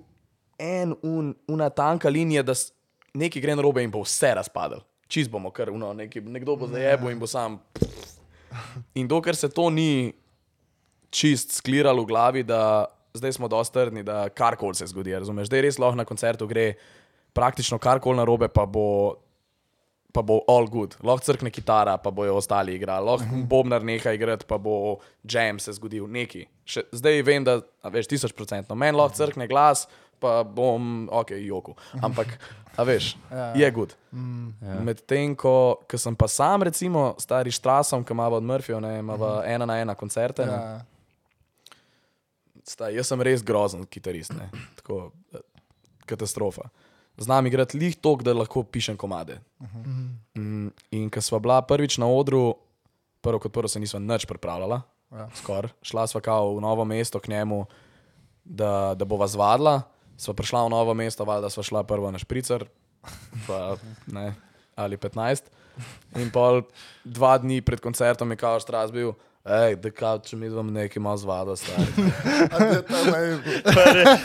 en, 0.57 0.93
un, 1.01 1.33
una 1.47 1.69
tanka 1.69 2.09
linija, 2.09 2.43
da 2.43 2.53
s- 2.53 2.69
nekaj 3.13 3.41
gre 3.41 3.55
na 3.55 3.61
robe 3.61 3.83
in 3.83 3.91
bo 3.91 4.01
vse 4.01 4.35
razpadel. 4.35 4.79
Čist 5.07 5.31
bomo, 5.31 5.49
kar 5.49 5.69
uno, 5.69 5.89
neki, 5.93 6.21
nekdo 6.21 6.55
bo 6.55 6.67
zajebil 6.67 7.09
in 7.09 7.19
bo 7.19 7.27
sam. 7.27 7.57
In 8.93 9.07
dokler 9.07 9.35
se 9.35 9.49
to 9.49 9.69
ni 9.69 10.13
čist 11.17 11.57
skliralo 11.57 12.05
v 12.05 12.11
glavi, 12.11 12.43
da 12.45 12.85
zdaj 13.17 13.37
smo 13.39 13.49
dosti 13.49 13.73
trdni, 13.73 14.03
da 14.05 14.29
karkoli 14.29 14.77
se 14.77 14.87
zgodi. 14.87 15.15
Razumeš, 15.17 15.49
zdaj 15.49 15.65
res 15.65 15.79
lahko 15.81 15.97
na 15.97 16.05
koncertu 16.05 16.47
gre 16.47 16.73
praktično 17.37 17.79
karkoli 17.81 18.17
na 18.17 18.25
robe, 18.27 18.49
pa 18.53 18.65
bo, 18.65 19.17
pa 20.13 20.21
bo 20.25 20.39
all 20.49 20.69
good. 20.69 20.95
Lahko 21.03 21.25
crkne 21.25 21.51
kitara, 21.53 21.97
pa 22.01 22.11
bojo 22.13 22.37
ostali 22.37 22.75
igrali, 22.77 23.05
lahko 23.05 23.43
bobnar 23.49 23.85
neha 23.85 24.13
igrati, 24.17 24.45
pa 24.49 24.57
bo 24.61 24.97
jam 25.23 25.61
se 25.61 25.73
zgodil, 25.77 26.07
neki. 26.09 26.45
Še, 26.65 26.87
zdaj 26.97 27.23
vem, 27.25 27.45
da 27.47 27.59
a 27.81 27.93
veš, 27.93 28.09
tisoč 28.13 28.35
procentno. 28.37 28.77
Meni 28.77 28.97
lahko 28.97 29.17
crkne 29.17 29.49
glas, 29.49 29.87
pa 30.21 30.41
bom, 30.41 31.05
ok, 31.13 31.35
joku. 31.45 31.75
Ampak, 32.01 32.37
a 32.77 32.85
veš, 32.85 33.15
je 33.61 33.71
good. 33.73 33.93
Ja. 34.13 34.81
Medtem 34.85 35.37
ko, 35.37 35.55
ko 35.89 36.01
sem 36.01 36.17
pa 36.17 36.29
sam, 36.29 36.65
recimo, 36.65 37.11
stari 37.21 37.53
štrasom, 37.53 38.05
ki 38.05 38.17
ima 38.17 38.29
od 38.33 38.45
Murphyja, 38.45 38.81
ima 38.97 39.17
ena 39.45 39.69
na 39.69 39.81
ena 39.85 39.97
koncerte. 39.97 40.45
ne. 40.45 40.61
Staj, 42.67 42.95
jaz 42.97 43.07
sem 43.07 43.21
res 43.23 43.43
grozen 43.47 43.85
kitarist, 43.87 44.33
ne. 44.35 44.49
tako 44.81 45.11
eh, 45.33 45.43
katastrofa. 46.09 46.67
Znam 47.17 47.47
igrati 47.49 47.79
lih 47.79 47.95
tok, 47.97 48.21
da 48.23 48.35
lahko 48.35 48.61
pišem 48.63 48.97
komade. 48.99 49.39
Mm, 50.37 50.67
in 50.93 51.07
ko 51.09 51.21
sva 51.23 51.39
bila 51.41 51.61
prvič 51.65 51.97
na 51.97 52.05
odru, 52.11 52.51
prvo 53.25 53.39
kot 53.41 53.53
prvo 53.55 53.71
se 53.71 53.79
nisva 53.81 53.99
nič 54.03 54.27
pripravljala, 54.29 54.81
Ja. 55.07 55.29
skoraj. 55.39 55.71
Šla 55.87 56.03
sva 56.07 56.19
kao 56.21 56.57
v 56.57 56.61
novo 56.61 56.83
mesto 56.85 57.19
k 57.23 57.31
njemu, 57.31 57.61
da, 58.43 58.91
da 58.91 59.05
bova 59.07 59.27
zvadla. 59.27 59.81
Sva 60.19 60.33
prišla 60.35 60.65
v 60.67 60.73
novo 60.73 60.93
mesto, 60.93 61.23
valjda 61.23 61.49
sva 61.49 61.63
šla 61.63 61.83
prvo 61.87 62.11
na 62.11 62.19
špricer, 62.19 62.65
pa, 63.47 63.77
ne, 64.11 64.33
ali 64.75 64.97
15. 64.97 65.47
In 66.19 66.27
pol 66.33 66.65
dva 67.05 67.37
dni 67.37 67.61
pred 67.61 67.79
koncertom 67.79 68.31
je 68.35 68.37
kao 68.37 68.59
štras 68.59 68.91
bil. 68.91 69.13
Ej, 69.47 69.75
da 69.75 69.91
kao, 69.91 70.19
če 70.19 70.35
mi 70.35 70.49
dvom 70.49 70.73
nekaj 70.73 71.01
malo 71.01 71.17
zvada, 71.17 71.55
stari. 71.55 71.85
To 72.51 72.65
je 72.65 72.83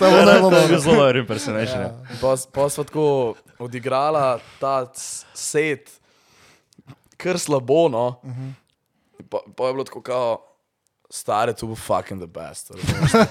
bilo 0.00 0.50
To 0.50 0.56
je 0.56 0.78
zelo 0.80 0.94
dober 0.96 1.16
impersonation. 1.16 1.80
ja. 1.80 1.92
Pa 2.52 2.68
smo 2.68 2.84
tako 2.84 3.34
odigrala 3.58 4.38
ta 4.60 4.86
set, 5.34 5.90
kar 7.16 7.38
slabo. 7.38 7.88
No. 7.88 8.20
Pa, 9.30 9.38
pa 9.56 9.66
je 9.66 9.72
bilo 9.72 9.84
tako, 9.84 10.02
kao, 10.02 10.38
stare, 11.10 11.52
to 11.52 11.66
bo 11.66 11.74
fucking 11.74 12.20
the 12.20 12.26
best. 12.40 12.70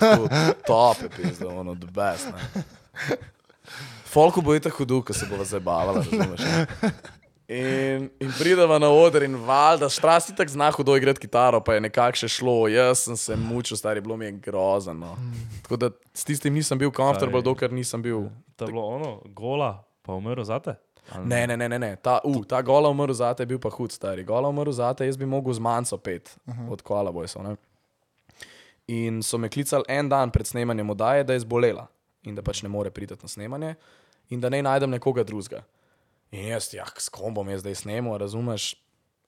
Top 0.67 0.97
je 1.03 1.09
pizda, 1.09 1.47
ono, 1.47 1.75
the 1.75 1.91
best. 1.91 2.27
Ne. 2.31 2.63
Folku 4.05 4.41
bo 4.41 4.55
itak 4.55 4.73
hudu, 4.73 5.01
ko 5.01 5.13
se 5.13 5.25
bo 5.25 5.43
zabavala, 5.43 5.93
razumeš. 5.93 6.39
ne. 6.39 6.65
In, 7.51 8.09
in 8.19 8.31
prideva 8.39 8.77
na 8.79 8.87
oder 8.95 9.25
in 9.27 9.35
valjda, 9.35 9.89
štrasti 9.91 10.35
tako 10.35 10.51
zna 10.51 10.69
hudo 10.71 10.95
igrati 10.95 11.19
kitaro, 11.19 11.59
pa 11.59 11.73
je 11.75 11.81
nekako 11.83 12.21
še 12.21 12.29
šlo. 12.31 12.53
Jaz 12.71 13.01
sem 13.09 13.17
se 13.19 13.35
mučil, 13.35 13.75
stari, 13.77 13.99
bilo 14.01 14.15
mi 14.17 14.25
je 14.29 14.31
grozno. 14.45 14.93
No. 14.93 15.17
Tako 15.65 15.79
da 15.81 15.89
s 16.13 16.23
tistim 16.23 16.55
nisem 16.55 16.79
bil 16.79 16.93
komfortabel, 16.95 17.41
Stari. 17.41 17.49
dokler 17.49 17.73
nisem 17.75 18.01
bil 18.01 18.29
To 18.55 18.65
je 18.65 18.71
bilo 18.71 18.85
ono, 18.95 19.11
gola, 19.35 19.83
pa 20.01 20.15
umrl 20.15 20.43
zate. 20.47 20.77
Ne, 21.25 21.47
ne, 21.47 21.57
ne, 21.57 21.67
ne, 21.69 21.79
ne. 21.79 21.95
Ta, 21.95 22.19
uh, 22.23 22.39
ta 22.47 22.61
gola 22.61 22.89
umrl 22.89 23.13
zate 23.13 23.43
je 23.43 23.49
bil 23.51 23.59
pa 23.59 23.69
hud, 23.69 23.91
stari. 23.91 24.23
Gola 24.23 24.47
umrl 24.47 24.71
zate, 24.71 25.05
jaz 25.05 25.19
bi 25.19 25.27
mogel 25.27 25.53
z 25.53 25.59
manjco 25.59 25.97
pet 25.97 26.31
uh 26.45 26.55
-huh. 26.55 26.71
od 26.71 26.81
koala 26.81 27.11
bojsov. 27.11 27.43
ne. 27.43 27.55
In 28.87 29.23
so 29.23 29.37
me 29.37 29.49
klicali 29.49 29.83
en 29.87 30.09
dan 30.09 30.31
pred 30.31 30.47
snemanjem 30.47 30.89
oddaje, 30.89 31.23
da 31.23 31.33
je 31.33 31.39
zbolela 31.39 31.87
in 32.23 32.35
da 32.35 32.41
pač 32.41 32.63
ne 32.63 32.69
more 32.69 32.89
priti 32.89 33.13
na 33.21 33.27
snemanje 33.27 33.75
in 34.29 34.39
da 34.39 34.49
ne 34.49 34.61
najdem 34.61 34.89
nekoga 34.89 35.23
drugega. 35.23 35.63
In 36.31 36.47
jaz, 36.47 36.69
ja, 36.73 36.85
s 36.97 37.11
kom 37.11 37.33
bom 37.35 37.49
jaz 37.51 37.59
zdaj 37.65 37.81
snemal, 37.83 38.15
razumeš? 38.21 38.71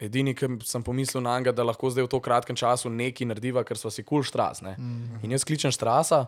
Edini, 0.04 0.34
ki 0.36 0.48
sem 0.68 0.84
pomislil 0.84 1.22
na 1.24 1.36
njega, 1.40 1.52
da 1.56 1.66
lahko 1.68 1.92
zdaj 1.92 2.08
v 2.08 2.12
to 2.12 2.20
kratkem 2.24 2.58
času 2.60 2.90
nekaj 2.92 3.28
narediva, 3.30 3.64
ker 3.68 3.78
smo 3.80 3.92
si 3.92 4.04
kul 4.04 4.22
cool 4.22 4.28
štras. 4.28 4.64
Ne? 4.64 4.74
In 5.24 5.32
jaz 5.32 5.46
kličem 5.48 5.72
štrasa, 5.72 6.26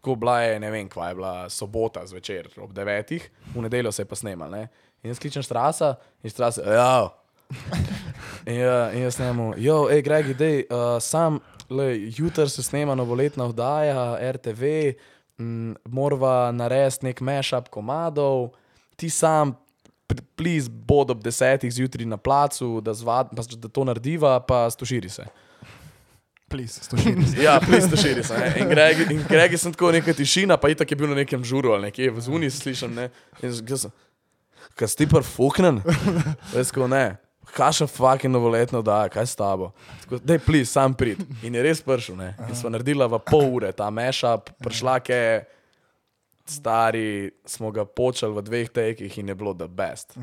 tako 0.00 0.16
bila 0.20 0.40
je, 0.42 0.58
ne 0.60 0.70
vem, 0.72 0.88
kva 0.88 1.08
je 1.08 1.18
bila 1.20 1.34
sobota 1.52 2.02
zvečer 2.08 2.50
ob 2.60 2.72
devetih, 2.76 3.24
v 3.54 3.64
nedeljo 3.64 3.92
se 3.92 4.02
je 4.02 4.08
pa 4.08 4.18
snemal. 4.18 4.50
Ne? 4.52 4.66
In 5.04 5.12
jaz 5.12 5.20
kličem 5.22 5.44
štrasa 5.44 5.94
in 6.24 6.32
štrasa, 6.32 6.64
ja. 6.80 6.96
In, 8.48 8.60
in 8.96 9.02
jaz 9.04 9.18
snemo, 9.18 9.52
jo, 9.60 9.84
hej, 9.92 10.02
Greg, 10.04 10.30
idej, 10.32 10.64
uh, 10.68 10.96
sam, 11.04 11.38
le, 11.68 11.92
jutr 12.16 12.48
se 12.50 12.64
snema 12.64 12.96
novoletna 12.96 13.46
oddaja, 13.52 14.16
RTV, 14.32 14.72
mm, 15.38 15.76
morava 15.92 16.48
narediti 16.52 17.08
nek 17.08 17.20
mashup 17.24 17.68
komadov, 17.72 18.54
ti 18.96 19.12
sam, 19.12 19.54
please, 20.36 20.68
bod 20.68 21.10
ob 21.10 21.22
desetih 21.22 21.72
zjutraj 21.72 22.06
na 22.06 22.16
placu, 22.16 22.80
da, 22.80 22.94
zvad, 22.94 23.32
pa, 23.36 23.42
da 23.56 23.68
to 23.68 23.84
narediva, 23.84 24.40
pa 24.40 24.70
stoširi 24.70 25.08
se. 25.08 25.24
Please, 26.48 26.80
140. 26.80 27.40
Ja, 27.44 27.60
please, 27.60 27.88
stoširi 27.88 28.24
se. 28.24 28.38
ne. 28.38 28.54
In 28.60 28.68
Greg, 28.68 29.10
in 29.10 29.24
Greg 29.28 29.52
je 29.52 29.58
sem 29.58 29.72
tako 29.72 29.92
neka 29.92 30.12
tišina, 30.12 30.56
pa 30.56 30.68
itak 30.68 30.90
je 30.90 30.96
bil 30.96 31.08
na 31.08 31.14
nekem 31.14 31.44
žuru 31.44 31.72
ali 31.72 31.88
nekje, 31.88 32.10
v 32.10 32.20
zuni 32.20 32.50
slišim, 32.50 32.94
ne. 32.94 33.08
In 33.42 33.50
jaz 33.50 33.86
sem, 33.86 33.92
kaj 34.76 34.88
si 34.92 34.96
ti 35.02 35.08
prfuknen? 35.10 35.80
Res 36.54 36.70
ko 36.74 36.86
ne. 36.90 37.16
Kaša 37.54 37.86
fucking 37.86 38.32
novoletno 38.34 38.82
da, 38.82 39.04
kaj 39.08 39.26
s 39.26 39.36
tabo? 39.38 39.70
Tako, 40.04 40.18
Dej, 40.24 40.38
plis, 40.42 40.70
sam 40.74 40.94
prid. 40.94 41.20
In 41.42 41.54
je 41.54 41.62
res 41.62 41.82
prišel, 41.84 42.16
ne. 42.18 42.32
In 42.48 42.56
smo 42.58 42.72
naredila 42.72 43.06
v 43.06 43.20
pol 43.22 43.46
ure 43.60 43.72
ta 43.72 43.90
mashup, 43.94 44.50
prišla 44.64 44.98
je 45.08 45.20
stari, 46.44 47.30
smo 47.44 47.70
ga 47.70 47.84
počeli 47.84 48.34
v 48.34 48.42
dveh 48.42 48.68
tekih 48.68 49.18
in 49.18 49.28
je 49.28 49.34
bilo 49.34 49.54
the 49.54 49.68
best. 49.68 50.16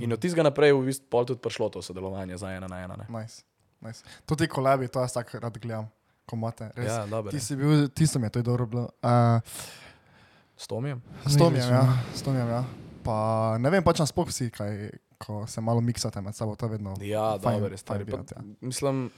In 0.00 0.12
od 0.12 0.18
tistega 0.18 0.42
naprej 0.42 0.68
je 0.68 0.74
v 0.74 0.84
bistvu 0.84 1.06
pol 1.06 1.24
tudi 1.24 1.40
prišlo 1.40 1.68
to 1.68 1.82
sodelovanje 1.82 2.36
za 2.36 2.50
ena 2.50 2.66
na 2.66 2.78
ena. 2.80 2.96
Ne. 2.96 3.06
Nice, 3.08 3.42
nice. 3.80 4.02
Tudi 4.26 4.48
kolabi, 4.48 4.88
to 4.88 5.00
jaz 5.00 5.12
tako 5.12 5.38
rad 5.38 5.58
gledam, 5.58 5.86
ko 6.26 6.36
imate. 6.36 6.70
Res. 6.74 6.88
Ja, 6.88 7.06
dobro. 7.06 7.30
Ti 7.30 7.40
si 7.40 7.56
bil, 7.56 7.88
tisto 7.88 8.18
mi 8.18 8.26
je 8.26 8.30
to 8.30 8.38
je 8.38 8.42
dobro 8.42 8.66
bilo. 8.66 8.88
Uh, 9.02 9.38
S 10.56 10.66
Tomijem? 10.66 10.98
s 11.26 11.38
Tomijem, 11.38 11.70
ja. 11.70 11.86
S 12.14 12.22
Tomijem, 12.22 12.48
ja. 12.48 12.64
Pa 13.04 13.18
ne 13.58 13.70
vem, 13.70 13.82
pač 13.84 14.02
nasploh 14.02 14.26
vsi, 14.26 14.50
kaj, 14.50 14.90
ko 15.16 15.46
se 15.46 15.60
malo 15.60 15.80
miksate 15.80 16.18
med 16.20 16.34
sabo, 16.34 16.56
to 16.58 16.66
je 16.66 16.70
vedno. 16.70 16.96
Ja, 17.00 17.38
fajn- 17.38 17.62
dobro, 17.62 17.70
je 17.70 17.78
stari. 17.78 18.02
fajn 18.02 18.10
delati, 18.10 18.34
ja. 18.34 18.42
mislim, 18.60 19.10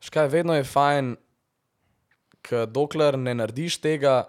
škaj, 0.00 0.28
vedno 0.28 0.54
je 0.54 0.64
fajn, 0.64 1.16
ker 2.42 2.66
dokler 2.66 3.14
ne 3.18 3.34
narediš 3.34 3.78
tega, 3.78 4.24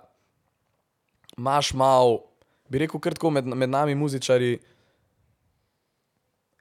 imaš 1.38 1.74
malo, 1.74 2.24
bi 2.70 2.84
rekel, 2.84 3.00
krtko 3.00 3.30
med, 3.30 3.46
med 3.46 3.70
nami 3.70 3.96
muzičari. 3.96 4.58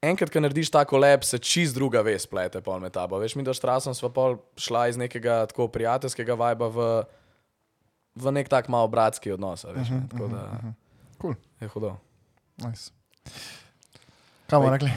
Enkrat, 0.03 0.33
ko 0.35 0.41
narediš 0.43 0.71
tako 0.75 0.99
lep, 0.99 1.25
se 1.25 1.39
čist 1.39 1.77
druga 1.79 2.01
vez 2.03 2.27
plete 2.27 2.61
pol 2.61 2.81
med 2.83 2.93
tabo. 2.93 3.21
Veš, 3.23 3.37
mi 3.39 3.45
da 3.47 3.55
štrasom 3.55 3.95
sva 3.95 4.11
pol 4.11 4.41
šla 4.59 4.89
iz 4.91 4.99
nekega 4.99 5.45
tako 5.47 5.69
prijateljskega 5.71 6.35
vajba 6.35 6.69
v, 6.75 6.87
v 8.19 8.33
nek 8.35 8.51
tak 8.51 8.67
malo 8.69 8.91
bratski 8.91 9.31
odnos. 9.31 9.63
Veš, 9.65 9.89
uh 9.89 9.95
-huh, 9.95 10.09
tako 10.11 10.29
da 10.29 10.75
Cool. 11.21 11.35
je 11.61 11.69
hudo. 11.69 11.97
Nice. 12.57 12.91
Kaj 14.51 14.59
bomo 14.59 14.73
rekli? 14.73 14.91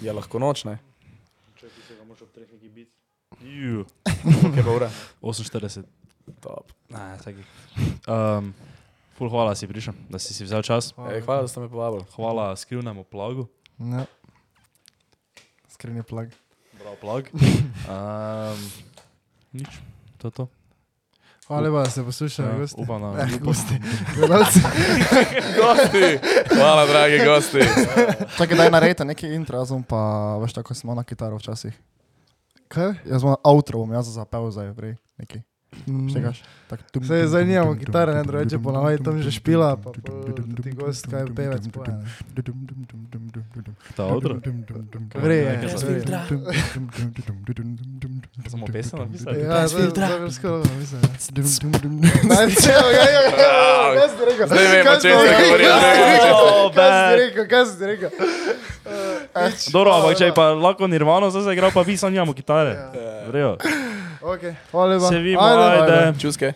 Je 0.00 0.12
lahko 0.12 0.38
noč, 0.38 0.64
ne? 0.64 0.78
Ju, 3.40 3.84
Kje 4.54 4.62
pa 4.64 4.70
ura? 4.70 4.90
48. 5.22 5.82
Top. 6.40 6.72
Ne, 6.88 7.18
taki. 7.24 7.44
Um, 8.10 8.50
ful 9.14 9.28
hvala 9.28 9.54
si 9.54 9.64
prišel, 9.64 9.94
da 10.08 10.18
si 10.18 10.34
si 10.34 10.42
vzel 10.42 10.60
čas. 10.60 10.90
Ej, 11.06 11.22
hvala, 11.22 11.42
da 11.42 11.48
ste 11.48 11.60
me 11.60 11.68
povabili. 11.68 12.02
Hvala 12.10 12.56
skrivnemu 12.56 13.04
plagu. 13.04 13.46
Ja. 13.78 14.02
Skrini 15.70 16.02
plug. 16.02 16.28
Prav 16.74 16.96
plag. 16.96 17.24
Um, 17.32 18.58
nič, 19.56 19.70
to 20.18 20.26
je 20.26 20.32
to. 20.34 20.44
Hvala 21.46 21.62
lepa, 21.62 21.82
da 21.82 21.90
ste 21.90 22.02
poslušali, 22.02 22.48
Ja, 22.48 22.58
gosti. 22.58 22.76
upam 22.78 23.02
Eh, 23.02 23.06
upam- 23.32 23.42
gosti. 23.42 23.74
Gledalci. 24.14 24.60
gosti, 25.56 26.06
hvala, 26.50 26.86
dragi 26.86 27.18
gosti. 27.20 27.60
Čakaj, 28.36 28.56
daj 28.56 28.70
naredite 28.70 29.04
neki 29.04 29.26
intro, 29.28 29.58
jaz 29.58 29.70
bom 29.70 29.82
pa, 29.82 30.00
veš, 30.36 30.52
tako 30.52 30.74
sem 30.74 30.86
imel 30.86 30.96
na 30.96 31.04
kitaro 31.04 31.36
včasih. 31.36 31.74
Kaj? 32.68 32.94
Jaz 33.04 33.22
bom 33.22 33.34
outro, 33.42 33.78
bom 33.78 33.92
jaz 33.92 34.06
zapel 34.08 34.50
zdaj, 34.50 34.74
prej, 34.74 34.94
neki. 35.16 35.42
Štegaš, 36.10 36.42
tak, 36.66 36.82
tum, 36.90 37.04
se 37.06 37.26
zanimamo, 37.26 37.74
kitara, 37.78 38.14
ne 38.14 38.22
drugače 38.26 38.58
po 38.58 38.72
navadi 38.72 39.04
tam 39.04 39.22
že 39.22 39.30
špila, 39.30 39.76
pa 39.78 39.92
ti 39.94 40.70
gost, 40.74 41.06
kaj 41.06 41.20
je 41.20 41.26
pevec. 41.34 41.62
Ta 43.94 44.04
odra? 44.10 44.34
Vre, 45.14 45.34
je. 45.34 45.68
Samo 48.50 48.66
pesem 48.66 48.98
napisal? 48.98 49.38
Ja, 49.38 49.68
z 49.68 49.78
filtra. 49.78 50.08
Najcelo, 52.26 52.88
ja, 52.90 53.06
ja, 53.06 53.22
ja, 53.30 53.94
kaj 53.94 54.08
si 54.10 54.22
rekel? 54.26 54.46
Zdaj 54.50 54.66
vem, 54.74 54.84
če 54.84 54.98
si 55.00 55.08
govoril. 55.14 55.70
Kaj 56.74 56.90
si 56.90 57.14
rekel, 57.22 57.44
kaj 57.46 57.64
si 57.70 57.84
rekel? 57.94 58.10
Dobro, 59.70 59.94
ampak 59.94 60.18
če 60.18 60.24
je 60.30 60.34
pa 60.34 60.50
lahko 60.50 60.90
nirvano, 60.90 61.30
zdaj 61.30 61.46
se 61.46 61.54
igra, 61.54 61.70
pa 61.70 61.86
vi 61.86 61.94
sanjamo 61.96 62.34
kitare. 62.34 62.74
Vrejo. 63.30 63.54
Ok, 64.22 64.40
hvala 64.70 64.94
lepa. 64.94 65.08
Se 65.08 65.18
vidimo, 65.18 65.42
Ajde. 65.42 65.92
ajde. 65.92 66.18
Čuske. 66.20 66.52